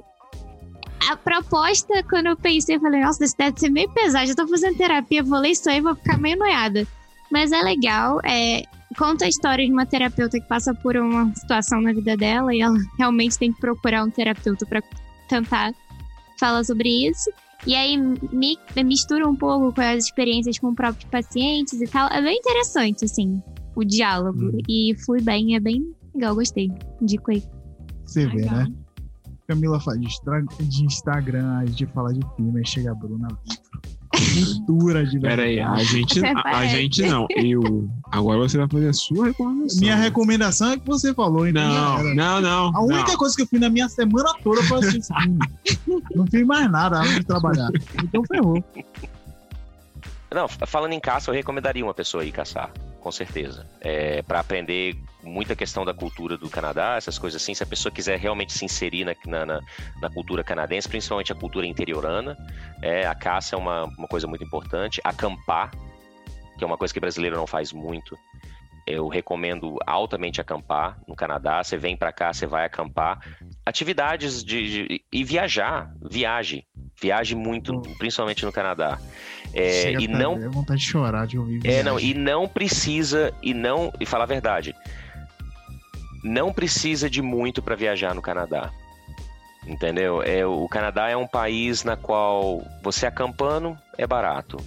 a 1.09 1.15
proposta, 1.15 2.03
quando 2.03 2.27
eu 2.27 2.37
pensei, 2.37 2.75
eu 2.75 2.81
falei, 2.81 3.01
nossa, 3.01 3.23
isso 3.23 3.35
deve 3.37 3.59
ser 3.59 3.69
meio 3.69 3.89
pesado. 3.91 4.27
Já 4.27 4.35
tô 4.35 4.47
fazendo 4.47 4.77
terapia, 4.77 5.23
vou 5.23 5.39
ler 5.39 5.51
isso 5.51 5.69
aí, 5.69 5.81
vou 5.81 5.95
ficar 5.95 6.17
meio 6.17 6.37
noiada. 6.37 6.87
Mas 7.31 7.51
é 7.51 7.61
legal, 7.61 8.19
é, 8.23 8.63
conta 8.97 9.25
a 9.25 9.27
história 9.27 9.65
de 9.65 9.71
uma 9.71 9.85
terapeuta 9.85 10.39
que 10.39 10.47
passa 10.47 10.73
por 10.73 10.97
uma 10.97 11.33
situação 11.35 11.79
na 11.81 11.93
vida 11.93 12.17
dela 12.17 12.53
e 12.53 12.61
ela 12.61 12.77
realmente 12.97 13.37
tem 13.37 13.53
que 13.53 13.59
procurar 13.59 14.03
um 14.03 14.09
terapeuta 14.09 14.65
para 14.65 14.81
tentar 15.27 15.73
falar 16.39 16.63
sobre 16.63 17.07
isso. 17.07 17.29
E 17.67 17.75
aí 17.75 17.97
me, 17.97 18.57
mistura 18.83 19.27
um 19.27 19.35
pouco 19.35 19.73
com 19.73 19.81
as 19.81 20.05
experiências 20.05 20.57
com 20.57 20.73
próprios 20.73 21.05
pacientes 21.05 21.79
e 21.79 21.87
tal. 21.87 22.09
É 22.09 22.21
bem 22.21 22.37
interessante, 22.37 23.05
assim, 23.05 23.41
o 23.75 23.83
diálogo. 23.83 24.45
Hum. 24.45 24.57
E 24.67 24.95
flui 25.05 25.21
bem, 25.21 25.55
é 25.55 25.59
bem 25.59 25.93
legal, 26.15 26.35
gostei. 26.35 26.69
Indico 27.01 27.31
aí. 27.31 27.43
Você 28.05 28.25
vê, 28.27 28.45
né? 28.45 28.67
Camila 29.49 29.79
fala 29.79 29.97
de, 29.97 30.07
de 30.61 30.85
Instagram, 30.85 31.57
a 31.57 31.65
gente 31.65 31.87
fala 31.87 32.13
de 32.13 32.21
filme, 32.35 32.59
aí 32.59 32.67
chega 32.67 32.91
a 32.91 32.93
Bruna 32.93 33.27
Cultura 34.11 35.03
de 35.03 35.19
Pera 35.19 35.41
aí, 35.41 35.59
a 35.59 35.75
gente, 35.77 36.23
a, 36.23 36.57
a, 36.57 36.65
gente 36.67 37.01
não. 37.01 37.25
Eu. 37.31 37.89
Agora 38.11 38.37
você 38.37 38.59
vai 38.59 38.67
fazer 38.67 38.89
a 38.89 38.93
sua 38.93 39.25
recomendação. 39.25 39.79
Minha 39.79 39.95
recomendação 39.95 40.71
é 40.71 40.77
que 40.77 40.85
você 40.85 41.15
falou, 41.15 41.47
então. 41.47 41.67
Não, 41.67 42.13
não, 42.13 42.41
não. 42.41 42.77
A 42.77 42.81
única 42.83 43.11
não. 43.11 43.17
coisa 43.17 43.35
que 43.35 43.41
eu 43.41 43.47
fiz 43.47 43.59
na 43.59 43.69
minha 43.69 43.89
semana 43.89 44.31
toda 44.43 44.61
foi 44.63 44.79
assistir 44.79 45.15
filme. 45.23 45.99
não 46.13 46.27
fiz 46.27 46.45
mais 46.45 46.69
nada 46.69 46.99
além 46.99 47.15
de 47.15 47.23
trabalhar. 47.23 47.71
Então 48.03 48.23
ferrou. 48.25 48.63
Não, 50.31 50.47
falando 50.47 50.93
em 50.93 50.99
caça, 50.99 51.31
eu 51.31 51.35
recomendaria 51.35 51.83
uma 51.83 51.93
pessoa 51.93 52.21
aí 52.21 52.31
caçar, 52.31 52.71
com 52.99 53.11
certeza. 53.11 53.67
É, 53.81 54.21
para 54.21 54.39
aprender 54.39 54.95
muita 55.23 55.55
questão 55.55 55.83
da 55.85 55.93
cultura 55.93 56.37
do 56.37 56.49
Canadá, 56.49 56.95
essas 56.97 57.17
coisas 57.17 57.41
assim. 57.41 57.53
Se 57.53 57.63
a 57.63 57.65
pessoa 57.65 57.91
quiser 57.91 58.19
realmente 58.19 58.53
se 58.53 58.65
inserir 58.65 59.05
na, 59.05 59.45
na, 59.45 59.61
na 60.01 60.09
cultura 60.09 60.43
canadense, 60.43 60.87
principalmente 60.87 61.31
a 61.31 61.35
cultura 61.35 61.65
interiorana, 61.65 62.37
é, 62.81 63.05
a 63.05 63.15
caça 63.15 63.55
é 63.55 63.57
uma, 63.57 63.85
uma 63.85 64.07
coisa 64.07 64.27
muito 64.27 64.43
importante. 64.43 65.01
Acampar, 65.03 65.71
que 66.57 66.63
é 66.63 66.67
uma 66.67 66.77
coisa 66.77 66.93
que 66.93 66.99
brasileiro 66.99 67.35
não 67.35 67.47
faz 67.47 67.71
muito. 67.71 68.17
Eu 68.89 69.07
recomendo 69.07 69.77
altamente 69.85 70.41
acampar 70.41 70.99
no 71.07 71.15
Canadá. 71.15 71.63
Você 71.63 71.77
vem 71.77 71.95
para 71.95 72.11
cá, 72.11 72.33
você 72.33 72.45
vai 72.45 72.65
acampar. 72.65 73.19
Atividades 73.65 74.43
de, 74.43 74.87
de, 74.87 75.01
e 75.11 75.23
viajar, 75.23 75.93
viaje, 76.01 76.65
viaje 76.99 77.35
muito, 77.35 77.81
principalmente 77.97 78.45
no 78.45 78.51
Canadá. 78.51 78.99
É, 79.53 79.93
e 79.93 80.07
não 80.07 80.37
é 80.37 80.49
vontade 80.49 80.81
de 80.81 80.87
chorar 80.87 81.25
de 81.25 81.37
ouvir. 81.37 81.65
É, 81.65 81.83
não, 81.83 81.99
e 81.99 82.13
não 82.13 82.47
precisa 82.47 83.33
e 83.41 83.53
não 83.53 83.91
e 83.99 84.05
falar 84.05 84.25
a 84.25 84.27
verdade 84.27 84.75
não 86.23 86.51
precisa 86.51 87.09
de 87.09 87.21
muito 87.21 87.61
para 87.61 87.75
viajar 87.75 88.13
no 88.13 88.21
Canadá. 88.21 88.71
Entendeu? 89.65 90.21
É, 90.23 90.45
o 90.45 90.67
Canadá 90.67 91.09
é 91.09 91.17
um 91.17 91.27
país 91.27 91.83
na 91.83 91.95
qual 91.95 92.63
você 92.81 93.05
acampando 93.05 93.77
é 93.97 94.07
barato. 94.07 94.57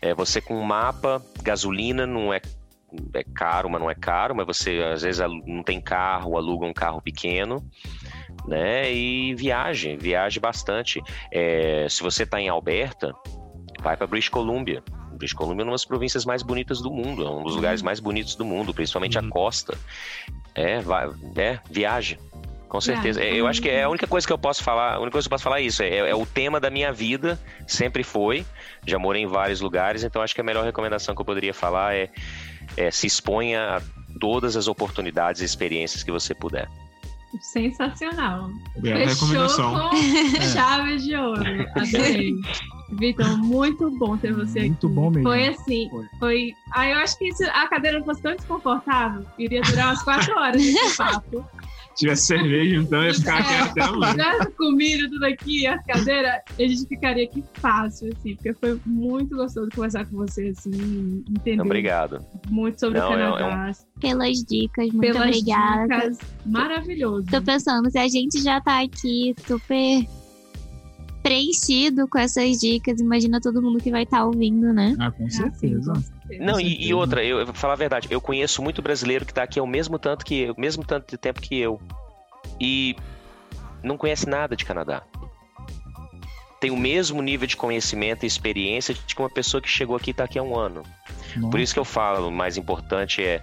É, 0.00 0.14
você 0.14 0.40
com 0.40 0.56
um 0.56 0.62
mapa, 0.62 1.22
gasolina 1.42 2.06
não 2.06 2.32
é, 2.32 2.40
é 3.14 3.24
caro, 3.34 3.68
mas 3.70 3.80
não 3.80 3.90
é 3.90 3.94
caro, 3.94 4.34
mas 4.34 4.46
você 4.46 4.80
às 4.92 5.02
vezes 5.02 5.20
não 5.46 5.62
tem 5.62 5.80
carro, 5.80 6.36
aluga 6.36 6.66
um 6.66 6.72
carro 6.72 7.00
pequeno, 7.00 7.64
né? 8.46 8.92
E 8.92 9.34
viaje, 9.34 9.96
viaje 9.96 10.40
bastante. 10.40 11.00
É, 11.32 11.86
se 11.88 12.02
você 12.02 12.24
está 12.24 12.40
em 12.40 12.48
Alberta, 12.48 13.14
vai 13.80 13.96
para 13.96 14.06
British 14.06 14.28
Columbia. 14.28 14.82
British 15.12 15.34
Columbia 15.34 15.62
é 15.62 15.66
uma 15.66 15.72
das 15.72 15.84
províncias 15.84 16.24
mais 16.24 16.42
bonitas 16.42 16.80
do 16.80 16.90
mundo, 16.90 17.26
é 17.26 17.30
um 17.30 17.42
dos 17.42 17.54
lugares 17.54 17.82
mais 17.82 18.00
bonitos 18.00 18.34
do 18.34 18.44
mundo, 18.44 18.72
principalmente 18.72 19.18
a 19.18 19.22
uhum. 19.22 19.28
costa. 19.28 19.76
É, 20.54 20.80
vai, 20.80 21.10
é, 21.36 21.60
viaje. 21.70 22.18
Com 22.70 22.80
certeza. 22.80 23.20
É, 23.20 23.34
eu 23.34 23.48
acho 23.48 23.60
que 23.60 23.68
é 23.68 23.82
a 23.82 23.88
única 23.88 24.06
coisa 24.06 24.24
que 24.24 24.32
eu 24.32 24.38
posso 24.38 24.62
falar, 24.62 24.94
a 24.94 25.00
única 25.00 25.10
coisa 25.10 25.28
que 25.28 25.32
eu 25.32 25.34
posso 25.34 25.42
falar 25.42 25.58
é 25.58 25.64
isso. 25.64 25.82
É, 25.82 25.96
é, 26.08 26.14
o 26.14 26.24
tema 26.24 26.60
da 26.60 26.70
minha 26.70 26.92
vida, 26.92 27.36
sempre 27.66 28.04
foi. 28.04 28.46
Já 28.86 28.96
morei 28.96 29.24
em 29.24 29.26
vários 29.26 29.60
lugares, 29.60 30.04
então 30.04 30.22
acho 30.22 30.32
que 30.32 30.40
a 30.40 30.44
melhor 30.44 30.64
recomendação 30.64 31.12
que 31.12 31.20
eu 31.20 31.24
poderia 31.24 31.52
falar 31.52 31.96
é, 31.96 32.08
é 32.76 32.88
se 32.92 33.08
exponha 33.08 33.78
a 33.78 33.82
todas 34.20 34.56
as 34.56 34.68
oportunidades 34.68 35.42
e 35.42 35.44
experiências 35.44 36.04
que 36.04 36.12
você 36.12 36.32
puder. 36.32 36.68
Sensacional. 37.40 38.50
Bela 38.76 39.08
Fechou 39.08 39.26
recomendação. 39.26 39.90
com 39.90 39.96
é. 39.96 40.40
chave 40.48 40.96
de 40.98 41.16
ouro. 41.16 41.42
Adorei. 41.74 42.34
Vitor, 42.92 43.36
muito 43.38 43.90
bom 43.98 44.16
ter 44.16 44.32
você 44.32 44.38
muito 44.38 44.58
aqui. 44.58 44.68
Muito 44.68 44.88
bom 44.88 45.10
mesmo. 45.10 45.28
Foi 45.28 45.48
assim, 45.48 45.88
foi. 45.90 46.06
foi... 46.20 46.54
Ah, 46.72 46.88
eu 46.88 46.98
acho 46.98 47.18
que 47.18 47.32
se 47.34 47.44
a 47.44 47.66
cadeira 47.66 48.00
fosse 48.04 48.22
tão 48.22 48.36
desconfortável, 48.36 49.26
iria 49.38 49.60
durar 49.62 49.88
umas 49.88 50.02
quatro 50.04 50.36
horas 50.38 50.62
esse 50.62 50.94
papo 50.98 51.44
tivesse 52.00 52.26
cerveja, 52.26 52.76
então 52.76 53.04
ia 53.04 53.14
ficar 53.14 53.38
aqui 53.38 53.54
até 53.54 53.82
amanhã. 53.82 54.12
tivesse 54.14 54.50
comida, 54.52 55.08
tudo 55.10 55.24
aqui, 55.24 55.66
as 55.66 55.84
cadeiras, 55.86 56.40
a 56.58 56.62
gente 56.62 56.86
ficaria 56.86 57.24
aqui 57.24 57.44
fácil, 57.54 58.10
assim, 58.16 58.34
porque 58.34 58.54
foi 58.54 58.80
muito 58.86 59.36
gostoso 59.36 59.68
conversar 59.74 60.06
com 60.06 60.16
você, 60.16 60.48
assim, 60.48 61.24
entender. 61.28 61.62
Obrigado. 61.62 62.24
Muito 62.48 62.80
sobre 62.80 62.98
Não, 62.98 63.06
o 63.06 63.10
Canadá. 63.10 63.66
É, 63.66 63.70
é 63.70 63.70
um... 63.70 64.00
Pelas 64.00 64.38
dicas, 64.38 64.86
muito 64.92 65.00
Pelas 65.00 65.28
obrigada. 65.28 65.82
Dicas, 65.82 66.18
maravilhoso. 66.46 67.26
Tô 67.26 67.42
pensando, 67.42 67.90
se 67.90 67.98
a 67.98 68.08
gente 68.08 68.42
já 68.42 68.60
tá 68.60 68.82
aqui 68.82 69.34
super 69.46 70.06
preenchido 71.22 72.08
com 72.08 72.18
essas 72.18 72.58
dicas, 72.58 72.98
imagina 72.98 73.40
todo 73.40 73.60
mundo 73.60 73.78
que 73.78 73.90
vai 73.90 74.04
estar 74.04 74.18
tá 74.18 74.24
ouvindo, 74.24 74.72
né? 74.72 74.96
Ah, 74.98 75.10
com 75.10 75.28
certeza. 75.28 75.92
Ah, 75.92 75.94
certeza. 75.94 76.19
Não, 76.38 76.60
e, 76.60 76.86
e, 76.86 76.94
outra, 76.94 77.24
eu, 77.24 77.40
eu 77.40 77.46
vou 77.46 77.54
falar 77.54 77.74
a 77.74 77.76
verdade, 77.76 78.08
eu 78.10 78.20
conheço 78.20 78.62
muito 78.62 78.80
brasileiro 78.80 79.24
que 79.24 79.32
está 79.32 79.42
aqui 79.42 79.58
ao 79.58 79.66
mesmo 79.66 79.98
tanto 79.98 80.24
que 80.24 80.42
eu, 80.42 80.54
mesmo 80.56 80.84
tanto 80.84 81.10
de 81.10 81.18
tempo 81.18 81.40
que 81.40 81.58
eu. 81.58 81.80
E 82.60 82.96
não 83.82 83.96
conhece 83.96 84.28
nada 84.28 84.54
de 84.54 84.64
Canadá. 84.64 85.02
Tem 86.60 86.70
o 86.70 86.76
mesmo 86.76 87.22
nível 87.22 87.46
de 87.46 87.56
conhecimento 87.56 88.24
e 88.24 88.26
experiência 88.26 88.94
de 88.94 89.14
que 89.14 89.20
uma 89.20 89.30
pessoa 89.30 89.62
que 89.62 89.68
chegou 89.68 89.96
aqui 89.96 90.10
está 90.10 90.24
aqui 90.24 90.38
há 90.38 90.42
um 90.42 90.56
ano. 90.56 90.82
Nossa. 91.36 91.50
Por 91.50 91.58
isso 91.58 91.72
que 91.72 91.80
eu 91.80 91.84
falo, 91.84 92.28
o 92.28 92.30
mais 92.30 92.58
importante 92.58 93.24
é 93.24 93.42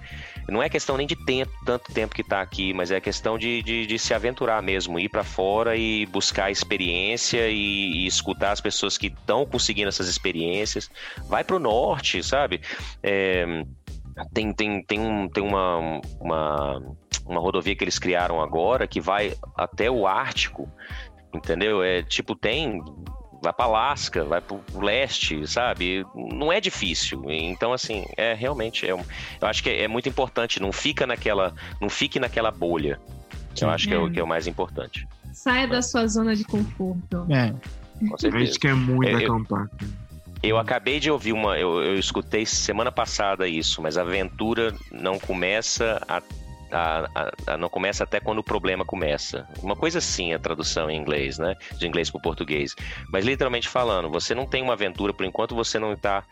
não 0.50 0.64
é 0.64 0.70
questão 0.70 0.96
nem 0.98 1.06
de 1.06 1.16
tempo, 1.16 1.52
tanto 1.66 1.92
tempo 1.92 2.16
que 2.16 2.22
está 2.22 2.42
aqui, 2.42 2.74
mas 2.74 2.90
é 2.92 3.02
questão 3.02 3.38
de, 3.38 3.62
de, 3.62 3.86
de 3.86 4.00
se 4.00 4.14
aventurar 4.14 4.62
mesmo, 4.62 5.00
ir 5.00 5.10
para 5.10 5.24
fora 5.24 5.76
e 5.76 6.06
buscar 6.06 6.50
experiência 6.50 7.50
e, 7.50 8.04
e 8.04 8.08
escutar 8.08 8.52
as 8.52 8.62
pessoas 8.62 8.98
que 8.98 9.08
estão 9.08 9.46
conseguindo 9.46 9.90
essas 9.90 10.08
experiências. 10.08 10.90
Vai 11.28 11.44
para 11.44 11.56
o 11.56 11.60
norte, 11.60 12.24
sabe? 12.24 12.62
É, 13.04 13.46
tem, 14.34 14.54
tem, 14.54 14.84
tem, 14.84 15.00
um, 15.00 15.28
tem 15.28 15.44
uma, 15.44 16.02
uma, 16.20 16.96
uma 17.26 17.40
rodovia 17.40 17.76
que 17.76 17.84
eles 17.84 18.00
criaram 18.00 18.42
agora 18.42 18.88
que 18.88 19.02
vai 19.02 19.34
até 19.56 19.92
o 19.92 20.08
Ártico, 20.08 20.72
entendeu? 21.34 21.84
É 21.84 22.02
tipo, 22.02 22.36
tem 22.36 22.82
vai 23.42 23.54
para 23.54 23.66
Alasca, 23.66 24.24
vai 24.24 24.42
para 24.42 24.58
o 24.74 24.82
leste, 24.82 25.48
sabe? 25.48 26.06
Não 26.16 26.52
é 26.52 26.60
difícil. 26.60 27.24
Então, 27.30 27.74
assim, 27.74 28.06
é 28.16 28.34
realmente, 28.34 28.86
é, 28.86 28.92
eu 28.92 29.02
acho 29.42 29.64
que 29.64 29.70
é, 29.70 29.84
é 29.84 29.88
muito 29.88 30.10
importante. 30.10 30.62
Não 30.62 30.72
fica 30.72 31.06
naquela, 31.06 31.54
não 31.80 31.90
fique 31.90 32.20
naquela 32.20 32.52
bolha. 32.52 33.00
Sim. 33.56 33.66
Eu 33.66 33.72
acho 33.72 33.88
que 33.88 33.94
é, 33.94 33.98
o, 33.98 34.12
que 34.12 34.20
é 34.20 34.24
o 34.24 34.28
mais 34.28 34.48
importante. 34.48 35.08
Saia 35.34 35.68
da 35.68 35.82
sua 35.82 36.08
zona 36.08 36.36
de 36.36 36.44
conforto. 36.44 37.26
É. 37.30 37.54
Com 38.08 38.18
certeza. 38.18 38.44
A 38.44 38.46
gente 38.46 38.60
quer 38.60 38.76
muito 38.76 39.10
é, 39.10 39.24
acampar. 39.24 39.70
Eu 40.44 40.58
acabei 40.58 41.00
de 41.00 41.10
ouvir 41.10 41.34
uma, 41.34 41.58
eu, 41.58 41.82
eu 41.82 41.96
escutei 41.96 42.46
semana 42.46 42.92
passada 42.92 43.48
isso, 43.48 43.82
mas 43.82 43.98
a 43.98 44.02
aventura 44.02 44.74
não 44.92 45.18
começa 45.18 46.00
a 46.08 46.22
a, 46.72 47.10
a, 47.14 47.54
a, 47.54 47.58
não 47.58 47.70
começa 47.70 48.04
até 48.04 48.20
quando 48.20 48.40
o 48.40 48.44
problema 48.44 48.86
começa. 48.86 49.48
Uma 49.62 49.76
coisa 49.76 50.00
assim 50.00 50.34
a 50.34 50.40
tradução 50.40 50.90
em 50.90 50.98
inglês, 51.00 51.38
né? 51.38 51.56
De 51.78 51.88
inglês 51.88 52.10
para 52.10 52.20
o 52.20 52.22
português. 52.22 52.76
Mas 53.12 53.26
literalmente 53.26 53.68
falando, 53.68 54.10
você 54.10 54.34
não 54.34 54.46
tem 54.46 54.62
uma 54.62 54.74
aventura 54.74 55.14
por 55.14 55.26
enquanto 55.26 55.56
você 55.56 55.80
não 55.80 55.94
está 55.94 56.24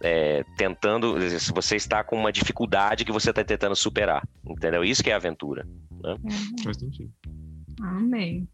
é, 0.00 0.44
tentando. 0.56 1.16
Você 1.54 1.76
está 1.76 2.04
com 2.04 2.16
uma 2.16 2.32
dificuldade 2.32 3.04
que 3.04 3.12
você 3.12 3.30
está 3.30 3.44
tentando 3.44 3.76
superar. 3.76 4.26
Entendeu? 4.46 4.84
Isso 4.84 5.02
que 5.02 5.10
é 5.10 5.14
aventura. 5.14 5.66
Né? 6.02 6.16
Uhum. 6.22 6.62
Faz 6.64 6.76
sentido. 6.78 7.12
Amém. 7.80 8.48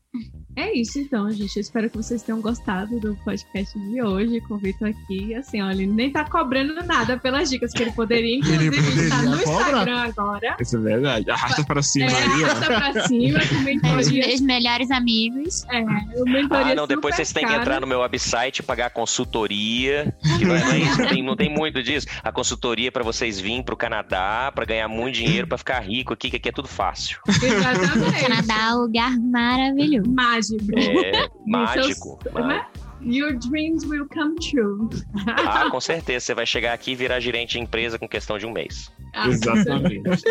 É 0.56 0.72
isso 0.72 0.98
então, 0.98 1.31
gente. 1.31 1.56
Eu 1.56 1.60
espero 1.60 1.90
que 1.90 1.97
vocês 1.97 2.22
tenham 2.22 2.40
gostado 2.40 3.01
do 3.01 3.16
podcast 3.24 3.76
de 3.76 4.02
hoje 4.02 4.40
com 4.43 4.55
o 4.55 4.59
Vitor 4.59 4.89
aqui. 4.89 5.35
Assim, 5.35 5.60
olha, 5.60 5.82
ele 5.82 5.86
nem 5.86 6.10
tá 6.10 6.24
cobrando 6.24 6.74
nada 6.85 7.18
pelas 7.18 7.51
dicas 7.51 7.72
que 7.72 7.82
ele 7.82 7.90
poderia, 7.93 8.36
inclusive, 8.36 8.76
ele 8.76 8.76
poderia 8.76 9.10
tá 9.10 9.22
no 9.22 9.36
Instagram 9.36 9.98
agora. 9.98 10.56
Isso 10.60 10.76
é 10.76 10.81
verdade. 10.81 11.31
Arrasta 11.31 11.64
pra 11.64 11.82
cima 11.82 12.10
é, 12.10 12.22
aí, 12.22 12.44
Arrasta 12.44 12.66
pra 12.66 13.06
cima, 13.09 13.40
com 13.48 13.55
mentoria. 13.56 14.35
Os 14.35 14.40
melhores 14.40 14.90
amigos. 14.90 15.64
É, 15.70 15.81
o 16.20 16.24
mentoria 16.24 16.72
Ah, 16.72 16.74
não, 16.74 16.86
depois 16.86 17.16
vocês 17.16 17.32
têm 17.32 17.47
que 17.47 17.52
entrar 17.52 17.81
no 17.81 17.86
meu 17.86 18.01
website 18.01 18.60
e 18.60 18.62
pagar 18.62 18.86
a 18.86 18.90
consultoria. 18.90 20.14
Que 20.39 20.44
não, 20.44 20.55
é, 20.55 20.60
não, 20.60 20.72
é 20.72 20.78
isso, 20.78 21.09
tem, 21.09 21.22
não 21.22 21.36
tem 21.36 21.52
muito 21.52 21.82
disso. 21.82 22.06
A 22.22 22.31
consultoria 22.31 22.93
para 22.93 23.02
vocês 23.02 23.40
virem 23.40 23.62
pro 23.62 23.76
Canadá, 23.76 24.52
para 24.55 24.64
ganhar 24.64 24.89
muito 24.89 25.16
dinheiro, 25.16 25.48
para 25.48 25.59
ficar 25.59 25.81
rico 25.81 26.12
aqui, 26.12 26.31
que 26.31 26.36
aqui 26.36 26.48
é 26.48 26.52
tudo 26.52 26.68
fácil. 26.68 27.18
Exatamente. 27.26 28.20
Canadá 28.20 28.68
é 28.70 28.74
um 28.74 28.81
lugar 28.82 29.18
maravilhoso. 29.18 30.10
Mágico. 30.10 30.43
É, 30.52 31.28
mágico. 31.46 32.18
mágico. 32.32 32.84
Your 33.04 33.34
dreams 33.34 33.84
will 33.84 34.08
come 34.08 34.34
true. 34.36 34.88
Ah, 35.26 35.68
com 35.70 35.80
certeza. 35.80 36.24
Você 36.24 36.34
vai 36.34 36.46
chegar 36.46 36.72
aqui 36.72 36.92
e 36.92 36.94
virar 36.94 37.20
gerente 37.20 37.52
de 37.52 37.60
empresa 37.60 37.98
com 37.98 38.08
questão 38.08 38.38
de 38.38 38.46
um 38.46 38.52
mês. 38.52 38.90
Ah, 39.14 39.28
Exatamente. 39.28 40.24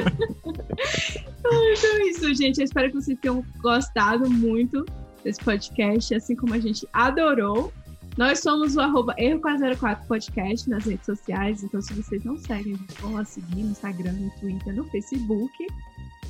então 1.38 1.98
é 1.98 2.08
isso, 2.08 2.34
gente. 2.34 2.58
Eu 2.60 2.66
espero 2.66 2.90
que 2.90 2.96
vocês 2.96 3.18
tenham 3.22 3.46
gostado 3.62 4.30
muito 4.30 4.84
desse 5.24 5.40
podcast, 5.44 6.16
assim 6.16 6.36
como 6.36 6.54
a 6.54 6.60
gente 6.60 6.88
adorou. 6.92 7.72
Nós 8.18 8.40
somos 8.40 8.76
o 8.76 8.82
arroba 8.82 9.16
Erro404 9.16 10.06
Podcast 10.08 10.70
nas 10.70 10.86
redes 10.86 11.06
sociais, 11.06 11.64
então 11.64 11.82
se 11.82 11.94
vocês 11.94 12.24
não 12.24 12.38
seguem, 12.38 12.78
vão 13.00 13.14
lá 13.14 13.26
seguir 13.26 13.64
no 13.64 13.72
Instagram, 13.72 14.14
no 14.14 14.30
Twitter, 14.40 14.76
no 14.76 14.84
Facebook. 14.86 15.54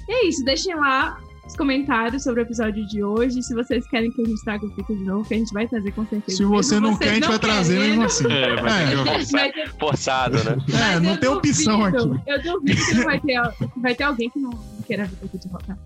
E 0.08 0.12
é 0.12 0.28
isso, 0.28 0.46
deixem 0.46 0.76
lá 0.76 1.20
os 1.46 1.56
comentários 1.56 2.24
sobre 2.24 2.42
o 2.42 2.44
episódio 2.44 2.86
de 2.88 3.04
hoje. 3.04 3.42
Se 3.44 3.54
vocês 3.54 3.86
querem 3.88 4.12
que 4.12 4.22
a 4.22 4.26
gente 4.26 4.44
traga 4.44 4.66
o 4.66 4.70
Vitor 4.70 4.96
de 4.96 5.04
novo, 5.04 5.28
que 5.28 5.34
a 5.34 5.38
gente 5.38 5.54
vai 5.54 5.68
trazer 5.68 5.92
com 5.92 6.06
certeza. 6.06 6.38
Se 6.38 6.46
você 6.46 6.80
não 6.80 6.98
quer, 6.98 7.10
a 7.10 7.14
gente 7.16 7.28
vai 7.28 7.40
trazer 7.40 7.80
mesmo 7.80 8.04
assim. 8.04 8.26
É, 8.32 8.56
vai 8.62 9.52
que 9.52 9.68
Forçado, 9.68 9.78
forçado, 9.80 10.44
né? 10.44 10.58
É, 10.94 11.00
não 11.00 11.18
tem 11.18 11.30
opção 11.30 11.84
aqui. 11.84 11.98
Eu 12.28 12.42
duvido 12.42 12.86
que 12.86 13.04
vai 13.04 13.20
ter, 13.20 13.42
vai 13.78 13.96
ter 13.96 14.04
alguém 14.04 14.30
que 14.30 14.40
não 14.40 14.52
queira 14.84 15.06
Vitor 15.06 15.28
aqui 15.28 15.38
de 15.38 15.48
volta. 15.48 15.80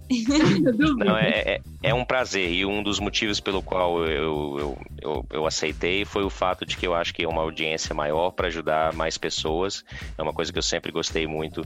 Não, 1.06 1.18
é, 1.18 1.30
é, 1.30 1.62
é 1.84 1.94
um 1.94 2.04
prazer. 2.04 2.52
E 2.52 2.66
um 2.66 2.84
dos 2.84 3.00
motivos 3.00 3.40
pelo 3.40 3.62
qual 3.62 4.04
eu, 4.04 4.12
eu, 4.12 4.78
eu, 5.02 5.26
eu 5.32 5.46
aceitei 5.46 6.06
foi 6.06 6.24
o 6.24 6.30
fato 6.30 6.66
de 6.66 6.76
que 6.76 6.86
eu 6.86 6.94
acho 6.94 7.14
que 7.14 7.24
é 7.24 7.28
uma 7.28 7.42
audiência 7.42 7.94
maior 7.94 8.32
para 8.32 8.48
ajudar 8.48 8.94
mais 8.94 9.18
pessoas. 9.18 9.86
É 10.18 10.22
uma 10.22 10.34
coisa 10.34 10.52
que 10.52 10.58
eu 10.58 10.64
sempre 10.64 10.92
gostei 10.92 11.28
muito, 11.28 11.64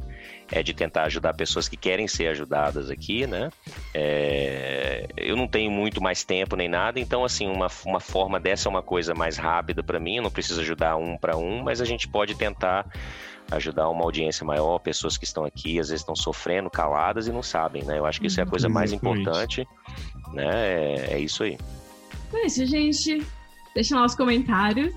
é 0.51 0.61
de 0.61 0.73
tentar 0.73 1.03
ajudar 1.03 1.33
pessoas 1.33 1.67
que 1.67 1.77
querem 1.77 2.07
ser 2.07 2.27
ajudadas 2.27 2.89
aqui, 2.89 3.25
né? 3.25 3.49
É, 3.93 5.07
eu 5.17 5.35
não 5.35 5.47
tenho 5.47 5.71
muito 5.71 6.01
mais 6.01 6.23
tempo 6.23 6.55
nem 6.55 6.67
nada, 6.67 6.99
então 6.99 7.23
assim, 7.23 7.47
uma, 7.47 7.67
uma 7.85 7.99
forma 7.99 8.39
dessa 8.39 8.67
é 8.67 8.69
uma 8.69 8.81
coisa 8.81 9.13
mais 9.13 9.37
rápida 9.37 9.81
para 9.81 9.99
mim, 9.99 10.17
eu 10.17 10.23
não 10.23 10.31
preciso 10.31 10.61
ajudar 10.61 10.97
um 10.97 11.17
para 11.17 11.37
um, 11.37 11.63
mas 11.63 11.81
a 11.81 11.85
gente 11.85 12.07
pode 12.07 12.35
tentar 12.35 12.85
ajudar 13.51 13.89
uma 13.89 14.03
audiência 14.03 14.45
maior, 14.45 14.79
pessoas 14.79 15.17
que 15.17 15.25
estão 15.25 15.43
aqui, 15.45 15.79
às 15.79 15.89
vezes 15.89 16.01
estão 16.01 16.15
sofrendo, 16.15 16.69
caladas 16.69 17.27
e 17.27 17.31
não 17.31 17.43
sabem, 17.43 17.83
né? 17.83 17.99
Eu 17.99 18.05
acho 18.05 18.19
que 18.19 18.27
isso 18.27 18.39
é 18.39 18.43
a 18.43 18.45
coisa 18.45 18.69
mais 18.69 18.91
Exatamente. 18.91 19.21
importante, 19.21 19.67
né? 20.33 20.49
É, 20.49 21.13
é 21.13 21.19
isso 21.19 21.43
aí. 21.43 21.57
É 22.33 22.45
isso, 22.45 22.65
gente. 22.65 23.25
Deixem 23.75 23.95
lá 23.95 24.05
os 24.05 24.15
comentários. 24.15 24.93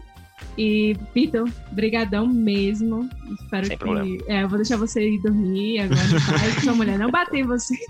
E, 0.57 0.97
Vitor, 1.15 1.49
brigadão 1.73 2.27
mesmo. 2.27 3.09
Espero 3.43 3.67
Sem 3.67 3.77
que... 3.77 3.85
problema. 3.85 4.19
É, 4.29 4.43
eu 4.45 4.49
vou 4.49 4.59
deixar 4.59 4.77
você 4.77 5.09
ir 5.09 5.21
dormir 5.21 5.81
agora. 5.81 6.01
Para 6.27 6.61
sua 6.61 6.75
mulher 6.75 6.99
não 6.99 7.11
bater 7.11 7.41
em 7.41 7.45
você. 7.45 7.75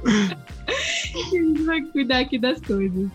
a 0.04 1.30
gente 1.30 1.62
vai 1.62 1.82
cuidar 1.82 2.20
aqui 2.20 2.38
das 2.38 2.60
coisas. 2.60 3.10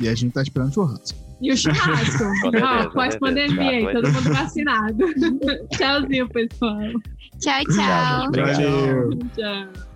E 0.00 0.08
a 0.08 0.14
gente 0.14 0.32
tá 0.32 0.42
esperando 0.42 0.74
churrasco. 0.74 1.27
E 1.40 1.52
o 1.52 1.56
churrasco. 1.56 2.24
Ó, 2.62 2.90
pós-pandemia 2.90 3.92
todo 3.92 4.12
mundo 4.12 4.34
vacinado. 4.34 5.04
Tchauzinho, 5.70 6.28
pessoal. 6.28 6.92
Tchau, 7.40 7.64
tchau. 7.74 8.26
Obrigado. 8.26 8.56
Valeu. 8.56 9.18
Tchau. 9.36 9.87